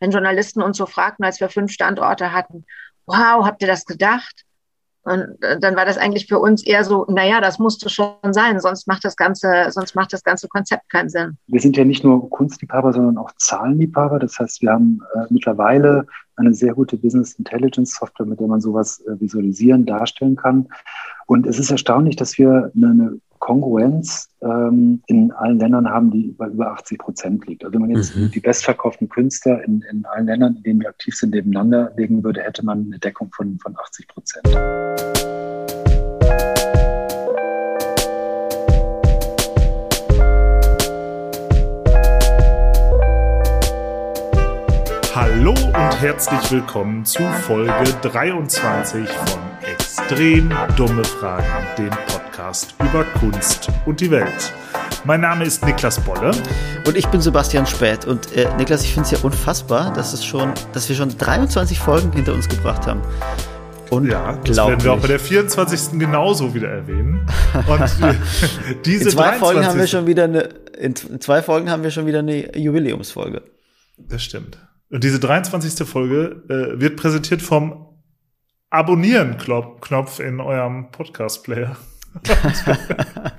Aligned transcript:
wenn 0.00 0.10
Journalisten 0.10 0.62
uns 0.62 0.76
so 0.76 0.86
fragten, 0.86 1.24
als 1.24 1.40
wir 1.40 1.48
fünf 1.48 1.72
Standorte 1.72 2.32
hatten, 2.32 2.64
wow, 3.06 3.44
habt 3.44 3.62
ihr 3.62 3.68
das 3.68 3.84
gedacht? 3.84 4.44
Und 5.06 5.40
äh, 5.40 5.58
dann 5.60 5.76
war 5.76 5.84
das 5.84 5.98
eigentlich 5.98 6.26
für 6.26 6.40
uns 6.40 6.66
eher 6.66 6.82
so, 6.82 7.06
naja, 7.08 7.40
das 7.40 7.60
musste 7.60 7.88
schon 7.88 8.16
sein, 8.32 8.58
sonst 8.58 8.88
macht 8.88 9.04
das 9.04 9.14
ganze, 9.14 9.68
sonst 9.70 9.94
macht 9.94 10.12
das 10.12 10.24
ganze 10.24 10.48
Konzept 10.48 10.90
keinen 10.90 11.08
Sinn. 11.08 11.38
Wir 11.46 11.60
sind 11.60 11.76
ja 11.76 11.84
nicht 11.84 12.02
nur 12.02 12.28
Kunstliebhaber, 12.28 12.92
sondern 12.92 13.16
auch 13.16 13.30
Zahlenliebhaber. 13.36 14.18
Das 14.18 14.36
heißt, 14.40 14.62
wir 14.62 14.72
haben 14.72 15.00
äh, 15.14 15.26
mittlerweile 15.30 16.06
eine 16.34 16.52
sehr 16.52 16.74
gute 16.74 16.96
Business 16.96 17.34
Intelligence 17.34 17.94
Software, 17.94 18.26
mit 18.26 18.40
der 18.40 18.48
man 18.48 18.60
sowas 18.60 19.00
äh, 19.06 19.20
visualisieren, 19.20 19.86
darstellen 19.86 20.34
kann. 20.34 20.68
Und 21.28 21.44
es 21.44 21.58
ist 21.58 21.72
erstaunlich, 21.72 22.14
dass 22.14 22.38
wir 22.38 22.70
eine, 22.76 22.90
eine 22.90 23.18
Kongruenz 23.40 24.28
ähm, 24.42 25.02
in 25.08 25.32
allen 25.32 25.58
Ländern 25.58 25.90
haben, 25.90 26.12
die 26.12 26.28
bei 26.38 26.46
über 26.46 26.70
80 26.70 26.98
Prozent 26.98 27.46
liegt. 27.48 27.64
Also 27.64 27.74
wenn 27.74 27.80
man 27.80 27.90
jetzt 27.90 28.16
mhm. 28.16 28.30
die 28.30 28.38
bestverkauften 28.38 29.08
Künstler 29.08 29.62
in, 29.64 29.84
in 29.90 30.04
allen 30.06 30.26
Ländern, 30.26 30.54
in 30.56 30.62
denen 30.62 30.80
wir 30.80 30.88
aktiv 30.88 31.16
sind, 31.16 31.34
nebeneinander 31.34 31.92
legen 31.96 32.22
würde, 32.22 32.42
hätte 32.42 32.64
man 32.64 32.84
eine 32.84 33.00
Deckung 33.00 33.30
von, 33.34 33.58
von 33.58 33.76
80 33.76 34.06
Prozent. 34.06 34.56
Hallo 45.12 45.50
und 45.50 46.00
herzlich 46.00 46.52
willkommen 46.52 47.04
zu 47.04 47.22
Folge 47.22 47.72
23 48.02 49.08
von 49.08 49.55
Extrem 50.08 50.54
Dumme 50.76 51.04
Fragen, 51.04 51.66
dem 51.76 51.90
Podcast 51.90 52.76
über 52.78 53.02
Kunst 53.18 53.68
und 53.86 54.00
die 54.00 54.08
Welt. 54.08 54.52
Mein 55.04 55.20
Name 55.20 55.44
ist 55.44 55.66
Niklas 55.66 55.98
Bolle. 55.98 56.30
Und 56.86 56.96
ich 56.96 57.08
bin 57.08 57.20
Sebastian 57.20 57.66
Späth. 57.66 58.06
Und 58.06 58.32
äh, 58.36 58.46
Niklas, 58.56 58.84
ich 58.84 58.94
finde 58.94 59.06
es 59.06 59.10
ja 59.10 59.18
unfassbar, 59.24 59.92
dass, 59.92 60.12
es 60.12 60.24
schon, 60.24 60.52
dass 60.72 60.88
wir 60.88 60.94
schon 60.94 61.18
23 61.18 61.80
Folgen 61.80 62.12
hinter 62.12 62.34
uns 62.34 62.48
gebracht 62.48 62.86
haben. 62.86 63.02
Und 63.90 64.06
ja, 64.06 64.38
das 64.44 64.56
werden 64.56 64.84
wir 64.84 64.92
auch 64.92 65.00
bei 65.00 65.08
der 65.08 65.18
24. 65.18 65.98
genauso 65.98 66.54
wieder 66.54 66.68
erwähnen. 66.68 67.26
Und 67.66 67.82
diese 68.84 69.06
in 69.06 69.10
zwei 69.10 69.32
Folgen 69.32 69.66
haben 69.66 69.76
wir 69.80 69.88
schon 69.88 70.06
wieder 70.06 70.22
eine, 70.22 70.50
in 70.78 70.94
zwei 70.94 71.42
Folgen 71.42 71.68
haben 71.68 71.82
wir 71.82 71.90
schon 71.90 72.06
wieder 72.06 72.20
eine 72.20 72.56
Jubiläumsfolge. 72.56 73.42
Das 73.98 74.22
stimmt. 74.22 74.56
Und 74.88 75.02
diese 75.02 75.18
23. 75.18 75.84
Folge 75.84 76.44
äh, 76.48 76.80
wird 76.80 76.94
präsentiert 76.94 77.42
vom 77.42 77.85
Abonnieren-Knopf 78.70 80.18
in 80.20 80.40
eurem 80.40 80.90
Podcast-Player. 80.90 81.76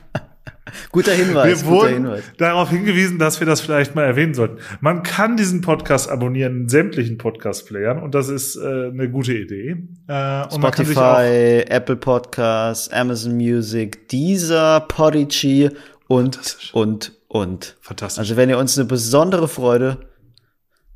guter 0.92 1.12
Hinweis. 1.12 1.64
Wir 1.64 1.70
wurden 1.70 1.94
Hinweis. 1.94 2.24
darauf 2.38 2.70
hingewiesen, 2.70 3.20
dass 3.20 3.40
wir 3.40 3.48
das 3.48 3.62
vielleicht 3.62 3.96
mal 3.96 4.04
erwähnen 4.06 4.34
sollten. 4.34 4.60
Man 4.80 5.04
kann 5.04 5.38
diesen 5.38 5.62
Podcast 5.62 6.10
abonnieren 6.10 6.62
in 6.62 6.70
sämtlichen 6.70 7.18
Podcast-Playern 7.18 8.02
und 8.02 8.16
das 8.16 8.30
ist 8.30 8.56
äh, 8.56 8.90
eine 8.90 9.10
gute 9.10 9.34
Idee. 9.34 9.78
Äh, 10.08 10.44
Spotify, 10.50 11.66
Apple 11.68 11.98
Podcasts, 11.98 12.90
Amazon 12.90 13.36
Music, 13.36 14.08
Deezer, 14.10 14.82
Podigy 14.88 15.70
und, 16.08 16.58
und, 16.74 17.14
und. 17.28 17.76
Fantastisch. 17.82 18.20
Also 18.20 18.38
wenn 18.38 18.50
ihr 18.50 18.58
uns 18.58 18.78
eine 18.78 18.88
besondere 18.88 19.48
Freude 19.48 20.08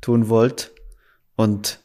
tun 0.00 0.28
wollt 0.28 0.72
und 1.36 1.81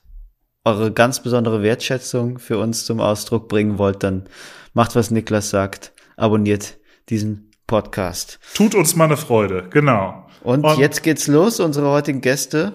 eure 0.67 0.91
ganz 0.91 1.21
besondere 1.21 1.63
Wertschätzung 1.63 2.39
für 2.39 2.57
uns 2.57 2.85
zum 2.85 2.99
Ausdruck 2.99 3.47
bringen 3.47 3.77
wollt, 3.77 4.03
dann 4.03 4.25
macht, 4.73 4.95
was 4.95 5.11
Niklas 5.11 5.49
sagt. 5.49 5.93
Abonniert 6.17 6.77
diesen 7.09 7.51
Podcast. 7.67 8.39
Tut 8.53 8.75
uns 8.75 8.95
mal 8.95 9.05
eine 9.05 9.17
Freude, 9.17 9.67
genau. 9.69 10.27
Und, 10.43 10.63
und 10.63 10.77
jetzt 10.77 11.03
geht's 11.03 11.27
los, 11.27 11.59
unsere 11.59 11.89
heutigen 11.89 12.21
Gäste. 12.21 12.73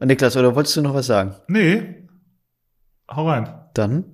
Niklas, 0.00 0.36
oder 0.36 0.54
wolltest 0.54 0.76
du 0.76 0.82
noch 0.82 0.94
was 0.94 1.06
sagen? 1.06 1.34
Nee. 1.48 2.08
Hau 3.10 3.28
rein. 3.28 3.48
Dann 3.74 4.12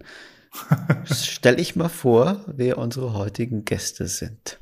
stell 1.05 1.61
ich 1.61 1.77
mal 1.77 1.89
vor, 1.89 2.45
wer 2.47 2.79
unsere 2.79 3.13
heutigen 3.15 3.65
Gäste 3.65 4.07
sind. 4.07 4.59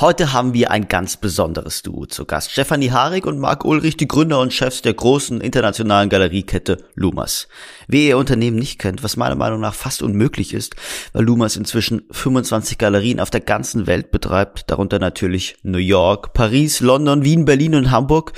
Heute 0.00 0.32
haben 0.32 0.54
wir 0.54 0.70
ein 0.70 0.88
ganz 0.88 1.18
besonderes 1.18 1.82
Duo 1.82 2.06
zu 2.06 2.24
Gast. 2.24 2.50
Stefanie 2.50 2.90
Harig 2.90 3.26
und 3.26 3.38
Marc 3.38 3.66
Ulrich, 3.66 3.98
die 3.98 4.08
Gründer 4.08 4.40
und 4.40 4.50
Chefs 4.50 4.80
der 4.80 4.94
großen 4.94 5.42
internationalen 5.42 6.08
Galeriekette 6.08 6.78
Lumas. 6.94 7.48
Wer 7.86 8.00
ihr 8.00 8.16
Unternehmen 8.16 8.58
nicht 8.58 8.78
kennt, 8.78 9.02
was 9.02 9.18
meiner 9.18 9.34
Meinung 9.34 9.60
nach 9.60 9.74
fast 9.74 10.00
unmöglich 10.00 10.54
ist, 10.54 10.74
weil 11.12 11.24
Lumas 11.24 11.56
inzwischen 11.56 12.04
25 12.12 12.78
Galerien 12.78 13.20
auf 13.20 13.28
der 13.28 13.42
ganzen 13.42 13.86
Welt 13.86 14.10
betreibt, 14.10 14.70
darunter 14.70 14.98
natürlich 14.98 15.58
New 15.64 15.76
York, 15.76 16.32
Paris, 16.32 16.80
London, 16.80 17.22
Wien, 17.22 17.44
Berlin 17.44 17.74
und 17.74 17.90
Hamburg, 17.90 18.32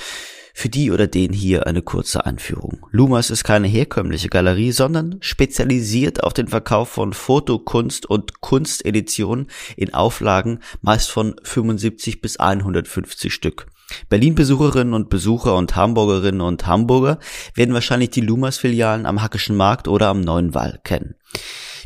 für 0.55 0.69
die 0.69 0.91
oder 0.91 1.07
den 1.07 1.33
hier 1.33 1.67
eine 1.67 1.83
kurze 1.83 2.27
Einführung. 2.27 2.87
Lumas 2.91 3.31
ist 3.31 3.45
keine 3.45 3.69
herkömmliche 3.69 4.29
Galerie, 4.29 4.73
sondern 4.73 5.17
spezialisiert 5.21 6.23
auf 6.23 6.35
den 6.35 6.49
Verkauf 6.49 6.89
von 6.89 7.13
Fotokunst 7.13 8.07
und 8.07 8.41
Kunsteditionen 8.41 9.49
in 9.77 9.95
Auflagen 9.95 10.61
meist 10.81 11.11
von 11.11 11.37
75 11.43 12.21
bis 12.21 12.39
150 12.39 13.33
Stück. 13.33 13.67
Berlin-Besucherinnen 14.09 14.95
und 14.95 15.11
Besucher 15.11 15.57
und 15.57 15.77
Hamburgerinnen 15.77 16.41
und 16.41 16.67
Hamburger 16.67 17.19
werden 17.55 17.75
wahrscheinlich 17.75 18.11
die 18.11 18.21
Lumas-Filialen 18.21 19.07
am 19.07 19.23
Hackischen 19.23 19.57
Markt 19.57 19.89
oder 19.89 20.09
am 20.09 20.21
Neuen 20.21 20.55
Wall 20.55 20.81
kennen. 20.85 21.15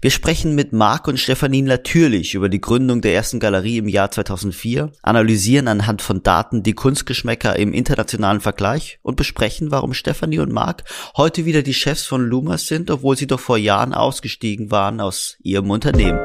Wir 0.03 0.11
sprechen 0.11 0.55
mit 0.55 0.73
Marc 0.73 1.09
und 1.09 1.19
Stefanie 1.19 1.63
natürlich 1.63 2.35
über 2.35 2.51
die 2.51 2.61
Gründung 2.61 3.01
der 3.01 3.15
ersten 3.15 3.41
Galerie 3.41 3.79
im 3.79 3.89
Jahr 3.89 4.11
2004, 4.11 4.93
analysieren 5.03 5.69
anhand 5.69 6.03
von 6.03 6.23
Daten 6.23 6.63
die 6.63 6.75
Kunstgeschmäcker 6.75 7.57
im 7.57 7.73
internationalen 7.73 8.41
Vergleich 8.41 8.99
und 9.03 9.17
besprechen, 9.17 9.71
warum 9.71 9.95
Stefanie 9.95 10.41
und 10.41 10.53
Marc 10.53 10.85
heute 11.17 11.47
wieder 11.47 11.63
die 11.63 11.75
Chefs 11.75 12.05
von 12.05 12.27
Lumas 12.27 12.67
sind, 12.67 12.91
obwohl 12.91 13.17
sie 13.17 13.27
doch 13.27 13.41
vor 13.41 13.57
Jahren 13.57 13.95
ausgestiegen 13.95 14.71
waren 14.71 15.01
aus 15.01 15.37
ihrem 15.41 15.71
Unternehmen. 15.71 16.21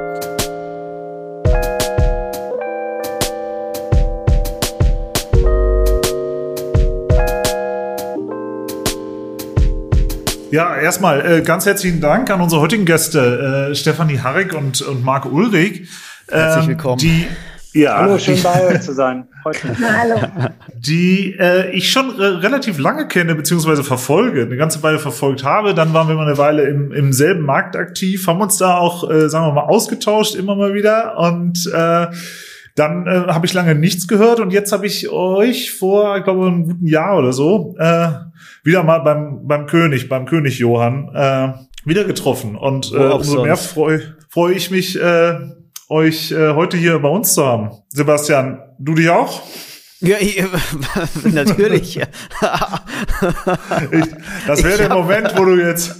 Ja, 10.51 10.75
erstmal 10.75 11.25
äh, 11.25 11.41
ganz 11.43 11.65
herzlichen 11.65 12.01
Dank 12.01 12.29
an 12.29 12.41
unsere 12.41 12.61
heutigen 12.61 12.83
Gäste, 12.83 13.69
äh, 13.71 13.75
Stefanie 13.75 14.19
Harrig 14.19 14.53
und, 14.53 14.81
und 14.81 15.01
Marc 15.01 15.25
Ulrich. 15.25 15.87
Ähm, 16.29 16.39
Herzlich 16.39 16.67
willkommen. 16.67 16.97
Die, 16.97 17.25
ja, 17.71 17.99
Hallo, 17.99 18.17
schön 18.19 18.37
bei 18.43 18.67
euch 18.67 18.81
zu 18.81 18.93
sein. 18.93 19.29
Hallo. 19.45 20.19
Die 20.75 21.37
äh, 21.39 21.71
ich 21.71 21.89
schon 21.89 22.09
relativ 22.09 22.79
lange 22.79 23.07
kenne, 23.07 23.33
beziehungsweise 23.33 23.85
verfolge, 23.85 24.41
eine 24.41 24.57
ganze 24.57 24.83
Weile 24.83 24.99
verfolgt 24.99 25.45
habe. 25.45 25.73
Dann 25.73 25.93
waren 25.93 26.09
wir 26.09 26.15
mal 26.15 26.27
eine 26.27 26.37
Weile 26.37 26.63
im, 26.63 26.91
im 26.91 27.13
selben 27.13 27.43
Markt 27.43 27.77
aktiv, 27.77 28.27
haben 28.27 28.41
uns 28.41 28.57
da 28.57 28.75
auch, 28.75 29.09
äh, 29.09 29.29
sagen 29.29 29.45
wir 29.45 29.53
mal, 29.53 29.63
ausgetauscht, 29.69 30.35
immer 30.35 30.57
mal 30.57 30.73
wieder. 30.73 31.17
Und 31.17 31.65
äh, 31.73 32.07
dann 32.81 33.05
äh, 33.05 33.31
habe 33.31 33.45
ich 33.45 33.53
lange 33.53 33.75
nichts 33.75 34.07
gehört 34.07 34.39
und 34.39 34.51
jetzt 34.51 34.71
habe 34.71 34.87
ich 34.87 35.09
euch 35.09 35.71
vor, 35.71 36.17
ich 36.17 36.23
glaube, 36.23 36.47
einem 36.47 36.65
guten 36.65 36.87
Jahr 36.87 37.17
oder 37.17 37.31
so 37.31 37.75
äh, 37.77 38.09
wieder 38.63 38.83
mal 38.83 38.99
beim, 38.99 39.47
beim 39.47 39.67
König, 39.67 40.09
beim 40.09 40.25
König 40.25 40.57
Johann, 40.57 41.09
äh, 41.13 41.53
wieder 41.85 42.03
getroffen. 42.03 42.55
Und 42.55 42.91
äh, 42.91 42.97
umso 42.97 43.43
mehr 43.43 43.55
freue 43.55 44.15
freu 44.29 44.51
ich 44.51 44.71
mich, 44.71 44.99
äh, 44.99 45.35
euch 45.89 46.31
äh, 46.31 46.53
heute 46.55 46.75
hier 46.75 46.97
bei 46.99 47.09
uns 47.09 47.33
zu 47.33 47.45
haben. 47.45 47.69
Sebastian, 47.89 48.59
du 48.79 48.95
dich 48.95 49.09
auch? 49.09 49.41
Ja, 50.01 50.17
ich, 50.19 50.43
natürlich. 51.31 51.97
ich, 51.97 52.07
das 54.47 54.63
wäre 54.63 54.77
der 54.77 54.89
Moment, 54.89 55.31
wo 55.37 55.45
du 55.45 55.55
jetzt, 55.55 55.95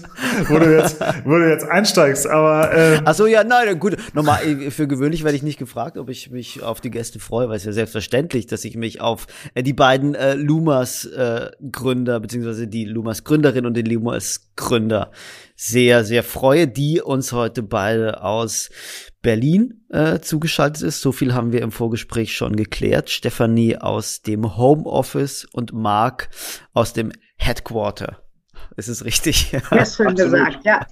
wo 0.47 0.57
du 0.57 0.75
jetzt, 0.75 0.99
wo 1.23 1.37
du 1.37 1.47
jetzt 1.47 1.65
einsteigst. 1.65 2.25
Aber 2.25 2.73
äh, 2.73 2.99
ach 3.05 3.13
so, 3.13 3.27
ja, 3.27 3.43
nein, 3.43 3.77
gut. 3.77 3.97
Normal, 4.15 4.71
für 4.71 4.87
gewöhnlich 4.87 5.23
werde 5.23 5.37
ich 5.37 5.43
nicht 5.43 5.59
gefragt, 5.59 5.99
ob 5.99 6.09
ich 6.09 6.31
mich 6.31 6.63
auf 6.63 6.81
die 6.81 6.89
Gäste 6.89 7.19
freue, 7.19 7.47
weil 7.47 7.57
es 7.57 7.65
ja 7.65 7.73
selbstverständlich, 7.73 8.47
dass 8.47 8.65
ich 8.65 8.75
mich 8.75 9.01
auf 9.01 9.27
äh, 9.53 9.61
die 9.61 9.73
beiden 9.73 10.15
äh, 10.15 10.33
Lumas 10.33 11.05
äh, 11.05 11.51
Gründer 11.71 12.19
beziehungsweise 12.19 12.67
die 12.67 12.85
Lumas 12.85 13.23
Gründerin 13.23 13.67
und 13.67 13.77
den 13.77 13.85
Lumas 13.85 14.49
Gründer 14.55 15.11
sehr, 15.55 16.03
sehr 16.05 16.23
freue, 16.23 16.67
die 16.67 17.01
uns 17.01 17.33
heute 17.33 17.61
beide 17.61 18.23
aus 18.23 18.71
Berlin 19.21 19.85
äh, 19.89 20.19
zugeschaltet 20.19 20.83
ist. 20.83 21.01
So 21.01 21.11
viel 21.11 21.33
haben 21.33 21.51
wir 21.51 21.61
im 21.61 21.71
Vorgespräch 21.71 22.35
schon 22.35 22.55
geklärt. 22.55 23.09
Stefanie 23.09 23.77
aus 23.77 24.21
dem 24.21 24.57
Homeoffice 24.57 25.45
und 25.51 25.73
Marc 25.73 26.29
aus 26.73 26.93
dem 26.93 27.11
Headquarter. 27.35 28.21
Ist 28.77 28.87
es 28.87 29.05
richtig? 29.05 29.51
Ja, 29.71 29.85
schön 29.85 30.15
gesagt, 30.15 30.65
ja. 30.65 30.85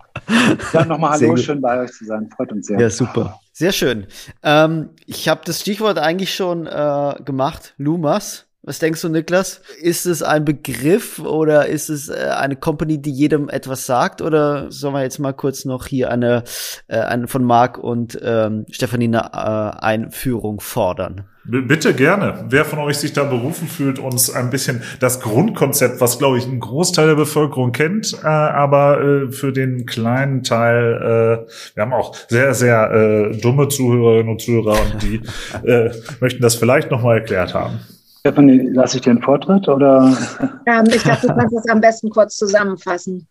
Dann 0.73 0.87
nochmal 0.87 1.19
Hallo, 1.19 1.35
schön 1.37 1.61
bei 1.61 1.81
euch 1.81 1.91
zu 1.91 2.05
sein. 2.05 2.29
Freut 2.35 2.51
uns 2.51 2.67
sehr. 2.67 2.79
Ja, 2.79 2.89
super. 2.89 3.39
Sehr 3.53 3.71
schön. 3.71 4.07
Ähm, 4.43 4.91
ich 5.05 5.27
habe 5.27 5.41
das 5.45 5.61
Stichwort 5.61 5.97
eigentlich 5.97 6.33
schon 6.33 6.67
äh, 6.67 7.15
gemacht, 7.23 7.73
Lumas. 7.77 8.48
Was 8.61 8.79
denkst 8.79 9.01
du, 9.01 9.09
Niklas? 9.09 9.61
Ist 9.81 10.06
es 10.06 10.21
ein 10.21 10.44
Begriff 10.44 11.19
oder 11.19 11.67
ist 11.67 11.89
es 11.89 12.09
äh, 12.09 12.31
eine 12.38 12.57
Company, 12.57 13.01
die 13.01 13.11
jedem 13.11 13.47
etwas 13.47 13.85
sagt? 13.85 14.21
Oder 14.21 14.69
sollen 14.69 14.94
wir 14.94 15.01
jetzt 15.01 15.17
mal 15.17 15.31
kurz 15.31 15.63
noch 15.63 15.88
hier 15.88 16.11
eine, 16.11 16.44
äh, 16.88 17.00
eine 17.00 17.29
von 17.29 17.45
Marc 17.45 17.77
und 17.77 18.19
ähm, 18.21 18.65
Stefanie 18.69 19.07
eine 19.07 19.31
äh, 19.31 19.81
Einführung 19.81 20.59
fordern? 20.59 21.23
Bitte 21.45 21.94
gerne. 21.94 22.45
Wer 22.50 22.65
von 22.65 22.79
euch 22.79 22.97
sich 22.97 23.13
da 23.13 23.23
berufen 23.23 23.69
fühlt, 23.69 23.97
uns 23.97 24.29
ein 24.29 24.50
bisschen 24.50 24.83
das 25.00 25.21
Grundkonzept, 25.21 26.01
was 26.01 26.19
glaube 26.19 26.38
ich 26.38 26.45
ein 26.45 26.59
Großteil 26.59 27.07
der 27.07 27.15
Bevölkerung 27.15 27.71
kennt, 27.71 28.13
äh, 28.23 28.27
aber 28.27 29.01
äh, 29.01 29.31
für 29.31 29.53
den 29.53 29.85
kleinen 29.85 30.44
Teil, 30.44 31.47
äh, 31.47 31.75
wir 31.75 31.81
haben 31.81 31.94
auch 31.94 32.13
sehr, 32.27 32.53
sehr 32.53 32.91
äh, 32.91 33.38
dumme 33.38 33.69
Zuhörerinnen 33.69 34.29
und 34.29 34.41
Zuhörer 34.41 34.79
und 34.81 35.01
die 35.01 35.21
äh, 35.67 35.91
möchten 36.19 36.41
das 36.41 36.56
vielleicht 36.56 36.91
nochmal 36.91 37.19
erklärt 37.19 37.53
haben. 37.53 37.79
Stefanie, 38.19 38.69
lasse 38.74 38.98
ich 38.98 39.04
dir 39.04 39.12
einen 39.12 39.21
Vortritt 39.21 39.69
oder? 39.69 40.13
Ähm, 40.66 40.86
ich 40.88 41.04
glaube, 41.04 41.21
du 41.21 41.27
kannst 41.36 41.56
es 41.56 41.69
am 41.69 41.80
besten 41.80 42.10
kurz 42.10 42.36
zusammenfassen. 42.36 43.27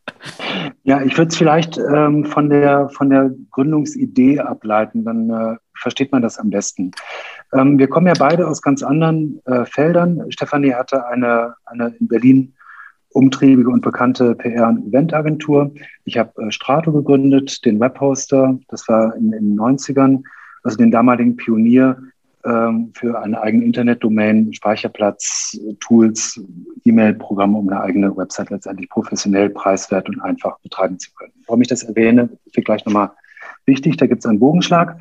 Ja, 0.82 1.02
ich 1.02 1.16
würde 1.18 1.28
es 1.28 1.36
vielleicht 1.36 1.76
ähm, 1.76 2.24
von, 2.24 2.48
der, 2.48 2.88
von 2.88 3.10
der 3.10 3.30
Gründungsidee 3.50 4.40
ableiten, 4.40 5.04
dann 5.04 5.28
äh, 5.28 5.56
versteht 5.78 6.10
man 6.10 6.22
das 6.22 6.38
am 6.38 6.48
besten. 6.48 6.92
Ähm, 7.52 7.78
wir 7.78 7.88
kommen 7.88 8.06
ja 8.06 8.14
beide 8.18 8.48
aus 8.48 8.62
ganz 8.62 8.82
anderen 8.82 9.42
äh, 9.44 9.66
Feldern. 9.66 10.24
Stefanie 10.30 10.72
hatte 10.72 11.06
eine, 11.06 11.54
eine 11.66 11.94
in 12.00 12.08
Berlin 12.08 12.54
umtriebige 13.10 13.68
und 13.68 13.82
bekannte 13.82 14.34
PR- 14.36 14.68
und 14.68 14.86
Eventagentur. 14.86 15.70
Ich 16.04 16.16
habe 16.16 16.42
äh, 16.42 16.50
Strato 16.50 16.92
gegründet, 16.92 17.62
den 17.66 17.78
Webhoster, 17.78 18.58
das 18.68 18.88
war 18.88 19.14
in, 19.16 19.34
in 19.34 19.50
den 19.50 19.60
90ern, 19.60 20.22
also 20.62 20.78
den 20.78 20.90
damaligen 20.90 21.36
Pionier 21.36 21.98
ähm, 22.48 22.92
für 22.94 23.20
eine 23.20 23.40
eigene 23.40 23.64
Internetdomain, 23.64 24.52
Speicherplatz, 24.52 25.58
Tools, 25.80 26.40
E-Mail-Programme, 26.84 27.58
um 27.58 27.68
eine 27.68 27.80
eigene 27.80 28.16
Website 28.16 28.50
letztendlich 28.50 28.88
professionell, 28.88 29.50
preiswert 29.50 30.08
und 30.08 30.20
einfach 30.20 30.58
betreiben 30.60 30.98
zu 30.98 31.12
können. 31.14 31.32
Warum 31.46 31.60
ich 31.60 31.68
das 31.68 31.82
erwähne, 31.82 32.28
wird 32.54 32.66
gleich 32.66 32.84
nochmal 32.84 33.10
wichtig. 33.66 33.96
Da 33.98 34.06
gibt 34.06 34.20
es 34.20 34.26
einen 34.26 34.40
Bogenschlag. 34.40 34.98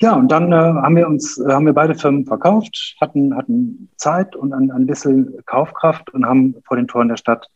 Ja, 0.00 0.14
und 0.14 0.30
dann 0.30 0.52
äh, 0.52 0.56
haben 0.56 0.96
wir 0.96 1.08
uns, 1.08 1.38
äh, 1.38 1.50
haben 1.50 1.66
wir 1.66 1.72
beide 1.72 1.94
Firmen 1.94 2.26
verkauft, 2.26 2.96
hatten, 3.00 3.34
hatten 3.34 3.88
Zeit 3.96 4.36
und 4.36 4.52
ein, 4.52 4.70
ein 4.70 4.86
bisschen 4.86 5.34
Kaufkraft 5.46 6.10
und 6.10 6.26
haben 6.26 6.54
vor 6.66 6.76
den 6.76 6.86
Toren 6.86 7.08
der 7.08 7.16
Stadt 7.16 7.48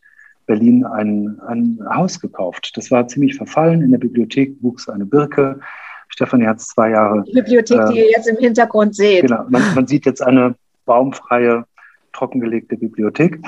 Berlin 0.47 0.85
ein, 0.85 1.40
ein 1.47 1.79
Haus 1.94 2.20
gekauft. 2.20 2.73
Das 2.76 2.90
war 2.90 3.06
ziemlich 3.08 3.37
verfallen. 3.37 3.82
In 3.82 3.93
der 3.93 3.99
Bibliothek 3.99 4.56
wuchs 4.61 4.88
eine 4.88 5.06
Birke. 5.06 5.61
Stefanie 6.09 6.47
hat 6.47 6.59
es 6.59 6.69
zwei 6.69 6.91
Jahre. 6.91 7.23
Die 7.27 7.33
Bibliothek, 7.33 7.79
äh, 7.79 7.93
die 7.93 7.99
ihr 7.99 8.11
jetzt 8.11 8.29
im 8.29 8.37
Hintergrund 8.37 8.95
seht. 8.95 9.23
Genau, 9.23 9.45
man, 9.49 9.62
man 9.75 9.87
sieht 9.87 10.06
jetzt 10.06 10.23
eine 10.23 10.55
baumfreie, 10.85 11.65
trockengelegte 12.12 12.77
Bibliothek. 12.77 13.41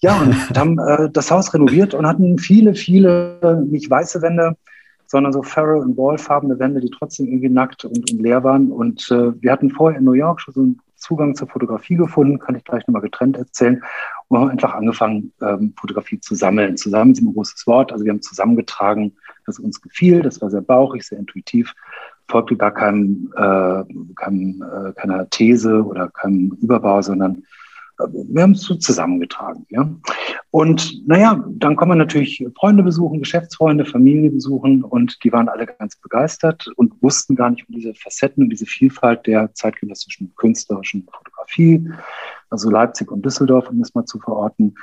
Ja, 0.00 0.20
und 0.20 0.34
haben 0.58 0.78
äh, 0.78 1.10
das 1.10 1.30
Haus 1.30 1.52
renoviert 1.54 1.94
und 1.94 2.06
hatten 2.06 2.38
viele, 2.38 2.74
viele, 2.74 3.64
nicht 3.68 3.88
weiße 3.90 4.22
Wände, 4.22 4.56
sondern 5.06 5.32
so 5.32 5.42
Farrow- 5.42 5.82
und 5.82 5.96
Ballfarbene 5.96 6.58
Wände, 6.58 6.80
die 6.80 6.90
trotzdem 6.90 7.26
irgendwie 7.28 7.48
nackt 7.48 7.84
und, 7.84 8.10
und 8.10 8.20
leer 8.20 8.44
waren. 8.44 8.70
Und 8.70 9.10
äh, 9.10 9.40
wir 9.40 9.52
hatten 9.52 9.70
vorher 9.70 9.98
in 9.98 10.04
New 10.04 10.12
York 10.12 10.40
schon 10.40 10.54
so 10.54 10.60
einen 10.60 10.80
Zugang 10.96 11.34
zur 11.34 11.48
Fotografie 11.48 11.96
gefunden, 11.96 12.38
kann 12.38 12.56
ich 12.56 12.64
gleich 12.64 12.86
nochmal 12.86 13.02
getrennt 13.02 13.36
erzählen. 13.36 13.82
Und 14.28 14.38
haben 14.38 14.50
einfach 14.50 14.74
angefangen, 14.74 15.32
ähm, 15.40 15.72
Fotografie 15.78 16.20
zu 16.20 16.34
sammeln. 16.34 16.76
Zusammen 16.76 17.12
ist 17.12 17.22
ein 17.22 17.32
großes 17.32 17.66
Wort. 17.66 17.92
Also 17.92 18.04
wir 18.04 18.12
haben 18.12 18.20
zusammengetragen, 18.20 19.16
was 19.46 19.58
uns 19.58 19.80
gefiel. 19.80 20.20
Das 20.20 20.42
war 20.42 20.50
sehr 20.50 20.60
bauchig, 20.60 21.04
sehr 21.04 21.18
intuitiv, 21.18 21.72
folgte 22.28 22.56
gar 22.56 22.72
keinem, 22.72 23.32
äh, 23.36 23.84
keinem, 24.14 24.62
äh, 24.62 24.92
keiner 24.92 25.28
These 25.30 25.82
oder 25.84 26.08
keinem 26.08 26.56
Überbau, 26.60 27.00
sondern 27.02 27.42
äh, 27.98 28.04
wir 28.12 28.42
haben 28.42 28.52
es 28.52 28.62
so 28.62 28.74
zusammengetragen. 28.74 29.66
Ja? 29.70 29.88
Und 30.50 31.06
naja, 31.06 31.42
dann 31.48 31.76
kann 31.76 31.88
man 31.88 31.98
natürlich 31.98 32.46
Freunde 32.58 32.82
besuchen, 32.82 33.20
Geschäftsfreunde, 33.20 33.84
Familie 33.84 34.30
besuchen 34.30 34.84
und 34.84 35.22
die 35.24 35.32
waren 35.32 35.48
alle 35.48 35.66
ganz 35.66 35.96
begeistert 35.96 36.68
und 36.76 37.02
wussten 37.02 37.34
gar 37.34 37.50
nicht 37.50 37.68
um 37.68 37.74
diese 37.74 37.94
Facetten 37.94 38.44
und 38.44 38.50
diese 38.50 38.66
Vielfalt 38.66 39.26
der 39.26 39.52
zeitgenössischen 39.54 40.32
künstlerischen 40.36 41.06
Fotografie, 41.10 41.90
also 42.50 42.70
Leipzig 42.70 43.10
und 43.10 43.24
Düsseldorf, 43.24 43.68
um 43.68 43.78
das 43.78 43.94
mal 43.94 44.04
zu 44.04 44.18
verorten 44.20 44.74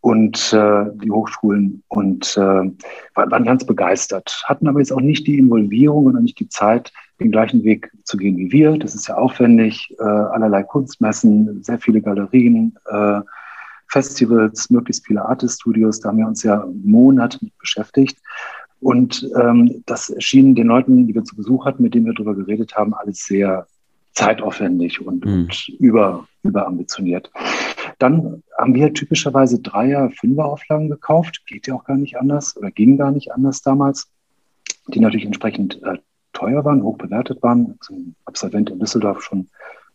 und 0.00 0.52
äh, 0.52 0.84
die 1.02 1.10
Hochschulen 1.10 1.82
und 1.88 2.36
äh, 2.36 2.70
waren 3.14 3.44
ganz 3.44 3.64
begeistert, 3.64 4.42
hatten 4.46 4.68
aber 4.68 4.78
jetzt 4.78 4.92
auch 4.92 5.00
nicht 5.00 5.26
die 5.26 5.38
Involvierung 5.38 6.06
und 6.06 6.16
auch 6.16 6.20
nicht 6.20 6.38
die 6.38 6.48
Zeit, 6.48 6.92
den 7.20 7.32
gleichen 7.32 7.64
Weg 7.64 7.90
zu 8.04 8.16
gehen 8.16 8.36
wie 8.36 8.52
wir. 8.52 8.78
Das 8.78 8.94
ist 8.94 9.08
ja 9.08 9.16
aufwendig, 9.16 9.94
äh, 9.98 10.02
allerlei 10.02 10.62
Kunstmessen, 10.62 11.62
sehr 11.62 11.78
viele 11.78 12.00
Galerien, 12.00 12.76
äh, 12.86 13.20
Festivals, 13.88 14.70
möglichst 14.70 15.06
viele 15.06 15.24
Artist-Studios, 15.24 16.00
da 16.00 16.10
haben 16.10 16.18
wir 16.18 16.26
uns 16.26 16.42
ja 16.42 16.64
Monate 16.84 17.38
mit 17.40 17.56
beschäftigt. 17.58 18.18
Und 18.80 19.28
ähm, 19.40 19.82
das 19.86 20.10
erschien 20.10 20.54
den 20.54 20.68
Leuten, 20.68 21.06
die 21.06 21.14
wir 21.14 21.24
zu 21.24 21.34
Besuch 21.34 21.64
hatten, 21.64 21.82
mit 21.82 21.94
denen 21.94 22.06
wir 22.06 22.12
darüber 22.12 22.34
geredet 22.34 22.76
haben, 22.76 22.94
alles 22.94 23.24
sehr 23.24 23.66
zeitaufwendig 24.12 25.00
und, 25.00 25.24
mhm. 25.24 25.32
und 25.32 25.68
über, 25.80 26.28
überambitioniert. 26.42 27.30
Dann 27.98 28.42
haben 28.56 28.74
wir 28.74 28.94
typischerweise 28.94 29.60
Dreier-, 29.60 30.10
Fünfer-Auflagen 30.10 30.88
gekauft. 30.88 31.42
Geht 31.46 31.66
ja 31.66 31.74
auch 31.74 31.84
gar 31.84 31.96
nicht 31.96 32.16
anders 32.16 32.56
oder 32.56 32.70
ging 32.70 32.96
gar 32.96 33.10
nicht 33.10 33.32
anders 33.32 33.62
damals. 33.62 34.08
Die 34.88 35.00
natürlich 35.00 35.26
entsprechend 35.26 35.82
äh, 35.82 35.98
teuer 36.32 36.64
waren, 36.64 36.82
hoch 36.82 36.96
bewertet 36.96 37.42
waren. 37.42 37.78
Ein 37.90 38.14
Absolvent 38.24 38.70
in 38.70 38.78
Düsseldorf 38.78 39.22
schon 39.22 39.48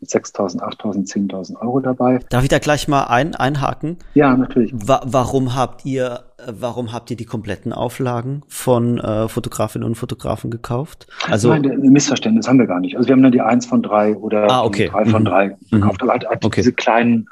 mit 0.03 0.09
6.000, 0.09 0.59
8.000, 0.59 1.29
10.000 1.29 1.61
Euro 1.61 1.79
dabei. 1.79 2.19
Darf 2.29 2.43
ich 2.43 2.49
da 2.49 2.59
gleich 2.59 2.87
mal 2.89 3.05
ein, 3.05 3.35
einhaken? 3.35 3.97
Ja, 4.13 4.35
natürlich. 4.35 4.71
Wa 4.75 5.01
warum 5.05 5.55
habt 5.55 5.85
ihr, 5.85 6.25
warum 6.45 6.91
habt 6.91 7.09
ihr 7.09 7.17
die 7.17 7.25
kompletten 7.25 7.71
Auflagen 7.71 8.43
von 8.49 8.99
äh, 8.99 9.29
Fotografinnen 9.29 9.87
und 9.87 9.95
Fotografen 9.95 10.51
gekauft? 10.51 11.07
Also 11.29 11.49
Nein, 11.49 11.65
ein 11.65 11.89
Missverständnis 11.89 12.47
haben 12.47 12.59
wir 12.59 12.67
gar 12.67 12.81
nicht. 12.81 12.97
Also 12.97 13.07
wir 13.07 13.13
haben 13.13 13.23
dann 13.23 13.31
die 13.31 13.41
eins 13.41 13.65
von 13.65 13.81
drei 13.81 14.15
oder 14.15 14.51
ah, 14.51 14.63
okay. 14.63 14.89
drei 14.89 15.05
von 15.05 15.21
mhm. 15.21 15.27
drei 15.27 15.47
gekauft, 15.71 16.01
mhm. 16.01 16.09
aber 16.09 16.11
halt, 16.11 16.27
halt 16.27 16.45
okay. 16.45 16.59
diese 16.59 16.73
kleinen 16.73 17.27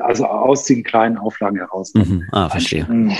also 0.00 0.26
aus 0.26 0.64
den 0.64 0.82
kleinen 0.82 1.16
Auflagen 1.16 1.58
heraus. 1.58 1.92
Mhm. 1.94 2.24
Ah, 2.32 2.48
verstehe. 2.48 2.86
Mhm. 2.88 3.12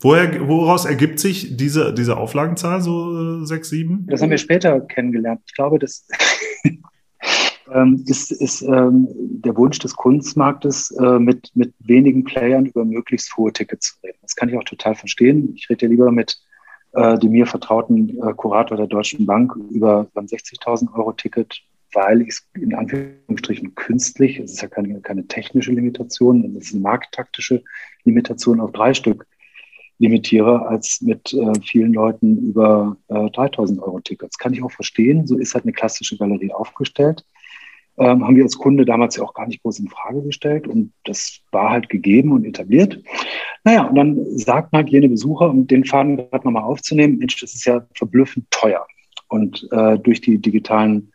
Woher, 0.00 0.48
woraus 0.48 0.84
ergibt 0.84 1.18
sich 1.18 1.56
diese, 1.56 1.92
diese 1.92 2.16
Auflagenzahl, 2.16 2.80
so 2.80 3.42
äh, 3.42 3.46
sechs, 3.46 3.70
sieben? 3.70 4.06
Das 4.08 4.22
haben 4.22 4.30
wir 4.30 4.38
später 4.38 4.80
kennengelernt. 4.80 5.40
Ich 5.46 5.54
glaube, 5.54 5.78
das 5.78 6.06
ähm, 7.72 8.04
ist, 8.06 8.30
ist 8.30 8.62
ähm, 8.62 9.08
der 9.12 9.56
Wunsch 9.56 9.78
des 9.80 9.94
Kunstmarktes, 9.94 10.92
äh, 10.92 11.18
mit, 11.18 11.50
mit 11.54 11.74
wenigen 11.80 12.24
Playern 12.24 12.66
über 12.66 12.84
möglichst 12.84 13.36
hohe 13.36 13.52
Tickets 13.52 13.94
zu 13.94 14.06
reden. 14.06 14.18
Das 14.22 14.36
kann 14.36 14.48
ich 14.48 14.56
auch 14.56 14.64
total 14.64 14.94
verstehen. 14.94 15.52
Ich 15.56 15.68
rede 15.68 15.86
ja 15.86 15.90
lieber 15.90 16.12
mit 16.12 16.38
äh, 16.92 17.18
dem 17.18 17.32
mir 17.32 17.46
vertrauten 17.46 18.10
äh, 18.22 18.32
Kurator 18.34 18.76
der 18.76 18.86
Deutschen 18.86 19.26
Bank 19.26 19.54
über 19.70 20.06
beim 20.14 20.26
60.000 20.26 20.92
Euro 20.94 21.12
Ticket 21.12 21.62
weil 21.92 22.22
ich 22.22 22.28
es 22.28 22.48
in 22.54 22.74
Anführungsstrichen 22.74 23.74
künstlich, 23.74 24.38
es 24.38 24.52
ist 24.52 24.62
ja 24.62 24.68
keine, 24.68 25.00
keine 25.00 25.26
technische 25.26 25.72
Limitation, 25.72 26.56
es 26.56 26.68
ist 26.68 26.74
eine 26.74 26.82
markttaktische 26.82 27.62
Limitation 28.04 28.60
auf 28.60 28.72
drei 28.72 28.94
Stück 28.94 29.26
limitiere, 29.98 30.66
als 30.66 31.00
mit 31.00 31.32
äh, 31.32 31.52
vielen 31.62 31.92
Leuten 31.92 32.38
über 32.38 32.96
äh, 33.08 33.30
3000 33.30 33.80
Euro 33.80 34.00
Tickets. 34.00 34.36
Kann 34.36 34.52
ich 34.52 34.62
auch 34.62 34.72
verstehen, 34.72 35.26
so 35.26 35.38
ist 35.38 35.54
halt 35.54 35.64
eine 35.64 35.72
klassische 35.72 36.16
Galerie 36.16 36.52
aufgestellt. 36.52 37.24
Ähm, 37.98 38.26
haben 38.26 38.36
wir 38.36 38.42
als 38.42 38.58
Kunde 38.58 38.84
damals 38.84 39.16
ja 39.16 39.22
auch 39.22 39.34
gar 39.34 39.46
nicht 39.46 39.62
groß 39.62 39.78
in 39.78 39.88
Frage 39.88 40.22
gestellt 40.22 40.66
und 40.66 40.92
das 41.04 41.40
war 41.52 41.70
halt 41.70 41.88
gegeben 41.88 42.32
und 42.32 42.44
etabliert. 42.44 43.00
Naja, 43.64 43.84
und 43.84 43.94
dann 43.94 44.38
sagt 44.38 44.72
man 44.72 44.82
halt 44.82 44.90
jene 44.90 45.08
Besucher, 45.08 45.50
um 45.50 45.66
den 45.66 45.84
Faden 45.84 46.16
gerade 46.16 46.44
nochmal 46.44 46.64
aufzunehmen, 46.64 47.18
Mensch, 47.18 47.38
das 47.38 47.54
ist 47.54 47.66
ja 47.66 47.86
verblüffend 47.94 48.50
teuer. 48.50 48.86
Und 49.28 49.68
äh, 49.70 49.98
durch 49.98 50.20
die 50.20 50.38
digitalen 50.38 51.11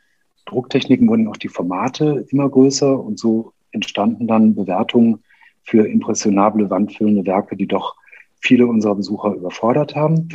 Drucktechniken 0.48 1.08
wurden 1.08 1.28
auch 1.28 1.38
die 1.38 1.50
Formate 1.50 2.26
immer 2.30 2.50
größer 2.50 3.00
und 3.00 3.20
so 3.20 3.54
entstanden 3.72 4.28
dann 4.28 4.56
Bewertungen 4.56 5.24
für 5.64 5.88
impressionable, 5.88 6.70
wandfüllende 6.70 7.26
Werke, 7.26 7.56
die 7.56 7.68
doch 7.68 7.96
viele 8.40 8.68
unserer 8.68 8.96
Besucher 8.96 9.34
überfordert 9.34 9.96
haben. 9.96 10.30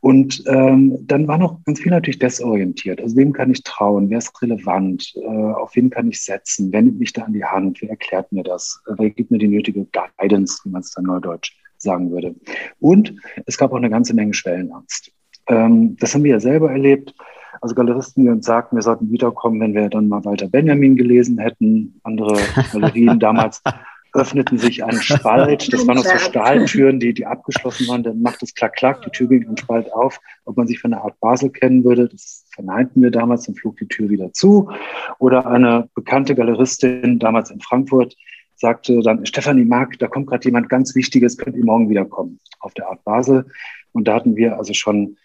Und 0.00 0.44
ähm, 0.46 0.98
dann 1.06 1.26
war 1.26 1.38
noch 1.38 1.64
ganz 1.64 1.80
viel 1.80 1.90
natürlich 1.90 2.18
desorientiert. 2.18 3.00
Also 3.00 3.16
wem 3.16 3.32
kann 3.32 3.50
ich 3.50 3.62
trauen? 3.62 4.10
Wer 4.10 4.18
ist 4.18 4.40
relevant? 4.40 5.14
Äh, 5.16 5.26
auf 5.26 5.74
wen 5.74 5.90
kann 5.90 6.08
ich 6.08 6.22
setzen? 6.22 6.70
Wer 6.70 6.82
nimmt 6.82 7.00
mich 7.00 7.12
da 7.12 7.22
an 7.22 7.32
die 7.32 7.44
Hand? 7.44 7.80
Wer 7.80 7.90
erklärt 7.90 8.30
mir 8.30 8.44
das? 8.44 8.80
Wer 8.98 9.10
gibt 9.10 9.30
mir 9.30 9.38
die 9.38 9.48
nötige 9.48 9.86
Guidance, 9.86 10.60
wie 10.64 10.68
man 10.68 10.82
es 10.82 10.92
dann 10.92 11.04
neudeutsch 11.06 11.56
sagen 11.78 12.10
würde? 12.10 12.36
Und 12.78 13.14
es 13.46 13.58
gab 13.58 13.72
auch 13.72 13.76
eine 13.76 13.90
ganze 13.90 14.14
Menge 14.14 14.34
Schwellenangst. 14.34 15.10
Ähm, 15.48 15.96
das 15.98 16.14
haben 16.14 16.24
wir 16.24 16.32
ja 16.32 16.40
selber 16.40 16.70
erlebt 16.70 17.14
also 17.66 17.74
Galeristen, 17.74 18.22
die 18.22 18.30
uns 18.30 18.46
sagten, 18.46 18.76
wir 18.76 18.82
sollten 18.82 19.10
wiederkommen, 19.10 19.60
wenn 19.60 19.74
wir 19.74 19.88
dann 19.88 20.06
mal 20.06 20.24
Walter 20.24 20.46
Benjamin 20.46 20.94
gelesen 20.94 21.38
hätten. 21.38 21.98
Andere 22.04 22.38
Galerien 22.72 23.18
damals 23.18 23.60
öffneten 24.12 24.56
sich 24.56 24.84
ein 24.84 25.02
Spalt. 25.02 25.72
Das 25.72 25.84
waren 25.84 25.96
noch 25.96 26.04
so 26.04 26.16
Stahltüren, 26.16 27.00
die, 27.00 27.12
die 27.12 27.26
abgeschlossen 27.26 27.88
waren. 27.88 28.04
Dann 28.04 28.22
macht 28.22 28.40
es 28.44 28.54
klack, 28.54 28.76
klack, 28.76 29.02
die 29.02 29.10
Tür 29.10 29.26
ging 29.26 29.48
ein 29.48 29.56
Spalt 29.56 29.92
auf. 29.92 30.20
Ob 30.44 30.56
man 30.56 30.68
sich 30.68 30.78
von 30.78 30.92
der 30.92 31.02
Art 31.02 31.18
Basel 31.18 31.50
kennen 31.50 31.82
würde, 31.82 32.08
das 32.08 32.44
verneinten 32.54 33.02
wir 33.02 33.10
damals, 33.10 33.46
dann 33.46 33.56
flog 33.56 33.76
die 33.78 33.88
Tür 33.88 34.08
wieder 34.10 34.32
zu. 34.32 34.70
Oder 35.18 35.44
eine 35.46 35.88
bekannte 35.96 36.36
Galeristin 36.36 37.18
damals 37.18 37.50
in 37.50 37.60
Frankfurt, 37.60 38.16
sagte 38.54 39.00
dann, 39.00 39.26
Stefanie 39.26 39.64
Mark, 39.64 39.98
da 39.98 40.06
kommt 40.06 40.28
gerade 40.28 40.44
jemand 40.44 40.68
ganz 40.68 40.94
Wichtiges, 40.94 41.36
könnt 41.36 41.56
ihr 41.56 41.64
morgen 41.64 41.90
wiederkommen 41.90 42.38
auf 42.60 42.74
der 42.74 42.88
Art 42.88 43.02
Basel. 43.02 43.44
Und 43.90 44.06
da 44.06 44.14
hatten 44.14 44.36
wir 44.36 44.56
also 44.56 44.72
schon 44.72 45.16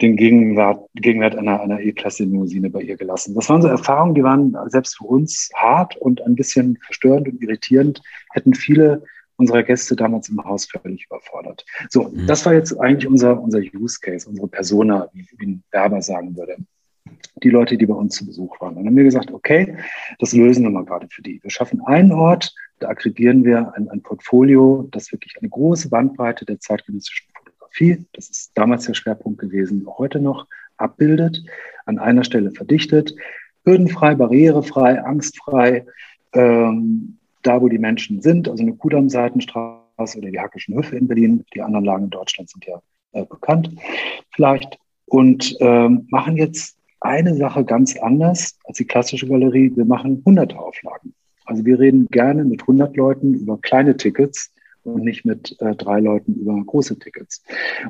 den 0.00 0.16
Gegenwert, 0.16 0.88
Gegenwert 0.94 1.36
einer, 1.36 1.60
einer 1.60 1.80
E-Klasse-Limousine 1.80 2.70
bei 2.70 2.82
ihr 2.82 2.96
gelassen. 2.96 3.34
Das 3.34 3.48
waren 3.48 3.62
so 3.62 3.68
Erfahrungen, 3.68 4.14
die 4.14 4.24
waren 4.24 4.56
selbst 4.66 4.98
für 4.98 5.04
uns 5.04 5.50
hart 5.54 5.96
und 5.96 6.20
ein 6.22 6.34
bisschen 6.34 6.78
verstörend 6.84 7.28
und 7.28 7.40
irritierend, 7.40 8.02
hätten 8.32 8.54
viele 8.54 9.04
unserer 9.36 9.62
Gäste 9.62 9.96
damals 9.96 10.28
im 10.28 10.42
Haus 10.44 10.66
völlig 10.66 11.06
überfordert. 11.06 11.64
So, 11.90 12.04
mhm. 12.04 12.26
das 12.26 12.44
war 12.46 12.54
jetzt 12.54 12.78
eigentlich 12.80 13.06
unser, 13.06 13.40
unser 13.40 13.58
Use 13.58 13.98
Case, 14.00 14.28
unsere 14.28 14.48
Persona, 14.48 15.08
wie, 15.12 15.26
wie 15.38 15.46
ein 15.46 15.62
Werber 15.70 16.02
sagen 16.02 16.36
würde. 16.36 16.56
Die 17.42 17.50
Leute, 17.50 17.76
die 17.76 17.86
bei 17.86 17.94
uns 17.94 18.16
zu 18.16 18.26
Besuch 18.26 18.60
waren. 18.60 18.70
Und 18.70 18.76
dann 18.76 18.86
haben 18.86 18.96
wir 18.96 19.04
gesagt, 19.04 19.32
okay, 19.32 19.76
das 20.18 20.32
lösen 20.32 20.62
wir 20.62 20.70
mal 20.70 20.84
gerade 20.84 21.08
für 21.10 21.22
die. 21.22 21.42
Wir 21.42 21.50
schaffen 21.50 21.80
einen 21.84 22.12
Ort, 22.12 22.54
da 22.78 22.88
aggregieren 22.88 23.44
wir 23.44 23.74
ein, 23.74 23.88
ein 23.88 24.02
Portfolio, 24.02 24.88
das 24.90 25.12
wirklich 25.12 25.34
eine 25.40 25.48
große 25.48 25.88
Bandbreite 25.88 26.44
der 26.44 26.60
zeitgenössischen 26.60 27.33
Fotografie, 27.74 28.06
das 28.12 28.30
ist 28.30 28.52
damals 28.54 28.86
der 28.86 28.94
Schwerpunkt 28.94 29.40
gewesen, 29.40 29.86
heute 29.98 30.20
noch, 30.20 30.46
abbildet, 30.76 31.44
an 31.86 31.98
einer 31.98 32.24
Stelle 32.24 32.50
verdichtet, 32.50 33.14
hürdenfrei, 33.64 34.14
barrierefrei, 34.14 35.02
angstfrei, 35.02 35.86
ähm, 36.32 37.18
da 37.42 37.60
wo 37.60 37.68
die 37.68 37.78
Menschen 37.78 38.22
sind, 38.22 38.48
also 38.48 38.62
eine 38.62 38.74
Kudamm-Seitenstraße 38.74 40.18
oder 40.18 40.30
die 40.30 40.40
Hackischen 40.40 40.74
Höfe 40.74 40.96
in 40.96 41.06
Berlin, 41.06 41.44
die 41.54 41.62
anderen 41.62 41.84
Lagen 41.84 42.04
in 42.04 42.10
Deutschland 42.10 42.50
sind 42.50 42.64
ja 42.66 42.80
äh, 43.12 43.24
bekannt 43.24 43.70
vielleicht, 44.34 44.78
und 45.06 45.54
ähm, 45.60 46.08
machen 46.10 46.38
jetzt 46.38 46.78
eine 47.00 47.36
Sache 47.36 47.64
ganz 47.64 47.94
anders 47.98 48.58
als 48.64 48.78
die 48.78 48.86
klassische 48.86 49.28
Galerie. 49.28 49.70
Wir 49.76 49.84
machen 49.84 50.22
hunderte 50.24 50.58
Auflagen. 50.58 51.14
Also 51.44 51.62
wir 51.66 51.78
reden 51.78 52.06
gerne 52.06 52.42
mit 52.42 52.62
100 52.62 52.96
Leuten 52.96 53.34
über 53.34 53.58
kleine 53.60 53.98
Tickets 53.98 54.53
und 54.84 55.04
nicht 55.04 55.24
mit 55.24 55.56
äh, 55.60 55.74
drei 55.74 56.00
Leuten 56.00 56.34
über 56.34 56.62
große 56.64 56.98
Tickets. 56.98 57.42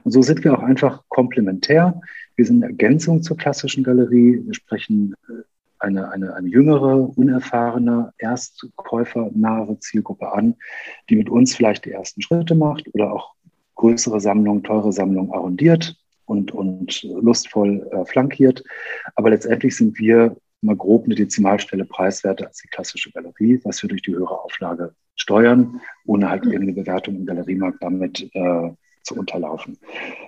Und 0.02 0.12
so 0.12 0.22
sind 0.22 0.44
wir 0.44 0.56
auch 0.58 0.62
einfach 0.62 1.02
komplementär. 1.08 2.00
Wir 2.36 2.46
sind 2.46 2.62
eine 2.62 2.72
Ergänzung 2.72 3.22
zur 3.22 3.36
klassischen 3.36 3.84
Galerie. 3.84 4.42
Wir 4.44 4.54
sprechen 4.54 5.14
äh, 5.28 5.42
eine, 5.78 6.10
eine, 6.10 6.34
eine 6.34 6.48
jüngere, 6.48 7.16
unerfahrene, 7.16 8.12
erstkäufernahe 8.18 9.78
Zielgruppe 9.80 10.32
an, 10.32 10.54
die 11.10 11.16
mit 11.16 11.28
uns 11.28 11.54
vielleicht 11.54 11.84
die 11.84 11.92
ersten 11.92 12.22
Schritte 12.22 12.54
macht 12.54 12.88
oder 12.94 13.12
auch 13.12 13.34
größere 13.74 14.20
Sammlungen, 14.20 14.62
teure 14.62 14.92
Sammlungen 14.92 15.32
arrondiert 15.32 15.96
und, 16.26 16.52
und 16.52 17.02
lustvoll 17.02 17.86
äh, 17.92 18.04
flankiert. 18.06 18.64
Aber 19.14 19.30
letztendlich 19.30 19.76
sind 19.76 19.98
wir 19.98 20.36
mal 20.62 20.76
grob 20.76 21.04
eine 21.04 21.14
Dezimalstelle 21.14 21.84
preiswerter 21.84 22.46
als 22.46 22.62
die 22.62 22.68
klassische 22.68 23.10
Galerie, 23.12 23.60
was 23.64 23.82
wir 23.82 23.88
durch 23.88 24.02
die 24.02 24.12
höhere 24.12 24.42
Auflage 24.42 24.94
steuern, 25.16 25.80
ohne 26.06 26.28
halt 26.28 26.44
irgendeine 26.44 26.72
Bewertung 26.72 27.16
im 27.16 27.26
Galeriemarkt 27.26 27.82
damit 27.82 28.28
äh, 28.34 28.70
zu 29.02 29.14
unterlaufen. 29.14 29.78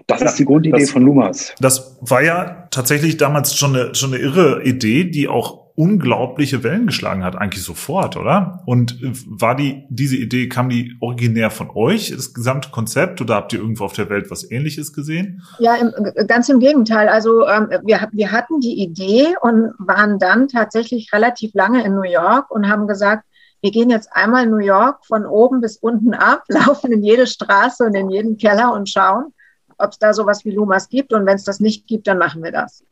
Das 0.06 0.20
ja, 0.20 0.26
ist 0.26 0.38
die 0.38 0.44
Grundidee 0.44 0.80
das, 0.80 0.90
von 0.90 1.02
Lumas. 1.02 1.54
Das 1.60 1.98
war 2.02 2.22
ja 2.22 2.68
tatsächlich 2.70 3.16
damals 3.16 3.56
schon 3.56 3.74
eine, 3.74 3.94
schon 3.94 4.12
eine 4.12 4.22
irre 4.22 4.62
Idee, 4.64 5.04
die 5.04 5.28
auch 5.28 5.66
unglaubliche 5.76 6.62
Wellen 6.62 6.86
geschlagen 6.86 7.22
hat, 7.22 7.36
eigentlich 7.36 7.62
sofort, 7.62 8.16
oder? 8.16 8.62
Und 8.64 9.02
äh, 9.02 9.12
war 9.26 9.54
die, 9.54 9.84
diese 9.90 10.16
Idee, 10.16 10.48
kam 10.48 10.70
die 10.70 10.96
originär 11.00 11.50
von 11.50 11.70
euch, 11.70 12.10
das 12.10 12.32
gesamte 12.32 12.70
Konzept, 12.70 13.20
oder 13.20 13.34
habt 13.34 13.52
ihr 13.52 13.60
irgendwo 13.60 13.84
auf 13.84 13.92
der 13.92 14.08
Welt 14.08 14.30
was 14.30 14.50
ähnliches 14.50 14.94
gesehen? 14.94 15.42
Ja, 15.58 15.74
im, 15.76 15.92
ganz 16.26 16.48
im 16.48 16.60
Gegenteil. 16.60 17.08
Also 17.08 17.46
ähm, 17.46 17.68
wir, 17.84 18.08
wir 18.10 18.32
hatten 18.32 18.60
die 18.60 18.82
Idee 18.82 19.34
und 19.42 19.72
waren 19.78 20.18
dann 20.18 20.48
tatsächlich 20.48 21.12
relativ 21.12 21.52
lange 21.52 21.84
in 21.84 21.94
New 21.94 22.10
York 22.10 22.50
und 22.50 22.68
haben 22.68 22.86
gesagt, 22.86 23.24
wir 23.66 23.72
gehen 23.72 23.90
jetzt 23.90 24.12
einmal 24.12 24.46
New 24.46 24.58
York 24.58 25.04
von 25.04 25.26
oben 25.26 25.60
bis 25.60 25.76
unten 25.76 26.14
ab, 26.14 26.44
laufen 26.48 26.92
in 26.92 27.02
jede 27.02 27.26
Straße 27.26 27.82
und 27.84 27.96
in 27.96 28.10
jeden 28.10 28.36
Keller 28.36 28.72
und 28.72 28.88
schauen, 28.88 29.34
ob 29.76 29.90
es 29.90 29.98
da 29.98 30.14
sowas 30.14 30.44
wie 30.44 30.52
Lumas 30.52 30.88
gibt. 30.88 31.12
Und 31.12 31.26
wenn 31.26 31.34
es 31.34 31.42
das 31.42 31.58
nicht 31.58 31.88
gibt, 31.88 32.06
dann 32.06 32.18
machen 32.18 32.44
wir 32.44 32.52
das. 32.52 32.84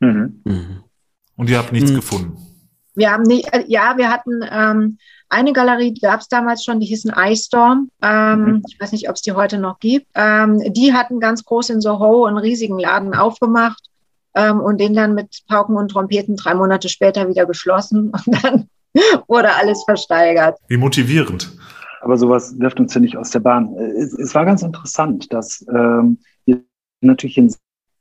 Mhm. 0.00 0.40
Mhm. 0.44 0.84
Und 1.36 1.50
ihr 1.50 1.58
habt 1.58 1.70
nichts 1.70 1.90
mhm. 1.90 1.96
gefunden? 1.96 2.38
Wir 2.94 3.12
haben 3.12 3.24
nicht, 3.24 3.52
äh, 3.52 3.64
ja, 3.66 3.98
wir 3.98 4.10
hatten 4.10 4.40
ähm, 4.50 4.96
eine 5.28 5.52
Galerie, 5.52 5.92
die 5.92 6.00
gab 6.00 6.20
es 6.20 6.28
damals 6.28 6.64
schon, 6.64 6.80
die 6.80 6.86
hießen 6.86 7.12
Ice 7.14 7.44
Storm. 7.44 7.90
Ähm, 8.00 8.40
mhm. 8.40 8.62
Ich 8.66 8.80
weiß 8.80 8.92
nicht, 8.92 9.10
ob 9.10 9.16
es 9.16 9.22
die 9.22 9.32
heute 9.32 9.58
noch 9.58 9.80
gibt. 9.80 10.06
Ähm, 10.14 10.62
die 10.72 10.94
hatten 10.94 11.20
ganz 11.20 11.44
groß 11.44 11.68
in 11.68 11.82
Soho 11.82 12.24
einen 12.24 12.38
riesigen 12.38 12.78
Laden 12.78 13.14
aufgemacht 13.14 13.90
ähm, 14.34 14.60
und 14.60 14.80
den 14.80 14.94
dann 14.94 15.14
mit 15.14 15.42
Pauken 15.46 15.76
und 15.76 15.90
Trompeten 15.90 16.36
drei 16.36 16.54
Monate 16.54 16.88
später 16.88 17.28
wieder 17.28 17.44
geschlossen. 17.44 18.12
Und 18.26 18.42
dann 18.42 18.70
wurde 19.28 19.54
alles 19.54 19.84
versteigert. 19.84 20.58
Wie 20.68 20.76
motivierend. 20.76 21.56
Aber 22.00 22.16
sowas 22.16 22.58
wirft 22.58 22.78
uns 22.78 22.94
ja 22.94 23.00
nicht 23.00 23.16
aus 23.16 23.30
der 23.30 23.40
Bahn. 23.40 23.74
Es, 23.76 24.12
es 24.12 24.34
war 24.34 24.44
ganz 24.44 24.62
interessant, 24.62 25.32
dass 25.32 25.64
ähm, 25.68 26.18
wir 26.44 26.62
natürlich 27.00 27.38
einen 27.38 27.54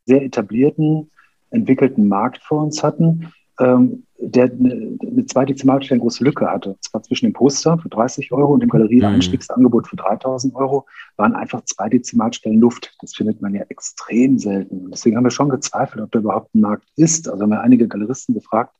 sehr 0.05 0.23
etablierten, 0.23 1.09
entwickelten 1.49 2.07
Markt 2.07 2.43
vor 2.43 2.61
uns 2.61 2.83
hatten, 2.83 3.31
ähm, 3.59 4.03
der 4.17 4.45
eine, 4.45 4.97
eine 5.01 5.25
zwei 5.25 5.45
Dezimalstellen 5.45 6.01
große 6.01 6.23
Lücke 6.23 6.49
hatte. 6.49 6.69
Und 6.69 6.83
zwar 6.83 7.03
zwischen 7.03 7.25
dem 7.25 7.33
Poster 7.33 7.77
für 7.77 7.89
30 7.89 8.31
Euro 8.31 8.53
und 8.53 8.61
dem 8.61 8.69
Galerieeinstiegsangebot 8.69 9.87
für 9.87 9.95
3000 9.95 10.55
Euro 10.55 10.85
waren 11.17 11.33
einfach 11.33 11.63
zwei 11.65 11.89
Dezimalstellen 11.89 12.59
Luft. 12.59 12.95
Das 13.01 13.15
findet 13.15 13.41
man 13.41 13.53
ja 13.53 13.63
extrem 13.69 14.37
selten. 14.39 14.85
Und 14.85 14.91
deswegen 14.91 15.17
haben 15.17 15.25
wir 15.25 15.31
schon 15.31 15.49
gezweifelt, 15.49 16.03
ob 16.03 16.11
da 16.11 16.19
überhaupt 16.19 16.53
ein 16.55 16.61
Markt 16.61 16.87
ist. 16.95 17.29
Also 17.29 17.43
haben 17.43 17.49
wir 17.49 17.61
einige 17.61 17.87
Galeristen 17.87 18.35
gefragt, 18.35 18.73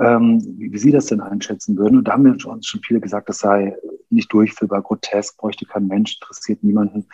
ähm, 0.00 0.42
wie, 0.58 0.78
Sie 0.78 0.90
das 0.90 1.06
denn 1.06 1.20
einschätzen 1.20 1.76
würden. 1.76 1.98
Und 1.98 2.08
da 2.08 2.12
haben 2.12 2.24
wir 2.24 2.32
uns 2.32 2.66
schon 2.66 2.80
viele 2.82 3.00
gesagt, 3.00 3.28
das 3.28 3.38
sei 3.38 3.76
nicht 4.08 4.32
durchführbar, 4.32 4.82
grotesk, 4.82 5.36
bräuchte 5.36 5.66
kein 5.66 5.86
Mensch, 5.86 6.18
interessiert 6.20 6.62
niemanden. 6.62 7.06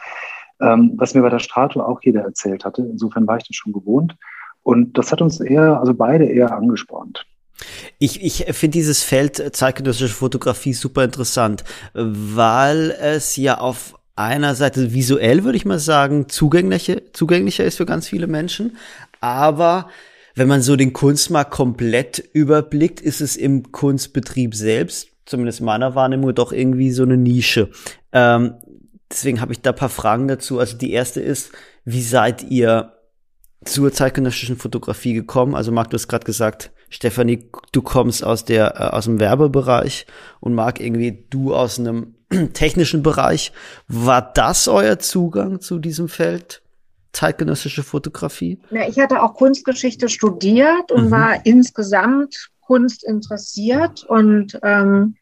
Ähm, 0.61 0.93
was 0.97 1.15
mir 1.15 1.23
bei 1.23 1.29
der 1.29 1.41
Strato 1.41 1.83
auch 1.83 2.01
jeder 2.03 2.23
erzählt 2.23 2.65
hatte. 2.65 2.83
Insofern 2.83 3.27
war 3.27 3.37
ich 3.37 3.47
das 3.47 3.57
schon 3.57 3.73
gewohnt. 3.73 4.17
Und 4.63 4.97
das 4.97 5.13
hat 5.13 5.21
uns 5.21 5.41
eher, 5.41 5.79
also 5.79 5.95
beide 5.95 6.25
eher 6.25 6.57
angespornt. 6.57 7.27
Ich, 7.99 8.23
ich 8.23 8.45
finde 8.55 8.75
dieses 8.75 9.03
Feld 9.03 9.55
zeitgenössische 9.55 10.15
Fotografie 10.15 10.73
super 10.73 11.05
interessant, 11.05 11.65
weil 11.95 12.91
es 12.91 13.37
ja 13.37 13.59
auf 13.59 13.95
einer 14.15 14.55
Seite 14.55 14.93
visuell, 14.93 15.45
würde 15.45 15.57
ich 15.57 15.65
mal 15.65 15.79
sagen, 15.79 16.29
zugänglicher, 16.29 17.13
zugänglicher 17.13 17.65
ist 17.65 17.77
für 17.77 17.87
ganz 17.87 18.09
viele 18.09 18.27
Menschen, 18.27 18.77
aber 19.21 19.89
wenn 20.37 20.49
man 20.49 20.61
so 20.61 20.77
den 20.77 20.93
Kunstmarkt 20.93 21.51
komplett 21.51 22.19
überblickt, 22.19 23.01
ist 23.01 23.23
es 23.23 23.37
im 23.37 23.73
Kunstbetrieb 23.73 24.55
selbst, 24.55 25.09
zumindest 25.25 25.63
meiner 25.63 25.95
Wahrnehmung, 25.95 26.35
doch 26.35 26.53
irgendwie 26.53 26.93
so 26.93 27.03
eine 27.03 27.17
Nische. 27.17 27.71
Ähm, 28.13 28.55
deswegen 29.11 29.41
habe 29.41 29.53
ich 29.53 29.63
da 29.63 29.73
paar 29.73 29.89
Fragen 29.89 30.29
dazu. 30.29 30.59
Also 30.59 30.77
die 30.77 30.93
erste 30.93 31.23
ist, 31.23 31.53
wie 31.87 32.03
seid 32.03 32.45
ihr 32.45 32.93
zur 33.65 33.93
zeitgenössischen 33.93 34.59
Fotografie 34.59 35.15
gekommen? 35.15 35.55
Also 35.55 35.73
Marc, 35.73 35.89
du 35.89 35.95
hast 35.95 36.07
gerade 36.07 36.27
gesagt, 36.27 36.71
Stefanie, 36.91 37.51
du 37.73 37.81
kommst 37.81 38.23
aus 38.23 38.45
der 38.45 38.77
äh, 38.77 38.95
aus 38.95 39.07
dem 39.07 39.19
Werbebereich 39.19 40.07
und 40.41 40.55
Marc 40.55 40.81
irgendwie 40.81 41.27
du 41.31 41.55
aus 41.55 41.79
einem 41.79 42.15
technischen 42.53 43.03
Bereich. 43.03 43.53
War 43.89 44.33
das 44.35 44.69
euer 44.69 44.99
Zugang 44.99 45.61
zu 45.61 45.79
diesem 45.79 46.09
Feld? 46.09 46.63
Zeitgenössische 47.17 47.83
Fotografie? 47.83 48.59
Ja, 48.71 48.87
ich 48.87 48.99
hatte 48.99 49.23
auch 49.23 49.35
Kunstgeschichte 49.35 50.09
studiert 50.09 50.93
und 50.93 51.07
mhm. 51.07 51.11
war 51.11 51.47
insgesamt 51.47 52.51
Kunst 52.61 53.05
interessiert. 53.05 54.05
Und 54.05 54.59
ähm, 54.63 55.17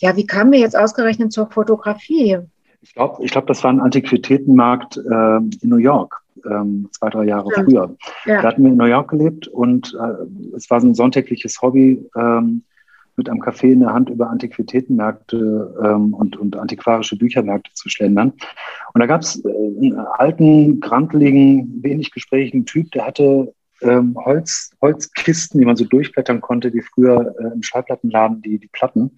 ja, 0.00 0.16
wie 0.16 0.26
kamen 0.26 0.52
wir 0.52 0.58
jetzt 0.58 0.76
ausgerechnet 0.76 1.32
zur 1.32 1.50
Fotografie? 1.50 2.38
Ich 2.82 2.94
glaube, 2.94 3.24
ich 3.24 3.30
glaub, 3.30 3.46
das 3.46 3.62
war 3.62 3.72
ein 3.72 3.80
Antiquitätenmarkt 3.80 4.96
äh, 4.96 5.36
in 5.36 5.68
New 5.68 5.76
York, 5.76 6.20
ähm, 6.50 6.88
zwei, 6.90 7.10
drei 7.10 7.24
Jahre 7.24 7.48
ja. 7.56 7.62
früher. 7.62 7.96
Ja. 8.26 8.42
Da 8.42 8.48
hatten 8.48 8.62
wir 8.62 8.70
in 8.70 8.76
New 8.76 8.84
York 8.84 9.10
gelebt 9.10 9.46
und 9.48 9.96
äh, 9.98 10.56
es 10.56 10.68
war 10.68 10.80
so 10.80 10.88
ein 10.88 10.94
sonntägliches 10.94 11.62
Hobby, 11.62 12.04
ähm, 12.16 12.62
mit 13.16 13.28
einem 13.28 13.42
Café 13.42 13.72
in 13.72 13.80
der 13.80 13.92
Hand 13.92 14.10
über 14.10 14.30
Antiquitätenmärkte 14.30 15.74
ähm, 15.84 16.14
und, 16.14 16.36
und 16.36 16.56
antiquarische 16.56 17.16
Büchermärkte 17.16 17.70
zu 17.74 17.88
schlendern. 17.88 18.32
Und 18.94 19.00
da 19.00 19.06
gab 19.06 19.22
es 19.22 19.44
äh, 19.44 19.48
einen 19.48 19.98
alten, 19.98 20.80
granteligen, 20.80 21.82
wenig 21.82 22.12
gesprächigen 22.12 22.64
Typ, 22.64 22.92
der 22.92 23.06
hatte 23.06 23.52
ähm, 23.82 24.16
Holz, 24.24 24.70
Holzkisten, 24.80 25.60
die 25.60 25.66
man 25.66 25.76
so 25.76 25.84
durchblättern 25.84 26.40
konnte, 26.40 26.72
wie 26.72 26.80
früher 26.80 27.34
äh, 27.38 27.52
im 27.52 27.62
Schallplattenladen 27.62 28.40
die, 28.40 28.58
die 28.58 28.68
Platten. 28.68 29.10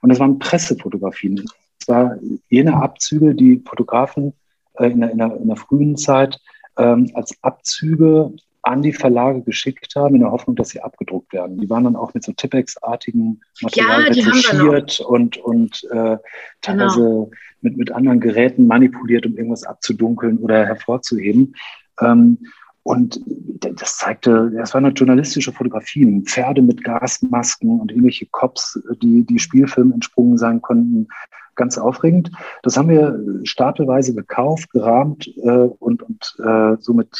Und 0.00 0.08
das 0.08 0.20
waren 0.20 0.38
Pressefotografien. 0.38 1.44
Das 1.80 1.88
war 1.88 2.16
jene 2.48 2.80
Abzüge, 2.80 3.34
die 3.34 3.60
Fotografen 3.68 4.34
äh, 4.74 4.90
in, 4.90 5.00
der, 5.00 5.10
in, 5.10 5.18
der, 5.18 5.36
in 5.36 5.48
der 5.48 5.56
frühen 5.56 5.96
Zeit 5.96 6.38
ähm, 6.78 7.10
als 7.14 7.36
Abzüge 7.42 8.32
an 8.68 8.82
die 8.82 8.92
Verlage 8.92 9.42
geschickt 9.42 9.94
haben, 9.96 10.14
in 10.14 10.20
der 10.20 10.30
Hoffnung, 10.30 10.56
dass 10.56 10.68
sie 10.68 10.80
abgedruckt 10.80 11.32
werden. 11.32 11.58
Die 11.58 11.68
waren 11.68 11.84
dann 11.84 11.96
auch 11.96 12.14
mit 12.14 12.24
so 12.24 12.32
Tippex-artigen 12.32 13.40
Material 13.60 14.02
ja, 14.02 14.06
retuschiert 14.08 15.00
und, 15.00 15.36
und 15.38 15.84
äh, 15.90 16.18
teilweise 16.60 17.00
genau. 17.00 17.30
mit, 17.60 17.76
mit 17.76 17.90
anderen 17.92 18.20
Geräten 18.20 18.66
manipuliert, 18.66 19.26
um 19.26 19.36
irgendwas 19.36 19.64
abzudunkeln 19.64 20.38
oder 20.38 20.64
hervorzuheben. 20.66 21.54
Ähm, 22.00 22.38
Und 22.84 23.20
das 23.60 23.98
zeigte, 23.98 24.50
das 24.56 24.72
waren 24.72 24.94
journalistische 24.94 25.52
Fotografien, 25.52 26.24
Pferde 26.24 26.62
mit 26.62 26.82
Gasmasken 26.82 27.80
und 27.80 27.90
irgendwelche 27.90 28.26
Cops, 28.30 28.80
die, 29.02 29.26
die 29.26 29.38
Spielfilmen 29.38 29.92
entsprungen 29.92 30.38
sein 30.38 30.62
konnten. 30.62 31.08
Ganz 31.54 31.76
aufregend. 31.76 32.30
Das 32.62 32.76
haben 32.76 32.88
wir 32.88 33.20
stapelweise 33.42 34.14
gekauft, 34.14 34.70
gerahmt 34.70 35.26
äh, 35.42 35.68
und, 35.78 36.02
und 36.02 36.36
äh, 36.38 36.76
somit 36.80 37.10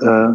äh, 0.00 0.32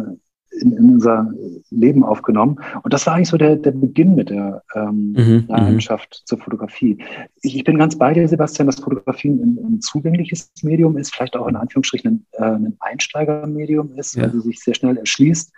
in, 0.60 0.72
in 0.72 0.94
unser 0.94 1.32
Leben 1.70 2.04
aufgenommen. 2.04 2.60
Und 2.82 2.92
das 2.92 3.06
war 3.06 3.14
eigentlich 3.14 3.28
so 3.28 3.36
der, 3.36 3.56
der 3.56 3.72
Beginn 3.72 4.14
mit 4.14 4.30
der 4.30 4.62
ähm, 4.74 5.12
mhm, 5.12 5.14
mhm. 5.16 5.44
Leidenschaft 5.48 6.22
zur 6.24 6.38
Fotografie. 6.38 6.98
Ich, 7.42 7.56
ich, 7.56 7.64
bin 7.64 7.78
ganz 7.78 7.96
bei 7.96 8.12
dir, 8.12 8.26
Sebastian, 8.28 8.66
dass 8.66 8.80
Fotografie 8.80 9.30
ein, 9.30 9.58
ein 9.62 9.80
zugängliches 9.80 10.50
Medium 10.62 10.96
ist, 10.96 11.14
vielleicht 11.14 11.36
auch 11.36 11.46
in 11.46 11.56
Anführungsstrichen 11.56 12.26
ein, 12.38 12.42
äh, 12.42 12.56
ein 12.56 12.76
Einsteigermedium 12.80 13.92
ist, 13.96 14.14
ja. 14.14 14.22
weil 14.22 14.32
sie 14.32 14.40
sich 14.40 14.60
sehr 14.60 14.74
schnell 14.74 14.96
erschließt. 14.96 15.52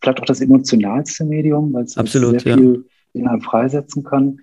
Vielleicht 0.00 0.20
auch 0.20 0.26
das 0.26 0.40
emotionalste 0.40 1.24
Medium, 1.24 1.72
weil 1.72 1.84
es 1.84 1.92
sehr 1.92 2.40
viel 2.40 2.84
in 3.14 3.28
einem 3.28 3.40
freisetzen 3.40 4.04
kann 4.04 4.38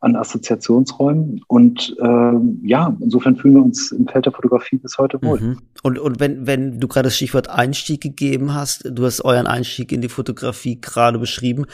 an 0.00 0.16
Assoziationsräumen. 0.16 1.42
Und 1.48 1.96
äh, 2.00 2.32
ja, 2.62 2.96
insofern 3.00 3.36
fühlen 3.36 3.54
wir 3.54 3.62
uns 3.62 3.92
im 3.92 4.06
Feld 4.06 4.26
der 4.26 4.32
Fotografie 4.32 4.76
bis 4.76 4.98
heute 4.98 5.20
wohl. 5.22 5.40
Mhm. 5.40 5.58
Und, 5.82 5.98
und 5.98 6.20
wenn, 6.20 6.46
wenn 6.46 6.80
du 6.80 6.88
gerade 6.88 7.06
das 7.06 7.16
Stichwort 7.16 7.48
Einstieg 7.48 8.00
gegeben 8.00 8.54
hast, 8.54 8.88
du 8.90 9.04
hast 9.04 9.24
euren 9.24 9.46
Einstieg 9.46 9.92
in 9.92 10.00
die 10.00 10.08
Fotografie 10.08 10.80
gerade 10.80 11.18
beschrieben. 11.18 11.66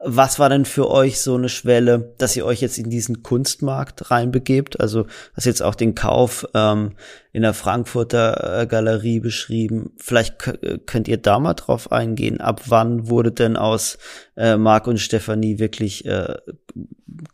Was 0.00 0.38
war 0.38 0.48
denn 0.48 0.64
für 0.64 0.88
euch 0.88 1.20
so 1.20 1.34
eine 1.34 1.48
Schwelle, 1.48 2.14
dass 2.18 2.36
ihr 2.36 2.46
euch 2.46 2.60
jetzt 2.60 2.78
in 2.78 2.88
diesen 2.88 3.24
Kunstmarkt 3.24 4.12
reinbegebt? 4.12 4.78
Also 4.80 5.06
hast 5.34 5.44
jetzt 5.44 5.62
auch 5.62 5.74
den 5.74 5.96
Kauf 5.96 6.46
ähm, 6.54 6.92
in 7.32 7.42
der 7.42 7.52
Frankfurter 7.52 8.60
äh, 8.62 8.66
Galerie 8.68 9.18
beschrieben. 9.18 9.90
Vielleicht 9.96 10.38
könnt 10.86 11.08
ihr 11.08 11.16
da 11.16 11.40
mal 11.40 11.54
drauf 11.54 11.90
eingehen. 11.90 12.40
Ab 12.40 12.62
wann 12.66 13.08
wurde 13.08 13.32
denn 13.32 13.56
aus 13.56 13.98
äh, 14.36 14.56
Marc 14.56 14.86
und 14.86 15.00
Stefanie 15.00 15.58
wirklich 15.58 16.06
äh, 16.06 16.36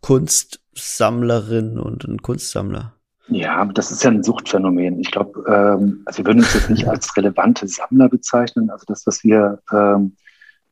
Kunstsammlerin 0.00 1.78
und 1.78 2.04
ein 2.04 2.22
Kunstsammler? 2.22 2.94
Ja, 3.28 3.64
das 3.66 3.90
ist 3.90 4.04
ja 4.04 4.10
ein 4.10 4.22
Suchtphänomen. 4.22 5.00
Ich 5.00 5.10
glaube, 5.10 5.44
ähm, 5.48 6.02
also 6.06 6.18
wir 6.18 6.26
würden 6.26 6.40
uns 6.40 6.54
jetzt 6.54 6.70
nicht 6.70 6.88
als 6.88 7.14
relevante 7.16 7.68
Sammler 7.68 8.08
bezeichnen. 8.08 8.70
Also 8.70 8.84
das, 8.86 9.06
was 9.06 9.22
wir 9.22 9.60
ähm, 9.70 10.16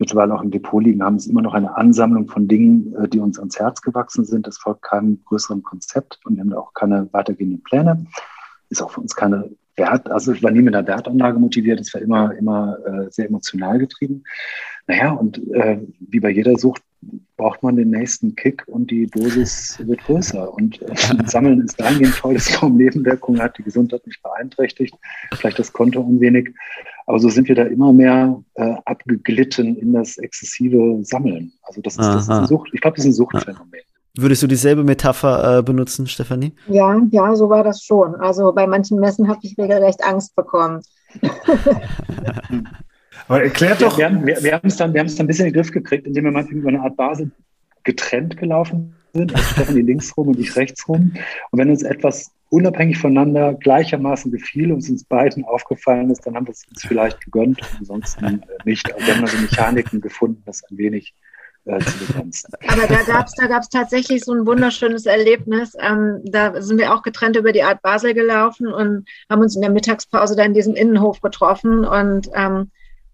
mittlerweile 0.02 0.34
auch 0.34 0.42
im 0.42 0.50
Depot 0.50 0.82
liegen 0.82 1.02
haben, 1.02 1.16
ist 1.16 1.26
immer 1.26 1.42
noch 1.42 1.54
eine 1.54 1.76
Ansammlung 1.76 2.28
von 2.28 2.48
Dingen, 2.48 2.94
äh, 2.96 3.08
die 3.08 3.20
uns 3.20 3.38
ans 3.38 3.58
Herz 3.58 3.80
gewachsen 3.80 4.24
sind. 4.24 4.46
Das 4.46 4.58
folgt 4.58 4.82
keinem 4.82 5.20
größeren 5.24 5.62
Konzept 5.62 6.20
und 6.24 6.36
wir 6.36 6.42
haben 6.42 6.50
da 6.50 6.58
auch 6.58 6.74
keine 6.74 7.08
weitergehenden 7.12 7.62
Pläne. 7.62 8.06
Ist 8.68 8.82
auch 8.82 8.90
für 8.90 9.00
uns 9.00 9.14
keine 9.14 9.50
Wert, 9.76 10.10
also 10.10 10.32
ich 10.32 10.42
war 10.42 10.50
nie 10.50 10.60
mit 10.60 10.74
einer 10.74 10.86
Wertanlage 10.86 11.38
motiviert, 11.38 11.80
es 11.80 11.94
war 11.94 12.02
immer, 12.02 12.34
immer 12.34 12.76
äh, 12.84 13.10
sehr 13.10 13.26
emotional 13.26 13.78
getrieben. 13.78 14.24
Naja, 14.86 15.12
und 15.12 15.38
äh, 15.52 15.80
wie 16.00 16.20
bei 16.20 16.30
jeder 16.30 16.58
Sucht 16.58 16.82
braucht 17.36 17.62
man 17.62 17.76
den 17.76 17.90
nächsten 17.90 18.36
Kick 18.36 18.62
und 18.66 18.90
die 18.90 19.06
Dosis 19.06 19.78
wird 19.84 20.04
größer. 20.04 20.52
Und 20.52 20.80
äh, 20.82 20.94
Sammeln 21.26 21.60
ist 21.60 21.80
dahingehend 21.80 22.16
toll, 22.16 22.34
dass 22.34 22.52
kaum 22.52 22.76
Nebenwirkungen 22.76 23.40
hat, 23.40 23.58
die 23.58 23.62
Gesundheit 23.62 24.06
nicht 24.06 24.22
beeinträchtigt, 24.22 24.94
vielleicht 25.34 25.58
das 25.58 25.72
Konto 25.72 26.00
ein 26.00 26.20
wenig. 26.20 26.54
Aber 27.06 27.18
so 27.18 27.28
sind 27.28 27.48
wir 27.48 27.56
da 27.56 27.64
immer 27.64 27.92
mehr 27.92 28.40
äh, 28.54 28.74
abgeglitten 28.84 29.76
in 29.76 29.92
das 29.92 30.18
exzessive 30.18 31.00
Sammeln. 31.02 31.52
Also 31.62 31.80
das 31.80 31.94
ist, 31.94 32.06
das 32.06 32.22
ist 32.24 32.30
eine 32.30 32.46
Sucht. 32.46 32.70
Ich 32.72 32.80
glaube, 32.80 32.96
das 32.96 33.04
ist 33.04 33.12
ein 33.12 33.14
Suchtphänomen. 33.14 33.80
Würdest 34.16 34.42
du 34.42 34.46
dieselbe 34.46 34.84
Metapher 34.84 35.58
äh, 35.58 35.62
benutzen, 35.62 36.06
Stefanie? 36.06 36.52
Ja, 36.68 37.00
ja, 37.10 37.34
so 37.34 37.48
war 37.48 37.64
das 37.64 37.82
schon. 37.82 38.14
Also 38.16 38.52
bei 38.52 38.66
manchen 38.66 39.00
Messen 39.00 39.26
habe 39.26 39.40
ich 39.42 39.56
regelrecht 39.58 40.04
Angst 40.04 40.36
bekommen. 40.36 40.82
Aber 43.28 43.42
erklärt 43.42 43.82
doch. 43.82 43.98
Wir, 43.98 44.10
wir, 44.10 44.26
wir, 44.26 44.42
wir 44.42 44.52
haben 44.54 44.68
es 44.68 44.76
dann, 44.76 44.92
wir 44.92 45.00
haben 45.00 45.06
es 45.06 45.16
dann 45.16 45.24
ein 45.24 45.28
bisschen 45.28 45.46
in 45.46 45.52
den 45.52 45.60
Griff 45.60 45.72
gekriegt, 45.72 46.06
indem 46.06 46.24
wir 46.24 46.30
manchmal 46.30 46.58
über 46.58 46.68
eine 46.68 46.80
Art 46.80 46.96
Basis 46.96 47.28
getrennt 47.84 48.36
gelaufen 48.36 48.94
sind. 49.12 49.34
Also 49.34 49.44
Stefanie 49.52 49.82
links 49.82 50.16
rum 50.16 50.28
und 50.28 50.38
ich 50.38 50.56
rechts 50.56 50.88
rum. 50.88 51.12
Und 51.50 51.58
wenn 51.58 51.70
uns 51.70 51.82
etwas 51.82 52.32
unabhängig 52.50 52.98
voneinander 52.98 53.54
gleichermaßen 53.54 54.30
gefiel 54.30 54.72
und 54.72 54.78
es 54.78 54.90
uns 54.90 55.04
beiden 55.04 55.44
aufgefallen 55.44 56.10
ist, 56.10 56.26
dann 56.26 56.36
haben 56.36 56.46
wir 56.46 56.52
es 56.52 56.64
uns 56.68 56.82
vielleicht 56.82 57.24
gegönnt, 57.24 57.60
ansonsten 57.78 58.24
äh, 58.24 58.38
nicht. 58.64 58.92
Also 58.92 59.06
wir 59.06 59.14
haben 59.14 59.22
also 59.22 59.38
Mechaniken 59.38 60.00
gefunden, 60.00 60.42
das 60.44 60.62
ein 60.70 60.76
wenig 60.76 61.14
äh, 61.64 61.78
zu 61.78 61.98
begrenzen. 61.98 62.52
Aber 62.68 62.86
da 62.86 63.02
gab 63.04 63.26
es 63.26 63.34
da 63.34 63.46
gab's 63.46 63.70
tatsächlich 63.70 64.24
so 64.24 64.34
ein 64.34 64.46
wunderschönes 64.46 65.06
Erlebnis. 65.06 65.74
Ähm, 65.80 66.20
da 66.24 66.60
sind 66.60 66.78
wir 66.78 66.94
auch 66.94 67.02
getrennt 67.02 67.36
über 67.36 67.52
die 67.52 67.62
Art 67.62 67.80
Basel 67.80 68.12
gelaufen 68.12 68.66
und 68.66 69.08
haben 69.30 69.40
uns 69.40 69.56
in 69.56 69.62
der 69.62 69.70
Mittagspause 69.70 70.36
da 70.36 70.44
in 70.44 70.54
diesem 70.54 70.74
Innenhof 70.74 71.22
getroffen 71.22 71.86
und 71.86 72.28
ähm, 72.34 72.70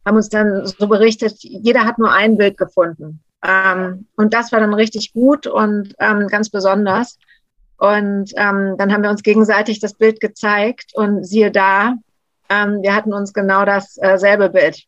haben 0.08 0.16
uns 0.16 0.28
dann 0.28 0.66
so 0.66 0.88
berichtet, 0.88 1.34
jeder 1.38 1.84
hat 1.84 1.98
nur 1.98 2.10
ein 2.10 2.36
Bild 2.36 2.56
gefunden. 2.56 3.20
Ähm, 3.44 4.06
und 4.16 4.34
das 4.34 4.50
war 4.50 4.60
dann 4.60 4.74
richtig 4.74 5.12
gut 5.12 5.46
und 5.46 5.94
ähm, 6.00 6.26
ganz 6.26 6.50
besonders. 6.50 7.18
Und 7.76 8.32
ähm, 8.36 8.74
dann 8.76 8.92
haben 8.92 9.02
wir 9.02 9.10
uns 9.10 9.22
gegenseitig 9.22 9.78
das 9.78 9.94
Bild 9.94 10.20
gezeigt 10.20 10.92
und 10.94 11.24
siehe 11.24 11.52
da, 11.52 11.94
ähm, 12.48 12.82
wir 12.82 12.94
hatten 12.94 13.12
uns 13.12 13.32
genau 13.32 13.64
dasselbe 13.64 14.46
äh, 14.46 14.48
Bild 14.48 14.84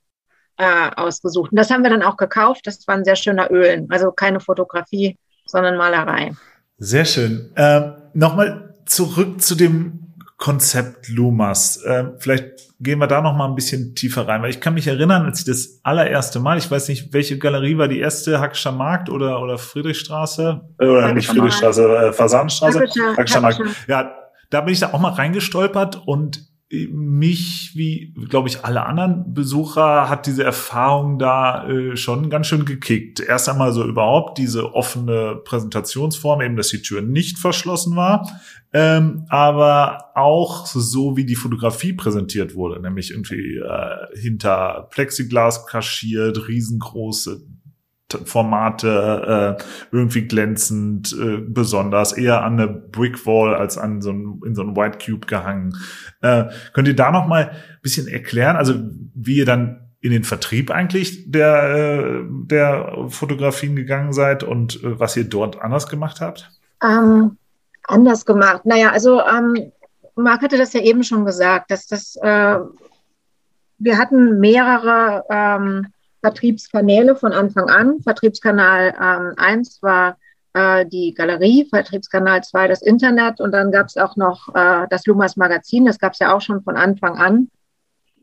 äh, 0.56 0.90
ausgesucht. 0.96 1.52
Und 1.52 1.56
das 1.56 1.70
haben 1.70 1.82
wir 1.82 1.90
dann 1.90 2.02
auch 2.02 2.16
gekauft. 2.16 2.66
Das 2.66 2.86
war 2.88 2.96
ein 2.96 3.04
sehr 3.04 3.16
schöner 3.16 3.50
Ölen. 3.50 3.86
Also 3.90 4.10
keine 4.10 4.40
Fotografie, 4.40 5.16
sondern 5.46 5.76
Malerei. 5.76 6.32
Sehr 6.78 7.04
schön. 7.04 7.52
Ähm, 7.56 7.94
Nochmal 8.14 8.74
zurück 8.86 9.40
zu 9.40 9.54
dem 9.54 10.09
Konzept 10.40 11.10
Lumas. 11.10 11.84
Ähm, 11.86 12.14
vielleicht 12.18 12.70
gehen 12.80 12.98
wir 12.98 13.06
da 13.06 13.20
noch 13.20 13.36
mal 13.36 13.46
ein 13.46 13.54
bisschen 13.54 13.94
tiefer 13.94 14.26
rein, 14.26 14.40
weil 14.40 14.48
ich 14.48 14.58
kann 14.58 14.72
mich 14.72 14.86
erinnern, 14.86 15.26
als 15.26 15.40
ich 15.40 15.44
das 15.44 15.80
allererste 15.82 16.40
Mal, 16.40 16.56
ich 16.56 16.70
weiß 16.70 16.88
nicht, 16.88 17.12
welche 17.12 17.36
Galerie 17.36 17.76
war 17.76 17.88
die 17.88 18.00
erste, 18.00 18.40
Hackscher 18.40 18.72
Markt 18.72 19.10
oder, 19.10 19.42
oder 19.42 19.58
Friedrichstraße, 19.58 20.62
äh, 20.78 20.86
oder 20.86 21.12
nicht 21.12 21.28
Friedrichstraße, 21.28 21.84
äh, 21.94 22.12
Fasanstraße, 22.14 22.86
Hackscher 23.18 23.42
Markt. 23.42 23.60
Ja, 23.86 24.14
da 24.48 24.62
bin 24.62 24.72
ich 24.72 24.80
da 24.80 24.94
auch 24.94 24.98
mal 24.98 25.12
reingestolpert 25.12 26.02
und 26.06 26.48
mich, 26.72 27.72
wie 27.74 28.14
glaube 28.28 28.48
ich 28.48 28.64
alle 28.64 28.86
anderen 28.86 29.34
Besucher, 29.34 30.08
hat 30.08 30.26
diese 30.26 30.44
Erfahrung 30.44 31.18
da 31.18 31.68
äh, 31.68 31.96
schon 31.96 32.30
ganz 32.30 32.46
schön 32.46 32.64
gekickt. 32.64 33.18
Erst 33.18 33.48
einmal 33.48 33.72
so 33.72 33.84
überhaupt 33.84 34.38
diese 34.38 34.72
offene 34.72 35.40
Präsentationsform, 35.44 36.42
eben 36.42 36.56
dass 36.56 36.68
die 36.68 36.82
Tür 36.82 37.02
nicht 37.02 37.38
verschlossen 37.38 37.96
war, 37.96 38.30
ähm, 38.72 39.24
aber 39.28 40.12
auch 40.14 40.64
so 40.66 41.16
wie 41.16 41.24
die 41.24 41.34
Fotografie 41.34 41.92
präsentiert 41.92 42.54
wurde, 42.54 42.80
nämlich 42.80 43.10
irgendwie 43.10 43.56
äh, 43.56 44.18
hinter 44.20 44.88
Plexiglas 44.92 45.66
kaschiert, 45.66 46.46
riesengroße 46.46 47.42
Formate 48.24 49.58
äh, 49.58 49.64
irgendwie 49.92 50.22
glänzend, 50.22 51.12
äh, 51.12 51.38
besonders 51.38 52.12
eher 52.12 52.42
an 52.42 52.60
eine 52.60 52.68
Brickwall 52.68 53.54
als 53.54 53.78
an 53.78 54.02
so 54.02 54.10
ein, 54.10 54.40
in 54.44 54.54
so 54.54 54.62
ein 54.62 54.76
White 54.76 54.98
Cube 55.04 55.26
gehangen. 55.26 55.76
Äh, 56.22 56.44
könnt 56.72 56.88
ihr 56.88 56.96
da 56.96 57.10
noch 57.10 57.26
mal 57.26 57.50
ein 57.50 57.80
bisschen 57.82 58.08
erklären, 58.08 58.56
also 58.56 58.74
wie 59.14 59.36
ihr 59.36 59.46
dann 59.46 59.90
in 60.00 60.12
den 60.12 60.24
Vertrieb 60.24 60.70
eigentlich 60.70 61.30
der, 61.30 61.74
äh, 61.74 62.22
der 62.46 63.06
Fotografien 63.08 63.76
gegangen 63.76 64.12
seid 64.12 64.42
und 64.42 64.82
äh, 64.82 64.98
was 64.98 65.16
ihr 65.16 65.24
dort 65.24 65.60
anders 65.60 65.88
gemacht 65.88 66.20
habt? 66.20 66.50
Ähm, 66.82 67.36
anders 67.84 68.24
gemacht. 68.24 68.64
Naja, 68.64 68.90
also 68.90 69.20
ähm, 69.20 69.72
Marc 70.16 70.42
hatte 70.42 70.56
das 70.56 70.72
ja 70.72 70.80
eben 70.80 71.04
schon 71.04 71.24
gesagt, 71.24 71.70
dass 71.70 71.86
das 71.86 72.16
äh, 72.22 72.58
wir 73.80 73.98
hatten 73.98 74.38
mehrere 74.38 75.24
ähm, 75.30 75.86
Vertriebskanäle 76.20 77.16
von 77.16 77.32
Anfang 77.32 77.68
an. 77.68 78.00
Vertriebskanal 78.02 78.94
ähm, 79.00 79.34
1 79.36 79.82
war 79.82 80.16
äh, 80.52 80.86
die 80.86 81.14
Galerie, 81.14 81.66
Vertriebskanal 81.68 82.42
2 82.42 82.68
das 82.68 82.82
Internet 82.82 83.40
und 83.40 83.52
dann 83.52 83.70
gab 83.70 83.86
es 83.86 83.96
auch 83.96 84.16
noch 84.16 84.54
äh, 84.54 84.86
das 84.90 85.06
Lumas 85.06 85.36
Magazin, 85.36 85.84
das 85.84 85.98
gab 85.98 86.12
es 86.12 86.18
ja 86.18 86.34
auch 86.34 86.40
schon 86.40 86.62
von 86.62 86.76
Anfang 86.76 87.16
an, 87.16 87.50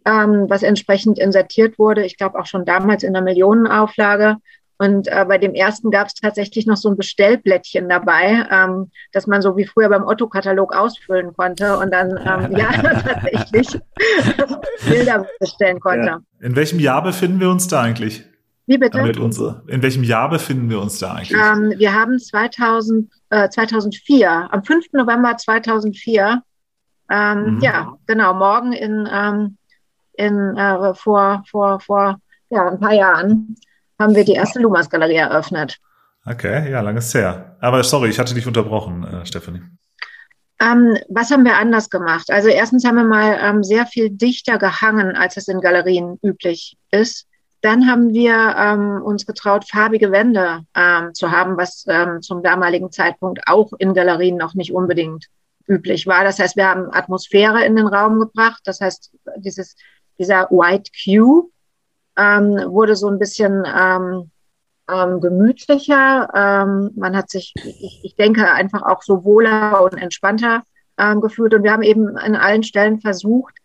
ähm, 0.05 0.45
was 0.49 0.63
entsprechend 0.63 1.19
insertiert 1.19 1.79
wurde. 1.79 2.05
Ich 2.05 2.17
glaube 2.17 2.39
auch 2.39 2.45
schon 2.45 2.65
damals 2.65 3.03
in 3.03 3.13
der 3.13 3.21
Millionenauflage. 3.21 4.37
Und 4.79 5.07
äh, 5.07 5.25
bei 5.27 5.37
dem 5.37 5.55
ersten 5.55 5.89
gab 5.89 6.07
es 6.07 6.13
tatsächlich 6.13 6.67
noch 6.67 6.77
so 6.77 6.89
ein 6.89 6.97
Bestellblättchen 6.97 7.89
dabei, 7.89 8.45
ähm, 8.51 8.91
dass 9.11 9.25
man 9.25 9.41
so 9.41 9.57
wie 9.57 9.65
früher 9.65 9.89
beim 9.89 10.05
Otto-Katalog 10.05 10.75
ausfüllen 10.75 11.33
konnte 11.35 11.77
und 11.77 11.91
dann 11.91 12.11
ähm, 12.11 12.51
ja 12.57 12.71
tatsächlich 12.71 13.81
Bilder 14.87 15.25
bestellen 15.39 15.79
konnte. 15.79 16.07
Ja. 16.07 16.19
In 16.41 16.55
welchem 16.55 16.79
Jahr 16.79 17.01
befinden 17.01 17.39
wir 17.39 17.49
uns 17.49 17.67
da 17.67 17.81
eigentlich? 17.81 18.23
Wie 18.67 18.77
bitte? 18.77 18.97
Damit 18.97 19.17
unsere, 19.17 19.63
in 19.67 19.81
welchem 19.81 20.03
Jahr 20.03 20.29
befinden 20.29 20.69
wir 20.69 20.79
uns 20.79 20.99
da 20.99 21.13
eigentlich? 21.13 21.41
Ähm, 21.41 21.73
wir 21.77 21.93
haben 21.93 22.19
2000, 22.19 23.09
äh, 23.29 23.49
2004, 23.49 24.49
am 24.51 24.63
5. 24.63 24.87
November 24.91 25.37
2004, 25.37 26.43
ähm, 27.09 27.55
mhm. 27.55 27.61
ja, 27.61 27.97
genau, 28.05 28.33
morgen 28.33 28.73
in, 28.73 29.07
ähm, 29.11 29.57
in 30.13 30.57
äh, 30.57 30.93
vor, 30.93 31.43
vor, 31.49 31.79
vor 31.79 32.17
ja, 32.49 32.69
ein 32.69 32.79
paar 32.79 32.93
Jahren 32.93 33.55
haben 33.99 34.15
wir 34.15 34.25
die 34.25 34.33
erste 34.33 34.59
Lumas-Galerie 34.59 35.15
eröffnet. 35.15 35.77
Okay, 36.25 36.69
ja, 36.71 36.81
lange 36.81 36.99
ist 36.99 37.13
her. 37.13 37.55
Aber 37.61 37.83
sorry, 37.83 38.09
ich 38.09 38.19
hatte 38.19 38.33
dich 38.33 38.45
unterbrochen, 38.45 39.03
äh, 39.03 39.25
Stephanie. 39.25 39.61
Ähm, 40.59 40.97
was 41.07 41.31
haben 41.31 41.45
wir 41.45 41.55
anders 41.55 41.89
gemacht? 41.89 42.31
Also 42.31 42.49
erstens 42.49 42.83
haben 42.83 42.95
wir 42.95 43.03
mal 43.03 43.37
ähm, 43.41 43.63
sehr 43.63 43.85
viel 43.85 44.09
dichter 44.09 44.57
gehangen, 44.57 45.15
als 45.15 45.37
es 45.37 45.47
in 45.47 45.61
Galerien 45.61 46.17
üblich 46.23 46.77
ist. 46.91 47.27
Dann 47.61 47.89
haben 47.89 48.13
wir 48.13 48.55
ähm, 48.57 49.01
uns 49.03 49.25
getraut, 49.25 49.69
farbige 49.69 50.11
Wände 50.11 50.61
ähm, 50.75 51.13
zu 51.13 51.31
haben, 51.31 51.57
was 51.57 51.85
ähm, 51.87 52.21
zum 52.21 52.43
damaligen 52.43 52.91
Zeitpunkt 52.91 53.41
auch 53.47 53.71
in 53.77 53.93
Galerien 53.93 54.37
noch 54.37 54.53
nicht 54.53 54.73
unbedingt 54.73 55.27
üblich 55.67 56.07
war. 56.07 56.23
Das 56.23 56.39
heißt, 56.39 56.55
wir 56.55 56.67
haben 56.67 56.91
Atmosphäre 56.91 57.63
in 57.65 57.75
den 57.75 57.87
Raum 57.87 58.19
gebracht. 58.19 58.61
Das 58.65 58.81
heißt, 58.81 59.11
dieses, 59.37 59.75
dieser 60.17 60.49
White 60.49 60.91
Q 61.03 61.51
ähm, 62.17 62.59
wurde 62.71 62.95
so 62.95 63.07
ein 63.07 63.19
bisschen 63.19 63.63
ähm, 63.65 64.31
ähm, 64.89 65.21
gemütlicher. 65.21 66.29
Ähm, 66.33 66.91
man 66.95 67.15
hat 67.15 67.29
sich, 67.29 67.53
ich, 67.55 68.01
ich 68.03 68.15
denke, 68.15 68.51
einfach 68.51 68.81
auch 68.83 69.01
so 69.03 69.23
wohler 69.23 69.83
und 69.83 69.93
entspannter 69.97 70.63
ähm, 70.97 71.21
gefühlt. 71.21 71.53
Und 71.53 71.63
wir 71.63 71.71
haben 71.71 71.83
eben 71.83 72.17
an 72.17 72.35
allen 72.35 72.63
Stellen 72.63 72.99
versucht, 72.99 73.55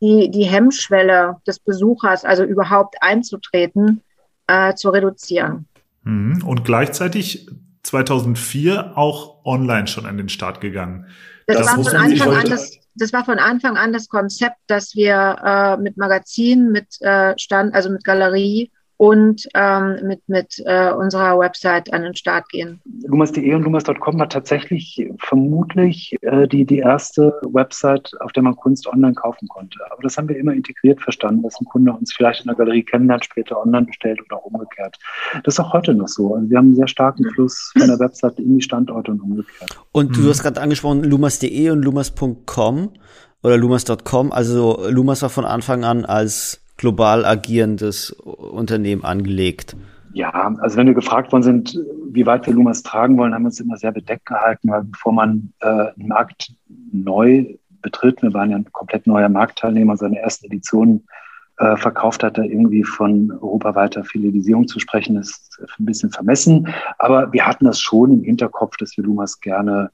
die, 0.00 0.30
die 0.30 0.44
Hemmschwelle 0.44 1.36
des 1.46 1.60
Besuchers, 1.60 2.24
also 2.24 2.44
überhaupt 2.44 2.96
einzutreten, 3.00 4.02
äh, 4.48 4.74
zu 4.74 4.90
reduzieren. 4.90 5.66
Mhm. 6.02 6.42
Und 6.44 6.64
gleichzeitig 6.64 7.48
2004 7.84 8.96
auch 8.96 9.44
online 9.44 9.86
schon 9.86 10.06
an 10.06 10.16
den 10.16 10.28
Start 10.28 10.60
gegangen. 10.60 11.06
Das, 11.46 11.58
das, 11.58 11.66
war, 11.66 11.84
von 11.84 11.96
Anfang 11.96 12.34
an 12.34 12.48
das, 12.48 12.78
das 12.94 13.12
war 13.12 13.24
von 13.24 13.38
Anfang 13.38 13.76
an 13.76 13.92
das 13.92 14.08
Konzept, 14.08 14.58
dass 14.66 14.94
wir 14.94 15.36
äh, 15.44 15.76
mit 15.78 15.96
Magazin, 15.96 16.70
mit 16.70 17.00
äh, 17.00 17.36
Stand, 17.38 17.74
also 17.74 17.90
mit 17.90 18.04
Galerie 18.04 18.70
und 18.96 19.48
ähm, 19.54 19.98
mit, 20.04 20.20
mit 20.28 20.62
äh, 20.64 20.92
unserer 20.92 21.38
Website 21.38 21.92
an 21.92 22.02
den 22.02 22.14
Start 22.14 22.48
gehen. 22.50 22.80
Lumas.de 23.04 23.54
und 23.54 23.62
Lumas.com 23.62 24.18
war 24.18 24.28
tatsächlich 24.28 25.10
vermutlich 25.18 26.16
äh, 26.22 26.46
die, 26.46 26.64
die 26.64 26.78
erste 26.78 27.34
Website, 27.42 28.12
auf 28.20 28.32
der 28.32 28.42
man 28.42 28.54
Kunst 28.56 28.86
online 28.86 29.14
kaufen 29.14 29.48
konnte. 29.48 29.78
Aber 29.90 30.02
das 30.02 30.16
haben 30.16 30.28
wir 30.28 30.36
immer 30.36 30.52
integriert 30.52 31.00
verstanden, 31.00 31.42
dass 31.42 31.60
ein 31.60 31.64
Kunde 31.64 31.92
uns 31.92 32.12
vielleicht 32.12 32.42
in 32.42 32.46
der 32.46 32.56
Galerie 32.56 32.84
kennenlernt, 32.84 33.24
später 33.24 33.60
online 33.60 33.86
bestellt 33.86 34.20
oder 34.24 34.44
umgekehrt. 34.44 34.96
Das 35.44 35.54
ist 35.54 35.60
auch 35.60 35.72
heute 35.72 35.94
noch 35.94 36.08
so. 36.08 36.34
Also 36.34 36.48
wir 36.48 36.58
haben 36.58 36.66
einen 36.66 36.76
sehr 36.76 36.88
starken 36.88 37.24
Fluss 37.30 37.72
von 37.76 37.88
der 37.88 37.98
Website 37.98 38.38
in 38.38 38.56
die 38.56 38.62
Standorte 38.62 39.10
und 39.10 39.20
umgekehrt. 39.20 39.76
Und 39.92 40.16
du 40.16 40.20
mhm. 40.20 40.28
hast 40.28 40.42
gerade 40.42 40.60
angesprochen, 40.60 41.04
Lumas.de 41.04 41.70
und 41.70 41.82
Lumas.com 41.82 42.90
oder 43.42 43.56
Lumas.com. 43.56 44.32
Also 44.32 44.86
Lumas 44.88 45.22
war 45.22 45.30
von 45.30 45.44
Anfang 45.44 45.84
an 45.84 46.04
als 46.04 46.61
global 46.82 47.24
agierendes 47.24 48.10
Unternehmen 48.10 49.04
angelegt? 49.04 49.76
Ja, 50.14 50.52
also 50.60 50.76
wenn 50.76 50.88
wir 50.88 50.94
gefragt 50.94 51.30
worden 51.30 51.44
sind, 51.44 51.78
wie 52.10 52.26
weit 52.26 52.44
wir 52.44 52.52
Lumas 52.52 52.82
tragen 52.82 53.16
wollen, 53.16 53.32
haben 53.32 53.42
wir 53.42 53.46
uns 53.46 53.60
immer 53.60 53.76
sehr 53.76 53.92
bedeckt 53.92 54.26
gehalten, 54.26 54.68
weil 54.68 54.82
bevor 54.82 55.12
man 55.12 55.52
äh, 55.60 55.66
einen 55.66 56.08
Markt 56.08 56.52
neu 56.92 57.54
betritt, 57.82 58.20
wir 58.20 58.34
waren 58.34 58.50
ja 58.50 58.56
ein 58.56 58.72
komplett 58.72 59.06
neuer 59.06 59.28
Marktteilnehmer, 59.28 59.96
seine 59.96 60.18
erste 60.18 60.46
Edition 60.46 61.04
äh, 61.58 61.76
verkauft 61.76 62.24
hat, 62.24 62.36
da 62.36 62.42
irgendwie 62.42 62.82
von 62.82 63.30
europaweiter 63.30 64.02
Filialisierung 64.02 64.66
zu 64.66 64.80
sprechen, 64.80 65.16
ist 65.16 65.60
ein 65.78 65.86
bisschen 65.86 66.10
vermessen. 66.10 66.66
Aber 66.98 67.32
wir 67.32 67.46
hatten 67.46 67.64
das 67.64 67.80
schon 67.80 68.12
im 68.12 68.24
Hinterkopf, 68.24 68.76
dass 68.76 68.96
wir 68.96 69.04
Lumas 69.04 69.40
gerne 69.40 69.92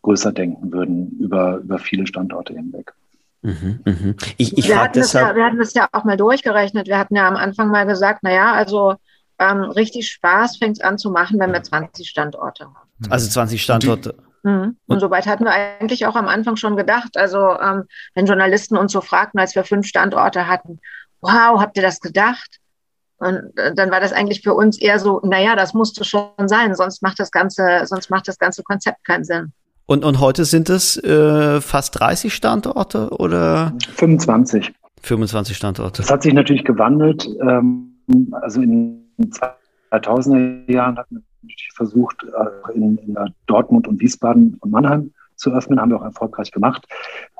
größer 0.00 0.32
denken 0.32 0.72
würden 0.72 1.18
über, 1.20 1.58
über 1.58 1.78
viele 1.78 2.06
Standorte 2.06 2.54
hinweg. 2.54 2.94
Mhm, 3.42 3.80
mhm. 3.84 4.16
Ich, 4.36 4.56
ich 4.58 4.68
wir, 4.68 4.80
hatten 4.80 4.94
deshalb, 4.94 5.28
ja, 5.28 5.36
wir 5.36 5.44
hatten 5.44 5.58
das 5.58 5.72
ja 5.74 5.88
auch 5.92 6.04
mal 6.04 6.16
durchgerechnet. 6.16 6.88
Wir 6.88 6.98
hatten 6.98 7.16
ja 7.16 7.26
am 7.26 7.36
Anfang 7.36 7.70
mal 7.70 7.86
gesagt, 7.86 8.22
naja, 8.22 8.52
also 8.52 8.96
ähm, 9.38 9.62
richtig 9.62 10.10
Spaß 10.10 10.58
fängt 10.58 10.78
es 10.78 10.84
an 10.84 10.98
zu 10.98 11.10
machen, 11.10 11.38
wenn 11.38 11.52
wir 11.52 11.62
20 11.62 12.08
Standorte 12.08 12.64
haben. 12.64 13.10
Also 13.10 13.28
20 13.30 13.62
Standorte. 13.62 14.14
Mhm. 14.42 14.52
Und, 14.52 14.76
und 14.86 15.00
soweit 15.00 15.26
hatten 15.26 15.44
wir 15.44 15.52
eigentlich 15.52 16.06
auch 16.06 16.16
am 16.16 16.28
Anfang 16.28 16.56
schon 16.56 16.76
gedacht. 16.76 17.16
Also 17.16 17.58
ähm, 17.58 17.84
wenn 18.14 18.26
Journalisten 18.26 18.76
uns 18.76 18.92
so 18.92 19.00
fragten, 19.00 19.40
als 19.40 19.54
wir 19.54 19.64
fünf 19.64 19.86
Standorte 19.86 20.46
hatten, 20.46 20.80
wow, 21.22 21.60
habt 21.60 21.76
ihr 21.76 21.82
das 21.82 22.00
gedacht? 22.00 22.58
Und 23.16 23.56
äh, 23.56 23.74
dann 23.74 23.90
war 23.90 24.00
das 24.00 24.12
eigentlich 24.12 24.42
für 24.42 24.54
uns 24.54 24.78
eher 24.78 24.98
so, 24.98 25.20
naja, 25.22 25.56
das 25.56 25.74
musste 25.74 26.04
schon 26.04 26.30
sein, 26.46 26.74
sonst 26.74 27.02
macht 27.02 27.20
das 27.20 27.30
ganze, 27.30 27.82
sonst 27.84 28.10
macht 28.10 28.28
das 28.28 28.38
ganze 28.38 28.62
Konzept 28.62 29.04
keinen 29.04 29.24
Sinn. 29.24 29.52
Und, 29.90 30.04
und 30.04 30.20
heute 30.20 30.44
sind 30.44 30.70
es 30.70 30.96
äh, 31.02 31.60
fast 31.60 31.98
30 31.98 32.32
Standorte 32.32 33.10
oder? 33.10 33.72
25. 33.96 34.72
25 35.02 35.56
Standorte. 35.56 36.02
Das 36.02 36.12
hat 36.12 36.22
sich 36.22 36.32
natürlich 36.32 36.62
gewandelt. 36.62 37.28
Ähm, 37.42 37.96
also 38.30 38.62
in 38.62 39.04
2000er 39.90 40.70
Jahren 40.70 40.96
hatten 40.96 41.16
wir 41.16 41.22
natürlich 41.42 41.70
versucht, 41.74 42.24
in, 42.72 42.98
in 42.98 43.16
Dortmund 43.48 43.88
und 43.88 44.00
Wiesbaden 44.00 44.58
und 44.60 44.70
Mannheim 44.70 45.12
zu 45.34 45.50
öffnen, 45.50 45.80
haben 45.80 45.90
wir 45.90 45.98
auch 45.98 46.04
erfolgreich 46.04 46.52
gemacht. 46.52 46.86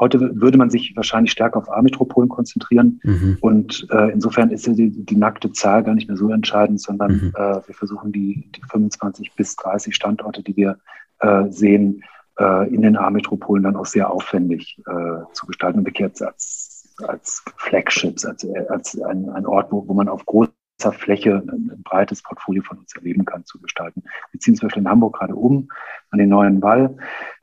Heute 0.01 0.19
würde 0.19 0.59
man 0.59 0.71
sich 0.71 0.97
wahrscheinlich 0.97 1.31
stärker 1.31 1.59
auf 1.59 1.71
A-Metropolen 1.71 2.29
konzentrieren. 2.29 2.99
Mhm. 3.05 3.39
Und 3.43 3.87
äh, 3.93 4.11
insofern 4.11 4.51
ist 4.51 4.67
die, 4.67 4.91
die, 4.91 5.17
nackte 5.17 5.53
Zahl 5.53 5.85
gar 5.85 5.95
nicht 5.95 6.09
mehr 6.09 6.17
so 6.17 6.33
entscheidend, 6.33 6.81
sondern 6.81 7.13
mhm. 7.13 7.33
äh, 7.37 7.61
wir 7.65 7.75
versuchen 7.77 8.11
die, 8.11 8.51
die 8.57 8.63
25 8.69 9.37
bis 9.37 9.55
30 9.55 9.95
Standorte, 9.95 10.43
die 10.43 10.57
wir 10.57 10.79
äh, 11.21 11.45
sehen, 11.51 12.03
in 12.38 12.83
den 12.83 12.97
A-Metropolen 12.97 13.64
dann 13.64 13.77
auch 13.77 13.87
sehr 13.87 14.11
aufwendig 14.11 14.79
äh, 14.87 15.33
zu 15.33 15.47
gestalten 15.47 15.79
und 15.79 15.85
bekehrt 15.85 16.21
als, 16.23 16.95
als 17.07 17.45
Flagships, 17.57 18.25
als, 18.25 18.47
als 18.69 19.01
ein, 19.01 19.29
ein 19.31 19.47
Ort, 19.47 19.71
wo, 19.71 19.87
wo 19.87 19.95
man 19.95 20.09
auf 20.09 20.25
großer 20.25 20.51
Fläche 20.93 21.37
ein, 21.37 21.71
ein, 21.71 21.83
breites 21.83 22.23
Portfolio 22.23 22.62
von 22.62 22.79
uns 22.79 22.95
erleben 22.95 23.25
kann, 23.25 23.45
zu 23.45 23.61
gestalten. 23.61 24.05
Wir 24.31 24.40
ziehen 24.40 24.55
zum 24.55 24.69
Beispiel 24.69 24.83
in 24.83 24.88
Hamburg 24.88 25.19
gerade 25.19 25.35
um 25.35 25.69
an 26.11 26.19
den 26.19 26.31
neuen 26.31 26.62
Wall, 26.62 26.97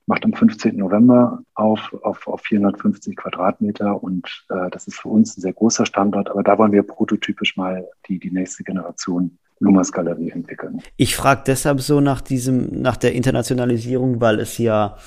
macht 0.08 0.26
am 0.26 0.34
15. 0.34 0.78
November 0.78 1.44
auf, 1.54 1.94
auf, 2.02 2.28
auf 2.28 2.42
450 2.42 3.16
Quadratmeter 3.16 4.02
und 4.02 4.46
äh, 4.50 4.70
das 4.72 4.88
ist 4.88 5.00
für 5.00 5.10
uns 5.10 5.38
ein 5.38 5.42
sehr 5.42 5.54
großer 5.54 5.86
Standort, 5.86 6.32
aber 6.32 6.44
da 6.44 6.58
wollen 6.58 6.72
wir 6.72 6.84
prototypisch 6.84 7.58
mal 7.58 7.88
die, 8.08 8.18
die 8.18 8.32
nächste 8.32 8.64
Generation 8.64 9.38
Lumas 9.60 9.92
Galerie 9.92 10.30
entwickeln. 10.30 10.82
Ich 10.98 11.16
frage 11.16 11.44
deshalb 11.48 11.82
so 11.82 12.00
nach 12.00 12.22
diesem, 12.22 12.82
nach 12.82 12.98
der 12.98 13.14
Internationalisierung, 13.14 14.22
weil 14.22 14.40
es 14.40 14.58
ja 14.58 14.98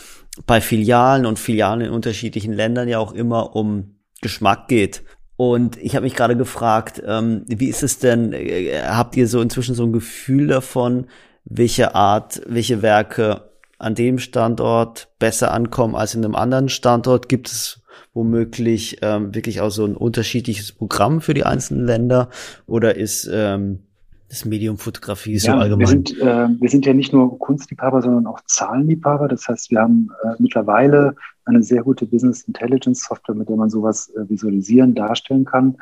bei 0.47 0.61
Filialen 0.61 1.27
und 1.27 1.39
Filialen 1.39 1.83
in 1.83 1.91
unterschiedlichen 1.91 2.53
Ländern 2.53 2.89
ja 2.89 2.99
auch 2.99 3.13
immer 3.13 3.55
um 3.55 3.97
Geschmack 4.21 4.69
geht. 4.69 5.03
Und 5.37 5.79
ich 5.79 5.97
habe 5.97 6.05
mich 6.05 6.15
gerade 6.15 6.37
gefragt, 6.37 7.03
ähm, 7.07 7.45
wie 7.47 7.69
ist 7.69 7.83
es 7.83 7.99
denn, 7.99 8.33
äh, 8.33 8.83
habt 8.85 9.17
ihr 9.17 9.27
so 9.27 9.41
inzwischen 9.41 9.75
so 9.75 9.85
ein 9.85 9.93
Gefühl 9.93 10.49
davon, 10.49 11.07
welche 11.45 11.95
Art, 11.95 12.43
welche 12.47 12.83
Werke 12.83 13.51
an 13.79 13.95
dem 13.95 14.19
Standort 14.19 15.09
besser 15.19 15.53
ankommen 15.53 15.97
als 15.97 16.15
in 16.15 16.25
einem 16.25 16.35
anderen 16.35 16.69
Standort? 16.69 17.31
Gibt 17.31 17.49
es 17.49 17.83
womöglich 18.13 18.99
ähm, 19.01 19.35
wirklich 19.35 19.63
auch 19.63 19.71
so 19.71 19.87
ein 19.87 19.97
unterschiedliches 19.97 20.73
Programm 20.73 21.23
für 21.23 21.33
die 21.33 21.45
einzelnen 21.45 21.87
Länder? 21.87 22.29
Oder 22.67 22.97
ist 22.97 23.29
ähm, 23.33 23.85
das 24.31 24.45
Medium 24.45 24.79
Fotografie 24.79 25.35
ja, 25.35 25.39
so 25.41 25.53
allgemein? 25.53 25.81
Wir 25.81 25.87
sind, 25.89 26.19
äh, 26.21 26.49
wir 26.61 26.71
sind 26.71 26.87
ja 26.87 26.95
nicht 26.95 27.13
nur 27.13 27.39
Kunstliebhaber, 27.39 28.01
sondern 28.01 28.27
auch 28.27 28.41
Zahlenliebhaber. 28.47 29.29
Das 29.29 29.47
heißt, 29.49 29.71
wir 29.73 29.81
haben 29.81 30.09
äh, 30.23 30.35
mittlerweile 30.39 31.17
eine 31.45 31.63
sehr 31.63 31.83
gute 31.83 32.07
Business 32.07 32.43
Intelligence 32.43 33.05
Software, 33.05 33.35
mit 33.35 33.49
der 33.49 33.57
man 33.57 33.71
sowas 33.71 34.09
äh, 34.11 34.29
visualisieren, 34.29 34.95
darstellen 34.95 35.45
kann. 35.45 35.77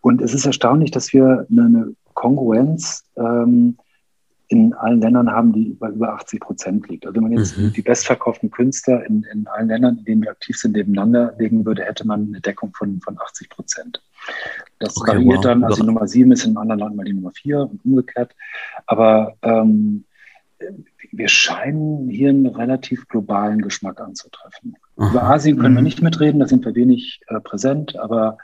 Und 0.00 0.22
es 0.22 0.32
ist 0.32 0.46
erstaunlich, 0.46 0.90
dass 0.90 1.12
wir 1.12 1.46
eine, 1.50 1.66
eine 1.66 1.94
Kongruenz 2.14 3.04
ähm, 3.16 3.76
in 4.48 4.72
allen 4.72 5.00
Ländern 5.00 5.30
haben, 5.30 5.52
die 5.52 5.76
bei 5.78 5.88
über 5.88 6.14
80 6.14 6.40
Prozent 6.40 6.88
liegt. 6.88 7.06
Also 7.06 7.16
wenn 7.16 7.24
man 7.24 7.32
jetzt 7.32 7.58
mhm. 7.58 7.72
die 7.74 7.82
bestverkauften 7.82 8.50
Künstler 8.50 9.04
in, 9.06 9.24
in 9.32 9.46
allen 9.46 9.68
Ländern, 9.68 9.98
in 9.98 10.04
denen 10.04 10.22
wir 10.22 10.30
aktiv 10.30 10.56
sind, 10.56 10.72
nebeneinander 10.72 11.34
legen 11.38 11.64
würde, 11.64 11.84
hätte 11.84 12.06
man 12.06 12.26
eine 12.26 12.40
Deckung 12.40 12.72
von, 12.74 13.00
von 13.00 13.18
80 13.18 13.50
Prozent. 13.50 14.02
Das 14.78 14.96
okay, 14.96 15.12
variiert 15.12 15.38
wow. 15.38 15.44
dann, 15.44 15.64
also 15.64 15.82
die 15.82 15.86
Nummer 15.86 16.08
7 16.08 16.32
ist 16.32 16.44
in 16.44 16.56
anderen 16.56 16.80
Land 16.80 16.96
mal 16.96 17.04
die 17.04 17.12
Nummer 17.12 17.30
4 17.30 17.60
und 17.60 17.84
umgekehrt. 17.84 18.34
Aber 18.86 19.36
ähm, 19.42 20.04
wir 21.12 21.28
scheinen 21.28 22.08
hier 22.08 22.30
einen 22.30 22.46
relativ 22.46 23.06
globalen 23.08 23.60
Geschmack 23.60 24.00
anzutreffen. 24.00 24.76
Aha. 24.96 25.10
Über 25.10 25.22
Asien 25.24 25.58
können 25.58 25.74
mhm. 25.74 25.78
wir 25.78 25.82
nicht 25.82 26.02
mitreden, 26.02 26.40
da 26.40 26.46
sind 26.46 26.64
wir 26.64 26.74
wenig 26.74 27.20
äh, 27.28 27.40
präsent, 27.40 27.96
aber 27.96 28.38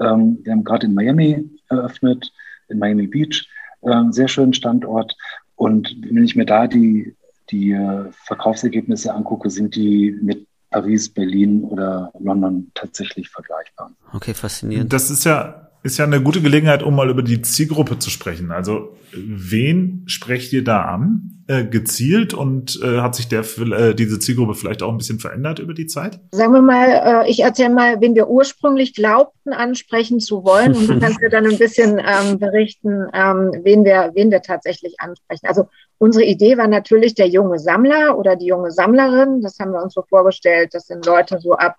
ähm, 0.00 0.38
wir 0.42 0.52
haben 0.52 0.64
gerade 0.64 0.86
in 0.86 0.94
Miami 0.94 1.48
eröffnet, 1.68 2.32
in 2.68 2.78
Miami 2.78 3.06
Beach, 3.06 3.48
äh, 3.82 3.90
einen 3.90 4.12
sehr 4.12 4.28
schönen 4.28 4.54
Standort. 4.54 5.16
Und 5.54 5.96
wenn 6.10 6.24
ich 6.24 6.36
mir 6.36 6.46
da 6.46 6.66
die, 6.66 7.16
die 7.50 7.72
äh, 7.72 8.10
Verkaufsergebnisse 8.10 9.14
angucke, 9.14 9.50
sind 9.50 9.76
die 9.76 10.16
mit 10.20 10.46
Paris, 10.76 11.08
Berlin 11.08 11.64
oder 11.64 12.12
London 12.18 12.70
tatsächlich 12.74 13.30
vergleichbar. 13.30 13.92
Okay, 14.12 14.34
faszinierend. 14.34 14.92
Das 14.92 15.10
ist 15.10 15.24
ja 15.24 15.62
ist 15.82 15.98
ja 15.98 16.04
eine 16.04 16.20
gute 16.20 16.42
Gelegenheit, 16.42 16.82
um 16.82 16.96
mal 16.96 17.08
über 17.08 17.22
die 17.22 17.42
Zielgruppe 17.42 17.98
zu 18.00 18.10
sprechen. 18.10 18.50
Also 18.50 18.96
wen 19.12 20.02
sprecht 20.06 20.52
ihr 20.52 20.64
da 20.64 20.82
an, 20.82 21.44
äh, 21.46 21.64
gezielt 21.64 22.34
und 22.34 22.80
äh, 22.82 23.00
hat 23.00 23.14
sich 23.14 23.28
der 23.28 23.44
äh, 23.58 23.94
diese 23.94 24.18
Zielgruppe 24.18 24.54
vielleicht 24.54 24.82
auch 24.82 24.90
ein 24.90 24.98
bisschen 24.98 25.20
verändert 25.20 25.60
über 25.60 25.74
die 25.74 25.86
Zeit? 25.86 26.18
Sagen 26.32 26.52
wir 26.52 26.62
mal, 26.62 27.24
äh, 27.24 27.30
ich 27.30 27.40
erzähle 27.40 27.70
mal, 27.70 28.00
wen 28.00 28.16
wir 28.16 28.28
ursprünglich 28.28 28.94
glaubten 28.94 29.52
ansprechen 29.52 30.18
zu 30.18 30.44
wollen 30.44 30.74
und 30.74 30.88
du 30.88 30.98
kannst 30.98 31.22
dir 31.22 31.30
dann 31.30 31.46
ein 31.46 31.56
bisschen 31.56 32.00
ähm, 32.00 32.38
berichten, 32.40 33.06
ähm, 33.14 33.52
wen 33.62 33.84
wir 33.84 34.10
wen 34.14 34.30
wir 34.30 34.42
tatsächlich 34.42 34.96
ansprechen. 34.98 35.46
Also 35.46 35.68
unsere 35.98 36.24
Idee 36.24 36.58
war 36.58 36.68
natürlich 36.68 37.14
der 37.14 37.28
junge 37.28 37.58
Sammler 37.58 38.18
oder 38.18 38.36
die 38.36 38.46
junge 38.46 38.70
Sammlerin. 38.70 39.40
Das 39.40 39.58
haben 39.58 39.72
wir 39.72 39.82
uns 39.82 39.94
so 39.94 40.02
vorgestellt. 40.02 40.74
Das 40.74 40.86
sind 40.86 41.06
Leute 41.06 41.38
so 41.38 41.52
ab 41.52 41.76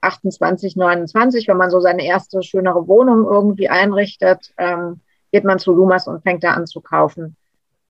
28, 0.00 0.76
29, 0.76 1.48
wenn 1.48 1.56
man 1.56 1.70
so 1.70 1.80
seine 1.80 2.04
erste 2.04 2.42
schönere 2.42 2.86
Wohnung 2.86 3.24
irgendwie 3.24 3.68
einrichtet, 3.68 4.52
ähm, 4.58 5.00
geht 5.32 5.44
man 5.44 5.58
zu 5.58 5.72
Lumas 5.72 6.06
und 6.06 6.22
fängt 6.22 6.44
da 6.44 6.52
an 6.52 6.66
zu 6.66 6.80
kaufen. 6.80 7.36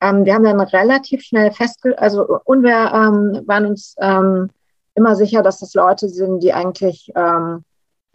Ähm, 0.00 0.24
wir 0.24 0.34
haben 0.34 0.44
dann 0.44 0.60
relativ 0.60 1.22
schnell 1.22 1.50
festge, 1.50 1.98
also 1.98 2.40
und 2.44 2.62
wir 2.62 2.92
ähm, 2.92 3.42
waren 3.46 3.66
uns 3.66 3.96
ähm, 4.00 4.50
immer 4.94 5.16
sicher, 5.16 5.42
dass 5.42 5.58
das 5.58 5.74
Leute 5.74 6.08
sind, 6.08 6.42
die 6.42 6.52
eigentlich 6.52 7.12
ähm, 7.16 7.64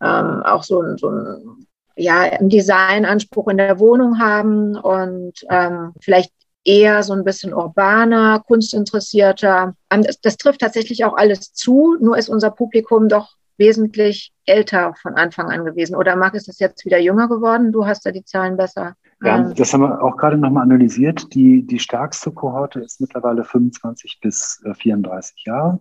ähm, 0.02 0.44
auch 0.44 0.64
so, 0.64 0.82
ein, 0.82 0.98
so 0.98 1.10
ein 1.10 1.68
ja, 2.00 2.22
einen 2.22 2.50
Designanspruch 2.50 3.50
in 3.50 3.58
der 3.58 3.80
Wohnung 3.80 4.20
haben 4.20 4.78
und 4.78 5.34
ähm, 5.50 5.94
vielleicht 6.00 6.32
eher 6.70 7.02
so 7.02 7.14
ein 7.14 7.24
bisschen 7.24 7.52
urbaner, 7.52 8.44
kunstinteressierter. 8.46 9.74
Das, 9.90 10.22
das, 10.22 10.38
trifft 10.38 10.62
tatsächlich 10.62 11.04
auch 11.04 11.18
alles 11.18 11.52
zu, 11.52 11.98
nur 12.00 12.16
ist 12.16 12.30
unser 12.30 12.52
Publikum 12.52 13.10
doch 13.10 13.36
wesentlich 13.58 14.32
älter 14.46 14.94
von 15.02 15.16
Anfang 15.16 15.50
an 15.50 15.66
gewesen. 15.66 15.96
Oder 15.96 16.16
Marc, 16.16 16.36
ist 16.36 16.48
das 16.48 16.60
jetzt 16.60 16.86
wieder 16.86 17.00
jünger 17.00 17.28
geworden? 17.28 17.72
Du 17.72 17.88
hast 17.88 18.06
da 18.06 18.12
die 18.12 18.24
Zahlen 18.24 18.56
besser. 18.56 18.94
Ja, 19.24 19.40
ähm, 19.40 19.56
das 19.56 19.74
haben 19.74 19.82
wir 19.82 20.02
auch 20.02 20.16
gerade 20.16 20.38
nochmal 20.38 20.64
analysiert. 20.64 21.34
Die, 21.34 21.66
die 21.66 21.80
stärkste 21.80 22.32
Kohorte 22.32 22.82
ist 22.82 23.02
mittlerweile 23.02 23.44
25 23.44 24.20
bis 24.22 24.64
34 24.78 25.36
äh, 25.46 25.50
Jahre. 25.50 25.80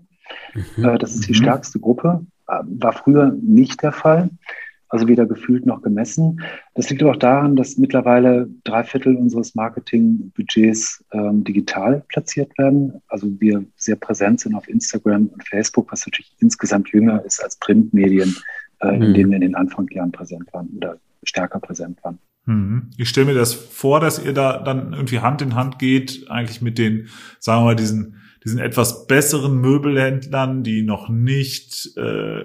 Mhm. 0.54 0.84
Äh, 0.84 0.98
das 0.98 1.14
ist 1.14 1.28
die 1.28 1.32
mhm. 1.32 1.36
stärkste 1.36 1.78
Gruppe. 1.78 2.24
Äh, 2.48 2.62
war 2.64 2.94
früher 2.94 3.36
nicht 3.40 3.82
der 3.82 3.92
Fall 3.92 4.30
also 4.88 5.06
weder 5.08 5.26
gefühlt 5.26 5.66
noch 5.66 5.82
gemessen. 5.82 6.40
Das 6.74 6.88
liegt 6.90 7.02
aber 7.02 7.12
auch 7.12 7.16
daran, 7.16 7.56
dass 7.56 7.76
mittlerweile 7.76 8.48
drei 8.64 8.84
Viertel 8.84 9.16
unseres 9.16 9.54
Marketingbudgets 9.54 11.04
ähm, 11.12 11.44
digital 11.44 12.04
platziert 12.08 12.56
werden. 12.58 13.00
Also 13.08 13.28
wir 13.40 13.64
sehr 13.76 13.96
präsent 13.96 14.40
sind 14.40 14.54
auf 14.54 14.68
Instagram 14.68 15.26
und 15.26 15.46
Facebook, 15.46 15.92
was 15.92 16.06
natürlich 16.06 16.34
insgesamt 16.38 16.88
jünger 16.90 17.24
ist 17.24 17.42
als 17.42 17.56
Printmedien, 17.56 18.34
äh, 18.80 18.94
in 18.94 19.10
mhm. 19.10 19.14
denen 19.14 19.30
wir 19.30 19.36
in 19.36 19.42
den 19.42 19.54
Anfangsjahren 19.54 20.12
präsent 20.12 20.52
waren 20.52 20.68
oder 20.76 20.98
stärker 21.22 21.60
präsent 21.60 22.02
waren. 22.02 22.18
Mhm. 22.46 22.90
Ich 22.96 23.10
stelle 23.10 23.26
mir 23.26 23.34
das 23.34 23.52
vor, 23.52 24.00
dass 24.00 24.24
ihr 24.24 24.32
da 24.32 24.58
dann 24.58 24.94
irgendwie 24.94 25.20
Hand 25.20 25.42
in 25.42 25.54
Hand 25.54 25.78
geht, 25.78 26.26
eigentlich 26.30 26.62
mit 26.62 26.78
den, 26.78 27.08
sagen 27.38 27.60
wir 27.60 27.66
mal, 27.66 27.76
diesen 27.76 28.17
diesen 28.44 28.58
etwas 28.58 29.06
besseren 29.06 29.60
Möbelhändlern, 29.60 30.62
die 30.62 30.82
noch 30.82 31.08
nicht 31.08 31.96
äh, 31.96 32.44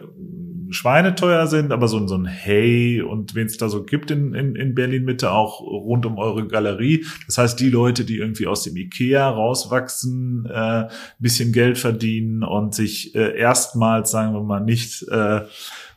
schweineteuer 0.69 1.47
sind, 1.47 1.71
aber 1.71 1.88
so, 1.88 2.06
so 2.08 2.15
ein 2.15 2.25
Hey 2.25 3.01
und 3.01 3.36
wen 3.36 3.45
es 3.45 3.58
da 3.58 3.69
so 3.69 3.84
gibt 3.84 4.12
in, 4.12 4.34
in, 4.34 4.56
in 4.56 4.75
Berlin 4.75 5.06
Mitte, 5.06 5.32
auch 5.32 5.62
rund 5.62 6.06
um 6.06 6.17
eure 6.17 6.47
Galerie. 6.47 7.06
Das 7.27 7.38
heißt, 7.38 7.60
die 7.60 7.69
Leute, 7.69 8.06
die 8.06 8.17
irgendwie 8.17 8.47
aus 8.47 8.63
dem 8.63 8.75
Ikea 8.75 9.29
rauswachsen, 9.29 10.47
äh, 10.51 10.88
bisschen 11.19 11.53
Geld 11.53 11.77
verdienen 11.77 12.43
und 12.43 12.73
sich 12.73 13.15
äh, 13.15 13.38
erstmals, 13.38 14.12
sagen 14.12 14.34
wir 14.34 14.41
mal, 14.41 14.62
nicht 14.62 15.03
äh, 15.10 15.41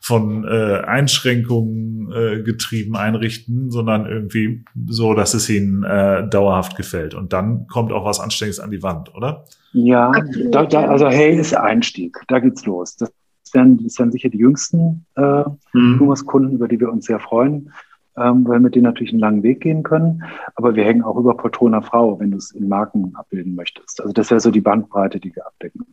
von 0.01 0.45
äh, 0.45 0.81
Einschränkungen 0.85 2.11
äh, 2.11 2.41
getrieben 2.43 2.95
einrichten, 2.95 3.71
sondern 3.71 4.05
irgendwie 4.05 4.63
so, 4.87 5.13
dass 5.13 5.33
es 5.33 5.49
ihnen 5.49 5.83
äh, 5.83 6.27
dauerhaft 6.27 6.77
gefällt. 6.77 7.13
Und 7.13 7.33
dann 7.33 7.67
kommt 7.67 7.91
auch 7.91 8.05
was 8.05 8.19
Anständiges 8.19 8.59
an 8.59 8.71
die 8.71 8.83
Wand, 8.83 9.13
oder? 9.15 9.45
Ja, 9.73 10.11
da, 10.51 10.65
da, 10.65 10.87
also 10.87 11.07
Hey 11.07 11.37
ist 11.37 11.51
der 11.51 11.63
Einstieg. 11.63 12.17
Da 12.27 12.39
geht's 12.39 12.65
los. 12.65 12.95
Das 12.95 13.11
werden, 13.53 13.83
das 13.83 13.97
werden 13.99 14.11
sicher 14.11 14.29
die 14.29 14.37
jüngsten 14.37 15.05
äh, 15.15 15.43
mhm. 15.73 15.97
Lumas-Kunden, 15.99 16.55
über 16.55 16.67
die 16.67 16.79
wir 16.79 16.91
uns 16.91 17.05
sehr 17.05 17.19
freuen, 17.19 17.71
ähm, 18.17 18.45
weil 18.45 18.55
wir 18.55 18.59
mit 18.61 18.75
denen 18.75 18.85
natürlich 18.85 19.11
einen 19.11 19.19
langen 19.19 19.43
Weg 19.43 19.61
gehen 19.61 19.83
können. 19.83 20.23
Aber 20.55 20.75
wir 20.75 20.83
hängen 20.83 21.03
auch 21.03 21.17
über 21.17 21.35
Portona 21.35 21.81
Frau, 21.81 22.19
wenn 22.19 22.31
du 22.31 22.37
es 22.37 22.51
in 22.51 22.67
Marken 22.67 23.13
abbilden 23.15 23.55
möchtest. 23.55 24.01
Also 24.01 24.13
das 24.13 24.29
wäre 24.29 24.39
so 24.39 24.51
die 24.51 24.61
Bandbreite, 24.61 25.19
die 25.19 25.35
wir 25.35 25.45
abdecken. 25.45 25.85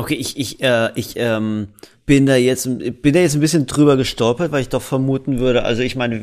Okay, 0.00 0.14
ich, 0.14 0.38
ich, 0.38 0.62
äh, 0.62 0.90
ich 0.94 1.14
ähm, 1.16 1.68
bin 2.06 2.24
da 2.24 2.36
jetzt 2.36 2.66
bin 2.66 3.12
da 3.12 3.18
jetzt 3.18 3.34
ein 3.34 3.40
bisschen 3.40 3.66
drüber 3.66 3.96
gestolpert, 3.96 4.52
weil 4.52 4.60
ich 4.60 4.68
doch 4.68 4.80
vermuten 4.80 5.40
würde, 5.40 5.64
also 5.64 5.82
ich 5.82 5.96
meine, 5.96 6.22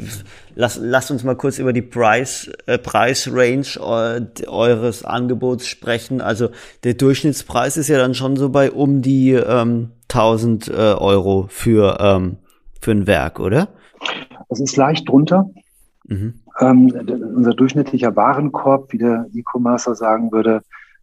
lass, 0.56 0.80
lasst 0.82 1.12
uns 1.12 1.26
mal 1.26 1.36
kurz 1.36 1.60
über 1.60 1.74
die 1.74 1.82
Preis 1.82 2.50
äh, 2.68 2.78
Preisrange 2.78 3.66
äh, 3.76 4.48
eures 4.48 5.04
Angebots 5.04 5.68
sprechen. 5.68 6.22
Also 6.22 6.50
der 6.86 6.94
Durchschnittspreis 6.94 7.76
ist 7.76 7.90
ja 7.90 7.98
dann 7.98 8.16
schon 8.16 8.38
so 8.38 8.50
bei 8.50 8.72
um 8.72 9.02
die 9.02 9.32
ähm, 9.32 9.92
1000 10.10 10.70
äh, 10.70 10.72
Euro 10.72 11.48
für 11.50 11.98
ähm, 12.00 12.38
für 12.82 12.92
ein 12.92 13.08
Werk, 13.08 13.42
oder? 13.42 13.68
Es 14.48 14.62
ist 14.62 14.78
leicht 14.78 15.10
drunter. 15.10 15.50
Mhm. 16.08 16.36
Ähm, 16.62 16.94
unser 17.36 17.54
durchschnittlicher 17.54 18.16
Warenkorb, 18.16 18.94
wie 18.94 19.00
der 19.00 19.28
E-Commercer 19.34 19.96
sagen 19.96 20.32
würde, 20.32 20.62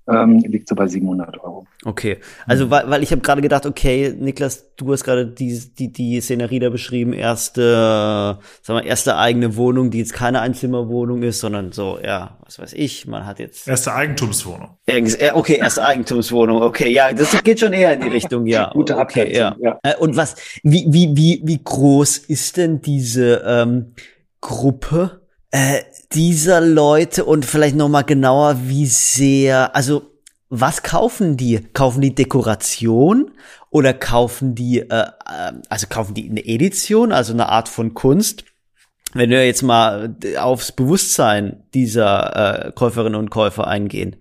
ähm, 0.09 0.39
liegt 0.39 0.69
so 0.69 0.75
bei 0.75 0.87
700 0.87 1.43
Euro. 1.43 1.67
Okay, 1.85 2.19
also 2.47 2.71
weil, 2.71 2.89
weil 2.91 3.03
ich 3.03 3.13
habe 3.13 3.23
gerade 3.23 3.41
gedacht, 3.41 3.67
okay, 3.67 4.15
Niklas, 4.19 4.75
du 4.77 4.93
hast 4.93 5.05
gerade 5.05 5.27
die, 5.27 5.61
die, 5.79 5.93
die 5.93 6.21
Szenerie 6.21 6.59
da 6.59 6.71
beschrieben, 6.71 7.13
erste, 7.13 8.39
sag 8.63 8.75
mal, 8.75 8.85
erste 8.85 9.17
eigene 9.17 9.57
Wohnung, 9.57 9.91
die 9.91 9.99
jetzt 9.99 10.13
keine 10.13 10.41
Einzimmerwohnung 10.41 11.23
ist, 11.23 11.41
sondern 11.41 11.73
so, 11.73 11.99
ja, 12.03 12.39
was 12.45 12.59
weiß 12.59 12.73
ich, 12.75 13.07
man 13.07 13.27
hat 13.27 13.39
jetzt... 13.39 13.69
Erste 13.69 13.95
Eigentumswohnung. 13.95 14.71
Okay, 15.35 15.57
erste 15.57 15.85
Eigentumswohnung, 15.85 16.63
okay, 16.63 16.91
ja, 16.91 17.13
das 17.13 17.43
geht 17.43 17.61
schon 17.61 17.73
eher 17.73 17.95
in 17.95 18.01
die 18.01 18.09
Richtung, 18.09 18.47
ja. 18.47 18.71
Gute 18.73 18.97
okay, 18.97 19.35
ja. 19.35 19.57
ja. 19.61 19.79
Äh, 19.83 19.97
und 19.97 20.17
was, 20.17 20.37
wie, 20.63 20.87
wie, 20.89 21.17
wie, 21.17 21.43
wie 21.45 21.61
groß 21.63 22.19
ist 22.19 22.57
denn 22.57 22.81
diese 22.81 23.43
ähm, 23.47 23.95
Gruppe? 24.41 25.23
äh, 25.53 25.83
dieser 26.15 26.61
Leute 26.61 27.25
und 27.25 27.45
vielleicht 27.45 27.77
noch 27.77 27.89
mal 27.89 28.03
genauer, 28.03 28.57
wie 28.63 28.87
sehr, 28.87 29.75
also 29.75 30.03
was 30.49 30.83
kaufen 30.83 31.37
die? 31.37 31.61
Kaufen 31.73 32.03
die 32.03 32.15
Dekoration 32.15 33.31
oder 33.71 33.95
kaufen 33.95 34.55
die, 34.55 34.81
äh, 34.81 34.87
äh, 34.91 35.53
also 35.71 35.87
kaufen 35.89 36.15
die 36.15 36.29
eine 36.29 36.45
Edition, 36.45 37.13
also 37.13 37.33
eine 37.33 37.49
Art 37.49 37.69
von 37.69 37.95
Kunst? 37.95 38.45
Wenn 39.15 39.31
wir 39.31 39.47
jetzt 39.47 39.63
mal 39.63 40.15
aufs 40.39 40.73
Bewusstsein 40.73 41.65
dieser 41.75 42.67
äh, 42.67 42.73
Käuferinnen 42.73 43.19
und 43.19 43.31
Käufer 43.31 43.67
eingehen, 43.67 44.17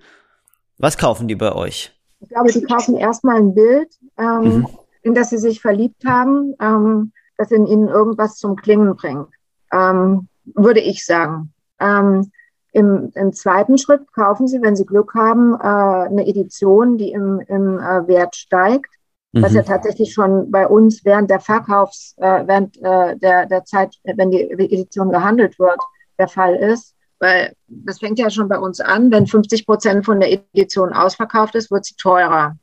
was 0.78 0.98
kaufen 0.98 1.28
die 1.28 1.36
bei 1.36 1.54
euch? 1.54 1.92
Ich 2.22 2.30
glaube, 2.30 2.52
die 2.52 2.64
kaufen 2.64 2.96
erstmal 2.96 3.38
ein 3.38 3.54
Bild, 3.54 3.90
ähm, 4.18 4.44
mhm. 4.44 4.68
in 5.02 5.14
das 5.14 5.30
sie 5.30 5.38
sich 5.38 5.62
verliebt 5.62 6.06
haben, 6.06 6.54
ähm, 6.62 7.12
das 7.38 7.52
in 7.52 7.66
ihnen 7.68 7.88
irgendwas 7.88 8.38
zum 8.38 8.56
Klingen 8.56 8.96
bringt. 8.96 9.28
Ähm, 9.74 10.28
würde 10.46 10.80
ich 10.80 11.06
sagen. 11.06 11.51
Ähm, 11.82 12.32
im, 12.74 13.12
Im 13.16 13.34
zweiten 13.34 13.78
Schritt 13.78 14.12
kaufen 14.14 14.48
Sie, 14.48 14.62
wenn 14.62 14.76
Sie 14.76 14.86
Glück 14.86 15.14
haben, 15.14 15.56
äh, 15.56 15.58
eine 15.66 16.26
Edition, 16.26 16.98
die 16.98 17.12
im, 17.12 17.42
im 17.48 17.78
äh, 17.80 18.08
Wert 18.08 18.36
steigt, 18.36 18.94
mhm. 19.34 19.44
was 19.44 19.54
ja 19.54 19.64
tatsächlich 19.64 20.14
schon 20.14 20.50
bei 20.52 20.68
uns 20.68 21.04
während 21.04 21.30
der 21.30 21.42
Verkaufs, 21.42 22.16
äh, 22.18 22.48
während 22.48 22.78
äh, 22.78 23.18
der, 23.18 23.46
der 23.48 23.66
Zeit, 23.66 23.96
wenn 24.04 24.32
die 24.32 24.50
Edition 24.50 25.10
gehandelt 25.10 25.60
wird, 25.60 25.80
der 26.18 26.30
Fall 26.30 26.56
ist. 26.56 26.96
Weil 27.20 27.54
das 27.68 28.00
fängt 28.00 28.18
ja 28.20 28.30
schon 28.30 28.48
bei 28.48 28.58
uns 28.58 28.80
an, 28.80 29.12
wenn 29.12 29.28
50 29.28 29.66
Prozent 29.66 30.06
von 30.06 30.20
der 30.20 30.32
Edition 30.32 30.94
ausverkauft 30.94 31.56
ist, 31.56 31.72
wird 31.72 31.86
sie 31.86 31.96
teurer. 31.96 32.56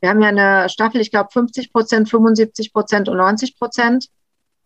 Wir 0.00 0.08
haben 0.08 0.22
ja 0.22 0.28
eine 0.28 0.68
Staffel, 0.70 1.00
ich 1.00 1.10
glaube 1.10 1.28
50 1.32 1.72
Prozent, 1.72 2.08
75 2.08 2.72
Prozent 2.72 3.08
und 3.08 3.18
90 3.18 3.58
Prozent 3.58 4.06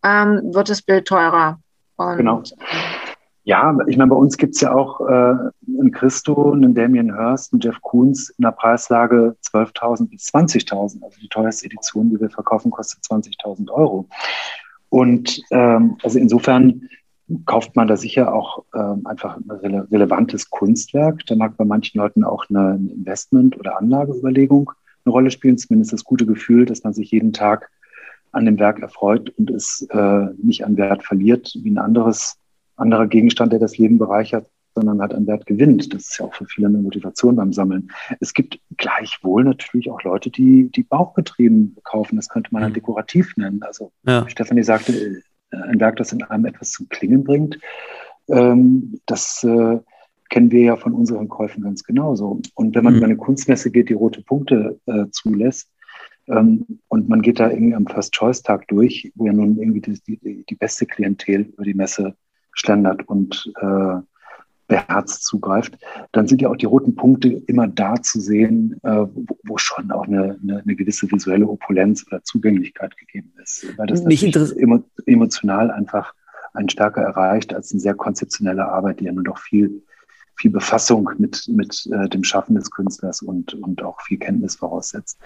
ähm, 0.03 0.53
wird 0.53 0.69
das 0.69 0.83
Bild 0.83 1.05
teurer. 1.07 1.59
Und, 1.97 2.17
genau. 2.17 2.43
Ja, 3.45 3.77
ich 3.85 3.95
meine, 3.95 4.09
bei 4.09 4.15
uns 4.15 4.37
gibt's 4.37 4.59
ja 4.61 4.73
auch 4.73 5.01
äh, 5.01 5.35
einen 5.79 5.91
Christo, 5.91 6.51
einen 6.51 6.73
Damien 6.73 7.15
Hirst, 7.15 7.53
einen 7.53 7.61
Jeff 7.61 7.79
Koons 7.81 8.31
in 8.31 8.41
der 8.41 8.51
Preislage 8.51 9.35
12.000 9.51 10.09
bis 10.09 10.33
20.000. 10.33 11.03
Also 11.03 11.19
die 11.21 11.29
teuerste 11.29 11.67
Edition, 11.67 12.09
die 12.09 12.19
wir 12.19 12.31
verkaufen, 12.31 12.71
kostet 12.71 13.03
20.000 13.03 13.71
Euro. 13.71 14.09
Und 14.89 15.43
ähm, 15.51 15.95
also 16.01 16.17
insofern 16.17 16.89
kauft 17.45 17.75
man 17.75 17.87
da 17.87 17.97
sicher 17.97 18.33
auch 18.33 18.63
ähm, 18.73 19.05
einfach 19.05 19.37
ein 19.37 19.51
rele 19.51 19.87
relevantes 19.91 20.49
Kunstwerk. 20.49 21.23
Da 21.27 21.35
mag 21.35 21.55
bei 21.55 21.65
manchen 21.65 21.99
Leuten 21.99 22.23
auch 22.23 22.45
eine, 22.49 22.75
Investment- 22.75 23.59
oder 23.59 23.77
Anlageüberlegung 23.77 24.71
eine 25.05 25.11
Rolle 25.11 25.29
spielen, 25.29 25.59
zumindest 25.59 25.93
das 25.93 26.03
gute 26.03 26.25
Gefühl, 26.25 26.65
dass 26.65 26.83
man 26.83 26.93
sich 26.93 27.11
jeden 27.11 27.31
Tag 27.31 27.69
an 28.31 28.45
dem 28.45 28.57
Werk 28.57 28.79
erfreut 28.79 29.31
und 29.37 29.51
es 29.51 29.87
äh, 29.91 30.25
nicht 30.41 30.65
an 30.65 30.77
Wert 30.77 31.03
verliert, 31.03 31.53
wie 31.61 31.69
ein 31.69 31.77
anderes, 31.77 32.39
anderer 32.75 33.07
Gegenstand, 33.07 33.51
der 33.51 33.59
das 33.59 33.77
Leben 33.77 33.97
bereichert, 33.97 34.47
sondern 34.73 35.01
hat 35.01 35.13
an 35.13 35.25
Wert 35.27 35.45
gewinnt. 35.45 35.93
Das 35.93 36.07
ist 36.07 36.19
ja 36.19 36.25
auch 36.25 36.33
für 36.33 36.45
viele 36.45 36.67
eine 36.67 36.77
Motivation 36.79 37.37
beim 37.37 37.53
Sammeln. 37.53 37.89
Es 38.19 38.33
gibt 38.33 38.59
gleichwohl 38.77 39.45
natürlich 39.45 39.89
auch 39.89 40.03
Leute, 40.03 40.29
die, 40.29 40.69
die 40.69 40.83
bauchgetrieben 40.83 41.77
kaufen. 41.83 42.17
Das 42.17 42.27
könnte 42.27 42.49
man 42.51 42.63
halt 42.63 42.73
mhm. 42.73 42.75
dekorativ 42.75 43.35
nennen. 43.37 43.63
Also 43.63 43.91
ja. 44.05 44.27
Stefanie 44.29 44.63
sagte, 44.63 45.21
ein 45.51 45.79
Werk, 45.79 45.95
das 45.95 46.11
in 46.11 46.23
einem 46.23 46.45
etwas 46.45 46.71
zum 46.71 46.89
Klingen 46.89 47.23
bringt. 47.23 47.57
Ähm, 48.27 48.99
das 49.05 49.43
äh, 49.43 49.79
kennen 50.29 50.51
wir 50.51 50.61
ja 50.61 50.75
von 50.75 50.93
unseren 50.93 51.29
Käufen 51.29 51.63
ganz 51.63 51.83
genauso. 51.83 52.41
Und 52.55 52.75
wenn 52.75 52.83
man 52.83 52.93
mhm. 52.93 52.97
über 52.97 53.05
eine 53.05 53.17
Kunstmesse 53.17 53.71
geht, 53.71 53.89
die 53.89 53.93
rote 53.93 54.21
Punkte 54.21 54.79
äh, 54.85 55.05
zulässt, 55.11 55.69
ähm, 56.27 56.79
und 56.87 57.07
man 57.07 57.21
geht 57.21 57.39
da 57.39 57.49
irgendwie 57.49 57.75
am 57.75 57.87
First-Choice-Tag 57.87 58.67
durch, 58.67 59.11
wo 59.15 59.27
ja 59.27 59.33
nun 59.33 59.57
irgendwie 59.57 59.81
die, 59.81 59.99
die, 60.07 60.43
die, 60.43 60.55
beste 60.55 60.85
Klientel 60.85 61.41
über 61.41 61.63
die 61.63 61.75
Messe 61.75 62.15
schlendert 62.55 63.07
und 63.07 63.51
äh, 63.61 63.97
beherzt 64.67 65.23
zugreift, 65.25 65.77
dann 66.11 66.27
sind 66.27 66.41
ja 66.41 66.49
auch 66.49 66.55
die 66.55 66.65
roten 66.65 66.95
Punkte 66.95 67.29
immer 67.29 67.67
da 67.67 68.01
zu 68.01 68.19
sehen, 68.19 68.79
äh, 68.83 69.05
wo, 69.13 69.37
wo, 69.43 69.57
schon 69.57 69.91
auch 69.91 70.07
eine, 70.07 70.39
eine, 70.41 70.61
eine, 70.61 70.75
gewisse 70.75 71.09
visuelle 71.11 71.47
Opulenz 71.47 72.05
oder 72.07 72.23
Zugänglichkeit 72.23 72.97
gegeben 72.97 73.31
ist. 73.43 73.67
Weil 73.77 73.87
das 73.87 74.03
Mich 74.03 74.23
emo, 74.23 74.83
emotional 75.05 75.69
einfach 75.69 76.13
einen 76.53 76.69
stärker 76.69 77.01
erreicht 77.01 77.53
als 77.53 77.71
eine 77.71 77.81
sehr 77.81 77.93
konzeptionelle 77.93 78.65
Arbeit, 78.65 79.01
die 79.01 79.05
ja 79.05 79.11
nur 79.11 79.23
doch 79.23 79.37
viel 79.37 79.83
viel 80.37 80.51
Befassung 80.51 81.09
mit, 81.17 81.47
mit 81.47 81.87
äh, 81.91 82.09
dem 82.09 82.23
Schaffen 82.23 82.55
des 82.55 82.69
Künstlers 82.69 83.21
und, 83.21 83.53
und 83.53 83.81
auch 83.83 84.01
viel 84.01 84.17
Kenntnis 84.17 84.55
voraussetzt. 84.55 85.17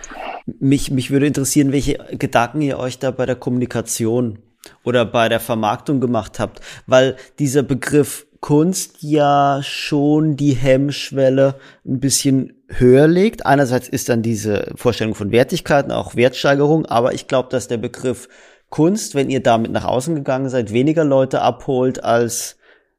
Mich, 0.60 0.92
mich 0.92 1.10
würde 1.10 1.26
interessieren, 1.26 1.72
welche 1.72 1.98
Gedanken 2.18 2.62
ihr 2.62 2.78
euch 2.78 3.00
da 3.00 3.10
bei 3.10 3.26
der 3.26 3.36
Kommunikation 3.36 4.38
oder 4.84 5.06
bei 5.06 5.30
der 5.30 5.40
Vermarktung 5.40 6.00
gemacht 6.00 6.40
habt, 6.40 6.62
weil 6.88 7.16
dieser 7.40 7.64
Begriff 7.64 8.26
Kunst 8.42 9.02
ja 9.02 9.60
schon 9.64 10.38
die 10.38 10.54
Hemmschwelle 10.54 11.56
ein 11.86 12.00
bisschen 12.00 12.54
höher 12.70 13.08
legt. 13.08 13.46
Einerseits 13.46 13.90
ist 13.90 14.08
dann 14.08 14.22
diese 14.22 14.72
Vorstellung 14.76 15.14
von 15.14 15.32
Wertigkeiten, 15.32 15.92
auch 15.92 16.16
Wertsteigerung, 16.16 16.86
aber 16.86 17.14
ich 17.14 17.28
glaube, 17.28 17.50
dass 17.50 17.68
der 17.68 17.78
Begriff 17.78 18.30
Kunst, 18.70 19.16
wenn 19.16 19.30
ihr 19.30 19.42
damit 19.42 19.72
nach 19.72 19.86
außen 19.86 20.16
gegangen 20.16 20.50
seid, 20.50 20.72
weniger 20.72 21.04
Leute 21.04 21.42
abholt 21.42 22.04
als 22.04 22.58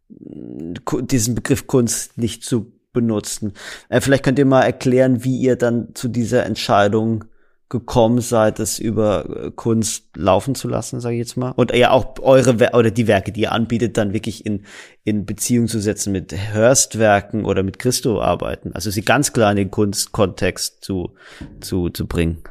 diesen 0.08 1.34
Begriff 1.34 1.66
Kunst 1.66 2.18
nicht 2.18 2.44
zu 2.44 2.72
benutzen. 2.92 3.52
Äh, 3.88 4.00
vielleicht 4.00 4.24
könnt 4.24 4.38
ihr 4.38 4.46
mal 4.46 4.62
erklären, 4.62 5.24
wie 5.24 5.38
ihr 5.38 5.56
dann 5.56 5.94
zu 5.94 6.08
dieser 6.08 6.44
Entscheidung 6.44 7.24
gekommen 7.70 8.20
seid, 8.20 8.58
es 8.58 8.78
über 8.78 9.44
äh, 9.44 9.50
Kunst 9.52 10.04
laufen 10.16 10.54
zu 10.54 10.68
lassen, 10.68 11.00
sage 11.00 11.14
ich 11.14 11.20
jetzt 11.20 11.36
mal. 11.36 11.52
Und 11.52 11.72
ja 11.72 11.92
auch 11.92 12.18
eure 12.20 12.74
oder 12.74 12.90
die 12.90 13.06
Werke, 13.06 13.32
die 13.32 13.42
ihr 13.42 13.52
anbietet, 13.52 13.96
dann 13.96 14.12
wirklich 14.12 14.44
in, 14.44 14.66
in 15.04 15.24
Beziehung 15.24 15.68
zu 15.68 15.80
setzen 15.80 16.12
mit 16.12 16.34
Hörstwerken 16.52 17.44
oder 17.44 17.62
mit 17.62 17.78
Christo-Arbeiten. 17.78 18.74
Also 18.74 18.90
sie 18.90 19.02
ganz 19.02 19.32
klar 19.32 19.52
in 19.52 19.56
den 19.56 19.70
Kunstkontext 19.70 20.84
zu, 20.84 21.12
zu, 21.60 21.88
zu 21.90 22.06
bringen. 22.06 22.42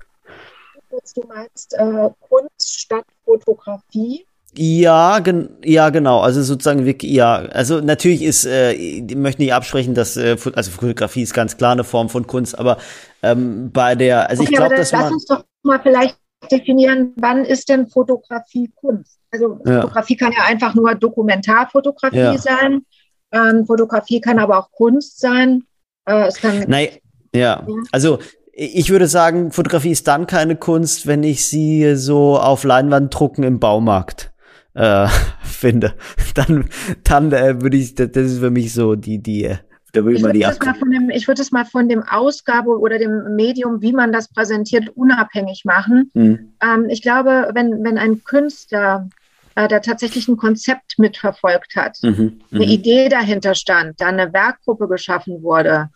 Du 0.90 1.24
meinst 1.28 1.74
äh, 1.74 2.10
Kunst 2.22 2.80
statt 2.80 3.06
Fotografie? 3.26 4.26
Ja, 4.56 5.20
gen 5.20 5.50
ja, 5.64 5.90
genau. 5.90 6.22
Also 6.22 6.42
sozusagen 6.42 6.86
wirklich, 6.86 7.12
ja. 7.12 7.36
Also 7.36 7.82
natürlich 7.82 8.24
ist, 8.24 8.46
äh, 8.46 8.74
ich 8.74 9.16
möchte 9.16 9.42
nicht 9.42 9.54
absprechen, 9.54 9.94
dass, 9.94 10.18
äh, 10.18 10.38
also 10.56 10.72
Fotografie 10.72 11.22
ist 11.22 11.34
ganz 11.34 11.56
klar 11.58 11.74
eine 11.74 11.84
Form 11.84 12.10
von 12.10 12.26
Kunst, 12.26 12.58
aber 12.58 12.78
ähm, 13.22 13.72
bei 13.72 13.96
der, 13.96 14.30
also 14.30 14.42
okay, 14.42 14.52
ich 14.52 14.58
glaube, 14.58 14.76
dass 14.76 14.92
man. 14.92 15.02
Lass 15.02 15.12
uns 15.12 15.26
doch 15.26 15.44
mal 15.64 15.80
vielleicht 15.80 16.18
definieren, 16.52 17.14
wann 17.18 17.46
ist 17.46 17.70
denn 17.70 17.88
Fotografie 17.88 18.72
Kunst? 18.76 19.20
Also 19.32 19.60
ja. 19.66 19.82
Fotografie 19.82 20.18
kann 20.18 20.32
ja 20.32 20.46
einfach 20.48 20.74
nur 20.74 20.96
Dokumentarfotografie 20.96 22.18
ja. 22.18 22.38
sein. 22.38 22.86
Ähm, 23.32 23.66
Fotografie 23.68 24.20
kann 24.20 24.40
aber 24.40 24.58
auch 24.58 24.72
Kunst 24.72 25.20
sein. 25.20 25.64
Äh, 26.06 26.28
es 26.28 26.42
kann. 26.42 26.66
Nein, 26.68 26.88
ja. 27.36 27.42
ja. 27.42 27.68
Also 27.92 28.18
ich 28.52 28.90
würde 28.90 29.08
sagen, 29.08 29.52
Fotografie 29.52 29.92
ist 29.92 30.08
dann 30.08 30.26
keine 30.26 30.56
Kunst, 30.56 31.06
wenn 31.06 31.22
ich 31.22 31.46
sie 31.46 31.96
so 31.96 32.40
auf 32.40 32.64
Leinwand 32.64 33.14
drucken 33.14 33.44
im 33.44 33.60
Baumarkt 33.60 34.32
äh, 34.80 35.08
finde, 35.44 35.94
dann, 36.34 36.70
dann 37.04 37.32
äh, 37.32 37.62
würde 37.62 37.78
ich, 37.78 37.94
das, 37.94 38.12
das 38.12 38.32
ist 38.32 38.40
für 38.40 38.50
mich 38.50 38.74
so 38.74 38.96
die, 38.96 39.20
die, 39.20 39.44
äh, 39.44 39.58
da 39.92 40.04
würde 40.04 40.18
ich, 40.18 40.24
ich 40.24 40.46
würde 40.46 40.66
mal 40.66 40.76
von 40.76 40.92
dem, 40.92 41.10
ich 41.10 41.28
würde 41.28 41.42
es 41.42 41.52
mal 41.52 41.66
von 41.66 41.90
dem 41.90 42.04
Ausgabe 42.04 42.80
oder 42.80 43.00
dem 43.00 43.36
Medium, 43.36 43.82
wie 43.82 43.92
man 43.92 44.12
das 44.12 44.28
präsentiert, 44.28 44.90
unabhängig 44.90 45.64
machen. 45.66 46.12
Mhm. 46.14 46.54
Ähm, 46.62 46.86
ich 46.90 47.02
glaube, 47.02 47.50
wenn, 47.54 47.84
wenn 47.84 47.98
ein 47.98 48.24
Künstler 48.24 49.10
äh, 49.56 49.68
der 49.68 49.82
tatsächlich 49.82 50.28
ein 50.28 50.38
Konzept 50.38 51.00
mitverfolgt 51.00 51.76
hat, 51.76 51.98
mhm. 52.04 52.40
eine 52.52 52.66
mhm. 52.66 52.72
Idee 52.72 53.10
dahinter 53.10 53.56
stand, 53.56 54.00
dann 54.00 54.20
eine 54.20 54.32
Werkgruppe 54.32 54.88
geschaffen 54.88 55.42
wurde, 55.42 55.90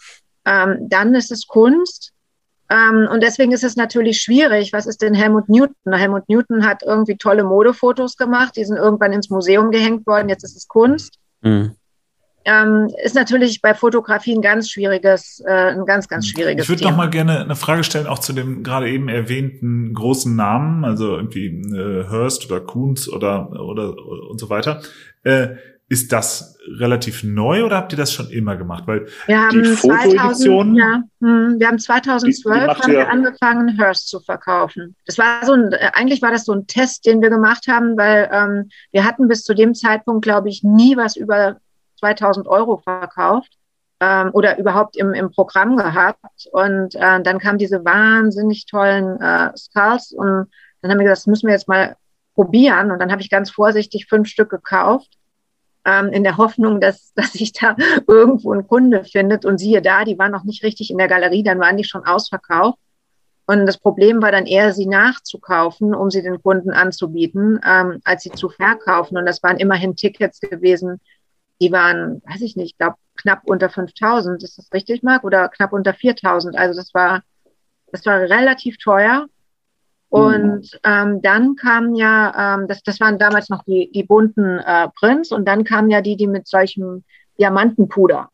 ähm, 0.45 0.87
dann 0.89 1.13
ist 1.13 1.31
es 1.31 1.45
Kunst. 1.45 2.12
Ähm, 2.73 3.07
und 3.11 3.21
deswegen 3.21 3.51
ist 3.51 3.63
es 3.63 3.75
natürlich 3.75 4.19
schwierig. 4.21 4.73
Was 4.73 4.87
ist 4.87 5.01
denn 5.03 5.13
Helmut 5.13 5.47
Newton? 5.47 5.93
Helmut 5.93 6.27
Newton 6.27 6.65
hat 6.65 6.81
irgendwie 6.83 7.17
tolle 7.17 7.43
Modefotos 7.43 8.17
gemacht, 8.17 8.55
die 8.55 8.65
sind 8.65 8.77
irgendwann 8.77 9.13
ins 9.13 9.29
Museum 9.29 9.69
gehängt 9.69 10.07
worden, 10.07 10.29
jetzt 10.29 10.43
ist 10.43 10.55
es 10.55 10.67
Kunst. 10.67 11.19
Mhm. 11.41 11.75
Ähm, 12.45 12.89
ist 13.01 13.15
natürlich 13.15 13.61
bei 13.61 13.73
Fotografie 13.73 14.35
ein 14.35 14.41
ganz 14.41 14.69
schwieriges, 14.69 15.41
äh, 15.47 15.71
ein 15.71 15.85
ganz, 15.85 16.09
ganz 16.09 16.27
schwieriges 16.27 16.65
Ich 16.65 16.69
würde 16.69 16.83
noch 16.83 16.97
mal 16.97 17.09
gerne 17.09 17.39
eine 17.39 17.55
Frage 17.55 17.85
stellen, 17.85 18.07
auch 18.07 18.19
zu 18.19 18.33
dem 18.33 18.63
gerade 18.63 18.89
eben 18.89 19.07
erwähnten 19.07 19.93
großen 19.93 20.35
Namen, 20.35 20.83
also 20.83 21.15
irgendwie 21.15 21.45
äh, 21.45 22.09
Hearst 22.09 22.51
oder 22.51 22.59
Kunz 22.59 23.07
oder, 23.07 23.49
oder, 23.51 23.95
und 24.29 24.39
so 24.39 24.49
weiter. 24.49 24.81
Äh, 25.23 25.55
ist 25.93 26.11
das 26.11 26.57
relativ 26.79 27.23
neu 27.23 27.63
oder 27.63 27.77
habt 27.77 27.93
ihr 27.93 27.97
das 27.97 28.11
schon 28.11 28.31
immer 28.31 28.57
gemacht? 28.57 28.85
Weil 28.87 29.05
wir 29.27 29.39
haben 29.39 29.61
die 29.61 29.75
2000, 29.75 30.75
ja, 30.75 31.03
hm, 31.21 31.59
wir 31.59 31.67
haben 31.67 31.77
2012 31.77 32.33
die, 32.41 32.47
die 32.47 32.81
haben 32.81 32.91
wir 32.91 33.09
angefangen, 33.09 33.77
Hearst 33.77 34.07
zu 34.09 34.19
verkaufen. 34.19 34.95
Das 35.05 35.19
war 35.19 35.45
so 35.45 35.53
ein, 35.53 35.71
äh, 35.71 35.91
eigentlich 35.93 36.23
war 36.23 36.31
das 36.31 36.45
so 36.45 36.53
ein 36.53 36.65
Test, 36.65 37.05
den 37.05 37.21
wir 37.21 37.29
gemacht 37.29 37.67
haben, 37.67 37.95
weil 37.95 38.27
ähm, 38.33 38.69
wir 38.91 39.05
hatten 39.05 39.27
bis 39.27 39.43
zu 39.43 39.53
dem 39.53 39.75
Zeitpunkt, 39.75 40.23
glaube 40.23 40.49
ich, 40.49 40.63
nie 40.63 40.97
was 40.97 41.15
über 41.15 41.57
2000 41.99 42.47
Euro 42.47 42.77
verkauft 42.77 43.51
ähm, 43.99 44.31
oder 44.33 44.57
überhaupt 44.57 44.97
im, 44.97 45.13
im 45.13 45.29
Programm 45.29 45.77
gehabt. 45.77 46.47
Und 46.51 46.95
äh, 46.95 47.21
dann 47.21 47.37
kamen 47.37 47.59
diese 47.59 47.85
wahnsinnig 47.85 48.65
tollen 48.65 49.21
äh, 49.21 49.55
Skulls 49.55 50.11
und 50.11 50.47
dann 50.81 50.89
haben 50.89 50.97
wir 50.97 51.03
gesagt, 51.03 51.19
das 51.19 51.27
müssen 51.27 51.45
wir 51.45 51.53
jetzt 51.53 51.67
mal 51.67 51.95
probieren. 52.33 52.89
Und 52.89 52.97
dann 52.97 53.11
habe 53.11 53.21
ich 53.21 53.29
ganz 53.29 53.51
vorsichtig 53.51 54.07
fünf 54.09 54.27
Stück 54.27 54.49
gekauft 54.49 55.19
ähm, 55.85 56.09
in 56.09 56.23
der 56.23 56.37
Hoffnung, 56.37 56.79
dass, 56.79 57.13
dass 57.15 57.33
sich 57.33 57.53
da 57.53 57.75
irgendwo 58.07 58.53
ein 58.53 58.67
Kunde 58.67 59.03
findet. 59.03 59.45
Und 59.45 59.57
siehe 59.57 59.81
da, 59.81 60.03
die 60.03 60.17
waren 60.17 60.31
noch 60.31 60.43
nicht 60.43 60.63
richtig 60.63 60.91
in 60.91 60.97
der 60.97 61.07
Galerie, 61.07 61.43
dann 61.43 61.59
waren 61.59 61.77
die 61.77 61.83
schon 61.83 62.05
ausverkauft. 62.05 62.79
Und 63.45 63.65
das 63.65 63.77
Problem 63.77 64.21
war 64.21 64.31
dann 64.31 64.45
eher, 64.45 64.71
sie 64.71 64.85
nachzukaufen, 64.85 65.93
um 65.93 66.09
sie 66.09 66.21
den 66.21 66.41
Kunden 66.41 66.71
anzubieten, 66.71 67.59
ähm, 67.65 67.99
als 68.05 68.23
sie 68.23 68.31
zu 68.31 68.49
verkaufen. 68.49 69.17
Und 69.17 69.25
das 69.25 69.43
waren 69.43 69.57
immerhin 69.57 69.97
Tickets 69.97 70.39
gewesen, 70.39 71.01
die 71.61 71.71
waren, 71.71 72.21
weiß 72.25 72.41
ich 72.41 72.55
nicht, 72.55 72.71
ich 72.71 72.77
glaube 72.77 72.95
knapp 73.15 73.41
unter 73.45 73.69
5000. 73.69 74.41
Ist 74.43 74.57
das 74.57 74.71
richtig, 74.73 75.03
Marc? 75.03 75.23
Oder 75.23 75.49
knapp 75.49 75.73
unter 75.73 75.93
4000? 75.93 76.57
Also 76.57 76.79
das 76.79 76.93
war, 76.93 77.21
das 77.91 78.05
war 78.05 78.19
relativ 78.21 78.77
teuer. 78.77 79.27
Und 80.13 80.79
ähm, 80.83 81.23
dann 81.23 81.55
kamen 81.55 81.95
ja, 81.95 82.53
ähm, 82.55 82.67
das, 82.67 82.83
das 82.83 82.99
waren 82.99 83.17
damals 83.17 83.49
noch 83.49 83.63
die, 83.63 83.89
die 83.91 84.03
bunten 84.03 84.59
äh, 84.59 84.87
Prints 84.89 85.31
und 85.31 85.47
dann 85.47 85.63
kamen 85.63 85.89
ja 85.89 86.01
die, 86.01 86.15
die 86.15 86.27
mit 86.27 86.47
solchem 86.47 87.03
Diamantenpuder 87.39 88.29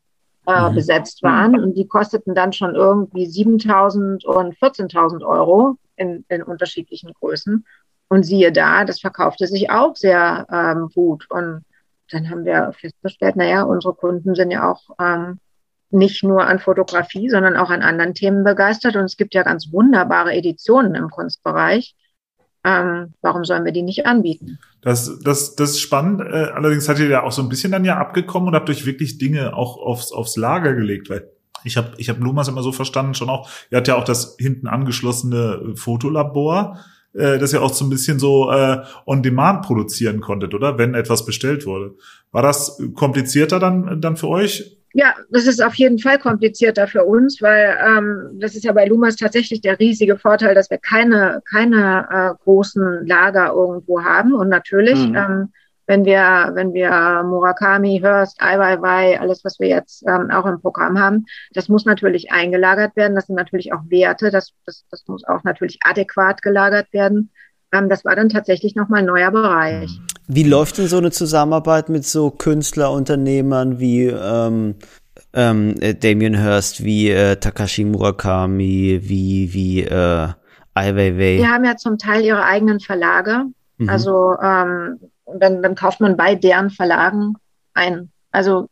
äh, 0.46 0.68
mhm. 0.68 0.74
besetzt 0.74 1.22
waren 1.22 1.58
und 1.58 1.78
die 1.78 1.88
kosteten 1.88 2.34
dann 2.34 2.52
schon 2.52 2.74
irgendwie 2.74 3.24
7.000 3.24 4.26
und 4.26 4.58
14.000 4.58 5.24
Euro 5.26 5.76
in, 5.96 6.26
in 6.28 6.42
unterschiedlichen 6.42 7.14
Größen. 7.14 7.64
Und 8.10 8.24
siehe 8.24 8.52
da, 8.52 8.84
das 8.84 9.00
verkaufte 9.00 9.46
sich 9.46 9.70
auch 9.70 9.96
sehr 9.96 10.46
ähm, 10.52 10.90
gut. 10.94 11.30
Und 11.30 11.64
dann 12.10 12.28
haben 12.28 12.44
wir 12.44 12.74
festgestellt, 12.78 13.36
naja, 13.36 13.62
unsere 13.62 13.94
Kunden 13.94 14.34
sind 14.34 14.50
ja 14.50 14.70
auch 14.70 14.82
ähm, 15.00 15.38
nicht 15.92 16.22
nur 16.22 16.46
an 16.46 16.58
Fotografie, 16.58 17.28
sondern 17.28 17.56
auch 17.56 17.70
an 17.70 17.82
anderen 17.82 18.14
Themen 18.14 18.44
begeistert. 18.44 18.96
Und 18.96 19.04
es 19.04 19.16
gibt 19.16 19.34
ja 19.34 19.42
ganz 19.42 19.72
wunderbare 19.72 20.32
Editionen 20.32 20.94
im 20.94 21.10
Kunstbereich. 21.10 21.94
Ähm, 22.64 23.14
warum 23.22 23.44
sollen 23.44 23.64
wir 23.64 23.72
die 23.72 23.82
nicht 23.82 24.06
anbieten? 24.06 24.58
Das, 24.82 25.18
das, 25.20 25.56
das 25.56 25.70
ist 25.70 25.80
spannend. 25.80 26.20
Äh, 26.20 26.50
allerdings 26.54 26.88
hat 26.88 26.98
ihr 26.98 27.08
ja 27.08 27.22
auch 27.22 27.32
so 27.32 27.42
ein 27.42 27.48
bisschen 27.48 27.72
dann 27.72 27.84
ja 27.84 27.96
abgekommen 27.96 28.48
und 28.48 28.54
habt 28.54 28.68
euch 28.68 28.86
wirklich 28.86 29.18
Dinge 29.18 29.54
auch 29.56 29.78
aufs, 29.78 30.12
aufs 30.12 30.36
Lager 30.36 30.74
gelegt, 30.74 31.08
weil 31.10 31.30
ich 31.64 31.76
habe 31.76 31.92
ich 31.98 32.08
hab 32.08 32.18
Lumas 32.18 32.48
immer 32.48 32.62
so 32.62 32.72
verstanden, 32.72 33.14
schon 33.14 33.28
auch, 33.28 33.48
ihr 33.70 33.76
habt 33.76 33.88
ja 33.88 33.96
auch 33.96 34.04
das 34.04 34.36
hinten 34.38 34.66
angeschlossene 34.66 35.72
Fotolabor, 35.74 36.78
äh, 37.14 37.38
das 37.38 37.52
ihr 37.52 37.62
auch 37.62 37.72
so 37.72 37.84
ein 37.84 37.90
bisschen 37.90 38.18
so 38.18 38.50
äh, 38.50 38.82
on 39.06 39.22
demand 39.22 39.62
produzieren 39.62 40.20
konntet, 40.20 40.54
oder? 40.54 40.78
Wenn 40.78 40.94
etwas 40.94 41.24
bestellt 41.24 41.66
wurde. 41.66 41.94
War 42.30 42.42
das 42.42 42.80
komplizierter 42.94 43.58
dann, 43.58 44.00
dann 44.00 44.16
für 44.16 44.28
euch? 44.28 44.79
Ja, 44.92 45.14
das 45.30 45.46
ist 45.46 45.62
auf 45.62 45.74
jeden 45.74 45.98
Fall 45.98 46.18
komplizierter 46.18 46.88
für 46.88 47.04
uns, 47.04 47.40
weil 47.40 47.78
ähm, 47.80 48.40
das 48.40 48.56
ist 48.56 48.64
ja 48.64 48.72
bei 48.72 48.86
Lumas 48.86 49.14
tatsächlich 49.14 49.60
der 49.60 49.78
riesige 49.78 50.18
Vorteil, 50.18 50.54
dass 50.54 50.68
wir 50.68 50.78
keine, 50.78 51.42
keine 51.48 52.08
äh, 52.10 52.42
großen 52.42 53.06
Lager 53.06 53.52
irgendwo 53.52 54.02
haben. 54.02 54.32
Und 54.34 54.48
natürlich, 54.48 54.98
mhm. 55.08 55.14
ähm, 55.14 55.52
wenn 55.86 56.04
wir, 56.04 56.50
wenn 56.54 56.72
wir 56.72 57.22
Murakami, 57.24 58.00
Hörst, 58.02 58.40
Ai 58.42 58.58
Weiwei, 58.58 59.20
alles, 59.20 59.44
was 59.44 59.60
wir 59.60 59.68
jetzt 59.68 60.04
ähm, 60.08 60.30
auch 60.30 60.46
im 60.46 60.60
Programm 60.60 60.98
haben, 60.98 61.26
das 61.52 61.68
muss 61.68 61.84
natürlich 61.84 62.32
eingelagert 62.32 62.96
werden. 62.96 63.14
Das 63.14 63.26
sind 63.26 63.36
natürlich 63.36 63.72
auch 63.72 63.82
Werte. 63.88 64.30
Das, 64.32 64.52
das, 64.66 64.84
das 64.90 65.04
muss 65.06 65.24
auch 65.24 65.44
natürlich 65.44 65.78
adäquat 65.84 66.42
gelagert 66.42 66.92
werden. 66.92 67.30
Ähm, 67.72 67.88
das 67.88 68.04
war 68.04 68.16
dann 68.16 68.28
tatsächlich 68.28 68.74
nochmal 68.74 69.00
ein 69.00 69.06
neuer 69.06 69.30
Bereich. 69.30 69.90
Mhm. 69.90 70.06
Wie 70.28 70.44
läuft 70.44 70.78
denn 70.78 70.86
so 70.86 70.98
eine 70.98 71.10
Zusammenarbeit 71.10 71.88
mit 71.88 72.06
so 72.06 72.30
Künstlerunternehmern 72.30 73.80
wie 73.80 74.06
ähm, 74.06 74.76
ähm, 75.32 75.74
äh, 75.80 75.94
Damien 75.94 76.40
Hirst, 76.40 76.84
wie 76.84 77.10
äh, 77.10 77.36
Takashi 77.36 77.84
Murakami, 77.84 79.00
wie, 79.02 79.52
wie 79.52 79.82
äh, 79.82 80.28
Ai 80.74 80.94
Weiwei? 80.94 81.38
Die 81.38 81.46
haben 81.46 81.64
ja 81.64 81.76
zum 81.76 81.98
Teil 81.98 82.24
ihre 82.24 82.44
eigenen 82.44 82.80
Verlage. 82.80 83.44
Mhm. 83.78 83.88
Also 83.88 84.36
ähm, 84.40 85.00
dann, 85.26 85.62
dann 85.62 85.74
kauft 85.74 86.00
man 86.00 86.16
bei 86.16 86.34
deren 86.34 86.70
Verlagen 86.70 87.34
ein. 87.74 88.10
Also 88.30 88.68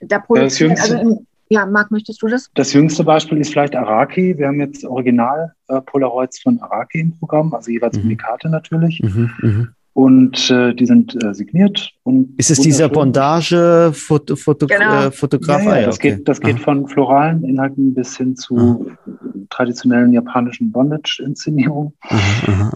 da 0.00 0.18
produziert, 0.18 0.78
also 0.80 0.94
in, 0.94 1.26
ja, 1.48 1.66
Marc, 1.66 1.90
möchtest 1.90 2.22
du 2.22 2.26
das? 2.26 2.50
Das 2.54 2.72
jüngste 2.72 3.04
Beispiel 3.04 3.38
ist 3.38 3.52
vielleicht 3.52 3.76
Araki. 3.76 4.36
Wir 4.36 4.48
haben 4.48 4.60
jetzt 4.60 4.84
Original 4.84 5.52
äh, 5.68 5.80
Polaroids 5.80 6.40
von 6.40 6.60
Araki 6.60 7.00
im 7.00 7.16
Programm, 7.18 7.54
also 7.54 7.70
jeweils 7.70 7.96
mhm. 7.96 8.04
Unikate 8.04 8.48
natürlich. 8.48 9.00
Mhm, 9.02 9.30
mh. 9.42 9.68
Und 9.92 10.50
äh, 10.50 10.74
die 10.74 10.84
sind 10.84 11.16
äh, 11.24 11.32
signiert. 11.32 11.90
Und 12.02 12.38
ist 12.38 12.50
es 12.50 12.60
dieser 12.60 12.90
Bondage-Fotograf? 12.90 14.38
-Foto 14.38 14.66
genau. 14.66 15.06
äh, 15.06 15.10
Fotograf? 15.10 15.64
Ja, 15.64 15.78
ja, 15.78 15.86
das, 15.86 15.96
okay. 15.96 16.16
geht, 16.16 16.28
das 16.28 16.38
geht 16.38 16.60
von 16.60 16.86
floralen 16.86 17.42
Inhalten 17.44 17.94
bis 17.94 18.14
hin 18.14 18.36
zu 18.36 18.54
mhm. 18.56 19.46
traditionellen 19.48 20.12
japanischen 20.12 20.70
Bondage-Inszenierungen 20.70 21.94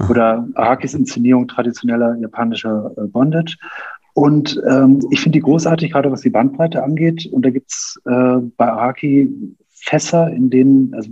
oder 0.08 0.48
Arakis 0.54 0.94
Inszenierung 0.94 1.46
traditioneller 1.46 2.16
japanischer 2.16 2.90
äh, 2.96 3.06
Bondage. 3.08 3.58
Und 4.14 4.60
ähm, 4.68 5.00
ich 5.10 5.20
finde 5.20 5.38
die 5.38 5.42
großartig, 5.42 5.92
gerade 5.92 6.10
was 6.10 6.22
die 6.22 6.30
Bandbreite 6.30 6.82
angeht. 6.82 7.26
Und 7.32 7.44
da 7.44 7.50
gibt's 7.50 8.00
äh, 8.06 8.36
bei 8.56 8.68
Araki 8.70 9.56
Fässer, 9.68 10.30
in 10.30 10.50
denen, 10.50 10.94
also 10.94 11.10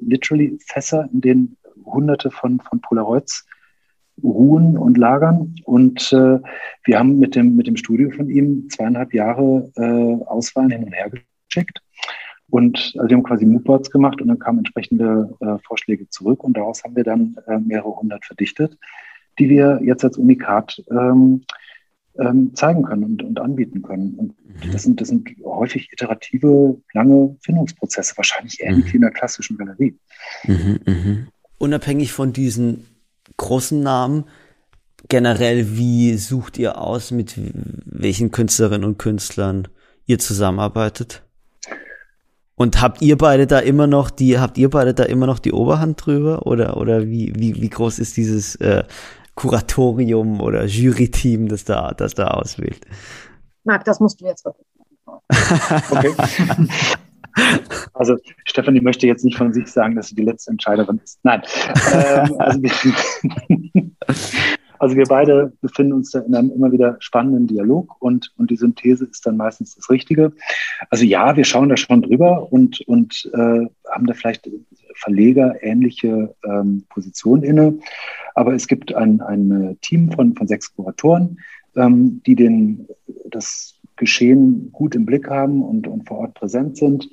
literally 0.00 0.58
Fässer, 0.66 1.08
in 1.12 1.20
denen 1.20 1.56
hunderte 1.84 2.30
von, 2.30 2.60
von 2.60 2.80
Polaroids 2.80 3.46
ruhen 4.22 4.76
und 4.76 4.98
lagern. 4.98 5.54
Und 5.64 6.12
äh, 6.12 6.38
wir 6.84 6.98
haben 6.98 7.18
mit 7.18 7.34
dem, 7.34 7.56
mit 7.56 7.66
dem 7.66 7.76
Studio 7.76 8.10
von 8.10 8.28
ihm 8.28 8.68
zweieinhalb 8.68 9.14
Jahre 9.14 9.70
äh, 9.76 10.24
Auswahlen 10.26 10.70
hin 10.70 10.84
und 10.84 10.92
her 10.92 11.10
geschickt. 11.48 11.80
Und 12.50 12.94
also 12.96 13.08
wir 13.08 13.16
haben 13.16 13.22
quasi 13.22 13.46
Moodboards 13.46 13.90
gemacht 13.90 14.20
und 14.20 14.28
dann 14.28 14.38
kamen 14.38 14.58
entsprechende 14.58 15.32
äh, 15.40 15.56
Vorschläge 15.64 16.08
zurück 16.08 16.42
und 16.42 16.56
daraus 16.56 16.82
haben 16.82 16.96
wir 16.96 17.04
dann 17.04 17.36
äh, 17.46 17.58
mehrere 17.58 17.96
hundert 17.96 18.24
verdichtet, 18.24 18.76
die 19.38 19.48
wir 19.48 19.80
jetzt 19.84 20.04
als 20.04 20.18
Unikat 20.18 20.82
ähm, 20.90 21.44
ähm, 22.18 22.54
zeigen 22.54 22.82
können 22.82 23.04
und, 23.04 23.22
und 23.22 23.40
anbieten 23.40 23.82
können. 23.82 24.14
Und 24.14 24.34
mhm. 24.44 24.72
das, 24.72 24.82
sind, 24.82 25.00
das 25.00 25.08
sind 25.08 25.28
häufig 25.44 25.90
iterative, 25.92 26.76
lange 26.92 27.36
Findungsprozesse, 27.40 28.16
wahrscheinlich 28.16 28.60
ähnlich 28.60 28.86
mhm. 28.86 28.92
wie 28.92 28.96
in 28.96 29.02
der 29.02 29.10
klassischen 29.10 29.56
Galerie. 29.56 29.96
Mhm, 30.44 30.80
mh. 30.84 31.16
Unabhängig 31.58 32.12
von 32.12 32.32
diesen 32.32 32.86
großen 33.36 33.82
Namen, 33.82 34.24
generell, 35.08 35.76
wie 35.76 36.16
sucht 36.16 36.58
ihr 36.58 36.78
aus, 36.78 37.10
mit 37.10 37.34
welchen 37.84 38.30
Künstlerinnen 38.30 38.84
und 38.84 38.98
Künstlern 38.98 39.68
ihr 40.06 40.18
zusammenarbeitet? 40.18 41.22
Und 42.54 42.82
habt 42.82 43.00
ihr 43.00 43.16
beide 43.16 43.46
da 43.46 43.58
immer 43.58 43.86
noch 43.86 44.10
die, 44.10 44.38
habt 44.38 44.58
ihr 44.58 44.68
beide 44.68 44.92
da 44.92 45.04
immer 45.04 45.26
noch 45.26 45.38
die 45.38 45.52
Oberhand 45.52 46.04
drüber? 46.04 46.46
Oder, 46.46 46.76
oder 46.76 47.06
wie, 47.06 47.32
wie, 47.34 47.60
wie 47.60 47.70
groß 47.70 47.98
ist 47.98 48.18
dieses 48.18 48.54
äh, 48.56 48.84
Kuratorium 49.40 50.40
oder 50.42 50.66
Jury-Team, 50.66 51.48
das 51.48 51.64
da, 51.64 51.92
das 51.96 52.14
da 52.14 52.28
auswählt? 52.28 52.84
Marc, 53.64 53.84
das 53.84 53.98
musst 53.98 54.20
du 54.20 54.26
jetzt 54.26 54.44
wirklich. 54.44 54.66
okay. 55.90 56.14
Also 57.94 58.16
Stefanie 58.44 58.80
möchte 58.80 59.06
jetzt 59.06 59.24
nicht 59.24 59.38
von 59.38 59.52
sich 59.52 59.68
sagen, 59.68 59.94
dass 59.94 60.08
sie 60.08 60.16
die 60.16 60.24
letzte 60.24 60.50
Entscheiderin 60.50 61.00
ist. 61.02 61.20
Nein. 61.22 61.42
ähm, 61.94 62.34
also, 62.38 62.60
wir, 62.60 62.72
also, 64.80 64.96
wir, 64.96 65.04
beide 65.04 65.52
befinden 65.60 65.92
uns 65.92 66.10
da 66.10 66.20
in 66.20 66.34
einem 66.34 66.50
immer 66.50 66.72
wieder 66.72 66.96
spannenden 67.00 67.46
Dialog 67.46 68.00
und, 68.00 68.32
und 68.38 68.50
die 68.50 68.56
Synthese 68.56 69.04
ist 69.04 69.26
dann 69.26 69.36
meistens 69.36 69.74
das 69.74 69.90
Richtige. 69.90 70.32
Also 70.88 71.04
ja, 71.04 71.36
wir 71.36 71.44
schauen 71.44 71.68
da 71.68 71.76
schon 71.76 72.00
drüber 72.00 72.50
und, 72.50 72.80
und 72.88 73.30
äh, 73.34 73.66
haben 73.90 74.06
da 74.06 74.14
vielleicht 74.14 74.48
Verleger 74.94 75.62
ähnliche 75.62 76.34
ähm, 76.44 76.84
Positionen 76.88 77.42
inne. 77.42 77.78
Aber 78.34 78.54
es 78.54 78.66
gibt 78.66 78.94
ein, 78.94 79.20
ein 79.20 79.76
Team 79.82 80.10
von, 80.12 80.34
von 80.34 80.46
sechs 80.46 80.74
Kuratoren, 80.74 81.40
ähm, 81.76 82.22
die 82.24 82.34
den, 82.34 82.88
das 83.28 83.78
Geschehen 83.96 84.72
gut 84.72 84.94
im 84.94 85.04
Blick 85.04 85.28
haben 85.28 85.62
und, 85.62 85.86
und 85.86 86.08
vor 86.08 86.20
Ort 86.20 86.34
präsent 86.34 86.78
sind 86.78 87.10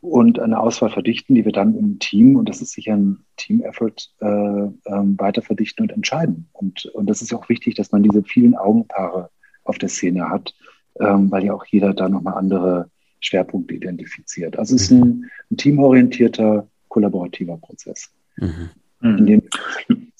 und 0.00 0.38
eine 0.38 0.60
Auswahl 0.60 0.90
verdichten, 0.90 1.34
die 1.34 1.44
wir 1.44 1.52
dann 1.52 1.76
im 1.76 1.98
Team, 1.98 2.36
und 2.36 2.48
das 2.48 2.62
ist 2.62 2.72
sicher 2.72 2.94
ein 2.94 3.24
Team-Effort, 3.36 4.10
äh, 4.20 4.26
äh, 4.26 4.70
weiter 4.84 5.42
verdichten 5.42 5.82
und 5.82 5.92
entscheiden. 5.92 6.48
Und, 6.52 6.86
und 6.86 7.08
das 7.08 7.20
ist 7.22 7.34
auch 7.34 7.48
wichtig, 7.48 7.74
dass 7.74 7.90
man 7.90 8.02
diese 8.02 8.22
vielen 8.22 8.56
Augenpaare 8.56 9.30
auf 9.64 9.78
der 9.78 9.88
Szene 9.88 10.30
hat, 10.30 10.54
ähm, 11.00 11.30
weil 11.30 11.44
ja 11.44 11.54
auch 11.54 11.64
jeder 11.66 11.94
da 11.94 12.08
nochmal 12.08 12.34
andere 12.34 12.90
Schwerpunkte 13.20 13.74
identifiziert. 13.74 14.58
Also 14.58 14.76
es 14.76 14.82
ist 14.82 14.92
ein, 14.92 15.28
ein 15.50 15.56
teamorientierter, 15.56 16.68
kollaborativer 16.88 17.56
Prozess, 17.56 18.10
mhm. 18.36 18.70
in 19.02 19.26
dem 19.26 19.42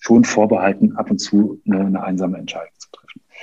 schon 0.00 0.24
vorbehalten, 0.24 0.96
ab 0.96 1.10
und 1.10 1.18
zu 1.18 1.60
eine, 1.66 1.86
eine 1.86 2.02
einsame 2.02 2.38
Entscheidung 2.38 2.72
zu. 2.78 2.87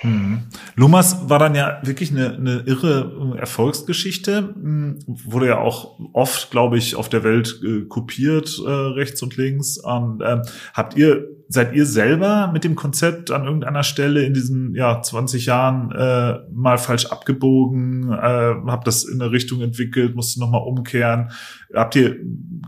Mhm. 0.04 0.44
Lumas 0.76 1.30
war 1.30 1.40
dann 1.40 1.56
ja 1.56 1.80
wirklich 1.84 2.12
eine, 2.12 2.36
eine 2.36 2.64
irre 2.66 3.36
Erfolgsgeschichte, 3.40 4.54
hm, 4.54 5.00
wurde 5.08 5.48
ja 5.48 5.58
auch 5.60 6.00
oft, 6.14 6.52
glaube 6.52 6.78
ich, 6.78 6.96
auf 6.96 7.10
der 7.10 7.24
Welt 7.24 7.60
äh, 7.64 7.86
kopiert, 7.86 8.60
äh, 8.66 8.70
rechts 8.70 9.22
und 9.24 9.38
links. 9.38 9.78
Und, 9.78 10.22
äh, 10.22 10.42
habt 10.74 10.96
ihr, 10.98 11.28
seid 11.48 11.74
ihr 11.74 11.86
selber 11.86 12.50
mit 12.52 12.64
dem 12.64 12.76
Konzept 12.76 13.32
an 13.32 13.46
irgendeiner 13.46 13.84
Stelle 13.84 14.24
in 14.24 14.34
diesen 14.34 14.76
ja 14.76 15.02
20 15.02 15.46
Jahren 15.46 15.92
äh, 15.92 16.40
mal 16.52 16.78
falsch 16.78 17.06
abgebogen, 17.08 18.12
äh, 18.12 18.56
habt 18.68 18.88
das 18.88 19.06
in 19.06 19.22
eine 19.22 19.32
Richtung 19.32 19.62
entwickelt, 19.62 20.16
musst 20.16 20.38
nochmal 20.38 20.62
umkehren? 20.62 21.32
Habt 21.74 21.96
ihr 21.96 22.18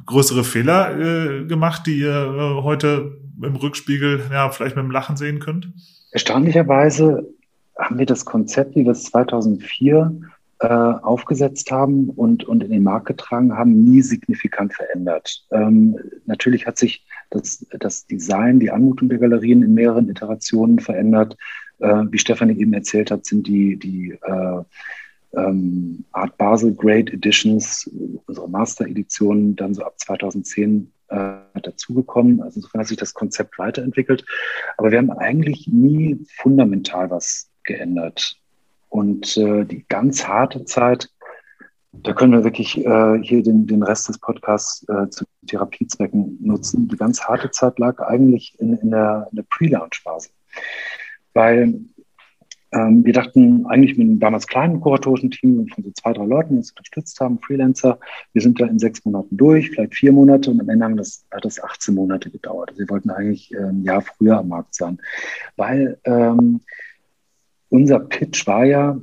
größere 0.05 0.43
Fehler 0.43 0.97
äh, 0.97 1.45
gemacht, 1.45 1.83
die 1.85 1.99
ihr 1.99 2.09
äh, 2.09 2.63
heute 2.63 3.17
im 3.41 3.55
Rückspiegel 3.55 4.21
ja 4.31 4.49
vielleicht 4.49 4.75
mit 4.75 4.83
dem 4.83 4.91
Lachen 4.91 5.17
sehen 5.17 5.39
könnt? 5.39 5.69
Erstaunlicherweise 6.11 7.27
haben 7.77 7.99
wir 7.99 8.05
das 8.05 8.25
Konzept, 8.25 8.75
wie 8.75 8.85
wir 8.85 8.91
es 8.91 9.03
2004 9.03 10.19
äh, 10.59 10.67
aufgesetzt 10.67 11.71
haben 11.71 12.09
und, 12.09 12.43
und 12.43 12.63
in 12.63 12.71
den 12.71 12.83
Markt 12.83 13.05
getragen 13.05 13.55
haben, 13.55 13.83
nie 13.83 14.01
signifikant 14.01 14.73
verändert. 14.73 15.45
Ähm, 15.51 15.99
natürlich 16.25 16.65
hat 16.65 16.77
sich 16.77 17.05
das, 17.29 17.65
das 17.79 18.07
Design, 18.07 18.59
die 18.59 18.71
Anmutung 18.71 19.09
der 19.09 19.19
Galerien 19.19 19.61
in 19.61 19.73
mehreren 19.75 20.09
Iterationen 20.09 20.79
verändert. 20.79 21.37
Äh, 21.79 22.05
wie 22.09 22.17
Stefanie 22.17 22.59
eben 22.59 22.73
erzählt 22.73 23.11
hat, 23.11 23.25
sind 23.25 23.45
die, 23.45 23.77
die 23.77 24.17
äh, 24.23 24.63
ähm, 25.35 26.05
Art 26.11 26.37
Basel 26.37 26.73
Great 26.73 27.13
Editions, 27.13 27.89
unsere 28.25 28.49
Master-Editionen, 28.49 29.55
dann 29.55 29.73
so 29.73 29.83
ab 29.83 29.99
2010 29.99 30.91
äh, 31.09 31.61
dazugekommen. 31.61 32.41
Also 32.41 32.57
insofern 32.57 32.81
hat 32.81 32.87
sich 32.87 32.97
das 32.97 33.13
Konzept 33.13 33.57
weiterentwickelt. 33.59 34.25
Aber 34.77 34.91
wir 34.91 34.97
haben 34.97 35.11
eigentlich 35.11 35.67
nie 35.67 36.25
fundamental 36.35 37.09
was 37.09 37.49
geändert. 37.63 38.37
Und 38.89 39.37
äh, 39.37 39.65
die 39.65 39.85
ganz 39.87 40.27
harte 40.27 40.65
Zeit, 40.65 41.09
da 41.91 42.13
können 42.13 42.33
wir 42.33 42.43
wirklich 42.43 42.77
äh, 42.77 43.19
hier 43.21 43.43
den, 43.43 43.67
den 43.67 43.83
Rest 43.83 44.09
des 44.09 44.19
Podcasts 44.19 44.87
äh, 44.87 45.09
zu 45.09 45.25
Therapiezwecken 45.47 46.37
nutzen. 46.41 46.87
Die 46.87 46.97
ganz 46.97 47.21
harte 47.21 47.51
Zeit 47.51 47.79
lag 47.79 47.99
eigentlich 47.99 48.55
in, 48.59 48.73
in 48.77 48.91
der, 48.91 49.27
in 49.31 49.37
der 49.37 49.45
Pre-Launch-Phase. 49.49 50.29
Weil 51.33 51.81
ähm, 52.71 53.05
wir 53.05 53.13
dachten 53.13 53.65
eigentlich 53.67 53.97
mit 53.97 54.07
einem 54.07 54.19
damals 54.19 54.47
kleinen 54.47 54.81
kuratorischen 54.81 55.31
Team 55.31 55.67
von 55.73 55.83
so 55.83 55.91
zwei, 55.91 56.13
drei 56.13 56.25
Leuten, 56.25 56.49
die 56.49 56.57
uns 56.57 56.71
unterstützt 56.71 57.19
haben, 57.19 57.39
Freelancer, 57.39 57.99
wir 58.33 58.41
sind 58.41 58.59
da 58.59 58.65
in 58.65 58.79
sechs 58.79 59.05
Monaten 59.05 59.37
durch, 59.37 59.69
vielleicht 59.69 59.95
vier 59.95 60.11
Monate 60.11 60.51
und 60.51 60.59
am 60.59 60.69
Ende 60.69 60.85
haben 60.85 60.97
das, 60.97 61.25
hat 61.31 61.45
das 61.45 61.63
18 61.63 61.95
Monate 61.95 62.29
gedauert. 62.29 62.69
Also 62.69 62.79
wir 62.79 62.89
wollten 62.89 63.09
eigentlich 63.09 63.53
äh, 63.53 63.57
ein 63.57 63.83
Jahr 63.83 64.01
früher 64.01 64.37
am 64.37 64.49
Markt 64.49 64.75
sein, 64.75 64.99
weil 65.55 65.97
ähm, 66.03 66.61
unser 67.69 67.99
Pitch 67.99 68.45
war 68.47 68.65
ja, 68.65 68.99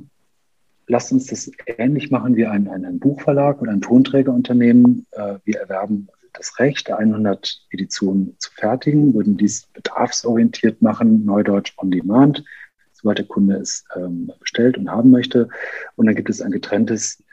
lasst 0.87 1.11
uns 1.11 1.25
das 1.27 1.51
ähnlich 1.65 2.11
machen 2.11 2.35
wie 2.35 2.45
ein, 2.45 2.67
ein, 2.67 2.85
ein 2.85 2.99
Buchverlag 2.99 3.61
oder 3.61 3.71
ein 3.71 3.81
Tonträgerunternehmen. 3.81 5.07
Äh, 5.11 5.35
wir 5.43 5.59
erwerben 5.59 6.07
das 6.33 6.59
Recht, 6.59 6.91
100 6.91 7.65
Editionen 7.71 8.35
zu 8.37 8.51
fertigen, 8.51 9.13
würden 9.13 9.37
dies 9.37 9.67
bedarfsorientiert 9.67 10.81
machen, 10.81 11.25
Neudeutsch 11.25 11.73
on 11.77 11.89
Demand 11.89 12.43
soweit 13.05 13.19
der 13.19 13.25
Kunde 13.25 13.57
es 13.57 13.85
ähm, 13.95 14.31
bestellt 14.39 14.77
und 14.77 14.89
haben 14.89 15.11
möchte. 15.11 15.47
Und 15.95 16.07
dann 16.07 16.15
gibt 16.15 16.29
es 16.29 16.41
ein 16.41 16.51
getrenntes 16.51 17.23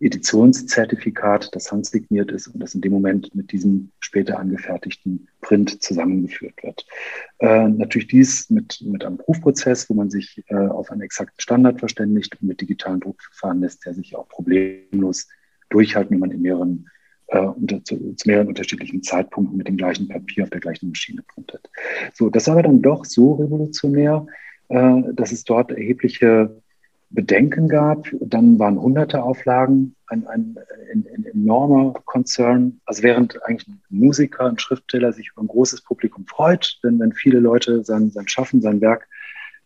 Editionszertifikat, 0.00 1.54
das 1.54 1.70
handsigniert 1.70 2.30
ist 2.30 2.46
und 2.46 2.60
das 2.60 2.74
in 2.74 2.80
dem 2.80 2.92
Moment 2.92 3.34
mit 3.34 3.50
diesem 3.50 3.90
später 3.98 4.38
angefertigten 4.38 5.28
Print 5.40 5.82
zusammengeführt 5.82 6.54
wird. 6.62 6.86
Äh, 7.40 7.68
natürlich 7.68 8.06
dies 8.06 8.48
mit, 8.48 8.80
mit 8.80 9.04
einem 9.04 9.18
Prüfprozess, 9.18 9.90
wo 9.90 9.94
man 9.94 10.08
sich 10.08 10.44
äh, 10.46 10.54
auf 10.54 10.90
einen 10.90 11.02
exakten 11.02 11.40
Standard 11.40 11.80
verständigt 11.80 12.40
und 12.40 12.48
mit 12.48 12.60
digitalen 12.60 13.00
Druckverfahren 13.00 13.60
lässt 13.60 13.84
der 13.84 13.94
sich 13.94 14.16
auch 14.16 14.28
problemlos 14.28 15.28
durchhalten, 15.68 16.12
wenn 16.12 16.20
man 16.20 16.30
in 16.30 16.42
mehreren 16.42 16.88
äh, 17.26 17.40
unter, 17.40 17.84
zu, 17.84 18.14
zu, 18.14 18.28
mehreren 18.28 18.48
unterschiedlichen 18.48 19.02
Zeitpunkten 19.02 19.56
mit 19.56 19.68
dem 19.68 19.76
gleichen 19.76 20.08
Papier 20.08 20.44
auf 20.44 20.50
der 20.50 20.60
gleichen 20.60 20.88
Maschine 20.88 21.22
printet. 21.22 21.68
So, 22.14 22.30
das 22.30 22.46
war 22.46 22.54
aber 22.54 22.62
dann 22.62 22.82
doch 22.82 23.04
so 23.04 23.34
revolutionär, 23.34 24.26
äh, 24.68 25.02
dass 25.12 25.32
es 25.32 25.44
dort 25.44 25.70
erhebliche 25.70 26.60
Bedenken 27.10 27.68
gab. 27.68 28.06
Dann 28.20 28.58
waren 28.58 28.80
hunderte 28.80 29.22
Auflagen, 29.22 29.94
ein, 30.08 30.26
ein, 30.26 30.58
ein, 30.92 31.06
ein 31.14 31.24
enormer 31.24 31.94
Konzern. 32.04 32.80
Also 32.84 33.02
während 33.02 33.42
eigentlich 33.44 33.68
ein 33.68 33.80
Musiker, 33.88 34.46
ein 34.46 34.58
Schriftsteller 34.58 35.12
sich 35.12 35.30
über 35.32 35.42
ein 35.42 35.48
großes 35.48 35.82
Publikum 35.82 36.26
freut, 36.26 36.78
wenn, 36.82 36.98
wenn 37.00 37.12
viele 37.12 37.40
Leute 37.40 37.84
sein, 37.84 38.10
sein 38.10 38.28
Schaffen, 38.28 38.60
sein 38.60 38.80
Werk 38.80 39.08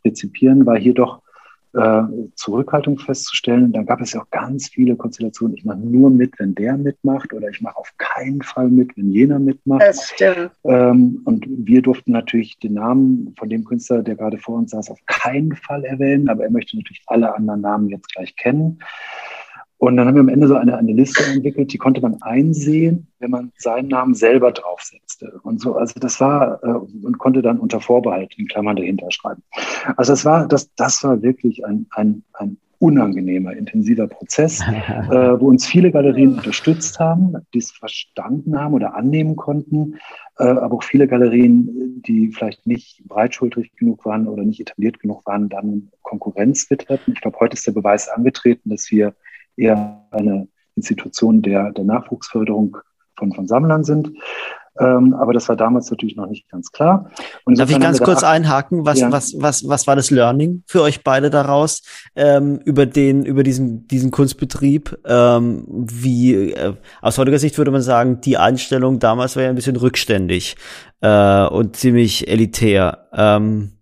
rezipieren, 0.04 0.66
war 0.66 0.78
hier 0.78 0.94
doch 0.94 1.21
äh, 1.74 2.02
Zurückhaltung 2.34 2.98
festzustellen. 2.98 3.72
Dann 3.72 3.86
gab 3.86 4.00
es 4.00 4.12
ja 4.12 4.22
auch 4.22 4.30
ganz 4.30 4.68
viele 4.68 4.96
Konstellationen. 4.96 5.56
Ich 5.56 5.64
mache 5.64 5.78
nur 5.78 6.10
mit, 6.10 6.38
wenn 6.38 6.54
der 6.54 6.76
mitmacht, 6.76 7.32
oder 7.32 7.48
ich 7.48 7.60
mache 7.60 7.76
auf 7.76 7.92
keinen 7.98 8.42
Fall 8.42 8.68
mit, 8.68 8.96
wenn 8.96 9.10
jener 9.10 9.38
mitmacht. 9.38 9.82
Das 9.82 10.10
stimmt. 10.10 10.50
Ähm, 10.64 11.22
und 11.24 11.46
wir 11.48 11.82
durften 11.82 12.12
natürlich 12.12 12.58
den 12.58 12.74
Namen 12.74 13.34
von 13.38 13.48
dem 13.48 13.64
Künstler, 13.64 14.02
der 14.02 14.16
gerade 14.16 14.38
vor 14.38 14.56
uns 14.56 14.72
saß, 14.72 14.90
auf 14.90 15.00
keinen 15.06 15.54
Fall 15.54 15.84
erwähnen, 15.84 16.28
aber 16.28 16.44
er 16.44 16.50
möchte 16.50 16.76
natürlich 16.76 17.02
alle 17.06 17.34
anderen 17.34 17.60
Namen 17.60 17.88
jetzt 17.88 18.12
gleich 18.12 18.36
kennen. 18.36 18.78
Und 19.82 19.96
dann 19.96 20.06
haben 20.06 20.14
wir 20.14 20.20
am 20.20 20.28
Ende 20.28 20.46
so 20.46 20.54
eine, 20.54 20.76
eine 20.76 20.92
Liste 20.92 21.24
entwickelt, 21.24 21.72
die 21.72 21.76
konnte 21.76 22.00
man 22.00 22.22
einsehen, 22.22 23.08
wenn 23.18 23.32
man 23.32 23.50
seinen 23.56 23.88
Namen 23.88 24.14
selber 24.14 24.52
draufsetzte. 24.52 25.40
Und 25.42 25.60
so, 25.60 25.74
also 25.74 25.98
das 25.98 26.20
war, 26.20 26.62
äh, 26.62 26.68
und 26.68 27.18
konnte 27.18 27.42
dann 27.42 27.58
unter 27.58 27.80
Vorbehalt 27.80 28.32
in 28.38 28.46
Klammern 28.46 28.76
dahinter 28.76 29.10
schreiben. 29.10 29.42
Also 29.96 30.12
das 30.12 30.24
war, 30.24 30.46
das, 30.46 30.72
das 30.76 31.02
war 31.02 31.20
wirklich 31.22 31.66
ein, 31.66 31.86
ein, 31.96 32.22
ein 32.34 32.58
unangenehmer, 32.78 33.56
intensiver 33.56 34.06
Prozess, 34.06 34.60
äh, 35.10 35.40
wo 35.40 35.48
uns 35.48 35.66
viele 35.66 35.90
Galerien 35.90 36.36
unterstützt 36.36 37.00
haben, 37.00 37.34
die 37.52 37.58
es 37.58 37.72
verstanden 37.72 38.60
haben 38.60 38.74
oder 38.74 38.94
annehmen 38.94 39.34
konnten, 39.34 39.96
äh, 40.38 40.44
aber 40.44 40.76
auch 40.76 40.84
viele 40.84 41.08
Galerien, 41.08 42.00
die 42.06 42.30
vielleicht 42.30 42.68
nicht 42.68 43.02
breitschultrig 43.08 43.74
genug 43.74 44.04
waren 44.04 44.28
oder 44.28 44.44
nicht 44.44 44.60
etabliert 44.60 45.00
genug 45.00 45.26
waren, 45.26 45.48
dann 45.48 45.90
Konkurrenz 46.02 46.70
witterten. 46.70 47.14
Ich 47.14 47.20
glaube, 47.20 47.40
heute 47.40 47.54
ist 47.54 47.66
der 47.66 47.72
Beweis 47.72 48.08
angetreten, 48.08 48.70
dass 48.70 48.88
wir 48.92 49.16
eher 49.56 50.06
eine 50.10 50.48
Institution 50.76 51.42
der, 51.42 51.72
der 51.72 51.84
Nachwuchsförderung 51.84 52.78
von, 53.16 53.32
von 53.32 53.46
Sammlern 53.46 53.84
sind. 53.84 54.12
Ähm, 54.78 55.12
aber 55.12 55.34
das 55.34 55.48
war 55.50 55.56
damals 55.56 55.90
natürlich 55.90 56.16
noch 56.16 56.26
nicht 56.26 56.48
ganz 56.48 56.72
klar. 56.72 57.10
Und 57.44 57.58
Darf 57.58 57.70
ich 57.70 57.78
ganz 57.78 58.00
kurz 58.00 58.24
einhaken? 58.24 58.86
Was, 58.86 59.00
ja. 59.00 59.12
was, 59.12 59.34
was, 59.36 59.68
was 59.68 59.86
war 59.86 59.96
das 59.96 60.10
Learning 60.10 60.62
für 60.66 60.80
euch 60.80 61.04
beide 61.04 61.28
daraus 61.28 61.82
ähm, 62.16 62.58
über 62.64 62.86
den, 62.86 63.26
über 63.26 63.42
diesen, 63.42 63.86
diesen 63.86 64.10
Kunstbetrieb? 64.10 64.98
Ähm, 65.04 65.66
wie 65.68 66.52
äh, 66.52 66.74
aus 67.02 67.18
heutiger 67.18 67.38
Sicht 67.38 67.58
würde 67.58 67.70
man 67.70 67.82
sagen, 67.82 68.22
die 68.22 68.38
Einstellung 68.38 68.98
damals 68.98 69.36
war 69.36 69.42
ja 69.42 69.50
ein 69.50 69.56
bisschen 69.56 69.76
rückständig 69.76 70.56
äh, 71.02 71.46
und 71.46 71.76
ziemlich 71.76 72.28
elitär. 72.28 73.08
Ähm, 73.12 73.72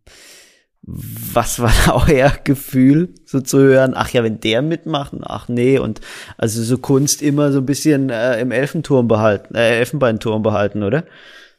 was 0.92 1.60
war 1.60 1.72
da 1.86 2.04
euer 2.08 2.32
Gefühl, 2.44 3.10
so 3.24 3.40
zu 3.40 3.58
hören, 3.58 3.92
ach 3.94 4.10
ja, 4.10 4.24
wenn 4.24 4.40
der 4.40 4.62
mitmacht, 4.62 5.12
ach 5.22 5.48
nee, 5.48 5.78
und 5.78 6.00
also 6.38 6.62
so 6.62 6.78
Kunst 6.78 7.22
immer 7.22 7.52
so 7.52 7.58
ein 7.58 7.66
bisschen 7.66 8.10
äh, 8.10 8.40
im 8.40 8.50
Elfenturm 8.50 9.08
behalten, 9.08 9.54
äh, 9.54 9.78
Elfenbeinturm 9.78 10.42
behalten, 10.42 10.82
oder? 10.82 11.04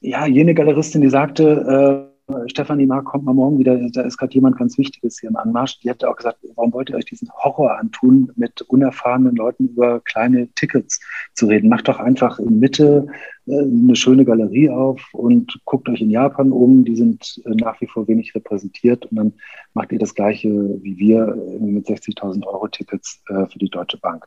Ja, 0.02 0.26
jene 0.26 0.54
Galeristin, 0.54 1.02
die 1.02 1.10
sagte, 1.10 2.08
äh, 2.08 2.11
Stefanie 2.48 2.86
Mark 2.86 3.06
kommt 3.06 3.26
mal 3.26 3.34
morgen 3.34 3.60
wieder, 3.60 3.78
da 3.92 4.02
ist 4.02 4.18
gerade 4.18 4.34
jemand 4.34 4.58
ganz 4.58 4.78
Wichtiges 4.78 5.20
hier 5.20 5.30
im 5.30 5.36
Anmarsch. 5.36 5.80
Die 5.80 5.90
hat 5.90 6.04
auch 6.04 6.16
gesagt, 6.16 6.40
warum 6.56 6.74
wollt 6.74 6.90
ihr 6.90 6.96
euch 6.96 7.06
diesen 7.06 7.30
Horror 7.34 7.78
antun, 7.78 8.32
mit 8.36 8.62
unerfahrenen 8.64 9.36
Leuten 9.36 9.70
über 9.70 10.00
kleine 10.02 10.48
Tickets 10.54 11.00
zu 11.34 11.48
reden? 11.48 11.70
Macht 11.70 11.88
doch 11.88 12.00
einfach 12.00 12.40
in 12.40 12.60
Mitte 12.60 13.08
äh, 13.48 13.60
eine 13.60 13.96
schöne 13.96 14.26
Galerie 14.26 14.70
auf 14.70 15.02
und 15.14 15.60
guckt 15.66 15.90
euch 15.90 16.02
in 16.02 16.10
Japan 16.10 16.52
um. 16.52 16.86
Die 16.86 16.96
sind 16.96 17.42
äh, 17.46 17.50
nach 17.52 17.80
wie 17.82 17.88
vor 17.88 18.08
wenig 18.08 18.36
repräsentiert 18.36 19.06
und 19.08 19.18
dann 19.18 19.34
macht 19.74 19.92
ihr 19.92 20.00
das 20.00 20.16
Gleiche 20.16 20.50
wie 20.50 20.98
wir 20.98 21.36
mit 21.60 21.88
60.000 21.88 22.46
Euro 22.46 22.68
Tickets 22.68 23.22
äh, 23.30 23.46
für 23.46 23.60
die 23.60 23.70
Deutsche 23.70 23.98
Bank. 23.98 24.26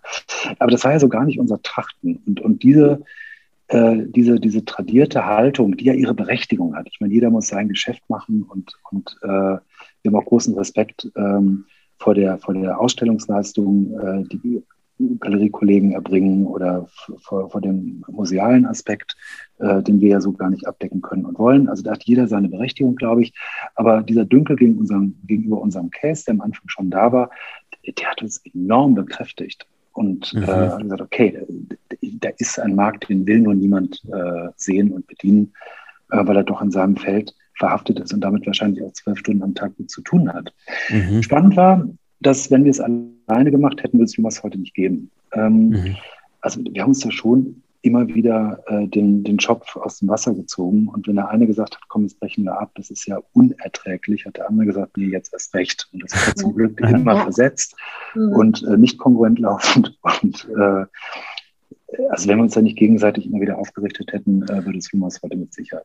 Aber 0.59 0.71
das 0.71 0.85
war 0.85 0.93
ja 0.93 1.01
so 1.01 1.09
gar 1.09 1.25
nicht 1.25 1.39
unser 1.39 1.61
Trachten. 1.63 2.23
Und, 2.27 2.41
und 2.41 2.63
diese 2.63 3.03
äh, 3.69 4.03
diese, 4.07 4.41
diese 4.41 4.65
tradierte 4.65 5.25
Haltung, 5.25 5.77
die 5.77 5.87
ja 5.87 5.95
ihre 5.95 6.15
Berechtigung 6.15 6.77
hat. 6.77 6.87
Ich 6.91 7.01
meine, 7.01 7.15
jeder 7.15 7.31
muss 7.31 7.49
sein 7.49 7.69
Geschäft 7.69 8.03
machen 8.09 8.43
und, 8.43 8.79
und 8.91 9.17
äh, 9.23 9.29
wir 9.29 9.61
haben 10.07 10.17
auch 10.17 10.25
großen 10.25 10.55
Respekt 10.55 11.11
ähm, 11.17 11.65
vor, 11.99 12.15
der, 12.15 12.39
vor 12.39 12.55
der 12.55 12.79
Ausstellungsleistung, 12.79 13.99
äh, 13.99 14.25
die 14.29 14.63
Galeriekollegen 15.19 15.93
erbringen 15.93 16.47
oder 16.47 16.87
vor, 17.19 17.51
vor 17.51 17.61
dem 17.61 18.05
musealen 18.09 18.65
Aspekt, 18.65 19.17
äh, 19.59 19.83
den 19.83 20.01
wir 20.01 20.11
ja 20.11 20.21
so 20.21 20.33
gar 20.33 20.51
nicht 20.51 20.69
abdecken 20.69 21.03
können 21.03 21.25
und 21.25 21.39
wollen. 21.39 21.69
Also 21.69 21.83
da 21.83 21.93
hat 21.93 22.05
jeder 22.05 22.29
seine 22.29 22.49
Berechtigung, 22.49 22.95
glaube 22.95 23.23
ich. 23.23 23.33
Aber 23.75 24.03
dieser 24.03 24.25
Dünkel 24.25 24.57
gegen 24.57 24.79
unserem, 24.79 25.19
gegenüber 25.25 25.61
unserem 25.61 25.91
Case, 25.91 26.25
der 26.27 26.35
am 26.35 26.43
Anfang 26.43 26.69
schon 26.69 26.91
da 26.91 27.13
war, 27.13 27.31
der 27.85 28.11
hat 28.11 28.23
uns 28.23 28.41
enorm 28.45 28.95
bekräftigt 28.95 29.67
und 29.95 30.35
mhm. 30.35 30.43
äh, 30.43 30.83
gesagt, 30.83 31.01
okay, 31.01 31.41
da 32.03 32.29
ist 32.39 32.59
ein 32.59 32.75
Markt, 32.75 33.09
den 33.09 33.27
will 33.27 33.41
nur 33.41 33.55
niemand 33.55 34.03
äh, 34.13 34.49
sehen 34.57 34.93
und 34.93 35.07
bedienen, 35.07 35.53
äh, 36.11 36.19
weil 36.27 36.37
er 36.37 36.45
doch 36.45 36.61
in 36.61 36.71
seinem 36.71 36.97
Feld 36.97 37.35
verhaftet 37.57 38.01
ist 38.01 38.13
und 38.13 38.21
damit 38.21 38.47
wahrscheinlich 38.47 38.83
auch 38.83 38.93
zwölf 38.93 39.19
Stunden 39.19 39.43
am 39.43 39.55
Tag 39.55 39.73
mit 39.79 39.91
zu 39.91 40.03
tun 40.03 40.33
hat. 40.33 40.53
Mhm. 40.91 41.23
Spannend 41.23 41.57
war, 41.57 41.89
dass 42.21 42.51
wenn 42.51 42.65
wir 42.65 42.71
es 42.71 42.81
alleine 42.81 43.51
gemacht 43.51 43.83
hätten, 43.83 43.99
würde 43.99 44.07
es 44.07 44.13
sowas 44.13 44.43
heute 44.43 44.59
nicht 44.59 44.75
geben. 44.75 45.11
Ähm, 45.33 45.69
mhm. 45.69 45.97
Also 46.41 46.61
wir 46.65 46.83
haben 46.83 46.91
uns 46.91 47.01
da 47.01 47.11
schon 47.11 47.63
immer 47.85 48.09
wieder 48.09 48.63
äh, 48.67 48.87
den, 48.89 49.25
den 49.25 49.39
Schopf 49.39 49.77
aus 49.77 49.99
dem 49.99 50.09
Wasser 50.09 50.35
gezogen. 50.35 50.89
Und 50.89 51.07
wenn 51.07 51.17
der 51.17 51.29
eine 51.29 51.47
gesagt 51.47 51.77
hat, 51.77 51.83
komm, 51.89 52.03
jetzt 52.03 52.19
brechen 52.19 52.45
wir 52.45 52.59
ab, 52.59 52.71
das 52.77 52.91
ist 52.91 53.07
ja 53.07 53.21
unerträglich, 53.33 54.25
hat 54.25 54.39
der 54.39 54.49
andere 54.49 54.67
gesagt, 54.67 54.97
nee, 54.97 55.07
jetzt 55.07 55.33
erst 55.33 55.55
recht. 55.55 55.89
Und 55.93 56.03
das 56.03 56.27
hat 56.27 56.39
zum 56.39 56.55
Glück 56.55 56.81
immer 56.81 57.23
versetzt 57.23 57.77
mhm. 58.15 58.33
und 58.33 58.63
äh, 58.65 58.79
nicht 58.79 58.99
kongruent 58.99 59.39
laufend. 59.39 59.99
Und 60.23 60.49
äh, 60.57 60.87
also 62.11 62.29
wenn 62.29 62.39
wir 62.39 62.45
uns 62.45 62.55
da 62.55 62.63
nicht 62.63 62.79
gegenseitig 62.79 63.27
immer 63.27 63.41
wieder 63.41 63.59
aufgerichtet 63.59 64.13
hätten, 64.13 64.43
äh, 64.45 64.65
würde 64.65 64.79
es 64.79 64.93
Lumas 64.93 65.21
heute 65.23 65.37
mit 65.37 65.53
Sicherheit. 65.53 65.85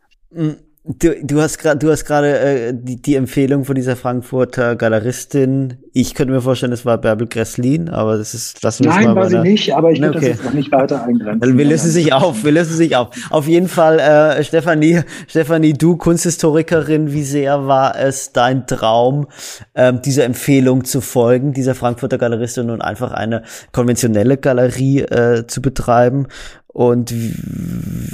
Du, 0.97 1.13
du 1.21 1.39
hast 1.39 1.59
gerade, 1.59 1.77
du 1.77 1.91
hast 1.91 2.03
gerade 2.03 2.39
äh, 2.39 2.73
die, 2.75 2.99
die 2.99 3.13
Empfehlung 3.13 3.63
von 3.63 3.75
dieser 3.75 3.95
Frankfurter 3.95 4.75
Galeristin. 4.75 5.77
Ich 5.93 6.15
könnte 6.15 6.33
mir 6.33 6.41
vorstellen, 6.41 6.71
es 6.71 6.83
war 6.83 6.97
Bärbel 6.97 7.27
Gresslin, 7.27 7.89
aber 7.89 8.17
das 8.17 8.33
ist, 8.33 8.63
lassen 8.63 8.85
wir 8.85 8.91
Nein, 8.91 9.05
mal 9.05 9.15
war 9.15 9.29
sie 9.29 9.37
nicht, 9.37 9.75
aber 9.75 9.91
ich 9.91 10.01
will 10.01 10.09
okay. 10.09 10.19
das 10.19 10.27
jetzt 10.29 10.45
noch 10.45 10.53
nicht 10.53 10.71
weiter 10.71 11.03
eingrenzen. 11.03 11.57
Wir 11.59 11.65
lösen 11.65 11.91
sich 11.91 12.11
auf, 12.11 12.43
wir 12.43 12.51
lösen 12.51 12.75
sich 12.75 12.95
auf. 12.95 13.09
Auf 13.29 13.47
jeden 13.47 13.67
Fall, 13.67 13.99
äh, 13.99 14.43
Stefanie, 14.43 15.01
Stefanie, 15.27 15.73
du 15.73 15.95
Kunsthistorikerin, 15.95 17.13
wie 17.13 17.23
sehr 17.23 17.67
war 17.67 17.95
es 17.95 18.33
dein 18.33 18.65
Traum, 18.65 19.27
ähm, 19.75 20.01
dieser 20.01 20.23
Empfehlung 20.23 20.85
zu 20.85 21.01
folgen, 21.01 21.53
dieser 21.53 21.75
Frankfurter 21.75 22.17
Galeristin 22.17 22.71
und 22.71 22.81
einfach 22.81 23.11
eine 23.11 23.43
konventionelle 23.73 24.37
Galerie 24.37 25.01
äh, 25.01 25.45
zu 25.45 25.61
betreiben? 25.61 26.25
Und 26.71 27.13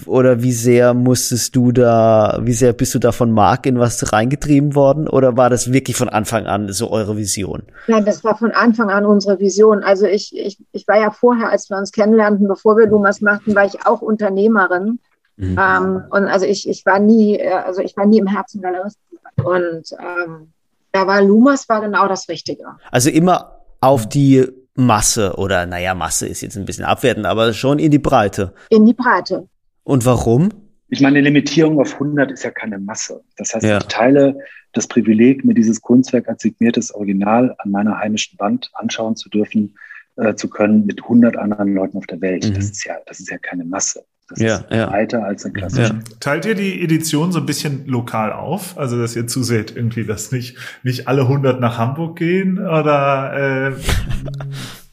oder 0.05 0.41
wie 0.41 0.53
sehr 0.53 0.93
musstest 0.93 1.55
du 1.57 1.73
da, 1.73 2.39
wie 2.41 2.53
sehr 2.53 2.71
bist 2.71 2.95
du 2.95 2.99
da 2.99 3.11
von 3.11 3.31
Marc 3.31 3.65
in 3.65 3.79
was 3.79 4.13
reingetrieben 4.13 4.75
worden? 4.75 5.09
Oder 5.09 5.35
war 5.35 5.49
das 5.49 5.73
wirklich 5.73 5.97
von 5.97 6.07
Anfang 6.07 6.45
an 6.45 6.71
so 6.71 6.89
eure 6.89 7.17
Vision? 7.17 7.63
Nein, 7.87 8.05
das 8.05 8.23
war 8.23 8.37
von 8.37 8.51
Anfang 8.51 8.89
an 8.89 9.05
unsere 9.05 9.39
Vision. 9.39 9.83
Also 9.83 10.05
ich, 10.05 10.35
ich, 10.37 10.57
ich 10.71 10.87
war 10.87 10.97
ja 10.97 11.11
vorher, 11.11 11.49
als 11.49 11.69
wir 11.69 11.77
uns 11.77 11.91
kennenlernten, 11.91 12.47
bevor 12.47 12.77
wir 12.77 12.87
Lumas 12.87 13.19
machten, 13.19 13.55
war 13.55 13.65
ich 13.65 13.85
auch 13.85 14.01
Unternehmerin. 14.01 14.99
Mhm. 15.35 15.59
Ähm, 15.59 16.03
und 16.11 16.27
also 16.27 16.45
ich, 16.45 16.69
ich 16.69 16.85
war 16.85 16.99
nie, 16.99 17.41
also 17.45 17.81
ich 17.81 17.97
war 17.97 18.05
nie 18.05 18.19
im 18.19 18.27
Herzen 18.27 18.61
Galerist. 18.61 18.99
Und 19.43 19.83
ähm, 19.99 20.53
da 20.93 21.07
war 21.07 21.21
Lumas 21.21 21.67
war 21.67 21.81
genau 21.81 22.07
das 22.07 22.29
Richtige. 22.29 22.63
Also 22.89 23.09
immer 23.09 23.59
auf 23.81 24.07
die 24.07 24.47
Masse 24.75 25.35
oder 25.37 25.65
naja, 25.65 25.95
Masse 25.95 26.27
ist 26.27 26.41
jetzt 26.41 26.57
ein 26.57 26.65
bisschen 26.65 26.85
abwertend, 26.85 27.25
aber 27.25 27.53
schon 27.53 27.79
in 27.79 27.91
die 27.91 27.99
Breite. 27.99 28.53
In 28.69 28.85
die 28.85 28.93
Breite. 28.93 29.47
Und 29.83 30.05
warum? 30.05 30.49
Ich 30.89 31.01
meine, 31.01 31.17
eine 31.17 31.27
Limitierung 31.27 31.79
auf 31.79 31.93
100 31.93 32.31
ist 32.31 32.43
ja 32.43 32.51
keine 32.51 32.77
Masse. 32.77 33.23
Das 33.37 33.53
heißt, 33.53 33.65
ja. 33.65 33.77
ich 33.77 33.85
teile 33.85 34.37
das 34.73 34.87
Privileg, 34.87 35.45
mir 35.45 35.53
dieses 35.53 35.81
Kunstwerk 35.81 36.27
als 36.27 36.41
signiertes 36.41 36.93
Original 36.93 37.55
an 37.57 37.71
meiner 37.71 37.97
heimischen 37.97 38.37
Wand 38.39 38.69
anschauen 38.73 39.15
zu 39.15 39.29
dürfen, 39.29 39.77
äh, 40.17 40.35
zu 40.35 40.49
können 40.49 40.85
mit 40.85 41.03
100 41.03 41.37
anderen 41.37 41.73
Leuten 41.73 41.97
auf 41.97 42.05
der 42.05 42.21
Welt. 42.21 42.47
Mhm. 42.47 42.53
Das 42.53 42.65
ist 42.65 42.85
ja, 42.85 42.97
das 43.05 43.19
ist 43.19 43.29
ja 43.29 43.37
keine 43.37 43.65
Masse. 43.65 44.05
Das 44.27 44.39
ja, 44.39 44.55
ist 44.55 44.71
ja. 44.71 44.91
weiter 44.91 45.23
als 45.23 45.45
eine 45.45 45.53
klassische. 45.53 45.93
Ja. 45.93 45.99
Teilt 46.19 46.45
ihr 46.45 46.55
die 46.55 46.81
Edition 46.81 47.31
so 47.31 47.39
ein 47.39 47.45
bisschen 47.45 47.85
lokal 47.85 48.33
auf? 48.33 48.75
Also, 48.77 48.99
dass 48.99 49.15
ihr 49.15 49.27
zuseht, 49.27 49.75
irgendwie, 49.75 50.03
dass 50.03 50.31
nicht, 50.31 50.57
nicht 50.81 51.07
alle 51.07 51.21
100 51.23 51.59
nach 51.59 51.77
Hamburg 51.77 52.17
gehen 52.17 52.57
oder, 52.57 53.69
äh, 53.69 53.73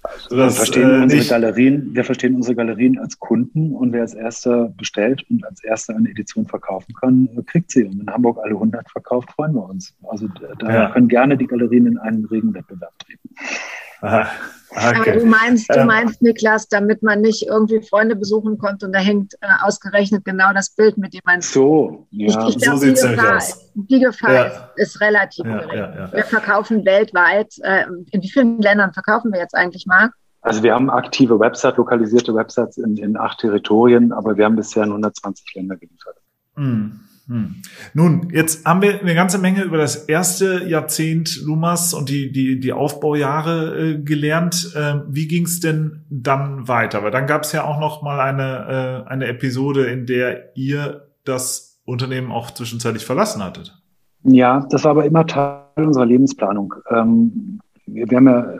also 0.02 0.36
wir, 0.36 0.50
verstehen 0.50 0.90
äh, 0.90 1.02
unsere 1.02 1.24
Galerien, 1.24 1.94
wir 1.94 2.04
verstehen 2.04 2.34
unsere 2.34 2.56
Galerien 2.56 2.98
als 2.98 3.18
Kunden 3.18 3.72
und 3.74 3.92
wer 3.92 4.02
als 4.02 4.12
erster 4.12 4.68
bestellt 4.76 5.24
und 5.30 5.46
als 5.46 5.64
erster 5.64 5.96
eine 5.96 6.10
Edition 6.10 6.46
verkaufen 6.46 6.94
kann, 6.94 7.28
kriegt 7.46 7.70
sie. 7.70 7.84
Und 7.84 8.00
wenn 8.00 8.12
Hamburg 8.12 8.38
alle 8.42 8.54
100 8.54 8.90
verkauft, 8.90 9.30
freuen 9.30 9.54
wir 9.54 9.64
uns. 9.66 9.94
Also 10.02 10.28
da 10.58 10.72
ja. 10.72 10.90
können 10.90 11.08
gerne 11.08 11.38
die 11.38 11.46
Galerien 11.46 11.86
in 11.86 11.96
einen 11.96 12.26
regen 12.26 12.52
Wettbewerb 12.52 12.98
treten. 12.98 13.30
Aha. 14.02 14.28
Okay. 14.74 15.10
Aber 15.10 15.20
du 15.20 15.26
meinst, 15.26 15.68
du 15.68 15.80
ähm. 15.80 15.86
meinst, 15.86 16.22
Niklas, 16.22 16.66
damit 16.66 17.02
man 17.02 17.20
nicht 17.20 17.46
irgendwie 17.46 17.82
Freunde 17.82 18.16
besuchen 18.16 18.56
konnte 18.56 18.86
und 18.86 18.92
da 18.92 19.00
hängt 19.00 19.34
äh, 19.42 19.46
ausgerechnet 19.62 20.24
genau 20.24 20.52
das 20.54 20.70
Bild, 20.70 20.96
mit 20.96 21.12
dem 21.12 21.20
man. 21.26 21.42
So, 21.42 22.06
ja. 22.10 22.28
Ich, 22.28 22.56
ich 22.56 22.62
glaub, 22.62 22.76
so 22.76 22.86
sieht 22.86 22.96
es 22.96 23.18
aus. 23.18 23.70
Die 23.74 24.00
Gefahr 24.00 24.32
ja. 24.32 24.44
ist, 24.76 24.94
ist, 24.94 25.00
relativ 25.02 25.44
ja, 25.44 25.58
gering. 25.58 25.78
Ja, 25.78 26.12
wir 26.12 26.24
verkaufen 26.24 26.86
weltweit. 26.86 27.52
Äh, 27.62 27.84
in 28.12 28.22
wie 28.22 28.30
vielen 28.30 28.60
Ländern 28.62 28.94
verkaufen 28.94 29.30
wir 29.32 29.40
jetzt 29.40 29.54
eigentlich, 29.54 29.84
Marc? 29.86 30.14
Also 30.40 30.62
wir 30.62 30.74
haben 30.74 30.90
aktive 30.90 31.38
Website, 31.38 31.76
lokalisierte 31.76 32.34
Websites 32.34 32.78
in, 32.78 32.96
in 32.96 33.16
acht 33.16 33.38
Territorien, 33.40 34.10
aber 34.10 34.36
wir 34.38 34.46
haben 34.46 34.56
bisher 34.56 34.84
in 34.84 34.88
120 34.88 35.54
Länder 35.54 35.76
geliefert. 35.76 36.16
Mhm. 36.56 37.00
Hm. 37.28 37.56
Nun, 37.94 38.30
jetzt 38.32 38.66
haben 38.66 38.82
wir 38.82 39.00
eine 39.00 39.14
ganze 39.14 39.38
Menge 39.38 39.62
über 39.62 39.78
das 39.78 39.96
erste 39.96 40.68
Jahrzehnt 40.68 41.40
Lumas 41.44 41.94
und 41.94 42.08
die, 42.08 42.32
die, 42.32 42.58
die 42.58 42.72
Aufbaujahre 42.72 43.78
äh, 43.78 43.98
gelernt. 44.02 44.72
Äh, 44.74 45.00
wie 45.08 45.28
ging 45.28 45.44
es 45.44 45.60
denn 45.60 46.04
dann 46.10 46.66
weiter? 46.66 47.02
Weil 47.04 47.12
dann 47.12 47.26
gab 47.26 47.42
es 47.42 47.52
ja 47.52 47.64
auch 47.64 47.78
noch 47.78 48.02
mal 48.02 48.20
eine, 48.20 49.04
äh, 49.06 49.08
eine 49.08 49.28
Episode, 49.28 49.86
in 49.86 50.06
der 50.06 50.56
ihr 50.56 51.08
das 51.24 51.80
Unternehmen 51.84 52.32
auch 52.32 52.50
zwischenzeitlich 52.50 53.04
verlassen 53.04 53.42
hattet. 53.42 53.80
Ja, 54.24 54.66
das 54.70 54.84
war 54.84 54.92
aber 54.92 55.04
immer 55.04 55.26
Teil 55.26 55.62
unserer 55.76 56.06
Lebensplanung. 56.06 56.74
Ähm, 56.90 57.60
wir, 57.86 58.10
wir 58.10 58.16
haben 58.16 58.26
ja 58.26 58.54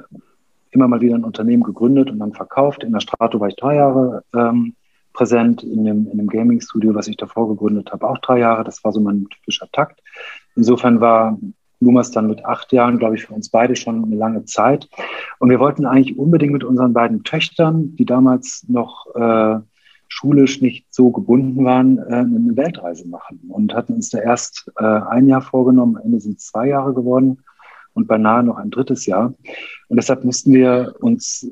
immer 0.71 0.89
mal 0.89 1.01
wieder 1.01 1.15
ein 1.15 1.25
Unternehmen 1.25 1.63
gegründet 1.63 2.11
und 2.11 2.19
dann 2.19 2.33
verkauft. 2.33 2.83
In 2.83 2.93
der 2.93 3.01
Strato 3.01 3.39
war 3.41 3.49
ich 3.49 3.57
drei 3.57 3.77
Jahre. 3.77 4.25
Ähm, 4.35 4.75
präsent 5.13 5.63
in 5.63 5.85
dem, 5.85 6.09
in 6.11 6.19
dem 6.19 6.29
Gaming-Studio, 6.29 6.95
was 6.95 7.09
ich 7.09 7.17
davor 7.17 7.49
gegründet 7.49 7.93
habe, 7.93 8.09
auch 8.09 8.19
drei 8.19 8.39
Jahre. 8.39 8.65
Das 8.65 8.83
war 8.85 8.93
so 8.93 9.01
mein 9.01 9.27
typischer 9.29 9.69
Takt. 9.73 10.01
Insofern 10.57 11.01
war 11.01 11.39
Lumas 11.81 12.11
dann 12.11 12.29
mit 12.29 12.45
acht 12.45 12.73
Jahren, 12.73 12.99
glaube 12.99 13.17
ich, 13.17 13.27
für 13.27 13.35
uns 13.35 13.49
beide 13.49 13.77
schon 13.77 14.05
eine 14.05 14.17
lange 14.17 14.45
Zeit. 14.45 14.89
Und 15.39 15.51
wir 15.51 15.59
wollten 15.59 15.85
eigentlich 15.85 16.19
unbedingt 16.19 16.53
mit 16.53 16.65
unseren 16.65 16.93
beiden 16.93 17.25
Töchtern, 17.25 17.97
die 17.97 18.07
damals 18.07 18.65
noch 18.69 19.07
äh, 19.15 19.59
schulisch 20.09 20.61
nicht 20.61 20.87
so 20.91 21.11
gebunden 21.11 21.65
waren, 21.65 21.99
äh, 21.99 22.15
eine 22.15 22.57
Weltreise 22.57 23.09
machen 23.09 23.41
und 23.49 23.75
hatten 23.75 23.95
uns 23.95 24.11
da 24.11 24.19
erst 24.19 24.71
äh, 24.79 24.85
ein 24.85 25.27
Jahr 25.27 25.43
vorgenommen. 25.43 25.97
Am 25.97 26.05
Ende 26.05 26.21
sind 26.21 26.39
es 26.39 26.47
zwei 26.47 26.69
Jahre 26.69 26.95
geworden 26.95 27.43
und 27.95 28.07
beinahe 28.07 28.43
noch 28.43 28.59
ein 28.59 28.71
drittes 28.71 29.07
Jahr. 29.07 29.35
Und 29.89 29.97
deshalb 29.97 30.25
mussten 30.25 30.53
wir 30.53 30.95
uns 31.01 31.51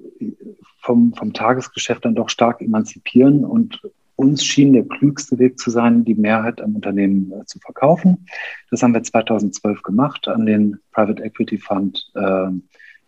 vom, 0.80 1.14
vom 1.14 1.32
Tagesgeschäft 1.32 2.04
dann 2.04 2.14
doch 2.14 2.28
stark 2.28 2.60
emanzipieren 2.60 3.44
und 3.44 3.80
uns 4.16 4.44
schien 4.44 4.74
der 4.74 4.84
klügste 4.84 5.38
Weg 5.38 5.58
zu 5.58 5.70
sein, 5.70 6.04
die 6.04 6.14
Mehrheit 6.14 6.60
am 6.60 6.74
Unternehmen 6.74 7.32
äh, 7.32 7.44
zu 7.46 7.58
verkaufen. 7.58 8.26
Das 8.70 8.82
haben 8.82 8.92
wir 8.92 9.02
2012 9.02 9.82
gemacht 9.82 10.28
an 10.28 10.44
den 10.44 10.78
Private 10.92 11.22
Equity 11.22 11.56
Fund 11.56 12.10
äh, 12.14 12.48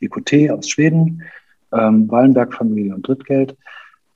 EQT 0.00 0.50
aus 0.50 0.70
Schweden, 0.70 1.22
ähm, 1.72 2.10
Wallenberg 2.10 2.54
Familie 2.54 2.94
und 2.94 3.06
Drittgeld 3.06 3.56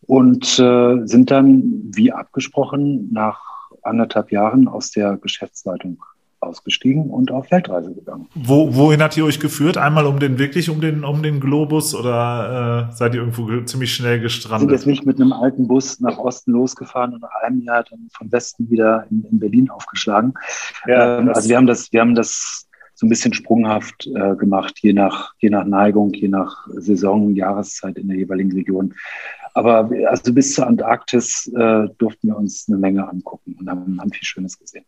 und 0.06 0.58
äh, 0.58 1.06
sind 1.06 1.30
dann, 1.30 1.90
wie 1.94 2.12
abgesprochen, 2.12 3.12
nach 3.12 3.40
anderthalb 3.82 4.32
Jahren 4.32 4.66
aus 4.66 4.90
der 4.90 5.16
Geschäftsleitung 5.18 6.02
ausgestiegen 6.46 7.10
und 7.10 7.30
auf 7.30 7.50
Weltreise 7.50 7.92
gegangen. 7.92 8.26
Wo, 8.34 8.74
wohin 8.74 9.02
hat 9.02 9.16
ihr 9.16 9.24
euch 9.24 9.40
geführt? 9.40 9.76
Einmal 9.76 10.06
um 10.06 10.18
den 10.18 10.38
wirklich 10.38 10.70
um 10.70 10.80
den 10.80 11.04
um 11.04 11.22
den 11.22 11.40
Globus 11.40 11.94
oder 11.94 12.88
äh, 12.90 12.94
seid 12.94 13.14
ihr 13.14 13.20
irgendwo 13.20 13.62
ziemlich 13.62 13.94
schnell 13.94 14.20
gestrandet? 14.20 14.70
Wir 14.70 14.78
sind 14.78 14.86
jetzt 14.86 14.86
nicht 14.86 15.06
mit 15.06 15.20
einem 15.20 15.32
alten 15.32 15.68
Bus 15.68 16.00
nach 16.00 16.18
Osten 16.18 16.52
losgefahren 16.52 17.14
und 17.14 17.22
nach 17.22 17.34
einem 17.42 17.62
Jahr 17.62 17.84
dann 17.84 18.08
von 18.16 18.30
Westen 18.32 18.70
wieder 18.70 19.06
in, 19.10 19.24
in 19.30 19.38
Berlin 19.38 19.70
aufgeschlagen. 19.70 20.34
Ja, 20.86 21.18
ähm, 21.18 21.28
also 21.28 21.48
wir 21.48 21.56
haben 21.56 21.66
das 21.66 21.92
wir 21.92 22.00
haben 22.00 22.14
das 22.14 22.65
so 22.96 23.06
ein 23.06 23.10
bisschen 23.10 23.34
sprunghaft 23.34 24.06
äh, 24.06 24.34
gemacht, 24.36 24.78
je 24.80 24.94
nach 24.94 25.34
je 25.38 25.50
nach 25.50 25.66
Neigung, 25.66 26.14
je 26.14 26.28
nach 26.28 26.66
Saison, 26.76 27.34
Jahreszeit 27.34 27.98
in 27.98 28.08
der 28.08 28.16
jeweiligen 28.16 28.52
Region. 28.52 28.94
Aber 29.52 29.90
also 30.08 30.34
bis 30.34 30.54
zur 30.54 30.66
Antarktis 30.66 31.50
äh, 31.56 31.88
durften 31.96 32.28
wir 32.28 32.36
uns 32.36 32.66
eine 32.68 32.76
Menge 32.76 33.08
angucken 33.08 33.56
und 33.58 33.70
haben, 33.70 33.98
haben 33.98 34.12
viel 34.12 34.24
Schönes 34.24 34.58
gesehen. 34.58 34.84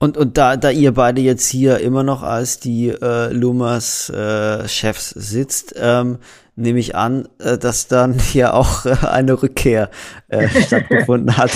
Und, 0.00 0.16
und 0.16 0.36
da, 0.36 0.56
da 0.56 0.70
ihr 0.70 0.92
beide 0.92 1.20
jetzt 1.20 1.48
hier 1.48 1.78
immer 1.78 2.02
noch 2.02 2.24
als 2.24 2.58
die 2.58 2.88
äh, 2.88 3.32
Lumas 3.32 4.10
äh, 4.10 4.66
Chefs 4.66 5.10
sitzt, 5.10 5.74
ähm, 5.78 6.18
nehme 6.56 6.80
ich 6.80 6.96
an, 6.96 7.28
äh, 7.38 7.58
dass 7.58 7.86
dann 7.86 8.16
ja 8.34 8.54
auch 8.54 8.86
äh, 8.86 8.96
eine 9.06 9.40
Rückkehr 9.40 9.88
äh, 10.26 10.48
stattgefunden 10.62 11.36
hat. 11.36 11.52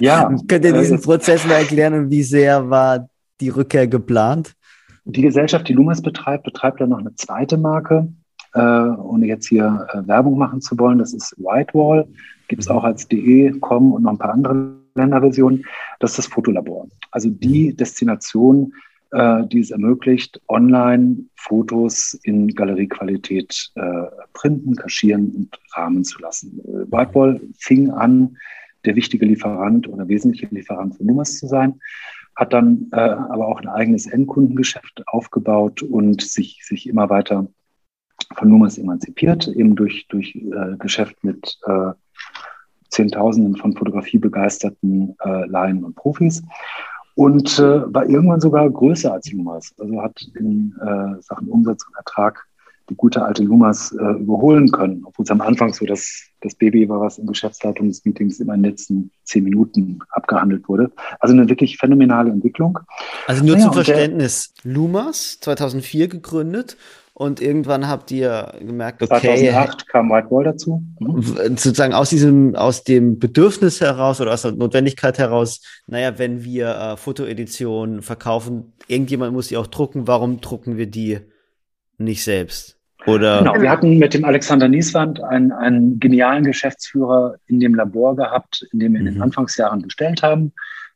ja. 0.00 0.28
Könnt 0.48 0.64
ihr 0.66 0.74
diesen 0.74 0.98
äh, 0.98 1.02
Prozess 1.02 1.46
mal 1.46 1.54
erklären 1.54 1.94
und 1.94 2.10
wie 2.10 2.24
sehr 2.24 2.68
war 2.68 3.08
die 3.40 3.48
Rückkehr 3.48 3.86
geplant? 3.86 4.54
Die 5.10 5.22
Gesellschaft, 5.22 5.66
die 5.66 5.72
Lumas 5.72 6.02
betreibt, 6.02 6.44
betreibt 6.44 6.82
dann 6.82 6.90
noch 6.90 6.98
eine 6.98 7.14
zweite 7.14 7.56
Marke, 7.56 8.12
äh, 8.52 8.60
ohne 8.60 9.26
jetzt 9.26 9.48
hier 9.48 9.86
äh, 9.90 10.06
Werbung 10.06 10.36
machen 10.36 10.60
zu 10.60 10.78
wollen. 10.78 10.98
Das 10.98 11.14
ist 11.14 11.34
Whitewall, 11.38 12.06
gibt 12.48 12.60
es 12.60 12.68
auch 12.68 12.84
als 12.84 13.08
DE, 13.08 13.52
Com 13.58 13.94
und 13.94 14.02
noch 14.02 14.10
ein 14.10 14.18
paar 14.18 14.34
andere 14.34 14.74
Länderversionen. 14.94 15.64
Das 16.00 16.10
ist 16.10 16.18
das 16.18 16.26
Fotolabor. 16.26 16.88
Also 17.10 17.30
die 17.30 17.74
Destination, 17.74 18.74
äh, 19.12 19.46
die 19.46 19.60
es 19.60 19.70
ermöglicht, 19.70 20.42
online 20.46 21.24
Fotos 21.36 22.12
in 22.24 22.48
Galeriequalität 22.48 23.72
äh, 23.76 24.02
printen, 24.34 24.76
kaschieren 24.76 25.32
und 25.34 25.58
rahmen 25.74 26.04
zu 26.04 26.20
lassen. 26.20 26.60
Äh, 26.64 26.92
Whitewall 26.92 27.40
fing 27.58 27.90
an, 27.92 28.36
der 28.84 28.94
wichtige 28.94 29.24
Lieferant 29.24 29.88
oder 29.88 30.06
wesentliche 30.06 30.54
Lieferant 30.54 30.96
für 30.96 31.04
Nummers 31.04 31.38
zu 31.38 31.46
sein 31.46 31.80
hat 32.38 32.52
dann 32.52 32.86
äh, 32.92 32.96
aber 33.00 33.48
auch 33.48 33.60
ein 33.60 33.68
eigenes 33.68 34.06
Endkundengeschäft 34.06 35.02
aufgebaut 35.08 35.82
und 35.82 36.22
sich, 36.22 36.64
sich 36.64 36.88
immer 36.88 37.10
weiter 37.10 37.48
von 38.36 38.48
Numas 38.48 38.78
emanzipiert, 38.78 39.48
eben 39.48 39.74
durch, 39.74 40.06
durch 40.06 40.36
äh, 40.36 40.76
Geschäft 40.78 41.24
mit 41.24 41.58
äh, 41.66 41.90
Zehntausenden 42.90 43.56
von 43.56 43.76
fotografiebegeisterten 43.76 45.16
äh, 45.24 45.46
Laien 45.46 45.82
und 45.82 45.96
Profis 45.96 46.44
und 47.16 47.58
äh, 47.58 47.92
war 47.92 48.08
irgendwann 48.08 48.40
sogar 48.40 48.70
größer 48.70 49.12
als 49.12 49.32
Lumas. 49.32 49.74
Also 49.76 50.00
hat 50.00 50.22
in 50.38 50.76
äh, 50.80 51.20
Sachen 51.20 51.48
Umsatz 51.48 51.84
und 51.88 51.96
Ertrag 51.96 52.46
die 52.88 52.94
gute 52.94 53.22
alte 53.22 53.42
Lumas 53.42 53.92
äh, 53.92 54.20
überholen 54.20 54.70
können, 54.70 55.02
obwohl 55.04 55.24
es 55.24 55.30
am 55.30 55.40
Anfang 55.40 55.72
so 55.72 55.84
das, 55.84 56.24
das 56.40 56.54
Baby 56.54 56.88
war, 56.88 57.00
was 57.00 57.18
in 57.18 57.26
Geschäftsleitungsmeetings 57.26 58.40
immer 58.40 58.54
in 58.54 58.62
den 58.62 58.70
letzten 58.70 59.10
zehn 59.24 59.44
Minuten 59.44 60.00
abgehandelt 60.10 60.68
wurde. 60.68 60.90
Also 61.20 61.34
eine 61.34 61.48
wirklich 61.48 61.78
phänomenale 61.78 62.30
Entwicklung. 62.30 62.78
Also 63.26 63.44
nur 63.44 63.56
naja, 63.56 63.66
zum 63.66 63.74
Verständnis, 63.74 64.54
Lumas 64.62 65.38
2004 65.40 66.08
gegründet 66.08 66.76
und 67.18 67.40
irgendwann 67.40 67.88
habt 67.88 68.12
ihr 68.12 68.54
gemerkt, 68.60 69.02
okay. 69.02 69.20
2008 69.20 69.88
kam 69.88 70.08
Whitewall 70.08 70.44
dazu. 70.44 70.84
Mhm. 71.00 71.22
Sozusagen 71.56 71.92
aus 71.92 72.10
diesem, 72.10 72.54
aus 72.54 72.84
dem 72.84 73.18
Bedürfnis 73.18 73.80
heraus 73.80 74.20
oder 74.20 74.32
aus 74.32 74.42
der 74.42 74.52
Notwendigkeit 74.52 75.18
heraus, 75.18 75.60
naja, 75.88 76.16
wenn 76.18 76.44
wir 76.44 76.68
äh, 76.68 76.96
Fotoeditionen 76.96 78.02
verkaufen, 78.02 78.72
irgendjemand 78.86 79.32
muss 79.32 79.48
die 79.48 79.56
auch 79.56 79.66
drucken, 79.66 80.06
warum 80.06 80.40
drucken 80.40 80.76
wir 80.76 80.86
die 80.86 81.18
nicht 81.98 82.22
selbst? 82.22 82.77
Oder? 83.08 83.38
Genau, 83.38 83.60
wir 83.60 83.70
hatten 83.70 83.98
mit 83.98 84.14
dem 84.14 84.24
Alexander 84.24 84.68
Nieswand 84.68 85.22
einen, 85.22 85.52
einen 85.52 85.98
genialen 85.98 86.44
Geschäftsführer 86.44 87.36
in 87.46 87.60
dem 87.60 87.74
Labor 87.74 88.16
gehabt, 88.16 88.66
in 88.72 88.80
dem 88.80 88.92
wir 88.92 89.00
in 89.00 89.06
den 89.06 89.14
mhm. 89.16 89.22
Anfangsjahren 89.22 89.82
bestellt 89.82 90.22
haben. 90.22 90.52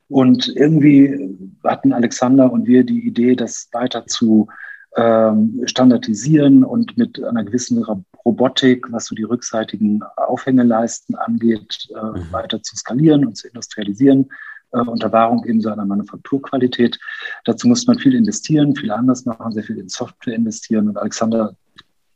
Und 0.09 0.49
irgendwie 0.55 1.37
hatten 1.65 1.93
Alexander 1.93 2.53
und 2.53 2.67
wir 2.67 2.85
die 2.85 3.07
Idee, 3.07 3.35
das 3.35 3.69
weiter 3.73 4.07
zu 4.07 4.49
ähm, 4.95 5.63
standardisieren 5.65 6.65
und 6.65 6.99
mit 6.99 7.23
einer 7.25 7.45
gewissen 7.45 7.83
Robotik, 8.25 8.93
was 8.93 9.07
so 9.07 9.15
die 9.15 9.23
rückseitigen 9.23 10.03
Aufhängeleisten 10.17 11.17
angeht, 11.17 11.89
äh, 11.95 12.19
mhm. 12.19 12.31
weiter 12.31 12.63
zu 12.63 12.77
skalieren 12.77 13.25
und 13.25 13.37
zu 13.37 13.49
industrialisieren 13.49 14.29
äh, 14.73 14.81
unter 14.81 15.13
Wahrung 15.13 15.45
eben 15.47 15.61
so 15.61 15.71
einer 15.71 15.87
Manufakturqualität. 15.87 16.99
Dazu 17.45 17.69
muss 17.69 17.87
man 17.87 17.99
viel 17.99 18.15
investieren, 18.15 18.77
viel 18.77 18.91
anders 18.91 19.25
machen, 19.25 19.53
sehr 19.53 19.63
viel 19.63 19.79
in 19.79 19.89
Software 19.89 20.35
investieren. 20.35 20.89
Und 20.89 20.99
Alexander 20.99 21.57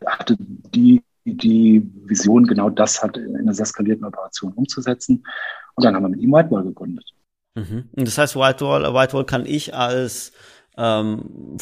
hatte 0.04 0.36
die, 0.38 1.02
die 1.24 1.82
Vision, 2.04 2.44
genau 2.44 2.70
das 2.70 3.02
hat 3.02 3.16
in 3.16 3.36
einer 3.36 3.54
sehr 3.54 3.66
skalierten 3.66 4.04
Operation 4.04 4.52
umzusetzen. 4.52 5.24
Und 5.74 5.84
dann 5.84 5.94
haben 5.94 6.04
wir 6.04 6.08
mit 6.10 6.20
ihm 6.20 6.32
Whitewall 6.32 6.64
gegründet. 6.64 7.04
Mhm. 7.54 7.88
Das 7.94 8.18
heißt, 8.18 8.36
Whitewall, 8.36 8.82
Whitewall 8.94 9.24
kann 9.24 9.46
ich 9.46 9.74
als 9.74 10.32
ähm, 10.78 11.56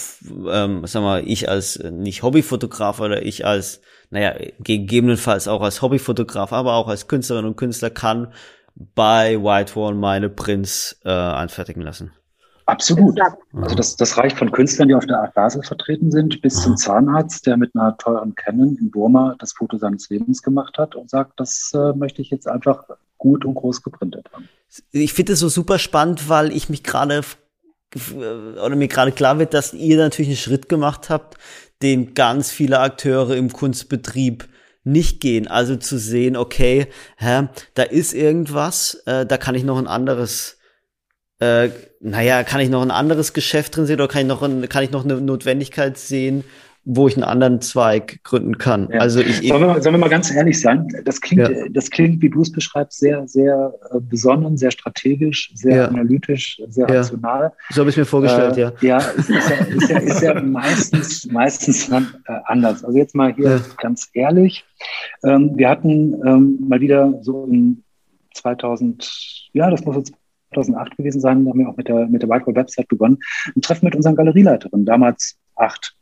ähm, 0.51 0.87
sag 0.87 1.03
mal, 1.03 1.23
ich 1.27 1.49
als 1.49 1.77
äh, 1.77 1.91
nicht 1.91 2.23
Hobbyfotograf 2.23 3.01
oder 3.01 3.25
ich 3.25 3.47
als, 3.47 3.81
naja, 4.11 4.35
gegebenenfalls 4.59 5.47
auch 5.47 5.63
als 5.63 5.83
Hobbyfotograf, 5.83 6.53
aber 6.53 6.75
auch 6.75 6.89
als 6.89 7.07
Künstlerin 7.07 7.45
und 7.45 7.57
Künstler 7.57 7.91
kann 7.91 8.33
bei 8.75 9.37
Whitewall 9.41 9.95
meine 9.95 10.29
Prints 10.29 11.01
äh, 11.05 11.11
anfertigen 11.11 11.83
lassen. 11.83 12.13
Absolut. 12.67 13.19
Also 13.53 13.75
das, 13.75 13.97
das 13.97 14.17
reicht 14.17 14.39
von 14.39 14.51
Künstlern, 14.51 14.89
die 14.89 14.95
auf 14.95 15.07
der 15.07 15.21
Art 15.21 15.35
Basel 15.35 15.63
vertreten 15.63 16.11
sind, 16.11 16.41
bis 16.41 16.63
zum 16.63 16.77
Zahnarzt, 16.77 17.47
der 17.47 17.57
mit 17.57 17.75
einer 17.75 17.97
teuren 17.99 18.35
Canon 18.35 18.77
in 18.77 18.91
Burma 18.91 19.37
das 19.39 19.53
Foto 19.53 19.77
seines 19.77 20.09
Lebens 20.09 20.43
gemacht 20.43 20.79
hat 20.79 20.95
und 20.95 21.11
sagt, 21.11 21.39
das 21.39 21.73
äh, 21.75 21.93
möchte 21.93 22.23
ich 22.23 22.31
jetzt 22.31 22.49
einfach 22.49 22.85
gut 23.19 23.45
und 23.45 23.55
groß 23.55 23.83
geprintet 23.83 24.29
haben. 24.33 24.49
Ich 24.93 25.13
finde 25.13 25.35
es 25.35 25.41
so 25.41 25.49
super 25.49 25.79
spannend, 25.79 26.29
weil 26.29 26.53
ich 26.53 26.69
mich 26.69 26.83
gerade 26.83 27.23
oder 28.57 28.75
mir 28.75 28.89
gerade 28.89 29.13
klar 29.13 29.39
wird, 29.39 29.55
dass 29.55 29.73
ihr 29.73 29.97
natürlich 29.97 30.31
einen 30.31 30.37
Schritt 30.37 30.69
gemacht 30.69 31.11
habt, 31.11 31.39
den 31.83 32.15
ganz 32.15 32.51
viele 32.51 32.81
Akteure 32.81 33.37
im 33.37 33.53
Kunstbetrieb 33.53 34.49
nicht 34.85 35.21
gehen. 35.21 35.49
Also 35.49 35.77
zu 35.77 35.99
sehen, 35.99 36.37
okay, 36.37 36.89
hä, 37.17 37.49
da 37.75 37.83
ist 37.83 38.13
irgendwas, 38.13 39.03
äh, 39.07 39.25
da 39.27 39.37
kann 39.39 39.55
ich 39.55 39.65
noch 39.65 39.79
ein 39.79 39.87
anderes, 39.87 40.59
äh, 41.45 41.71
naja, 42.01 42.43
kann 42.43 42.61
ich 42.61 42.71
noch 42.71 42.83
ein 42.83 42.91
anderes 42.91 43.33
Geschäft 43.33 43.77
drin 43.77 43.87
sehen 43.87 43.97
oder 43.97 44.09
kann 44.09 44.23
ich 44.23 44.29
noch, 44.29 44.43
ein, 44.43 44.69
kann 44.69 44.85
ich 44.85 44.91
noch 44.91 45.05
eine 45.05 45.21
Notwendigkeit 45.21 45.97
sehen, 45.97 46.45
wo 46.85 47.09
ich 47.09 47.17
einen 47.17 47.25
anderen 47.25 47.63
Zweig 47.63 48.23
gründen 48.25 48.59
kann. 48.59 48.91
Ja. 48.93 49.01
Also 49.01 49.21
ich, 49.21 49.49
sollen, 49.49 49.63
wir 49.63 49.69
mal, 49.69 49.83
sollen 49.83 49.95
wir 49.95 50.01
mal 50.01 50.11
ganz 50.11 50.31
ehrlich 50.31 50.61
sein? 50.61 50.87
Das 51.05 51.21
klingt, 51.21 51.49
ja. 51.49 51.69
das 51.71 51.91
klingt, 51.91 52.21
wie 52.21 52.29
du 52.29 52.43
es 52.43 52.53
beschreibst, 52.53 52.99
sehr, 53.01 53.27
sehr 53.27 53.73
äh, 53.91 54.01
besonnen, 54.01 54.59
sehr 54.59 54.71
strategisch, 54.71 55.51
sehr 55.55 55.77
ja. 55.77 55.89
analytisch, 55.89 56.61
sehr 56.69 56.87
rational. 56.89 57.53
So 57.71 57.81
habe 57.81 57.91
ich 57.91 57.97
mir 57.97 58.05
vorgestellt, 58.05 58.59
äh, 58.59 58.61
ja. 58.61 58.73
Ja, 58.83 58.99
ist, 58.99 59.31
ist 59.31 59.51
ja, 59.51 59.57
ist 59.65 59.91
ja, 59.91 59.99
ist 59.99 60.23
ja 60.23 60.43
meistens, 60.43 61.27
meistens 61.33 61.89
äh, 61.89 62.03
anders. 62.45 62.85
Also 62.85 62.99
jetzt 62.99 63.15
mal 63.15 63.33
hier 63.35 63.63
ganz 63.81 64.11
ehrlich. 64.13 64.65
Ähm, 65.25 65.53
wir 65.57 65.71
hatten 65.71 66.15
ähm, 66.27 66.59
mal 66.69 66.81
wieder 66.81 67.15
so 67.23 67.47
in 67.47 67.83
2000, 68.35 69.49
ja, 69.55 69.71
das 69.71 69.85
muss 69.85 69.97
jetzt 69.97 70.13
2008 70.55 70.97
gewesen 70.97 71.21
sein, 71.21 71.45
da 71.45 71.51
haben 71.51 71.59
wir 71.59 71.69
auch 71.69 71.77
mit 71.77 71.89
der, 71.89 72.07
mit 72.07 72.23
der 72.23 72.29
Whiteboard 72.29 72.57
Website 72.57 72.89
begonnen, 72.89 73.19
ein 73.55 73.63
Treffen 73.63 73.85
mit 73.85 73.97
unseren 73.97 74.17
Galerieleiterinnen, 74.17 74.87
damals 74.87 75.37
acht. 75.57 75.97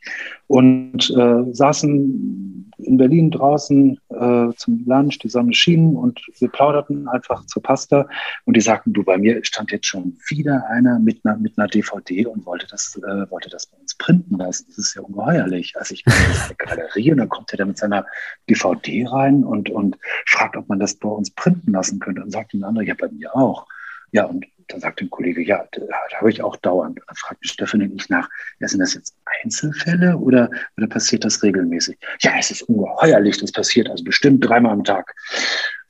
Und 0.47 1.11
äh, 1.11 1.53
saßen 1.53 2.73
in 2.79 2.97
Berlin 2.97 3.31
draußen 3.31 3.99
äh, 4.11 4.49
zum 4.57 4.85
Lunch, 4.87 5.19
die 5.19 5.29
Sonne 5.29 5.55
schien 5.55 5.97
und 5.97 6.21
wir 6.39 6.49
plauderten 6.49 7.09
einfach 7.09 7.47
zur 7.47 7.63
Pasta 7.63 8.09
und 8.45 8.57
die 8.57 8.61
sagten, 8.61 8.93
du, 8.93 9.03
bei 9.03 9.19
mir 9.19 9.45
stand 9.45 9.71
jetzt 9.71 9.87
schon 9.87 10.17
wieder 10.29 10.67
einer 10.69 10.99
mit 10.99 11.21
einer, 11.25 11.37
mit 11.37 11.59
einer 11.59 11.69
DVD 11.69 12.27
und 12.27 12.45
wollte 12.45 12.67
das, 12.67 13.01
äh, 13.03 13.31
wollte 13.31 13.51
das 13.51 13.67
bei 13.67 13.79
uns 13.79 13.95
printen 13.95 14.37
lassen. 14.37 14.67
Das 14.69 14.79
ist 14.79 14.95
ja 14.95 15.03
ungeheuerlich. 15.03 15.75
Also 15.77 15.95
ich 15.95 16.05
bin 16.05 16.15
in 16.15 16.41
eine 16.41 16.55
Galerie 16.57 17.13
und 17.13 17.19
dann 17.19 17.29
kommt 17.29 17.53
er 17.53 17.59
da 17.59 17.65
mit 17.65 17.79
seiner 17.79 18.07
DVD 18.49 19.07
rein 19.07 19.45
und, 19.45 19.71
und 19.71 19.97
fragt, 20.27 20.57
ob 20.57 20.69
man 20.69 20.81
das 20.81 20.95
bei 20.95 21.09
uns 21.09 21.31
printen 21.31 21.73
lassen 21.73 22.01
könnte. 22.01 22.23
Und 22.23 22.31
sagt 22.31 22.55
ein 22.55 22.65
anderer, 22.65 22.85
ja, 22.85 22.95
bei 22.99 23.09
mir 23.09 23.35
auch. 23.35 23.67
Ja, 24.13 24.25
und 24.25 24.47
dann 24.69 24.81
sagt 24.81 25.01
ein 25.01 25.11
Kollege, 25.11 25.43
ja, 25.43 25.67
da, 25.73 25.81
da 25.81 26.17
habe 26.19 26.31
ich 26.31 26.43
auch 26.43 26.57
dauernd. 26.57 27.01
Dann 27.07 27.17
fragt 27.17 27.47
Stefan 27.47 27.83
und 27.83 27.95
ich 28.01 28.09
nach, 28.09 28.29
ja, 28.61 28.69
sind 28.69 28.81
das 28.81 28.95
jetzt 28.95 29.17
Einzelfälle 29.43 30.17
oder, 30.17 30.51
oder 30.77 30.87
passiert 30.87 31.25
das 31.25 31.43
regelmäßig? 31.43 31.99
Ja, 32.21 32.33
es 32.39 32.51
ist 32.51 32.63
ungeheuerlich, 32.63 33.39
das 33.39 33.53
passiert 33.53 33.91
also 33.91 34.05
bestimmt 34.05 34.47
dreimal 34.47 34.73
am 34.73 34.85
Tag. 34.85 35.15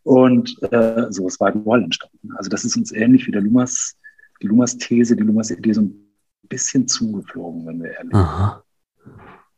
Und 0.05 0.57
äh, 0.73 1.07
so 1.11 1.29
ist 1.29 1.41
White 1.41 1.65
Wall 1.65 1.85
entstanden. 1.85 2.33
Also 2.37 2.49
das 2.49 2.65
ist 2.65 2.77
uns 2.77 2.93
ähnlich 2.93 3.27
wie 3.27 3.33
der 3.33 3.43
Lumas, 3.43 3.97
die 4.41 4.47
Lumas-These, 4.49 5.17
die 5.17 5.23
Lumas-Idee 5.23 5.73
so 5.73 5.83
ein 5.83 6.13
bisschen 6.49 6.89
zugeflogen, 6.89 7.67
wenn 7.67 7.83
wir 7.83 7.93
ehrlich 7.93 8.15
Aha. 8.15 8.65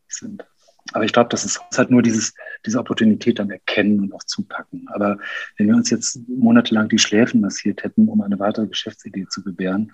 sind. 0.09 0.45
Aber 0.95 1.05
ich 1.05 1.13
glaube, 1.13 1.29
das 1.29 1.45
ist 1.45 1.61
halt 1.77 1.91
nur 1.91 2.03
dieses, 2.03 2.35
diese 2.65 2.79
Opportunität 2.79 3.39
dann 3.39 3.51
erkennen 3.51 4.01
und 4.01 4.15
auch 4.15 4.23
zupacken. 4.23 4.87
Aber 4.93 5.19
wenn 5.59 5.67
wir 5.67 5.75
uns 5.75 5.91
jetzt 5.91 6.21
monatelang 6.29 6.89
die 6.89 6.99
Schläfen 6.99 7.41
massiert 7.41 7.83
hätten, 7.83 8.09
um 8.09 8.23
eine 8.23 8.39
weitere 8.39 8.69
Geschäftsidee 8.69 9.27
zu 9.29 9.43
gebären, 9.43 9.93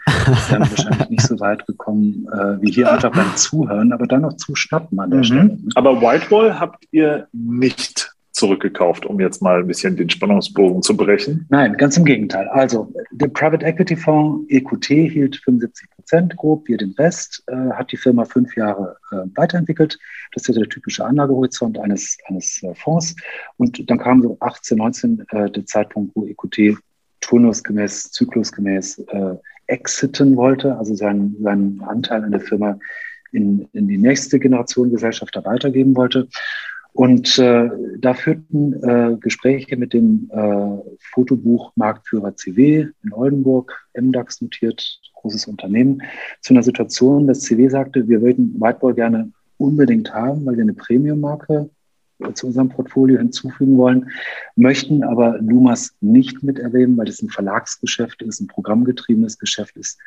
wären 0.49 0.63
wir 0.63 0.71
wahrscheinlich 0.71 1.09
nicht 1.09 1.27
so 1.27 1.41
weit 1.41 1.67
gekommen, 1.67 2.29
äh, 2.33 2.61
wie 2.61 2.71
hier 2.71 2.93
einfach 2.93 3.13
beim 3.13 3.35
Zuhören, 3.37 3.93
aber 3.93 4.07
dann 4.07 4.21
noch 4.21 4.37
zuschnappen 4.37 5.01
an 5.01 5.11
der 5.11 5.21
mhm. 5.21 5.25
Stelle. 5.25 5.59
Aber 5.75 6.01
Whitewall 6.01 6.61
habt 6.61 6.85
ihr 6.91 7.29
nicht 7.33 8.13
zurückgekauft, 8.41 9.05
um 9.05 9.21
jetzt 9.21 9.43
mal 9.43 9.61
ein 9.61 9.67
bisschen 9.67 9.97
den 9.97 10.09
Spannungsbogen 10.09 10.83
zu 10.83 10.97
brechen? 10.97 11.47
Nein, 11.51 11.77
ganz 11.77 11.97
im 11.97 12.05
Gegenteil. 12.05 12.49
Also 12.49 12.93
der 13.13 13.29
Private 13.29 13.65
Equity 13.65 13.95
Fonds 13.95 14.51
EQT 14.51 14.87
hielt 14.87 15.37
75 15.37 15.91
Prozent 15.91 16.37
grob, 16.37 16.67
wir 16.67 16.79
den 16.79 16.95
Rest, 16.99 17.45
äh, 17.47 17.55
hat 17.73 17.93
die 17.93 17.99
Firma 17.99 18.25
fünf 18.25 18.57
Jahre 18.57 18.97
äh, 19.13 19.17
weiterentwickelt. 19.37 19.99
Das 20.33 20.43
ist 20.43 20.49
ja 20.49 20.61
der 20.61 20.71
typische 20.71 21.05
Anlagehorizont 21.05 21.79
eines, 21.79 22.17
eines 22.27 22.63
äh, 22.63 22.75
Fonds. 22.75 23.15
Und 23.59 23.89
dann 23.91 23.99
kam 23.99 24.23
so 24.23 24.39
18, 24.41 24.79
19 24.79 25.27
äh, 25.31 25.51
der 25.51 25.67
Zeitpunkt, 25.67 26.17
wo 26.17 26.27
EQT 26.27 26.79
turnusgemäß, 27.21 28.11
zyklusgemäß 28.11 29.01
äh, 29.09 29.35
exiten 29.67 30.37
wollte, 30.37 30.77
also 30.79 30.95
seinen, 30.95 31.37
seinen 31.43 31.83
Anteil 31.83 32.25
an 32.25 32.33
der 32.33 32.41
Firma 32.41 32.79
in, 33.33 33.69
in 33.73 33.87
die 33.87 33.99
nächste 33.99 34.39
Generation 34.39 34.91
Gesellschafter 34.91 35.45
weitergeben 35.45 35.95
wollte. 35.95 36.29
Und 36.93 37.39
äh, 37.39 37.69
da 37.99 38.15
führten 38.15 38.75
äh, 38.83 39.17
Gespräche 39.21 39.77
mit 39.77 39.93
dem 39.93 40.29
äh, 40.33 40.95
Fotobuchmarktführer 41.13 42.35
CW 42.37 42.89
in 43.05 43.13
Oldenburg, 43.13 43.73
MDAX 43.99 44.41
notiert, 44.41 45.01
großes 45.15 45.47
Unternehmen, 45.47 46.03
zu 46.41 46.55
einer 46.55 46.63
Situation, 46.63 47.27
dass 47.27 47.43
CW 47.43 47.69
sagte, 47.69 48.09
wir 48.09 48.23
würden 48.23 48.55
Whiteball 48.61 48.95
gerne 48.95 49.31
unbedingt 49.59 50.13
haben, 50.13 50.47
weil 50.47 50.57
wir 50.57 50.63
eine 50.63 50.75
Premium-Marke 50.75 51.71
zu 52.35 52.47
unserem 52.47 52.69
Portfolio 52.69 53.19
hinzufügen 53.19 53.79
wollen, 53.79 54.11
möchten 54.57 55.03
aber 55.03 55.39
Lumas 55.39 55.95
nicht 56.01 56.43
miterleben, 56.43 56.97
weil 56.97 57.07
das 57.07 57.23
ein 57.23 57.31
Verlagsgeschäft 57.31 58.23
ist, 58.23 58.41
ein 58.41 58.47
programmgetriebenes 58.47 59.39
Geschäft 59.39 59.77
ist. 59.77 59.99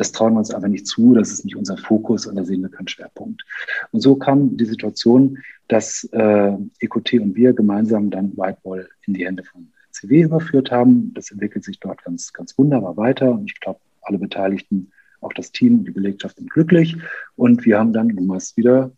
Das 0.00 0.12
trauen 0.12 0.32
wir 0.32 0.38
uns 0.38 0.50
aber 0.50 0.66
nicht 0.66 0.86
zu, 0.86 1.12
das 1.12 1.30
ist 1.30 1.44
nicht 1.44 1.56
unser 1.56 1.76
Fokus 1.76 2.24
und 2.24 2.34
da 2.34 2.42
sehen 2.42 2.62
wir 2.62 2.70
keinen 2.70 2.88
Schwerpunkt. 2.88 3.44
Und 3.92 4.00
so 4.00 4.16
kam 4.16 4.56
die 4.56 4.64
Situation, 4.64 5.36
dass 5.68 6.04
äh, 6.12 6.54
EQT 6.80 7.20
und 7.20 7.36
wir 7.36 7.52
gemeinsam 7.52 8.08
dann 8.08 8.32
Whiteball 8.34 8.88
in 9.04 9.12
die 9.12 9.26
Hände 9.26 9.44
von 9.44 9.68
CW 9.90 10.22
überführt 10.22 10.70
haben. 10.70 11.12
Das 11.12 11.30
entwickelt 11.30 11.64
sich 11.64 11.80
dort 11.80 12.02
ganz, 12.02 12.32
ganz 12.32 12.56
wunderbar 12.56 12.96
weiter 12.96 13.30
und 13.30 13.50
ich 13.50 13.60
glaube, 13.60 13.78
alle 14.00 14.16
Beteiligten, 14.16 14.90
auch 15.20 15.34
das 15.34 15.52
Team 15.52 15.80
und 15.80 15.84
die 15.84 15.90
Belegschaft 15.90 16.38
sind 16.38 16.48
glücklich 16.48 16.96
und 17.36 17.66
wir 17.66 17.78
haben 17.78 17.92
dann 17.92 18.08
Lumas 18.08 18.56
wieder 18.56 18.92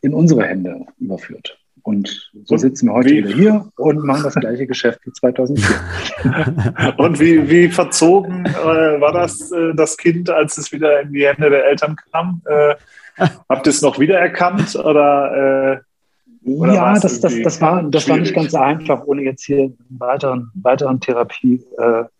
in 0.00 0.14
unsere 0.14 0.44
Hände 0.44 0.86
überführt. 0.98 1.58
Und 1.88 2.30
so 2.44 2.52
und 2.52 2.58
sitzen 2.58 2.88
wir 2.88 2.92
heute 2.92 3.08
wie? 3.08 3.16
wieder 3.24 3.34
hier 3.34 3.68
und 3.78 4.04
machen 4.04 4.22
das 4.22 4.34
gleiche 4.34 4.66
Geschäft 4.66 5.00
wie 5.06 5.10
2004. 5.10 6.94
und 6.98 7.18
wie, 7.18 7.48
wie 7.48 7.70
verzogen 7.70 8.44
äh, 8.44 9.00
war 9.00 9.12
das, 9.14 9.50
äh, 9.52 9.74
das 9.74 9.96
Kind, 9.96 10.28
als 10.28 10.58
es 10.58 10.70
wieder 10.70 11.00
in 11.00 11.14
die 11.14 11.26
Hände 11.26 11.48
der 11.48 11.64
Eltern 11.64 11.96
kam? 12.12 12.42
Äh, 12.44 12.74
habt 13.48 13.66
ihr 13.66 13.70
es 13.70 13.80
noch 13.80 13.98
wiedererkannt 13.98 14.76
oder? 14.76 15.76
Äh, 15.76 15.78
oder 16.44 16.74
ja, 16.74 16.92
das, 16.98 17.20
das, 17.20 17.40
das, 17.42 17.60
war, 17.62 17.82
das 17.84 18.06
war 18.06 18.18
nicht 18.18 18.34
ganz 18.34 18.54
einfach, 18.54 19.06
ohne 19.06 19.22
jetzt 19.22 19.44
hier 19.44 19.64
einen 19.64 19.78
weiteren, 19.88 20.50
weiteren 20.54 21.00
Therapieansatz 21.00 22.10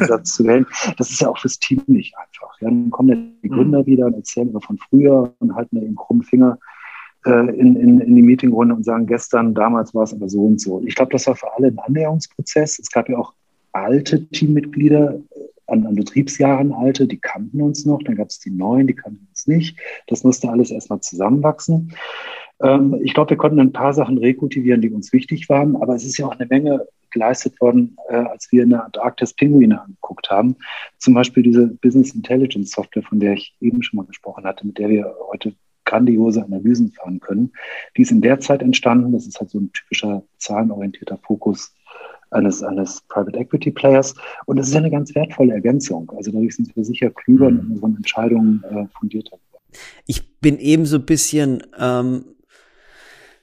äh, 0.00 0.14
äh 0.14 0.22
zu 0.22 0.46
wählen. 0.46 0.66
Das 0.96 1.10
ist 1.10 1.20
ja 1.20 1.28
auch 1.28 1.38
fürs 1.38 1.58
Team 1.58 1.82
nicht 1.88 2.14
einfach. 2.16 2.60
Ja, 2.60 2.68
dann 2.68 2.90
kommen 2.90 3.08
ja 3.08 3.16
die 3.42 3.48
mhm. 3.50 3.54
Gründer 3.54 3.86
wieder 3.86 4.06
und 4.06 4.14
erzählen 4.14 4.52
wir 4.52 4.60
von 4.60 4.78
früher 4.78 5.32
und 5.40 5.54
halten 5.56 5.76
da 5.76 5.82
eben 5.82 5.96
krummen 5.96 6.22
Finger 6.22 6.58
äh, 7.28 7.50
in, 7.56 7.76
in, 7.76 8.00
in 8.00 8.16
die 8.16 8.22
Meetingrunde 8.22 8.74
und 8.74 8.84
sagen, 8.84 9.06
gestern, 9.06 9.54
damals 9.54 9.94
war 9.94 10.04
es 10.04 10.14
aber 10.14 10.28
so 10.28 10.44
und 10.44 10.60
so. 10.60 10.82
Ich 10.86 10.94
glaube, 10.94 11.12
das 11.12 11.26
war 11.26 11.36
für 11.36 11.52
alle 11.54 11.68
ein 11.68 11.78
Annäherungsprozess. 11.78 12.78
Es 12.78 12.90
gab 12.90 13.08
ja 13.08 13.18
auch 13.18 13.34
alte 13.72 14.26
Teammitglieder, 14.28 15.14
äh, 15.14 15.40
an, 15.66 15.86
an 15.86 15.94
Betriebsjahren 15.94 16.72
alte, 16.72 17.06
die 17.06 17.18
kannten 17.18 17.60
uns 17.60 17.84
noch, 17.84 18.02
dann 18.02 18.16
gab 18.16 18.28
es 18.28 18.38
die 18.38 18.50
neuen, 18.50 18.86
die 18.86 18.94
kannten 18.94 19.26
uns 19.28 19.46
nicht. 19.46 19.76
Das 20.06 20.24
musste 20.24 20.48
alles 20.48 20.70
erstmal 20.70 21.00
zusammenwachsen. 21.00 21.92
Ähm, 22.62 22.98
ich 23.02 23.12
glaube, 23.12 23.30
wir 23.30 23.36
konnten 23.36 23.60
ein 23.60 23.72
paar 23.72 23.92
Sachen 23.92 24.16
rekultivieren, 24.16 24.80
die 24.80 24.90
uns 24.90 25.12
wichtig 25.12 25.50
waren, 25.50 25.76
aber 25.76 25.94
es 25.94 26.06
ist 26.06 26.16
ja 26.16 26.26
auch 26.26 26.38
eine 26.38 26.46
Menge 26.46 26.86
geleistet 27.10 27.60
worden, 27.60 27.96
äh, 28.08 28.16
als 28.16 28.50
wir 28.50 28.62
in 28.62 28.70
der 28.70 28.86
Antarktis 28.86 29.34
Pinguine 29.34 29.80
angeguckt 29.82 30.30
haben. 30.30 30.56
Zum 30.98 31.12
Beispiel 31.12 31.42
diese 31.42 31.66
Business 31.66 32.14
Intelligence 32.14 32.70
Software, 32.70 33.02
von 33.02 33.20
der 33.20 33.34
ich 33.34 33.54
eben 33.60 33.82
schon 33.82 33.98
mal 33.98 34.06
gesprochen 34.06 34.44
hatte, 34.44 34.66
mit 34.66 34.78
der 34.78 34.88
wir 34.88 35.14
heute 35.30 35.54
grandiose 35.88 36.44
Analysen 36.44 36.92
fahren 36.92 37.20
können. 37.20 37.52
Die 37.96 38.02
ist 38.02 38.10
in 38.10 38.20
der 38.20 38.40
Zeit 38.40 38.62
entstanden. 38.62 39.12
Das 39.12 39.26
ist 39.26 39.40
halt 39.40 39.50
so 39.50 39.58
ein 39.58 39.72
typischer 39.72 40.22
zahlenorientierter 40.38 41.18
Fokus 41.18 41.74
eines, 42.30 42.62
eines 42.62 43.00
Private 43.08 43.38
Equity 43.38 43.70
Players. 43.70 44.14
Und 44.46 44.58
das 44.58 44.68
ist 44.68 44.76
eine 44.76 44.90
ganz 44.90 45.14
wertvolle 45.14 45.54
Ergänzung. 45.54 46.10
Also 46.16 46.30
dadurch 46.30 46.56
sind 46.56 46.74
wir 46.76 46.84
sicher 46.84 47.10
klüger 47.10 47.50
mhm. 47.50 47.60
in 47.60 47.66
unseren 47.72 47.96
Entscheidungen 47.96 48.62
äh, 48.70 48.86
fundierter. 48.98 49.38
Ich 50.06 50.40
bin 50.40 50.58
eben 50.58 50.86
so 50.86 50.96
ein 50.96 51.06
bisschen 51.06 51.62
ähm, 51.78 52.24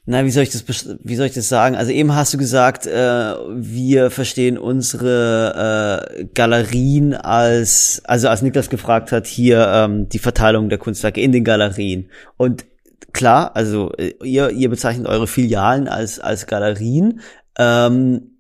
na, 0.07 0.23
wie 0.23 0.29
soll 0.29 0.43
ich 0.43 0.51
das, 0.51 0.63
wie 1.03 1.15
soll 1.15 1.25
ich 1.25 1.33
das 1.33 1.49
sagen? 1.49 1.75
Also 1.75 1.91
eben 1.91 2.13
hast 2.13 2.31
du 2.31 2.37
gesagt, 2.37 2.85
äh, 2.85 3.33
wir 3.49 4.11
verstehen 4.11 4.59
unsere 4.59 6.11
äh, 6.19 6.25
Galerien 6.25 7.15
als, 7.15 8.03
also 8.05 8.29
als 8.29 8.43
Niklas 8.43 8.69
gefragt 8.69 9.11
hat, 9.11 9.25
hier 9.25 9.67
ähm, 9.67 10.07
die 10.07 10.19
Verteilung 10.19 10.69
der 10.69 10.77
Kunstwerke 10.77 11.21
in 11.21 11.31
den 11.31 11.43
Galerien. 11.43 12.11
Und 12.37 12.65
klar, 13.13 13.55
also 13.55 13.93
äh, 13.97 14.13
ihr, 14.23 14.51
ihr 14.51 14.69
bezeichnet 14.69 15.07
eure 15.07 15.25
Filialen 15.25 15.87
als, 15.87 16.19
als 16.19 16.45
Galerien. 16.45 17.21
Ähm, 17.57 18.37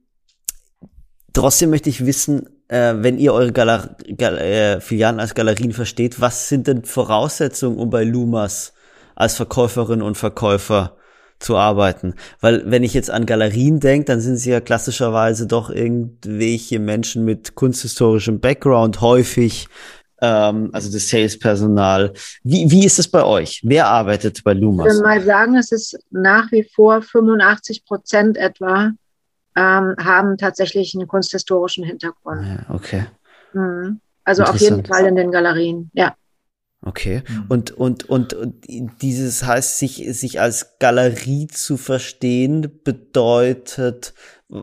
trotzdem 1.33 1.71
möchte 1.71 1.89
ich 1.89 2.05
wissen, 2.05 2.47
äh, 2.67 2.93
wenn 2.97 3.17
ihr 3.17 3.33
eure 3.33 3.51
Galer 3.51 3.97
Gal 4.17 4.37
äh, 4.37 4.81
Filialen 4.81 5.19
als 5.19 5.33
Galerien 5.33 5.73
versteht, 5.73 6.21
was 6.21 6.47
sind 6.47 6.67
denn 6.67 6.85
Voraussetzungen, 6.85 7.79
um 7.79 7.89
bei 7.89 8.03
Lumas 8.03 8.73
als 9.15 9.35
Verkäuferin 9.35 10.03
und 10.03 10.15
Verkäufer 10.15 10.97
zu 11.39 11.57
arbeiten. 11.57 12.15
Weil 12.39 12.63
wenn 12.65 12.83
ich 12.83 12.93
jetzt 12.93 13.11
an 13.11 13.25
Galerien 13.25 13.79
denke, 13.79 14.05
dann 14.05 14.21
sind 14.21 14.37
sie 14.37 14.51
ja 14.51 14.61
klassischerweise 14.61 15.47
doch 15.47 15.69
irgendwelche 15.69 16.79
Menschen 16.79 17.25
mit 17.25 17.55
kunsthistorischem 17.55 18.39
Background, 18.39 19.01
häufig 19.01 19.67
ähm, 20.21 20.69
also 20.71 20.91
das 20.91 21.09
Salespersonal. 21.09 22.13
Wie, 22.43 22.69
wie 22.71 22.85
ist 22.85 22.99
es 22.99 23.07
bei 23.07 23.23
euch? 23.23 23.61
Wer 23.63 23.87
arbeitet 23.87 24.43
bei 24.43 24.53
Lumas? 24.53 24.87
Ich 24.87 24.93
würde 24.93 25.07
mal 25.07 25.21
sagen, 25.21 25.55
es 25.55 25.71
ist 25.71 25.97
nach 26.09 26.51
wie 26.51 26.63
vor 26.63 27.01
85 27.01 27.85
Prozent 27.85 28.37
etwa 28.37 28.91
ähm, 29.55 29.95
haben 29.97 30.37
tatsächlich 30.37 30.95
einen 30.95 31.07
kunsthistorischen 31.07 31.83
Hintergrund. 31.83 32.45
Ja, 32.45 32.73
okay. 32.73 33.05
Mhm. 33.53 33.99
Also 34.23 34.43
auf 34.43 34.57
jeden 34.57 34.85
Fall 34.85 35.05
in 35.05 35.15
den 35.15 35.31
Galerien, 35.31 35.91
ja. 35.93 36.15
Okay. 36.85 37.23
Mhm. 37.27 37.45
Und, 37.49 37.71
und, 37.71 38.03
und, 38.09 38.33
und 38.33 38.65
dieses 39.01 39.43
heißt, 39.43 39.79
sich, 39.79 40.05
sich 40.11 40.39
als 40.39 40.77
Galerie 40.79 41.47
zu 41.47 41.77
verstehen, 41.77 42.79
bedeutet, 42.83 44.13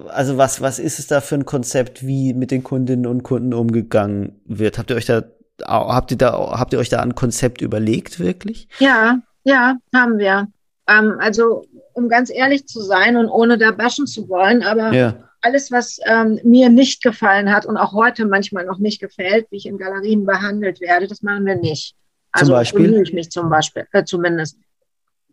also 0.08 0.38
was, 0.38 0.60
was 0.60 0.78
ist 0.78 1.00
es 1.00 1.08
da 1.08 1.20
für 1.20 1.34
ein 1.34 1.44
Konzept, 1.44 2.06
wie 2.06 2.32
mit 2.32 2.52
den 2.52 2.62
Kundinnen 2.62 3.06
und 3.06 3.24
Kunden 3.24 3.52
umgegangen 3.52 4.40
wird? 4.44 4.78
Habt 4.78 4.90
ihr 4.90 4.96
euch 4.96 5.06
da, 5.06 5.24
habt 5.66 6.12
ihr 6.12 6.16
da, 6.18 6.32
habt 6.58 6.72
ihr 6.72 6.78
euch 6.78 6.88
da 6.88 7.00
ein 7.00 7.16
Konzept 7.16 7.60
überlegt, 7.60 8.20
wirklich? 8.20 8.68
Ja, 8.78 9.18
ja, 9.42 9.76
haben 9.92 10.18
wir. 10.18 10.46
Ähm, 10.88 11.16
also, 11.18 11.64
um 11.94 12.08
ganz 12.08 12.30
ehrlich 12.30 12.66
zu 12.66 12.80
sein 12.82 13.16
und 13.16 13.28
ohne 13.28 13.58
da 13.58 13.72
bashen 13.72 14.06
zu 14.06 14.28
wollen, 14.28 14.62
aber 14.62 14.92
ja. 14.92 15.14
alles, 15.40 15.72
was 15.72 15.98
ähm, 16.06 16.38
mir 16.44 16.68
nicht 16.68 17.02
gefallen 17.02 17.52
hat 17.52 17.66
und 17.66 17.76
auch 17.76 17.92
heute 17.92 18.26
manchmal 18.26 18.64
noch 18.64 18.78
nicht 18.78 19.00
gefällt, 19.00 19.46
wie 19.50 19.56
ich 19.56 19.66
in 19.66 19.78
Galerien 19.78 20.24
behandelt 20.24 20.80
werde, 20.80 21.08
das 21.08 21.22
machen 21.22 21.44
wir 21.46 21.56
nicht. 21.56 21.96
Also 22.32 22.46
zum 22.46 22.54
Beispiel? 22.54 22.86
bemühe 22.86 23.02
ich 23.02 23.12
mich 23.12 23.30
zum 23.30 23.48
Beispiel, 23.48 23.86
äh, 23.92 24.04
zumindest. 24.04 24.58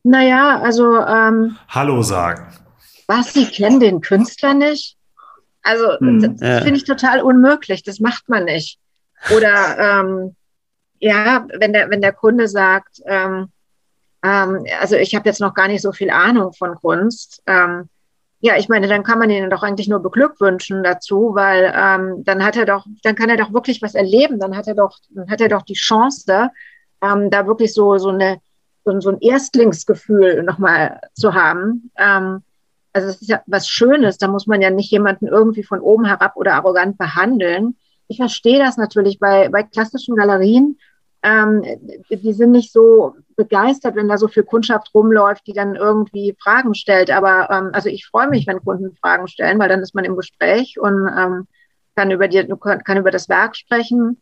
Naja, 0.04 0.60
also. 0.62 1.00
Ähm, 1.00 1.58
Hallo 1.70 2.02
sagen. 2.02 2.48
Was, 3.08 3.34
Sie 3.34 3.46
kennen 3.46 3.80
den 3.80 4.02
Künstler 4.02 4.54
nicht? 4.54 4.98
Also, 5.62 5.98
hm, 6.00 6.38
das, 6.38 6.50
ja. 6.50 6.62
finde 6.62 6.78
ich 6.78 6.86
total 6.86 7.22
unmöglich. 7.22 7.84
Das 7.84 8.00
macht 8.00 8.30
man 8.30 8.46
nicht. 8.46 8.80
Oder, 9.36 9.78
ähm, 9.80 10.36
ja, 11.00 11.46
wenn 11.58 11.74
der, 11.74 11.90
wenn 11.90 12.02
der 12.02 12.14
Kunde 12.14 12.48
sagt, 12.48 13.02
ähm, 13.06 13.50
ähm, 14.24 14.66
also 14.80 14.96
ich 14.96 15.16
habe 15.16 15.28
jetzt 15.28 15.42
noch 15.42 15.54
gar 15.54 15.68
nicht 15.68 15.82
so 15.82 15.92
viel 15.92 16.10
Ahnung 16.10 16.54
von 16.54 16.76
Kunst. 16.76 17.42
Ähm, 17.48 17.90
ja, 18.42 18.58
ich 18.58 18.70
meine, 18.70 18.88
dann 18.88 19.04
kann 19.04 19.20
man 19.20 19.30
ihn 19.30 19.50
doch 19.50 19.64
eigentlich 19.64 19.90
nur 19.90 20.02
beglückwünschen 20.02 20.84
dazu, 20.84 21.32
weil 21.34 21.74
ähm, 21.76 22.24
dann 22.24 22.44
hat 22.44 22.56
er 22.56 22.66
doch, 22.66 22.86
dann 23.04 23.16
kann 23.16 23.30
er 23.30 23.38
doch 23.38 23.54
wirklich 23.54 23.82
was 23.82 23.96
erleben. 23.96 24.40
Dann 24.40 24.56
hat 24.56 24.68
er 24.68 24.76
doch, 24.76 24.98
dann 25.10 25.30
hat 25.30 25.42
er 25.42 25.50
doch 25.50 25.64
die 25.64 25.74
Chance, 25.74 26.24
ähm, 27.02 27.30
da 27.30 27.48
wirklich 27.48 27.74
so, 27.74 27.98
so, 27.98 28.10
eine, 28.10 28.42
so, 28.86 29.00
so 29.00 29.10
ein 29.10 29.20
Erstlingsgefühl 29.20 30.44
nochmal 30.44 31.00
zu 31.14 31.34
haben. 31.34 31.92
Ähm, 31.98 32.44
also 32.94 33.10
es 33.10 33.22
ist 33.22 33.30
ja 33.30 33.42
was 33.46 33.68
Schönes, 33.70 34.18
da 34.18 34.28
muss 34.28 34.48
man 34.48 34.62
ja 34.62 34.70
nicht 34.70 34.92
jemanden 34.92 35.28
irgendwie 35.28 35.64
von 35.64 35.80
oben 35.80 36.06
herab 36.06 36.36
oder 36.36 36.56
arrogant 36.56 36.98
behandeln. 36.98 37.76
Ich 38.08 38.18
verstehe 38.18 38.60
das 38.60 38.78
natürlich 38.78 39.20
bei, 39.20 39.50
bei 39.50 39.64
klassischen 39.64 40.16
Galerien. 40.16 40.78
Ähm, 41.22 41.64
die 42.10 42.34
sind 42.34 42.52
nicht 42.52 42.72
so 42.72 43.16
begeistert, 43.36 43.96
wenn 43.96 44.08
da 44.08 44.18
so 44.18 44.28
viel 44.28 44.44
Kundschaft 44.44 44.94
rumläuft, 44.94 45.46
die 45.48 45.54
dann 45.54 45.76
irgendwie 45.76 46.36
Fragen 46.42 46.74
stellt. 46.74 47.12
Aber 47.12 47.50
ähm, 47.52 47.70
also 47.74 47.90
ich 47.90 48.08
freue 48.08 48.30
mich, 48.30 48.48
wenn 48.48 48.64
Kunden 48.64 48.96
Fragen 48.96 49.28
stellen, 49.28 49.60
weil 49.60 49.70
dann 49.70 49.82
ist 49.82 49.94
man 49.94 50.06
im 50.06 50.16
Gespräch 50.16 50.80
und 50.80 51.08
ähm, 51.08 51.48
kann 51.96 52.12
über 52.12 52.28
die, 52.28 52.48
kann 52.86 52.98
über 52.98 53.12
das 53.12 53.30
Werk 53.30 53.56
sprechen. 53.56 54.22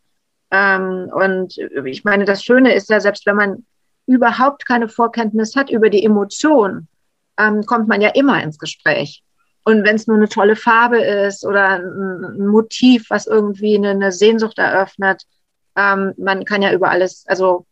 Ähm, 0.50 1.10
und 1.12 1.58
ich 1.84 2.04
meine, 2.04 2.24
das 2.24 2.42
Schöne 2.42 2.74
ist 2.74 2.88
ja, 2.90 3.00
selbst 3.00 3.26
wenn 3.26 3.36
man 3.36 3.66
überhaupt 4.06 4.66
keine 4.66 4.88
Vorkenntnis 4.88 5.54
hat 5.54 5.70
über 5.70 5.90
die 5.90 6.04
Emotion, 6.04 6.88
ähm, 7.38 7.64
kommt 7.64 7.88
man 7.88 8.00
ja 8.00 8.08
immer 8.10 8.42
ins 8.42 8.58
Gespräch. 8.58 9.22
Und 9.64 9.84
wenn 9.84 9.96
es 9.96 10.06
nur 10.06 10.16
eine 10.16 10.28
tolle 10.28 10.56
Farbe 10.56 10.98
ist 10.98 11.44
oder 11.44 11.80
ein, 11.80 12.46
Motiv, 12.46 13.10
was 13.10 13.26
irgendwie 13.26 13.76
eine, 13.76 13.90
eine 13.90 14.12
Sehnsucht 14.12 14.58
eröffnet, 14.58 15.22
ähm, 15.76 16.14
man 16.16 16.44
kann 16.44 16.62
ja 16.62 16.72
über 16.72 16.90
alles, 16.90 17.24
also 17.26 17.66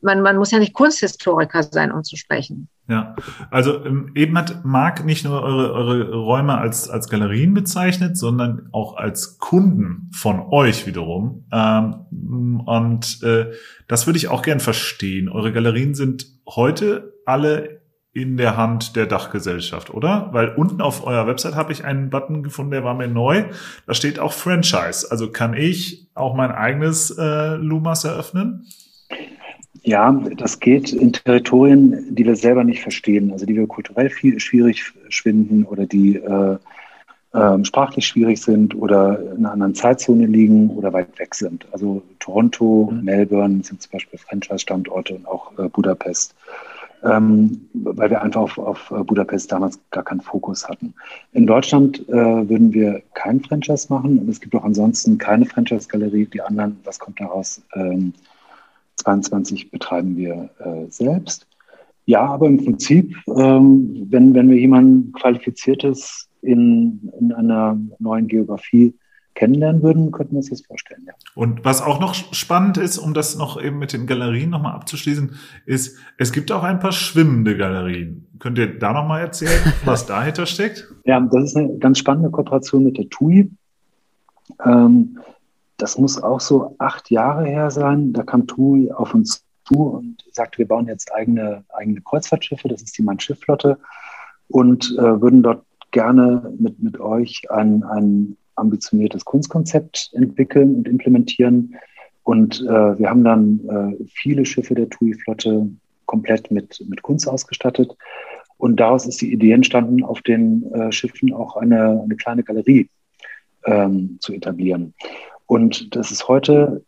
man, 0.00 0.20
man 0.20 0.36
muss 0.36 0.52
ja 0.52 0.60
nicht 0.60 0.74
Kunsthistoriker 0.74 1.64
sein, 1.64 1.90
um 1.90 2.04
zu 2.04 2.16
sprechen. 2.16 2.68
Ja, 2.86 3.16
also 3.50 3.82
ähm, 3.86 4.10
eben 4.14 4.36
hat 4.36 4.62
Marc 4.64 5.06
nicht 5.06 5.24
nur 5.24 5.42
eure, 5.42 5.72
eure 5.72 6.14
Räume 6.14 6.58
als, 6.58 6.90
als 6.90 7.08
Galerien 7.08 7.54
bezeichnet, 7.54 8.18
sondern 8.18 8.68
auch 8.72 8.96
als 8.96 9.38
Kunden 9.38 10.10
von 10.12 10.40
euch 10.50 10.86
wiederum. 10.86 11.46
Ähm, 11.50 12.60
und 12.66 13.22
äh, 13.22 13.52
das 13.88 14.06
würde 14.06 14.18
ich 14.18 14.28
auch 14.28 14.42
gern 14.42 14.60
verstehen. 14.60 15.30
Eure 15.30 15.50
Galerien 15.50 15.94
sind 15.94 16.26
heute 16.46 17.14
alle 17.24 17.80
in 18.12 18.36
der 18.36 18.56
Hand 18.56 18.96
der 18.96 19.06
Dachgesellschaft, 19.06 19.92
oder? 19.92 20.28
Weil 20.32 20.50
unten 20.54 20.82
auf 20.82 21.06
eurer 21.06 21.26
Website 21.26 21.56
habe 21.56 21.72
ich 21.72 21.84
einen 21.84 22.10
Button 22.10 22.42
gefunden, 22.42 22.70
der 22.70 22.84
war 22.84 22.94
mir 22.94 23.08
neu. 23.08 23.46
Da 23.86 23.94
steht 23.94 24.20
auch 24.20 24.32
Franchise. 24.32 25.10
Also 25.10 25.32
kann 25.32 25.54
ich 25.54 26.10
auch 26.14 26.34
mein 26.34 26.52
eigenes 26.52 27.10
äh, 27.10 27.54
Lumas 27.56 28.04
eröffnen? 28.04 28.66
Ja, 29.82 30.12
das 30.12 30.60
geht 30.60 30.92
in 30.92 31.12
Territorien, 31.12 32.14
die 32.14 32.24
wir 32.24 32.36
selber 32.36 32.64
nicht 32.64 32.82
verstehen, 32.82 33.32
also 33.32 33.44
die 33.44 33.56
wir 33.56 33.66
kulturell 33.66 34.08
viel 34.08 34.40
schwierig 34.40 34.92
finden 35.10 35.64
oder 35.64 35.86
die 35.86 36.16
äh, 36.16 36.56
äh, 37.34 37.64
sprachlich 37.64 38.06
schwierig 38.06 38.40
sind 38.40 38.74
oder 38.74 39.18
in 39.32 39.38
einer 39.38 39.52
anderen 39.52 39.74
Zeitzone 39.74 40.26
liegen 40.26 40.70
oder 40.70 40.92
weit 40.92 41.18
weg 41.18 41.34
sind. 41.34 41.66
Also 41.72 42.02
Toronto, 42.20 42.90
mhm. 42.92 43.04
Melbourne 43.04 43.64
sind 43.64 43.82
zum 43.82 43.90
Beispiel 43.90 44.18
Franchise-Standorte 44.18 45.16
und 45.16 45.26
auch 45.26 45.58
äh, 45.58 45.68
Budapest, 45.68 46.34
ähm, 47.02 47.68
weil 47.74 48.08
wir 48.08 48.22
einfach 48.22 48.42
auf, 48.42 48.58
auf, 48.58 49.06
Budapest 49.06 49.50
damals 49.50 49.80
gar 49.90 50.04
keinen 50.04 50.20
Fokus 50.20 50.68
hatten. 50.68 50.94
In 51.32 51.46
Deutschland 51.46 52.08
äh, 52.08 52.12
würden 52.12 52.72
wir 52.72 53.02
kein 53.14 53.40
Franchise 53.40 53.92
machen 53.92 54.20
und 54.20 54.28
es 54.28 54.40
gibt 54.40 54.54
auch 54.54 54.64
ansonsten 54.64 55.18
keine 55.18 55.44
Franchise-Galerie. 55.44 56.26
Die 56.26 56.40
anderen, 56.40 56.78
was 56.84 57.00
kommt 57.00 57.20
daraus? 57.20 57.60
Ähm, 57.74 58.14
22 58.96 59.70
betreiben 59.70 60.16
wir 60.16 60.50
äh, 60.58 60.90
selbst. 60.90 61.46
Ja, 62.06 62.24
aber 62.26 62.46
im 62.46 62.62
Prinzip, 62.62 63.16
ähm, 63.28 64.06
wenn, 64.10 64.34
wenn 64.34 64.50
wir 64.50 64.58
jemanden 64.58 65.12
Qualifiziertes 65.12 66.28
in, 66.42 67.10
in 67.18 67.32
einer 67.32 67.78
neuen 67.98 68.28
Geografie 68.28 68.94
kennenlernen 69.34 69.82
würden, 69.82 70.12
könnten 70.12 70.32
wir 70.32 70.38
uns 70.38 70.50
das 70.50 70.62
vorstellen. 70.62 71.04
Ja. 71.06 71.14
Und 71.34 71.64
was 71.64 71.82
auch 71.82 72.00
noch 72.00 72.14
spannend 72.14 72.76
ist, 72.76 72.98
um 72.98 73.14
das 73.14 73.36
noch 73.36 73.60
eben 73.60 73.78
mit 73.78 73.92
den 73.92 74.06
Galerien 74.06 74.50
nochmal 74.50 74.74
abzuschließen, 74.74 75.34
ist, 75.66 75.98
es 76.18 76.32
gibt 76.32 76.52
auch 76.52 76.62
ein 76.62 76.78
paar 76.78 76.92
schwimmende 76.92 77.56
Galerien. 77.56 78.26
Könnt 78.38 78.58
ihr 78.58 78.78
da 78.78 78.92
nochmal 78.92 79.22
erzählen, 79.22 79.60
was 79.84 80.06
dahinter 80.06 80.46
steckt? 80.46 80.88
Ja, 81.04 81.20
das 81.20 81.44
ist 81.44 81.56
eine 81.56 81.78
ganz 81.78 81.98
spannende 81.98 82.30
Kooperation 82.30 82.84
mit 82.84 82.98
der 82.98 83.08
TUI. 83.08 83.50
Ähm, 84.64 85.18
das 85.76 85.98
muss 85.98 86.22
auch 86.22 86.40
so 86.40 86.76
acht 86.78 87.10
Jahre 87.10 87.46
her 87.46 87.70
sein. 87.70 88.12
Da 88.12 88.22
kam 88.22 88.46
TUI 88.46 88.92
auf 88.92 89.14
uns 89.14 89.44
zu 89.64 89.82
und 89.82 90.24
sagte, 90.32 90.58
wir 90.58 90.68
bauen 90.68 90.86
jetzt 90.86 91.12
eigene, 91.12 91.64
eigene 91.70 92.00
Kreuzfahrtschiffe, 92.00 92.68
das 92.68 92.82
ist 92.82 92.96
die 92.98 93.02
Main-Schiff-Flotte, 93.02 93.78
und 94.48 94.94
äh, 94.98 95.20
würden 95.20 95.42
dort 95.42 95.64
gerne 95.90 96.52
mit, 96.58 96.82
mit 96.82 97.00
euch 97.00 97.50
ein, 97.50 97.82
ein 97.84 98.36
ambitioniertes 98.56 99.24
Kunstkonzept 99.24 100.10
entwickeln 100.12 100.76
und 100.76 100.88
implementieren. 100.88 101.74
Und 102.22 102.60
äh, 102.62 102.98
wir 102.98 103.08
haben 103.08 103.24
dann 103.24 103.60
äh, 104.00 104.04
viele 104.06 104.44
Schiffe 104.44 104.74
der 104.74 104.90
TUI-Flotte 104.90 105.68
komplett 106.06 106.50
mit, 106.50 106.82
mit 106.88 107.02
Kunst 107.02 107.28
ausgestattet. 107.28 107.96
Und 108.58 108.78
daraus 108.78 109.06
ist 109.06 109.20
die 109.20 109.32
Idee 109.32 109.52
entstanden, 109.52 110.04
auf 110.04 110.22
den 110.22 110.70
äh, 110.72 110.92
Schiffen 110.92 111.32
auch 111.32 111.56
eine, 111.56 112.02
eine 112.02 112.16
kleine 112.16 112.42
Galerie 112.42 112.88
ähm, 113.64 114.18
zu 114.20 114.32
etablieren. 114.32 114.94
Und 115.46 115.94
das 115.94 116.10
ist 116.10 116.28
heute 116.28 116.84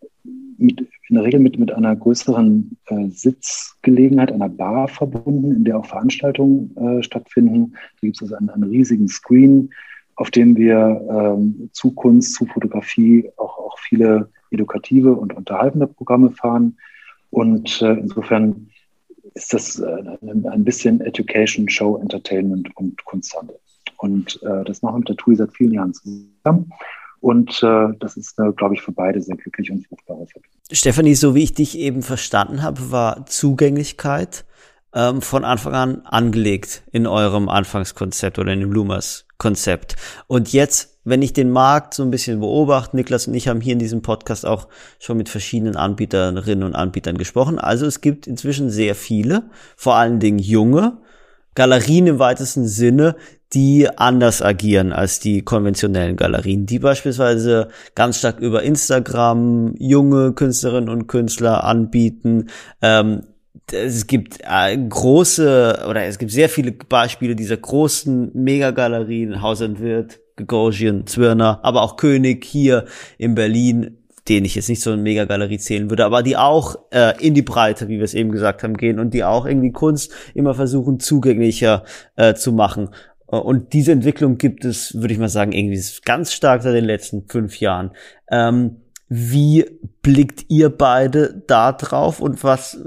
mit, 0.58 0.80
in 1.08 1.16
der 1.16 1.24
Regel 1.24 1.40
mit, 1.40 1.58
mit 1.58 1.72
einer 1.72 1.94
größeren 1.94 2.76
äh, 2.86 3.08
Sitzgelegenheit, 3.08 4.32
einer 4.32 4.48
Bar 4.48 4.88
verbunden, 4.88 5.52
in 5.52 5.64
der 5.64 5.78
auch 5.78 5.86
Veranstaltungen 5.86 6.74
äh, 6.76 7.02
stattfinden. 7.02 7.72
Da 7.72 8.06
gibt 8.06 8.16
es 8.16 8.22
also 8.22 8.36
einen, 8.36 8.50
einen, 8.50 8.64
riesigen 8.64 9.08
Screen, 9.08 9.70
auf 10.16 10.30
dem 10.30 10.56
wir 10.56 11.02
ähm, 11.10 11.68
zu 11.72 11.92
Kunst, 11.92 12.34
zu 12.34 12.46
Fotografie 12.46 13.30
auch, 13.36 13.58
auch 13.58 13.78
viele 13.78 14.30
edukative 14.50 15.14
und 15.14 15.34
unterhaltende 15.34 15.86
Programme 15.86 16.30
fahren. 16.30 16.78
Und 17.30 17.82
äh, 17.82 17.92
insofern 17.92 18.68
ist 19.34 19.52
das 19.52 19.78
äh, 19.78 20.02
ein 20.22 20.64
bisschen 20.64 21.00
Education, 21.02 21.68
Show, 21.68 21.98
Entertainment 21.98 22.74
und 22.76 23.04
Kunsthandel. 23.04 23.58
Und 23.98 24.40
äh, 24.42 24.64
das 24.64 24.82
machen 24.82 24.94
wir 24.94 24.98
mit 25.00 25.08
der 25.10 25.16
TUI 25.16 25.36
seit 25.36 25.52
vielen 25.52 25.72
Jahren 25.72 25.92
zusammen. 25.92 26.70
Und 27.26 27.60
äh, 27.64 27.88
das 27.98 28.16
ist, 28.16 28.38
äh, 28.38 28.52
glaube 28.52 28.74
ich, 28.74 28.82
für 28.82 28.92
beide 28.92 29.20
sehr 29.20 29.34
glücklich 29.34 29.68
und 29.72 29.84
Verbindung. 29.84 30.28
Stefanie, 30.70 31.16
so 31.16 31.34
wie 31.34 31.42
ich 31.42 31.54
dich 31.54 31.76
eben 31.76 32.02
verstanden 32.02 32.62
habe, 32.62 32.92
war 32.92 33.26
Zugänglichkeit 33.26 34.44
ähm, 34.94 35.20
von 35.22 35.44
Anfang 35.44 35.74
an 35.74 36.02
angelegt 36.04 36.84
in 36.92 37.08
eurem 37.08 37.48
Anfangskonzept 37.48 38.38
oder 38.38 38.52
in 38.52 38.60
dem 38.60 38.70
Lumas-Konzept. 38.70 39.96
Und 40.28 40.52
jetzt, 40.52 41.00
wenn 41.02 41.20
ich 41.20 41.32
den 41.32 41.50
Markt 41.50 41.94
so 41.94 42.04
ein 42.04 42.12
bisschen 42.12 42.38
beobachte, 42.38 42.94
Niklas 42.94 43.26
und 43.26 43.34
ich 43.34 43.48
haben 43.48 43.60
hier 43.60 43.72
in 43.72 43.80
diesem 43.80 44.02
Podcast 44.02 44.46
auch 44.46 44.68
schon 45.00 45.16
mit 45.16 45.28
verschiedenen 45.28 45.74
Anbieterinnen 45.74 46.62
und 46.62 46.76
Anbietern 46.76 47.18
gesprochen. 47.18 47.58
Also 47.58 47.86
es 47.86 48.00
gibt 48.00 48.28
inzwischen 48.28 48.70
sehr 48.70 48.94
viele, 48.94 49.50
vor 49.74 49.96
allen 49.96 50.20
Dingen 50.20 50.38
junge, 50.38 50.98
Galerien 51.56 52.06
im 52.06 52.20
weitesten 52.20 52.68
Sinne, 52.68 53.16
die 53.52 53.88
anders 53.96 54.42
agieren 54.42 54.92
als 54.92 55.20
die 55.20 55.42
konventionellen 55.42 56.16
Galerien, 56.16 56.66
die 56.66 56.78
beispielsweise 56.78 57.68
ganz 57.94 58.18
stark 58.18 58.40
über 58.40 58.62
Instagram 58.62 59.74
junge 59.78 60.32
Künstlerinnen 60.32 60.88
und 60.88 61.06
Künstler 61.06 61.64
anbieten. 61.64 62.48
Ähm, 62.82 63.22
es 63.72 64.06
gibt 64.06 64.38
äh, 64.42 64.76
große 64.76 65.86
oder 65.88 66.04
es 66.04 66.18
gibt 66.18 66.32
sehr 66.32 66.48
viele 66.48 66.72
Beispiele 66.72 67.34
dieser 67.36 67.56
großen 67.56 68.30
Megagalerien, 68.34 69.42
Haus 69.42 69.60
und 69.60 69.80
Wirt, 69.80 70.20
Gagosian, 70.36 71.06
Zwirner, 71.06 71.60
aber 71.62 71.82
auch 71.82 71.96
König 71.96 72.44
hier 72.44 72.84
in 73.18 73.34
Berlin, 73.34 73.98
den 74.28 74.44
ich 74.44 74.56
jetzt 74.56 74.68
nicht 74.68 74.82
so 74.82 74.90
eine 74.90 75.02
Megagalerie 75.02 75.58
zählen 75.58 75.88
würde, 75.88 76.04
aber 76.04 76.22
die 76.22 76.36
auch 76.36 76.76
äh, 76.90 77.14
in 77.24 77.34
die 77.34 77.42
Breite, 77.42 77.88
wie 77.88 77.98
wir 77.98 78.04
es 78.04 78.14
eben 78.14 78.32
gesagt 78.32 78.62
haben, 78.62 78.76
gehen 78.76 78.98
und 78.98 79.14
die 79.14 79.24
auch 79.24 79.46
irgendwie 79.46 79.72
Kunst 79.72 80.12
immer 80.34 80.54
versuchen 80.54 81.00
zugänglicher 81.00 81.84
äh, 82.16 82.34
zu 82.34 82.52
machen. 82.52 82.90
Äh, 83.30 83.36
und 83.36 83.72
diese 83.72 83.92
Entwicklung 83.92 84.38
gibt 84.38 84.64
es, 84.64 84.94
würde 84.94 85.12
ich 85.14 85.20
mal 85.20 85.28
sagen, 85.28 85.52
irgendwie 85.52 85.82
ganz 86.04 86.32
stark 86.32 86.62
seit 86.62 86.74
den 86.74 86.84
letzten 86.84 87.26
fünf 87.28 87.60
Jahren. 87.60 87.92
Ähm, 88.30 88.76
wie 89.08 89.64
blickt 90.02 90.46
ihr 90.48 90.68
beide 90.68 91.42
da 91.46 91.72
drauf 91.72 92.20
und 92.20 92.42
was, 92.42 92.78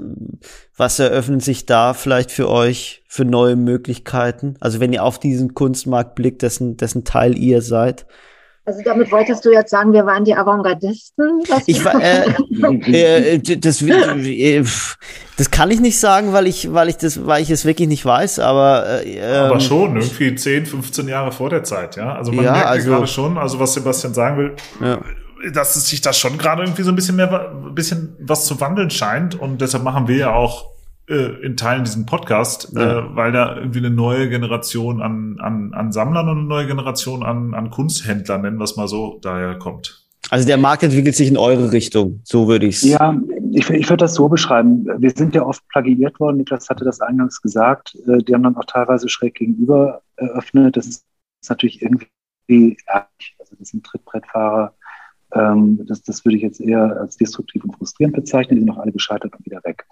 was 0.76 0.98
eröffnet 0.98 1.42
sich 1.42 1.64
da 1.64 1.94
vielleicht 1.94 2.30
für 2.30 2.50
euch 2.50 3.02
für 3.08 3.24
neue 3.24 3.56
Möglichkeiten? 3.56 4.56
Also 4.60 4.80
wenn 4.80 4.92
ihr 4.92 5.02
auf 5.02 5.18
diesen 5.18 5.54
Kunstmarkt 5.54 6.14
blickt, 6.14 6.42
dessen, 6.42 6.76
dessen 6.76 7.04
Teil 7.04 7.38
ihr 7.38 7.62
seid? 7.62 8.06
Also 8.70 8.82
damit 8.84 9.10
wolltest 9.10 9.44
du 9.44 9.50
jetzt 9.50 9.70
sagen, 9.70 9.92
wir 9.92 10.06
waren 10.06 10.24
die 10.24 10.32
Avantgardisten? 10.32 11.42
Ich 11.66 11.84
war, 11.84 12.00
äh, 12.00 12.22
äh, 13.34 13.58
das, 13.58 13.82
äh, 13.82 14.62
das 15.36 15.50
kann 15.50 15.72
ich 15.72 15.80
nicht 15.80 15.98
sagen, 15.98 16.32
weil 16.32 16.46
ich, 16.46 16.72
weil 16.72 16.88
ich 16.88 16.96
das, 16.96 17.26
weil 17.26 17.42
ich 17.42 17.50
es 17.50 17.64
wirklich 17.64 17.88
nicht 17.88 18.04
weiß, 18.04 18.38
aber 18.38 19.04
äh, 19.04 19.20
aber 19.22 19.54
ähm, 19.54 19.60
schon 19.60 19.96
irgendwie 19.96 20.36
10, 20.36 20.66
15 20.66 21.08
Jahre 21.08 21.32
vor 21.32 21.50
der 21.50 21.64
Zeit, 21.64 21.96
ja. 21.96 22.14
Also 22.14 22.30
man 22.30 22.44
ja, 22.44 22.52
merkt 22.52 22.66
also, 22.68 22.90
gerade 22.90 23.06
schon, 23.08 23.38
also 23.38 23.58
was 23.58 23.74
Sebastian 23.74 24.14
sagen 24.14 24.36
will, 24.38 24.56
ja. 24.80 25.00
dass 25.52 25.74
es 25.74 25.88
sich 25.88 26.00
da 26.00 26.12
schon 26.12 26.38
gerade 26.38 26.62
irgendwie 26.62 26.82
so 26.82 26.92
ein 26.92 26.94
bisschen 26.94 27.16
mehr, 27.16 27.50
ein 27.50 27.74
bisschen 27.74 28.14
was 28.20 28.44
zu 28.44 28.60
wandeln 28.60 28.90
scheint 28.90 29.34
und 29.34 29.60
deshalb 29.60 29.82
machen 29.82 30.06
wir 30.06 30.16
ja 30.16 30.32
auch 30.32 30.66
äh, 31.10 31.44
in 31.44 31.56
Teilen 31.56 31.84
diesen 31.84 32.06
Podcast, 32.06 32.72
ja. 32.74 33.00
äh, 33.00 33.16
weil 33.16 33.32
da 33.32 33.56
irgendwie 33.56 33.80
eine 33.80 33.90
neue 33.90 34.28
Generation 34.28 35.02
an, 35.02 35.38
an, 35.40 35.74
an 35.74 35.92
Sammlern 35.92 36.28
und 36.28 36.38
eine 36.38 36.46
neue 36.46 36.66
Generation 36.66 37.22
an, 37.22 37.52
an 37.54 37.70
Kunsthändlern, 37.70 38.42
nennen 38.42 38.58
wir 38.58 38.64
es 38.64 38.76
mal 38.76 38.88
so, 38.88 39.18
daher 39.20 39.58
kommt. 39.58 40.06
Also 40.30 40.46
der 40.46 40.58
Markt 40.58 40.84
entwickelt 40.84 41.16
sich 41.16 41.28
in 41.28 41.36
eure 41.36 41.72
Richtung, 41.72 42.20
so 42.22 42.46
würde 42.46 42.66
ich 42.66 42.76
es. 42.76 42.82
Ja, 42.82 43.20
ich, 43.52 43.68
ich 43.70 43.88
würde 43.88 44.04
das 44.04 44.14
so 44.14 44.28
beschreiben. 44.28 44.86
Wir 44.98 45.10
sind 45.10 45.34
ja 45.34 45.42
oft 45.42 45.66
plagiiert 45.68 46.20
worden, 46.20 46.36
Niklas 46.36 46.70
hatte 46.70 46.84
das 46.84 47.00
eingangs 47.00 47.42
gesagt. 47.42 47.96
Äh, 48.06 48.18
die 48.18 48.34
haben 48.34 48.44
dann 48.44 48.56
auch 48.56 48.64
teilweise 48.64 49.08
schräg 49.08 49.34
gegenüber 49.34 50.02
eröffnet. 50.16 50.76
Das 50.76 50.86
ist, 50.86 51.04
ist 51.42 51.50
natürlich 51.50 51.82
irgendwie 51.82 52.76
ärgerlich. 52.86 53.36
Also 53.40 53.56
das 53.58 53.68
sind 53.70 53.84
Trittbrettfahrer, 53.84 54.74
ähm, 55.34 55.80
das, 55.86 56.02
das 56.02 56.24
würde 56.24 56.36
ich 56.36 56.42
jetzt 56.42 56.60
eher 56.60 57.00
als 57.00 57.16
destruktiv 57.16 57.64
und 57.64 57.76
frustrierend 57.76 58.16
bezeichnen. 58.16 58.56
Die 58.56 58.60
sind 58.60 58.68
noch 58.68 58.78
alle 58.78 58.92
gescheitert 58.92 59.34
und 59.36 59.44
wieder 59.46 59.62
weg. 59.64 59.86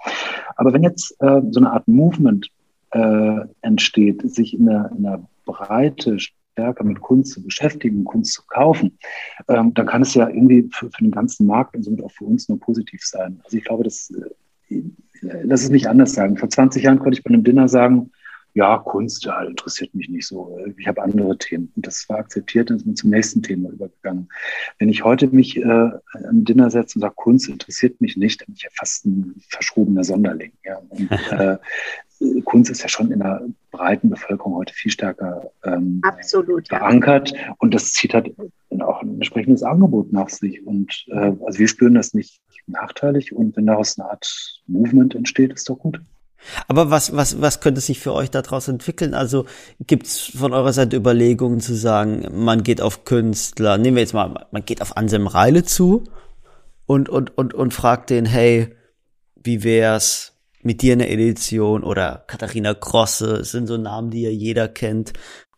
Aber 0.56 0.72
wenn 0.72 0.82
jetzt 0.82 1.14
äh, 1.20 1.40
so 1.50 1.60
eine 1.60 1.72
Art 1.72 1.86
Movement 1.88 2.48
äh, 2.90 3.40
entsteht, 3.62 4.22
sich 4.30 4.54
in 4.54 4.66
der, 4.66 4.90
in 4.96 5.02
der 5.02 5.22
Breite 5.44 6.18
stärker 6.18 6.84
mit 6.84 7.00
Kunst 7.00 7.32
zu 7.32 7.42
beschäftigen, 7.42 8.04
Kunst 8.04 8.32
zu 8.32 8.42
kaufen, 8.46 8.98
ähm, 9.48 9.74
dann 9.74 9.86
kann 9.86 10.02
es 10.02 10.14
ja 10.14 10.28
irgendwie 10.28 10.68
für, 10.72 10.90
für, 10.90 11.04
den 11.04 11.12
ganzen 11.12 11.46
Markt 11.46 11.76
und 11.76 11.84
somit 11.84 12.02
auch 12.02 12.10
für 12.10 12.24
uns 12.24 12.48
nur 12.48 12.58
positiv 12.58 13.04
sein. 13.04 13.40
Also 13.44 13.56
ich 13.56 13.64
glaube, 13.64 13.84
das, 13.84 14.12
äh, 14.70 14.82
lass 15.20 15.62
es 15.62 15.70
nicht 15.70 15.88
anders 15.88 16.14
sagen. 16.14 16.36
Vor 16.36 16.50
20 16.50 16.82
Jahren 16.82 16.98
konnte 16.98 17.18
ich 17.18 17.24
bei 17.24 17.28
einem 17.28 17.44
Dinner 17.44 17.68
sagen, 17.68 18.10
ja, 18.58 18.76
Kunst, 18.78 19.24
ja, 19.24 19.40
interessiert 19.44 19.94
mich 19.94 20.08
nicht 20.08 20.26
so. 20.26 20.58
Ich 20.76 20.88
habe 20.88 21.00
andere 21.00 21.38
Themen. 21.38 21.72
Und 21.76 21.86
das 21.86 22.08
war 22.08 22.18
akzeptiert 22.18 22.72
und 22.72 22.78
ist 22.78 22.86
mir 22.86 22.94
zum 22.94 23.10
nächsten 23.10 23.40
Thema 23.40 23.70
übergegangen. 23.70 24.28
Wenn 24.80 24.88
ich 24.88 25.04
heute 25.04 25.28
mich 25.28 25.56
äh, 25.58 25.62
am 25.62 26.44
Dinner 26.44 26.68
setze 26.68 26.98
und 26.98 27.02
sage, 27.02 27.14
Kunst 27.14 27.48
interessiert 27.48 28.00
mich 28.00 28.16
nicht, 28.16 28.40
dann 28.40 28.46
bin 28.46 28.56
ich 28.56 28.64
ja 28.64 28.70
fast 28.74 29.06
ein 29.06 29.36
verschrobener 29.48 30.02
Sonderling. 30.02 30.54
Ja. 30.64 30.78
Und, 30.88 31.08
äh, 31.30 31.58
Kunst 32.44 32.68
ist 32.68 32.82
ja 32.82 32.88
schon 32.88 33.12
in 33.12 33.20
der 33.20 33.46
breiten 33.70 34.10
Bevölkerung 34.10 34.56
heute 34.56 34.74
viel 34.74 34.90
stärker 34.90 35.52
ähm, 35.62 36.00
Absolut, 36.02 36.66
verankert 36.66 37.30
ja. 37.30 37.54
und 37.58 37.72
das 37.74 37.92
zieht 37.92 38.12
halt 38.12 38.34
auch 38.80 39.02
ein 39.02 39.14
entsprechendes 39.14 39.62
Angebot 39.62 40.12
nach 40.12 40.28
sich. 40.30 40.66
Und 40.66 41.06
äh, 41.12 41.32
also 41.46 41.60
wir 41.60 41.68
spüren 41.68 41.94
das 41.94 42.12
nicht 42.12 42.40
nachteilig 42.66 43.32
und 43.32 43.56
wenn 43.56 43.66
daraus 43.66 43.96
eine 44.00 44.10
Art 44.10 44.60
Movement 44.66 45.14
entsteht, 45.14 45.52
ist 45.52 45.70
doch 45.70 45.78
gut. 45.78 46.00
Aber 46.66 46.90
was, 46.90 47.14
was, 47.14 47.40
was 47.40 47.60
könnte 47.60 47.80
sich 47.80 48.00
für 48.00 48.12
euch 48.12 48.30
daraus 48.30 48.68
entwickeln? 48.68 49.14
Also 49.14 49.46
gibt's 49.80 50.32
von 50.36 50.52
eurer 50.52 50.72
Seite 50.72 50.96
Überlegungen 50.96 51.60
zu 51.60 51.74
sagen, 51.74 52.26
man 52.32 52.62
geht 52.62 52.80
auf 52.80 53.04
Künstler, 53.04 53.78
nehmen 53.78 53.96
wir 53.96 54.02
jetzt 54.02 54.14
mal, 54.14 54.46
man 54.50 54.64
geht 54.64 54.82
auf 54.82 54.96
Anselm 54.96 55.26
Reile 55.26 55.64
zu 55.64 56.04
und, 56.86 57.08
und, 57.08 57.36
und, 57.36 57.54
und 57.54 57.74
fragt 57.74 58.10
den, 58.10 58.24
hey, 58.24 58.74
wie 59.36 59.64
wär's 59.64 60.34
mit 60.62 60.82
dir 60.82 60.94
eine 60.94 61.08
Edition 61.08 61.84
oder 61.84 62.24
Katharina 62.26 62.74
Krosse, 62.74 63.44
sind 63.44 63.66
so 63.66 63.76
Namen, 63.76 64.10
die 64.10 64.22
ja 64.22 64.30
jeder 64.30 64.68
kennt. 64.68 65.12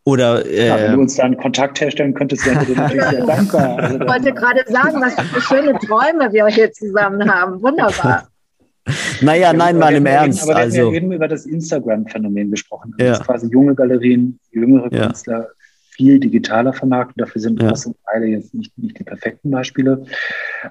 Oder 0.04 0.46
äh, 0.46 0.68
ja, 0.68 0.78
wenn 0.80 0.92
du 0.92 1.00
uns 1.00 1.16
da 1.16 1.24
einen 1.24 1.36
Kontakt 1.36 1.80
herstellen 1.80 2.14
könntest, 2.14 2.46
wäre 2.46 2.62
ich 2.62 2.76
natürlich 2.76 3.04
sehr 3.04 3.26
dankbar. 3.26 3.78
Also, 3.78 4.00
ich 4.00 4.08
wollte 4.08 4.32
gerade 4.32 4.64
sagen, 4.66 5.00
was 5.00 5.14
für 5.14 5.40
schöne 5.40 5.78
Träume 5.78 6.32
wir 6.32 6.46
hier 6.46 6.72
zusammen 6.72 7.30
haben. 7.30 7.62
Wunderbar. 7.62 8.29
Naja, 9.22 9.52
nein, 9.52 9.78
mal 9.78 9.94
im 9.94 10.06
Ernst. 10.06 10.42
Aber 10.42 10.56
also. 10.56 10.76
wir 10.76 10.84
haben 10.84 10.92
ja 10.92 10.96
eben 10.98 11.12
über 11.12 11.28
das 11.28 11.46
Instagram-Phänomen 11.46 12.50
gesprochen. 12.50 12.94
Also 12.94 13.04
ja. 13.04 13.18
Das 13.18 13.26
quasi 13.26 13.48
junge 13.48 13.74
Galerien, 13.74 14.38
jüngere 14.50 14.92
ja. 14.92 15.06
Künstler 15.06 15.48
viel 16.00 16.18
digitaler 16.18 16.72
vermarkten. 16.72 17.20
Dafür 17.22 17.40
sind 17.42 17.60
ja. 17.60 17.74
beide 18.10 18.26
jetzt 18.26 18.54
nicht, 18.54 18.76
nicht 18.78 18.98
die 18.98 19.04
perfekten 19.04 19.50
Beispiele. 19.50 20.04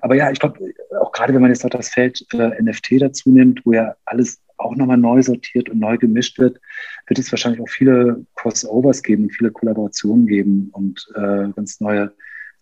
Aber 0.01 0.15
ja, 0.15 0.31
ich 0.31 0.39
glaube, 0.39 0.59
auch 0.99 1.11
gerade 1.11 1.33
wenn 1.33 1.41
man 1.41 1.51
jetzt 1.51 1.63
noch 1.63 1.69
das 1.69 1.89
Feld 1.89 2.25
äh, 2.33 2.61
NFT 2.61 2.93
dazu 2.99 3.31
nimmt, 3.31 3.63
wo 3.63 3.73
ja 3.73 3.95
alles 4.05 4.39
auch 4.57 4.75
nochmal 4.75 4.97
neu 4.97 5.21
sortiert 5.21 5.69
und 5.69 5.79
neu 5.79 5.97
gemischt 5.97 6.39
wird, 6.39 6.59
wird 7.07 7.19
es 7.19 7.31
wahrscheinlich 7.31 7.61
auch 7.61 7.69
viele 7.69 8.25
Crossovers 8.35 9.03
geben, 9.03 9.29
viele 9.29 9.51
Kollaborationen 9.51 10.25
geben 10.25 10.69
und 10.73 11.07
äh, 11.15 11.49
ganz 11.55 11.79
neue 11.79 12.11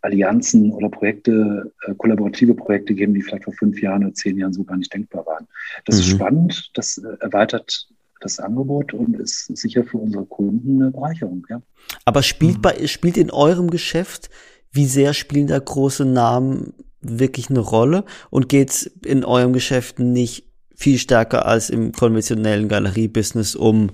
Allianzen 0.01 0.71
oder 0.71 0.89
Projekte, 0.89 1.73
äh, 1.85 1.93
kollaborative 1.95 2.53
Projekte 2.53 2.93
geben, 2.93 3.13
die 3.13 3.21
vielleicht 3.21 3.45
vor 3.45 3.53
fünf 3.53 3.81
Jahren 3.81 4.03
oder 4.03 4.13
zehn 4.13 4.37
Jahren 4.37 4.53
so 4.53 4.63
gar 4.63 4.77
nicht 4.77 4.93
denkbar 4.93 5.25
waren. 5.25 5.47
Das 5.85 5.95
mhm. 5.95 6.01
ist 6.01 6.07
spannend, 6.07 6.71
das 6.75 6.97
äh, 6.97 7.17
erweitert 7.19 7.87
das 8.19 8.39
Angebot 8.39 8.93
und 8.93 9.19
ist 9.19 9.45
sicher 9.55 9.83
für 9.83 9.97
unsere 9.97 10.25
Kunden 10.25 10.81
eine 10.81 10.91
Bereicherung. 10.91 11.45
Ja. 11.49 11.61
Aber 12.05 12.23
spielt, 12.23 12.57
mhm. 12.57 12.61
bei, 12.61 12.87
spielt 12.87 13.17
in 13.17 13.31
eurem 13.31 13.69
Geschäft, 13.69 14.29
wie 14.71 14.85
sehr 14.85 15.13
spielen 15.13 15.47
da 15.47 15.59
große 15.59 16.05
Namen 16.05 16.73
wirklich 17.01 17.49
eine 17.49 17.59
Rolle? 17.59 18.05
Und 18.29 18.49
geht 18.49 18.69
es 18.69 18.83
in 18.83 19.23
eurem 19.23 19.53
Geschäft 19.53 19.99
nicht 19.99 20.45
viel 20.75 20.97
stärker 20.99 21.45
als 21.45 21.69
im 21.69 21.91
konventionellen 21.91 22.67
Galeriebusiness 22.67 23.55
um 23.55 23.91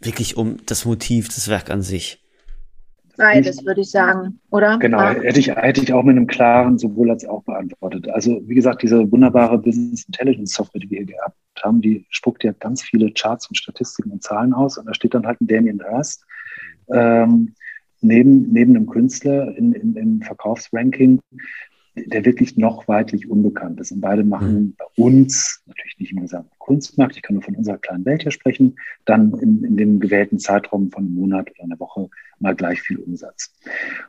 wirklich 0.00 0.36
um 0.36 0.58
das 0.66 0.84
Motiv, 0.84 1.28
das 1.28 1.48
Werk 1.48 1.70
an 1.70 1.82
sich? 1.82 2.23
Beides, 3.16 3.64
würde 3.64 3.80
ich 3.80 3.90
sagen, 3.90 4.40
oder? 4.50 4.78
Genau, 4.78 5.00
hätte, 5.00 5.38
ich, 5.38 5.48
hätte 5.48 5.82
ich 5.82 5.92
auch 5.92 6.02
mit 6.02 6.16
einem 6.16 6.26
klaren 6.26 6.78
sowohl 6.78 7.10
als 7.10 7.24
auch 7.24 7.42
beantwortet. 7.44 8.08
Also, 8.08 8.40
wie 8.46 8.54
gesagt, 8.54 8.82
diese 8.82 9.10
wunderbare 9.10 9.58
Business 9.58 10.04
Intelligence 10.04 10.54
Software, 10.54 10.80
die 10.80 10.90
wir 10.90 10.98
hier 10.98 11.06
gehabt 11.06 11.36
haben, 11.62 11.80
die 11.80 12.06
spuckt 12.10 12.44
ja 12.44 12.52
ganz 12.52 12.82
viele 12.82 13.12
Charts 13.12 13.48
und 13.48 13.56
Statistiken 13.56 14.10
und 14.10 14.22
Zahlen 14.22 14.52
aus. 14.52 14.78
Und 14.78 14.86
da 14.86 14.94
steht 14.94 15.14
dann 15.14 15.26
halt 15.26 15.40
ein 15.40 15.46
Damien 15.46 15.82
Hirst 15.88 16.24
ähm, 16.92 17.54
neben, 18.00 18.52
neben 18.52 18.76
einem 18.76 18.86
Künstler 18.86 19.56
in, 19.56 19.72
in, 19.72 19.96
im 19.96 20.22
Verkaufsranking, 20.22 21.20
der 21.96 22.24
wirklich 22.24 22.56
noch 22.56 22.88
weitlich 22.88 23.30
unbekannt 23.30 23.80
ist. 23.80 23.92
Und 23.92 24.00
beide 24.00 24.24
machen 24.24 24.54
mhm. 24.54 24.74
bei 24.76 25.02
uns, 25.02 25.62
natürlich 25.66 25.98
nicht 25.98 26.12
im 26.12 26.20
gesamten 26.20 26.54
Kunstmarkt, 26.58 27.16
ich 27.16 27.22
kann 27.22 27.34
nur 27.34 27.42
von 27.42 27.54
unserer 27.54 27.78
kleinen 27.78 28.04
Welt 28.04 28.22
hier 28.22 28.32
sprechen, 28.32 28.76
dann 29.04 29.32
in, 29.34 29.62
in 29.64 29.76
dem 29.76 30.00
gewählten 30.00 30.38
Zeitraum 30.38 30.90
von 30.90 31.04
einem 31.04 31.14
Monat 31.14 31.50
oder 31.50 31.64
einer 31.64 31.78
Woche 31.78 32.08
mal 32.40 32.54
gleich 32.54 32.80
viel 32.82 32.98
Umsatz. 32.98 33.54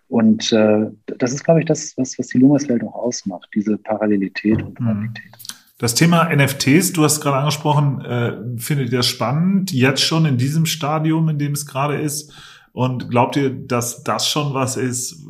Und 0.08 0.52
äh, 0.52 0.88
das 1.18 1.34
ist, 1.34 1.44
glaube 1.44 1.60
ich, 1.60 1.66
das, 1.68 1.94
was, 1.98 2.18
was 2.18 2.28
die 2.28 2.40
Lumas-Welt 2.40 2.84
auch 2.84 2.96
ausmacht, 2.96 3.50
diese 3.54 3.78
Parallelität 3.78 4.62
und 4.62 4.80
mhm. 4.80 4.86
Parallelität. 4.86 5.32
Das 5.78 5.94
Thema 5.94 6.34
NFTs, 6.34 6.94
du 6.94 7.04
hast 7.04 7.20
gerade 7.20 7.38
angesprochen, 7.38 8.00
äh, 8.06 8.58
findet 8.58 8.92
ihr 8.92 9.00
das 9.00 9.08
spannend, 9.08 9.74
jetzt 9.74 10.02
schon 10.02 10.26
in 10.26 10.38
diesem 10.38 10.66
Stadium, 10.66 11.28
in 11.28 11.38
dem 11.38 11.52
es 11.52 11.66
gerade 11.66 11.98
ist? 11.98 12.34
Und 12.76 13.10
glaubt 13.10 13.38
ihr, 13.38 13.52
dass 13.52 14.04
das 14.04 14.28
schon 14.28 14.54
was 14.54 14.76
ist 14.76 15.26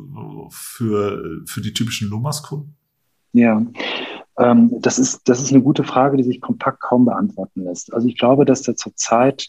für, 0.50 1.42
für 1.46 1.60
die 1.60 1.72
typischen 1.72 2.10
Lumas-Kunden? 2.10 2.74
Ja, 3.34 3.64
ähm, 4.36 4.72
das, 4.80 4.98
ist, 4.98 5.28
das 5.28 5.40
ist 5.40 5.52
eine 5.52 5.62
gute 5.62 5.84
Frage, 5.84 6.16
die 6.16 6.24
sich 6.24 6.40
kompakt 6.40 6.80
kaum 6.80 7.04
beantworten 7.04 7.62
lässt. 7.62 7.94
Also 7.94 8.08
ich 8.08 8.18
glaube, 8.18 8.46
dass 8.46 8.62
da 8.62 8.74
zurzeit 8.74 9.48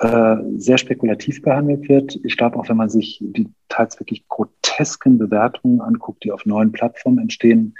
äh, 0.00 0.36
sehr 0.56 0.76
spekulativ 0.76 1.40
behandelt 1.40 1.88
wird. 1.88 2.18
Ich 2.24 2.36
glaube 2.36 2.58
auch, 2.58 2.68
wenn 2.68 2.78
man 2.78 2.90
sich 2.90 3.20
die 3.22 3.48
teils 3.68 4.00
wirklich 4.00 4.26
grotesken 4.26 5.16
Bewertungen 5.16 5.80
anguckt, 5.80 6.24
die 6.24 6.32
auf 6.32 6.46
neuen 6.46 6.72
Plattformen 6.72 7.20
entstehen, 7.20 7.76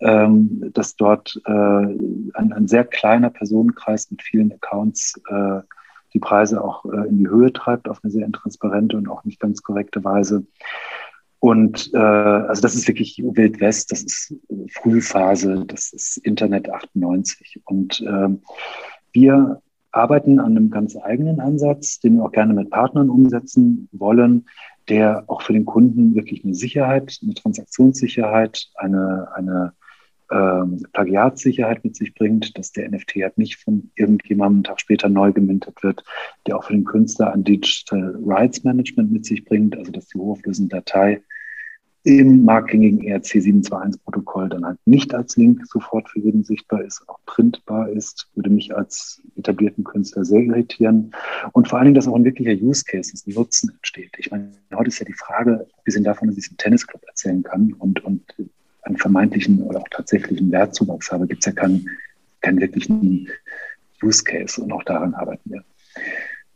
ähm, 0.00 0.70
dass 0.72 0.96
dort 0.96 1.38
äh, 1.44 1.50
ein, 1.50 2.54
ein, 2.54 2.68
sehr 2.68 2.84
kleiner 2.84 3.28
Personenkreis 3.28 4.10
mit 4.10 4.22
vielen 4.22 4.50
Accounts 4.50 5.20
äh, 5.28 5.60
die 6.12 6.18
Preise 6.18 6.62
auch 6.62 6.84
äh, 6.84 7.08
in 7.08 7.18
die 7.18 7.28
Höhe 7.28 7.52
treibt 7.52 7.88
auf 7.88 8.00
eine 8.02 8.10
sehr 8.10 8.26
intransparente 8.26 8.96
und 8.96 9.08
auch 9.08 9.24
nicht 9.24 9.40
ganz 9.40 9.62
korrekte 9.62 10.02
Weise. 10.04 10.44
Und 11.38 11.90
äh, 11.94 11.98
also 11.98 12.60
das 12.60 12.74
ist 12.74 12.86
wirklich 12.86 13.18
Wild 13.18 13.60
West, 13.60 13.92
das 13.92 14.02
ist 14.02 14.34
Frühphase, 14.72 15.64
das 15.66 15.92
ist 15.92 16.18
Internet 16.18 16.70
98. 16.70 17.60
Und 17.64 18.00
äh, 18.02 18.28
wir 19.12 19.62
arbeiten 19.92 20.38
an 20.38 20.56
einem 20.56 20.70
ganz 20.70 20.96
eigenen 20.96 21.40
Ansatz, 21.40 21.98
den 21.98 22.16
wir 22.16 22.24
auch 22.24 22.32
gerne 22.32 22.52
mit 22.52 22.70
Partnern 22.70 23.10
umsetzen 23.10 23.88
wollen, 23.92 24.46
der 24.88 25.24
auch 25.28 25.42
für 25.42 25.52
den 25.52 25.64
Kunden 25.64 26.14
wirklich 26.14 26.44
eine 26.44 26.54
Sicherheit, 26.54 27.18
eine 27.22 27.34
Transaktionssicherheit, 27.34 28.68
eine, 28.76 29.28
eine 29.34 29.72
ähm, 30.30 30.86
Plagiatssicherheit 30.92 31.84
mit 31.84 31.96
sich 31.96 32.14
bringt, 32.14 32.56
dass 32.56 32.72
der 32.72 32.90
NFT 32.90 33.16
halt 33.16 33.38
nicht 33.38 33.56
von 33.56 33.90
irgendjemandem 33.96 34.58
einen 34.58 34.64
Tag 34.64 34.80
später 34.80 35.08
neu 35.08 35.32
gemintet 35.32 35.82
wird, 35.82 36.04
der 36.46 36.56
auch 36.56 36.64
für 36.64 36.72
den 36.72 36.84
Künstler 36.84 37.32
ein 37.32 37.44
Digital 37.44 38.16
Rights 38.24 38.64
Management 38.64 39.10
mit 39.10 39.26
sich 39.26 39.44
bringt, 39.44 39.76
also 39.76 39.90
dass 39.90 40.08
die 40.08 40.18
hochauflösende 40.18 40.76
Datei 40.76 41.22
im 42.02 42.44
marktgängigen 42.44 43.02
ERC721-Protokoll 43.02 44.48
dann 44.48 44.64
halt 44.64 44.78
nicht 44.86 45.14
als 45.14 45.36
Link 45.36 45.66
sofort 45.66 46.08
für 46.08 46.20
jeden 46.20 46.44
sichtbar 46.44 46.82
ist, 46.82 47.06
auch 47.08 47.18
printbar 47.26 47.90
ist, 47.90 48.30
würde 48.34 48.48
mich 48.48 48.74
als 48.74 49.20
etablierten 49.36 49.84
Künstler 49.84 50.24
sehr 50.24 50.40
irritieren. 50.40 51.12
Und 51.52 51.68
vor 51.68 51.78
allen 51.78 51.86
Dingen, 51.86 51.94
dass 51.94 52.08
auch 52.08 52.14
ein 52.14 52.24
wirklicher 52.24 52.52
Use 52.52 52.84
Case, 52.84 53.12
ein 53.14 53.34
Nutzen 53.34 53.70
entsteht. 53.70 54.12
Ich 54.16 54.30
meine, 54.30 54.50
heute 54.74 54.88
ist 54.88 54.98
ja 54.98 55.04
die 55.04 55.12
Frage, 55.12 55.66
abgesehen 55.76 56.04
davon, 56.04 56.28
dass 56.28 56.38
ich 56.38 56.44
es 56.44 56.50
im 56.50 56.56
Tennisclub 56.56 57.02
erzählen 57.06 57.42
kann 57.42 57.74
und, 57.74 58.02
und 58.02 58.22
einen 58.82 58.96
vermeintlichen 58.96 59.62
oder 59.62 59.80
auch 59.80 59.88
tatsächlichen 59.88 60.50
Wertzuwachs 60.50 61.10
habe, 61.12 61.26
gibt 61.26 61.40
es 61.40 61.46
ja 61.46 61.52
keinen, 61.52 61.88
keinen 62.40 62.60
wirklichen 62.60 63.28
Use 64.02 64.24
Case 64.24 64.60
und 64.62 64.72
auch 64.72 64.84
daran 64.84 65.14
arbeiten 65.14 65.50
wir. 65.50 65.64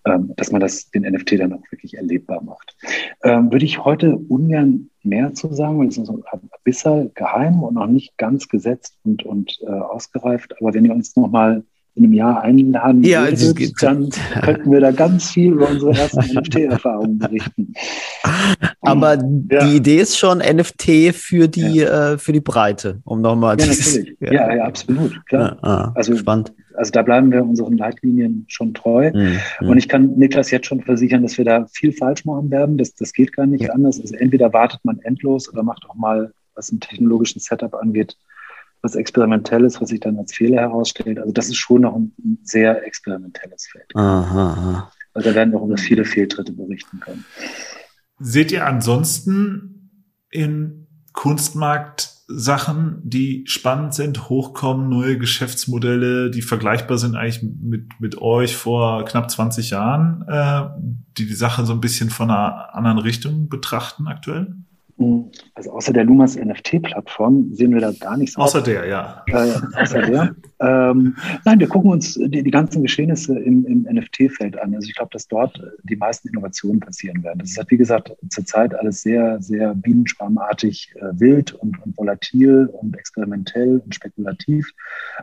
Ähm, 0.07 0.35
dass 0.37 0.53
man 0.53 0.61
das, 0.61 0.91
den 0.91 1.03
NFT 1.03 1.41
dann 1.41 1.55
auch 1.55 1.73
wirklich 1.73 1.97
erlebbar 1.97 2.43
macht. 2.43 2.77
Ähm, 3.23 3.51
würde 3.51 3.65
ich 3.65 3.83
heute 3.83 4.17
ungern 4.17 4.91
mehr 5.03 5.33
zu 5.33 5.55
sagen, 5.55 5.79
weil 5.79 5.89
es 5.89 5.97
ist 5.97 6.11
ein 6.11 6.21
bisschen 6.63 7.13
geheim 7.15 7.63
und 7.63 7.75
noch 7.75 7.87
nicht 7.87 8.19
ganz 8.19 8.49
gesetzt 8.49 8.99
und, 9.05 9.23
und 9.23 9.59
äh, 9.63 9.71
ausgereift. 9.71 10.61
Aber 10.61 10.75
wenn 10.75 10.85
ihr 10.85 10.93
uns 10.93 11.17
nochmal 11.17 11.65
in 11.97 12.05
einem 12.05 12.13
Jahr 12.13 12.43
einladen 12.43 13.05
ja, 13.05 13.25
würdet, 13.25 13.83
dann 13.83 14.11
könnten 14.43 14.73
wir 14.73 14.81
da 14.81 14.91
ganz 14.91 15.31
viel 15.31 15.53
über 15.53 15.71
unsere 15.71 15.93
ersten 15.93 16.21
NFT-Erfahrungen 16.39 17.19
berichten. 17.19 17.73
Aber 18.81 19.15
ja. 19.15 19.67
die 19.67 19.77
Idee 19.77 19.99
ist 19.99 20.19
schon 20.19 20.39
NFT 20.39 21.15
für 21.15 21.49
die, 21.49 21.77
ja. 21.77 22.13
äh, 22.13 22.19
für 22.19 22.33
die 22.33 22.41
Breite, 22.41 23.01
um 23.05 23.21
nochmal 23.21 23.59
ja, 23.61 23.67
natürlich. 23.67 24.17
Ja. 24.21 24.33
ja, 24.33 24.55
ja, 24.57 24.65
absolut, 24.65 25.25
klar. 25.27 25.59
Ah, 25.63 25.93
also 25.95 26.17
spannend 26.17 26.53
also 26.75 26.91
da 26.91 27.03
bleiben 27.03 27.31
wir 27.31 27.43
unseren 27.45 27.77
Leitlinien 27.77 28.45
schon 28.49 28.75
treu. 28.75 29.11
Mhm. 29.13 29.69
Und 29.69 29.79
ich 29.79 29.89
kann 29.89 30.17
Niklas 30.17 30.51
jetzt 30.51 30.67
schon 30.67 30.83
versichern, 30.83 31.23
dass 31.23 31.39
wir 31.39 31.45
da 31.45 31.67
viel 31.73 31.93
falsch 31.93 32.25
machen 32.25 32.51
werden. 32.51 32.79
Das, 32.79 32.95
das 32.95 33.13
geht 33.13 33.33
gar 33.33 33.47
nicht 33.47 33.71
anders. 33.71 34.01
Also 34.01 34.17
entweder 34.17 34.53
wartet 34.53 34.81
man 34.85 34.99
endlos 35.01 35.51
oder 35.53 35.63
macht 35.63 35.85
auch 35.89 35.95
mal, 35.95 36.33
was 36.55 36.71
im 36.71 36.81
technologischen 36.81 37.41
Setup 37.41 37.75
angeht, 37.75 38.17
was 38.85 38.95
Experimentelles, 38.95 39.81
was 39.81 39.89
sich 39.89 40.01
dann 40.01 40.19
als 40.19 40.35
Fehler 40.35 40.61
herausstellt. 40.61 41.19
Also 41.19 41.33
das 41.33 41.49
ist 41.49 41.57
schon 41.57 41.83
noch 41.83 41.97
ein, 41.97 42.13
ein 42.23 42.39
sehr 42.43 42.87
experimentelles 42.87 43.67
Feld. 43.67 43.91
Aha, 43.95 44.53
aha. 44.53 44.93
Also 45.15 45.31
da 45.31 45.35
werden 45.35 45.53
wir 45.53 45.61
auch 45.61 45.67
über 45.67 45.79
viele 45.79 46.05
Fehltritte 46.05 46.53
berichten 46.53 47.01
können. 47.01 47.25
Seht 48.19 48.53
ihr 48.53 48.67
ansonsten 48.67 49.91
im 50.31 50.87
Kunstmarkt 51.13 52.11
Sachen, 52.27 53.01
die 53.05 53.45
spannend 53.47 53.95
sind, 53.95 54.29
hochkommen, 54.29 54.89
neue 54.89 55.19
Geschäftsmodelle, 55.19 56.31
die 56.31 56.43
vergleichbar 56.43 56.97
sind 56.97 57.17
eigentlich 57.17 57.43
mit, 57.43 58.01
mit 58.01 58.19
euch 58.19 58.57
vor 58.57 59.05
knapp 59.05 59.31
20 59.31 59.71
Jahren, 59.71 60.25
äh, 60.27 60.63
die 61.19 61.27
die 61.27 61.35
Sache 61.35 61.67
so 61.67 61.75
ein 61.75 61.81
bisschen 61.81 62.11
von 62.11 62.31
einer 62.31 62.75
anderen 62.75 62.99
Richtung 62.99 63.49
betrachten 63.49 64.09
aktuell? 64.09 64.55
Also 65.55 65.73
außer 65.73 65.93
der 65.93 66.05
Lumas 66.05 66.37
NFT-Plattform 66.37 67.53
sehen 67.53 67.75
wir 67.75 67.81
da 67.81 67.93
gar 67.93 68.17
nichts. 68.17 68.37
Außer 68.37 68.59
auf. 68.59 68.65
der, 68.65 68.87
ja. 68.87 69.25
Äh, 69.27 69.55
außer 69.81 70.03
der. 70.03 70.37
Ähm, 70.61 71.17
nein, 71.45 71.59
wir 71.59 71.69
gucken 71.69 71.91
uns 71.91 72.15
die, 72.15 72.43
die 72.43 72.51
ganzen 72.51 72.81
Geschehnisse 72.83 73.39
im, 73.39 73.67
im 73.67 73.83
NFT-Feld 73.83 74.59
an. 74.59 74.75
Also 74.75 74.89
ich 74.89 74.95
glaube, 74.95 75.11
dass 75.13 75.29
dort 75.29 75.61
die 75.83 75.97
meisten 75.97 76.29
Innovationen 76.29 76.81
passieren 76.81 77.23
werden. 77.23 77.41
Das 77.41 77.51
ist 77.51 77.59
halt, 77.59 77.71
wie 77.71 77.77
gesagt, 77.77 78.13
zurzeit 78.31 78.75
alles 78.75 79.03
sehr, 79.03 79.43
sehr 79.43 79.75
bienenschwarmartig 79.75 80.95
äh, 80.95 81.21
wild 81.21 81.53
und, 81.53 81.77
und 81.83 81.99
volatil 81.99 82.71
und 82.81 82.97
experimentell 82.97 83.83
und 83.85 83.95
spekulativ. 83.95 84.73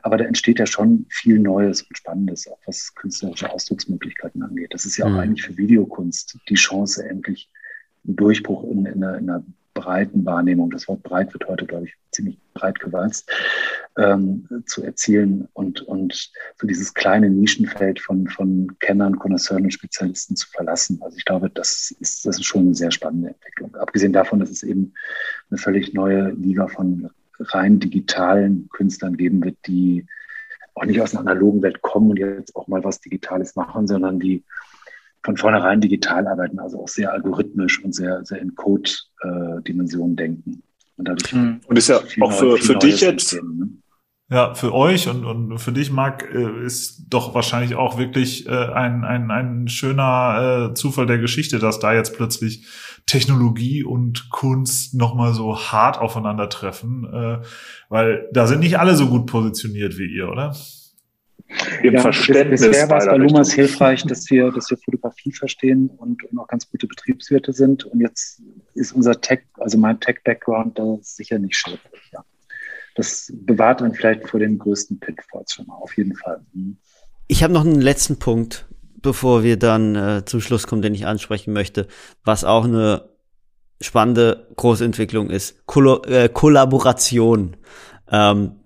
Aber 0.04 0.18
da 0.18 0.26
entsteht 0.26 0.60
ja 0.60 0.68
schon 0.68 1.06
viel 1.10 1.40
Neues 1.40 1.82
und 1.82 1.98
Spannendes, 1.98 2.48
auch 2.48 2.60
was 2.66 2.94
künstlerische 2.94 3.52
Ausdrucksmöglichkeiten 3.52 4.44
angeht. 4.44 4.74
Das 4.74 4.86
ist 4.86 4.98
ja 4.98 5.06
auch 5.06 5.12
mhm. 5.12 5.20
eigentlich 5.20 5.44
für 5.44 5.58
Videokunst 5.58 6.38
die 6.50 6.56
Chance, 6.56 7.08
endlich 7.08 7.50
einen 8.06 8.16
Durchbruch 8.16 8.64
in, 8.66 8.86
in, 8.86 9.04
einer, 9.04 9.18
in 9.18 9.30
einer 9.30 9.44
breiten 9.82 10.26
Wahrnehmung, 10.26 10.70
das 10.70 10.88
Wort 10.88 11.02
breit 11.02 11.34
wird 11.34 11.48
heute, 11.48 11.66
glaube 11.66 11.86
ich, 11.86 11.96
ziemlich 12.12 12.38
breit 12.54 12.80
gewalzt, 12.80 13.32
ähm, 13.98 14.48
zu 14.66 14.84
erzielen 14.84 15.48
und, 15.54 15.82
und 15.82 16.32
so 16.60 16.68
dieses 16.68 16.94
kleine 16.94 17.30
Nischenfeld 17.30 18.00
von, 18.00 18.28
von 18.28 18.78
Kennern, 18.80 19.18
Connoisseuren 19.18 19.64
und 19.64 19.72
Spezialisten 19.72 20.36
zu 20.36 20.48
verlassen. 20.50 21.00
Also 21.02 21.18
ich 21.18 21.26
glaube, 21.26 21.50
das 21.50 21.96
ist, 22.00 22.26
das 22.26 22.38
ist 22.38 22.46
schon 22.46 22.62
eine 22.62 22.76
sehr 22.76 22.92
spannende 22.92 23.30
Entwicklung. 23.30 23.76
Abgesehen 23.76 24.14
davon, 24.14 24.40
dass 24.40 24.52
es 24.52 24.62
eben 24.62 24.94
eine 25.50 25.58
völlig 25.58 25.94
neue 25.94 26.30
Liga 26.32 26.68
von 26.68 27.10
rein 27.40 27.80
digitalen 27.80 28.70
Künstlern 28.70 29.18
geben 29.18 29.44
wird, 29.44 29.58
die 29.66 30.06
auch 30.76 30.86
nicht 30.86 31.02
aus 31.02 31.16
einer 31.16 31.22
analogen 31.22 31.64
Welt 31.64 31.82
kommen 31.82 32.12
und 32.12 32.20
jetzt 32.20 32.56
auch 32.56 32.68
mal 32.68 32.84
was 32.84 33.02
Digitales 33.02 33.56
machen, 33.56 33.88
sondern 33.88 34.20
die 34.20 34.44
von 35.24 35.38
vornherein 35.38 35.82
digital 35.82 36.28
arbeiten, 36.28 36.60
also 36.60 36.82
auch 36.82 36.88
sehr 36.88 37.12
algorithmisch 37.12 37.84
und 37.84 37.94
sehr, 37.94 38.24
sehr 38.26 38.40
in 38.40 38.56
Code-Dimensionen 38.56 40.16
denken. 40.16 40.64
Und, 40.98 41.08
dadurch 41.08 41.34
mhm. 41.34 41.62
und 41.68 41.78
ist 41.78 41.88
ja 41.88 42.00
auch 42.20 42.32
für, 42.32 42.58
für 42.58 42.76
dich 42.76 43.02
jetzt, 43.02 43.30
System, 43.30 43.58
ne? 43.58 43.70
ja, 44.32 44.54
für 44.54 44.74
euch 44.74 45.10
und, 45.10 45.26
und 45.26 45.60
für 45.60 45.72
dich, 45.72 45.92
Marc, 45.92 46.24
äh, 46.34 46.66
ist 46.66 47.06
doch 47.10 47.36
wahrscheinlich 47.36 47.76
auch 47.76 47.98
wirklich 47.98 48.48
äh, 48.48 48.52
ein, 48.52 49.04
ein, 49.04 49.30
ein 49.30 49.68
schöner 49.68 50.70
äh, 50.70 50.74
Zufall 50.74 51.06
der 51.06 51.18
Geschichte, 51.18 51.60
dass 51.60 51.80
da 51.80 51.94
jetzt 51.94 52.16
plötzlich 52.16 52.66
Technologie 53.06 53.84
und 53.84 54.30
Kunst 54.30 54.94
nochmal 54.94 55.34
so 55.34 55.58
hart 55.58 55.98
aufeinandertreffen, 55.98 57.44
weil 57.90 58.30
da 58.32 58.46
sind 58.46 58.60
nicht 58.60 58.78
alle 58.78 58.96
so 58.96 59.08
gut 59.08 59.26
positioniert 59.26 59.98
wie 59.98 60.06
ihr, 60.06 60.30
oder? 60.30 60.56
Im 61.84 61.94
ja, 61.94 62.02
Verständnis. 62.02 62.62
Bisher 62.62 62.90
war 62.90 62.98
es 62.98 63.06
bei 63.06 63.18
Lumas 63.18 63.52
hilfreich, 63.52 64.04
dass 64.04 64.30
wir, 64.30 64.52
dass 64.52 64.70
wir 64.70 64.78
Fotografie 64.78 65.32
verstehen 65.32 65.90
und, 65.98 66.24
und 66.24 66.40
auch 66.40 66.48
ganz 66.48 66.70
gute 66.70 66.88
Betriebswirte 66.88 67.54
sind. 67.54 67.86
Und 67.86 68.02
jetzt 68.02 68.42
ist 68.74 68.94
unser 68.94 69.20
Tech, 69.20 69.42
also 69.60 69.78
mein 69.78 70.00
Tech-Background 70.00 70.80
da 70.80 70.98
sicher 71.02 71.40
nicht 71.40 71.56
schädlich. 71.56 72.02
Ja. 72.12 72.24
Das 72.96 73.32
bewahrt 73.34 73.82
dann 73.82 73.94
vielleicht 73.94 74.28
vor 74.28 74.40
den 74.40 74.58
größten 74.58 75.00
Pitfalls 75.00 75.54
schon 75.54 75.68
mal, 75.68 75.76
auf 75.76 75.96
jeden 75.98 76.16
Fall. 76.16 76.42
Mhm. 76.54 76.78
Ich 77.28 77.44
habe 77.44 77.54
noch 77.54 77.66
einen 77.66 77.80
letzten 77.80 78.20
Punkt, 78.20 78.68
bevor 79.02 79.44
wir 79.44 79.58
dann 79.58 79.96
äh, 79.96 80.26
zum 80.26 80.42
Schluss 80.42 80.68
kommen, 80.68 80.82
den 80.82 80.94
ich 80.94 81.06
ansprechen 81.06 81.54
möchte, 81.54 81.88
was 82.24 82.44
auch 82.44 82.66
eine 82.66 83.10
spannende 83.80 84.48
Großentwicklung 84.58 85.30
ist. 85.30 85.66
Koll 85.66 86.02
äh, 86.08 86.30
Kollaboration. 86.30 87.58
Ähm, 88.12 88.61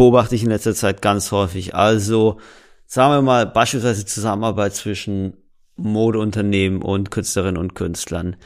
beobachte 0.00 0.34
ich 0.34 0.44
in 0.44 0.48
letzter 0.48 0.74
Zeit 0.74 1.02
ganz 1.02 1.30
häufig. 1.30 1.74
Also 1.74 2.38
sagen 2.86 3.12
wir 3.12 3.20
mal 3.20 3.46
beispielsweise 3.46 4.06
Zusammenarbeit 4.06 4.74
zwischen 4.74 5.34
Modeunternehmen 5.76 6.80
und 6.80 7.10
Künstlerinnen 7.10 7.58
und 7.58 7.74
Künstlern. 7.74 8.36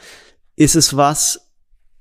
Ist 0.57 0.75
es 0.75 0.97
was, 0.97 1.53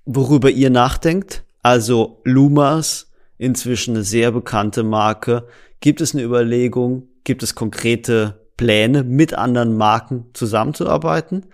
worüber 0.07 0.51
ihr 0.51 0.71
nachdenkt? 0.71 1.45
Also 1.63 2.21
Lumas, 2.25 3.13
inzwischen 3.39 3.95
eine 3.95 4.03
sehr 4.03 4.33
bekannte 4.33 4.83
Marke. 4.83 5.47
Gibt 5.79 6.01
es 6.01 6.15
eine 6.15 6.25
Überlegung? 6.25 7.07
Gibt 7.23 7.45
es 7.45 7.55
konkrete 7.55 8.49
Pläne, 8.57 9.05
mit 9.05 9.35
anderen 9.35 9.77
Marken 9.77 10.31
zusammenzuarbeiten? 10.33 11.47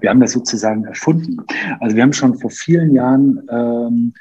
Wir 0.00 0.08
haben 0.08 0.20
das 0.20 0.32
sozusagen 0.32 0.84
erfunden. 0.84 1.44
Also 1.80 1.94
wir 1.94 2.02
haben 2.02 2.14
schon 2.14 2.38
vor 2.38 2.50
vielen 2.50 2.94
Jahren 2.94 3.46
ähm, 3.50 4.14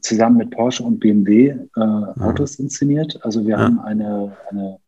zusammen 0.00 0.38
mit 0.38 0.50
Porsche 0.50 0.82
und 0.82 1.00
BMW 1.00 1.48
äh, 1.48 1.80
Autos 1.80 2.56
inszeniert. 2.56 3.18
Also 3.22 3.44
wir 3.46 3.56
ja. 3.56 3.58
haben 3.58 3.80
eine, 3.80 4.36
eine 4.50 4.78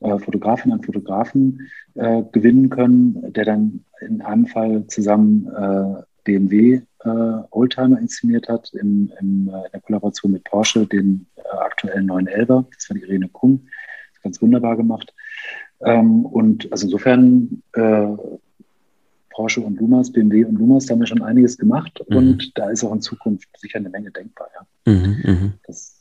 äh, 0.00 0.18
Fotografin, 0.18 0.72
einen 0.72 0.82
Fotografen 0.82 1.68
äh, 1.94 2.22
gewinnen 2.32 2.70
können, 2.70 3.32
der 3.32 3.44
dann 3.44 3.84
in 4.00 4.20
einem 4.22 4.46
Fall 4.46 4.86
zusammen 4.86 5.48
äh, 5.48 6.02
BMW 6.24 6.82
äh, 7.04 7.08
Oldtimer 7.50 7.98
inszeniert 7.98 8.48
hat, 8.48 8.72
im, 8.74 9.12
im, 9.20 9.48
äh, 9.48 9.66
in 9.66 9.72
der 9.72 9.80
Kollaboration 9.80 10.32
mit 10.32 10.44
Porsche, 10.44 10.86
den 10.86 11.26
äh, 11.36 11.56
aktuellen 11.58 12.06
911 12.06 12.66
Das 12.74 12.90
war 12.90 12.96
die 12.96 13.02
Irene 13.02 13.28
Kung. 13.28 13.66
Ganz 14.22 14.42
wunderbar 14.42 14.76
gemacht. 14.76 15.14
Ähm, 15.80 16.26
und 16.26 16.70
also 16.72 16.86
insofern 16.86 17.62
äh, 17.72 18.08
Porsche 19.38 19.60
und 19.60 19.78
Lumas, 19.78 20.10
BMW 20.10 20.44
und 20.44 20.58
Lumas, 20.58 20.86
da 20.86 20.94
haben 20.94 21.00
wir 21.00 21.06
schon 21.06 21.22
einiges 21.22 21.56
gemacht 21.56 22.02
mhm. 22.08 22.16
und 22.16 22.58
da 22.58 22.70
ist 22.70 22.82
auch 22.82 22.92
in 22.92 23.00
Zukunft 23.00 23.48
sicher 23.56 23.78
eine 23.78 23.88
Menge 23.88 24.10
denkbar. 24.10 24.48
Ja. 24.52 24.92
Mhm, 24.92 25.16
mhm. 25.22 25.52
das 25.64 25.94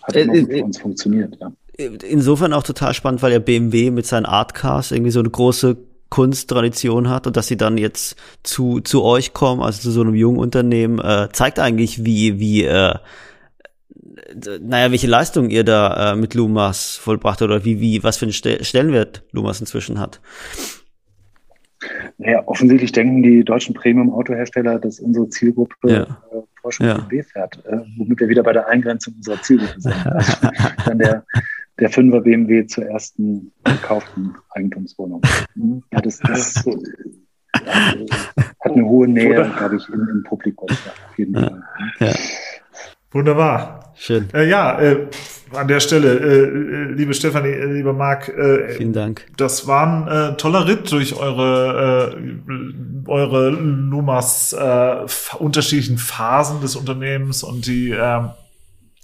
hat 0.00 0.16
äh, 0.16 0.26
gut 0.26 0.50
für 0.50 0.64
uns 0.64 0.78
funktioniert. 0.78 1.36
Ja. 1.38 1.52
insofern 1.76 2.54
auch 2.54 2.62
total 2.62 2.94
spannend, 2.94 3.20
weil 3.20 3.32
ja 3.32 3.38
BMW 3.38 3.90
mit 3.90 4.06
seinen 4.06 4.24
Artcars 4.24 4.92
irgendwie 4.92 5.10
so 5.10 5.20
eine 5.20 5.28
große 5.28 5.76
Kunsttradition 6.08 7.10
hat 7.10 7.26
und 7.26 7.36
dass 7.36 7.48
sie 7.48 7.58
dann 7.58 7.76
jetzt 7.76 8.16
zu, 8.42 8.80
zu 8.80 9.02
euch 9.02 9.34
kommen, 9.34 9.60
also 9.60 9.82
zu 9.82 9.90
so 9.90 10.00
einem 10.00 10.14
jungen 10.14 10.38
Unternehmen, 10.38 10.98
äh, 11.00 11.28
zeigt 11.34 11.58
eigentlich, 11.58 12.02
wie, 12.02 12.40
wie, 12.40 12.64
äh, 12.64 12.94
naja, 14.62 14.90
welche 14.90 15.06
Leistung 15.06 15.50
ihr 15.50 15.64
da 15.64 16.12
äh, 16.12 16.16
mit 16.16 16.32
Lumas 16.32 16.96
vollbracht 16.96 17.42
oder 17.42 17.66
wie, 17.66 17.78
wie, 17.78 18.02
was 18.02 18.16
für 18.16 18.24
einen 18.24 18.32
Stellenwert 18.32 19.22
Lumas 19.32 19.60
inzwischen 19.60 20.00
hat. 20.00 20.22
Naja, 22.18 22.42
offensichtlich 22.46 22.92
denken 22.92 23.22
die 23.22 23.44
deutschen 23.44 23.74
Premium-Autohersteller, 23.74 24.78
dass 24.78 25.00
unsere 25.00 25.28
Zielgruppe 25.28 25.74
ja. 25.84 26.02
äh, 26.02 26.42
Porsche 26.60 26.84
ja. 26.84 26.94
BMW 26.94 27.22
fährt, 27.22 27.64
äh, 27.66 27.78
womit 27.96 28.20
wir 28.20 28.28
wieder 28.28 28.42
bei 28.42 28.52
der 28.52 28.68
Eingrenzung 28.68 29.14
unserer 29.14 29.40
Zielgruppe 29.42 29.80
sind. 29.80 30.06
Also 30.06 30.48
dann 30.84 30.98
der, 30.98 31.24
der 31.78 31.90
5er 31.90 32.20
BMW 32.20 32.66
zur 32.66 32.86
ersten 32.86 33.52
gekauften 33.64 34.34
Eigentumswohnung. 34.50 35.22
Mhm. 35.54 35.82
Ja, 35.92 36.00
das, 36.00 36.18
das 36.18 36.66
äh, 36.66 38.06
hat 38.60 38.72
eine 38.72 38.84
hohe 38.84 39.08
Nähe, 39.08 39.50
glaube 39.56 39.76
ich, 39.76 39.88
im, 39.88 40.08
im 40.08 40.22
Publikum. 40.24 40.68
Auf 40.70 41.18
jeden 41.18 41.34
Fall. 41.34 41.62
Ja. 42.00 42.14
Wunderbar. 43.10 43.92
Schön. 43.96 44.28
Äh, 44.34 44.48
ja, 44.48 44.78
äh, 44.80 45.06
an 45.52 45.68
der 45.68 45.80
Stelle, 45.80 46.18
äh, 46.18 46.90
äh 46.90 46.92
liebe 46.92 47.14
Stefanie, 47.14 47.50
äh, 47.50 47.72
lieber 47.72 47.92
Marc, 47.92 48.28
äh, 48.28 48.70
vielen 48.70 48.92
Dank. 48.92 49.26
Das 49.36 49.66
war 49.66 49.86
ein 49.86 50.08
äh, 50.08 50.36
toller 50.36 50.66
Ritt 50.66 50.90
durch 50.92 51.14
eure 51.14 52.14
äh, 52.14 53.10
eure 53.10 53.50
Lumas 53.50 54.52
äh, 54.52 55.06
unterschiedlichen 55.38 55.98
Phasen 55.98 56.60
des 56.60 56.76
Unternehmens 56.76 57.42
und 57.42 57.66
die 57.66 57.90
äh, 57.90 58.20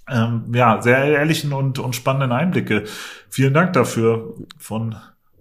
ähm, 0.09 0.43
ja 0.53 0.81
sehr 0.81 1.03
ehrlichen 1.05 1.53
und, 1.53 1.79
und 1.79 1.95
spannenden 1.95 2.31
Einblicke. 2.31 2.83
Vielen 3.29 3.53
Dank 3.53 3.73
dafür 3.73 4.35
von 4.57 4.95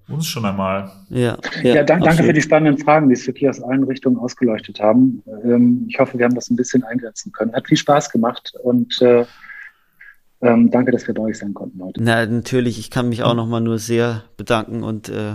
uns 0.08 0.26
schon 0.26 0.44
einmal. 0.44 0.90
Ja, 1.08 1.38
ja, 1.62 1.74
ja 1.76 1.82
danke, 1.82 2.04
danke 2.06 2.22
für 2.24 2.32
die 2.32 2.42
spannenden 2.42 2.82
Fragen, 2.82 3.08
die 3.08 3.14
es 3.14 3.26
wirklich 3.26 3.48
aus 3.48 3.62
allen 3.62 3.84
Richtungen 3.84 4.18
ausgeleuchtet 4.18 4.80
haben. 4.80 5.22
Ähm, 5.44 5.86
ich 5.88 5.98
hoffe, 5.98 6.18
wir 6.18 6.24
haben 6.24 6.34
das 6.34 6.50
ein 6.50 6.56
bisschen 6.56 6.84
eingrenzen 6.84 7.32
können. 7.32 7.54
Hat 7.54 7.66
viel 7.66 7.76
Spaß 7.76 8.10
gemacht 8.10 8.52
und 8.62 9.00
äh, 9.00 9.24
ähm, 10.44 10.70
danke, 10.70 10.92
dass 10.92 11.06
wir 11.06 11.14
bei 11.14 11.22
euch 11.22 11.38
sein 11.38 11.54
konnten 11.54 11.82
heute. 11.82 12.02
Na, 12.02 12.26
natürlich, 12.26 12.78
ich 12.78 12.90
kann 12.90 13.08
mich 13.08 13.22
auch 13.22 13.34
nochmal 13.34 13.60
nur 13.60 13.78
sehr 13.78 14.24
bedanken 14.36 14.82
und 14.82 15.08
äh, 15.08 15.34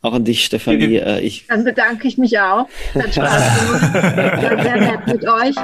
auch 0.00 0.12
an 0.14 0.24
dich, 0.24 0.44
Stefanie. 0.44 0.96
Äh, 0.96 1.20
ich 1.20 1.46
Dann 1.48 1.64
bedanke 1.64 2.06
ich 2.06 2.18
mich 2.18 2.38
auch. 2.38 2.68
Hat 2.94 3.14
Spaß 3.14 3.42
gemacht. 3.66 4.62
sehr 4.62 4.76
nett 4.76 5.06
mit 5.06 5.28
euch. 5.28 5.56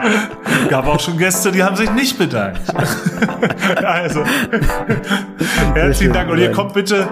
Gab 0.69 0.89
auch 0.89 0.98
schon 0.98 1.16
Gäste, 1.16 1.52
die 1.52 1.62
haben 1.62 1.77
sich 1.77 1.90
nicht 1.93 2.19
bedankt. 2.19 2.61
also, 3.85 4.24
herzlichen 5.74 6.12
Dank. 6.12 6.31
Und 6.31 6.39
ihr 6.39 6.51
kommt 6.51 6.74
bitte, 6.74 7.06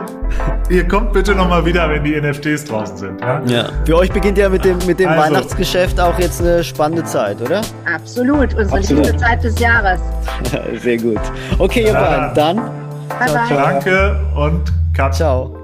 ihr 0.68 0.86
kommt 0.88 1.12
bitte 1.12 1.36
nochmal 1.36 1.64
wieder, 1.64 1.88
wenn 1.88 2.02
die 2.02 2.20
NFTs 2.20 2.64
draußen 2.64 2.96
sind. 2.96 3.20
Ja? 3.20 3.40
ja. 3.46 3.68
Für 3.84 3.98
euch 3.98 4.10
beginnt 4.10 4.38
ja 4.38 4.48
mit 4.48 4.64
dem, 4.64 4.78
mit 4.84 4.98
dem 4.98 5.08
also. 5.08 5.22
Weihnachtsgeschäft 5.22 6.00
auch 6.00 6.18
jetzt 6.18 6.40
eine 6.40 6.64
spannende 6.64 7.04
Zeit, 7.04 7.40
oder? 7.40 7.60
Absolut. 7.84 8.52
Unsere 8.54 8.78
Absolut. 8.78 9.06
liebste 9.06 9.16
Zeit 9.16 9.44
des 9.44 9.58
Jahres. 9.60 10.00
Sehr 10.82 10.96
gut. 10.96 11.20
Okay, 11.58 11.84
ihr 11.86 11.92
beiden, 11.92 12.34
dann. 12.34 12.56
Bye 12.56 13.32
bye. 13.32 13.56
Danke 13.56 14.20
und 14.34 14.72
Cut. 14.92 15.14
Ciao. 15.14 15.61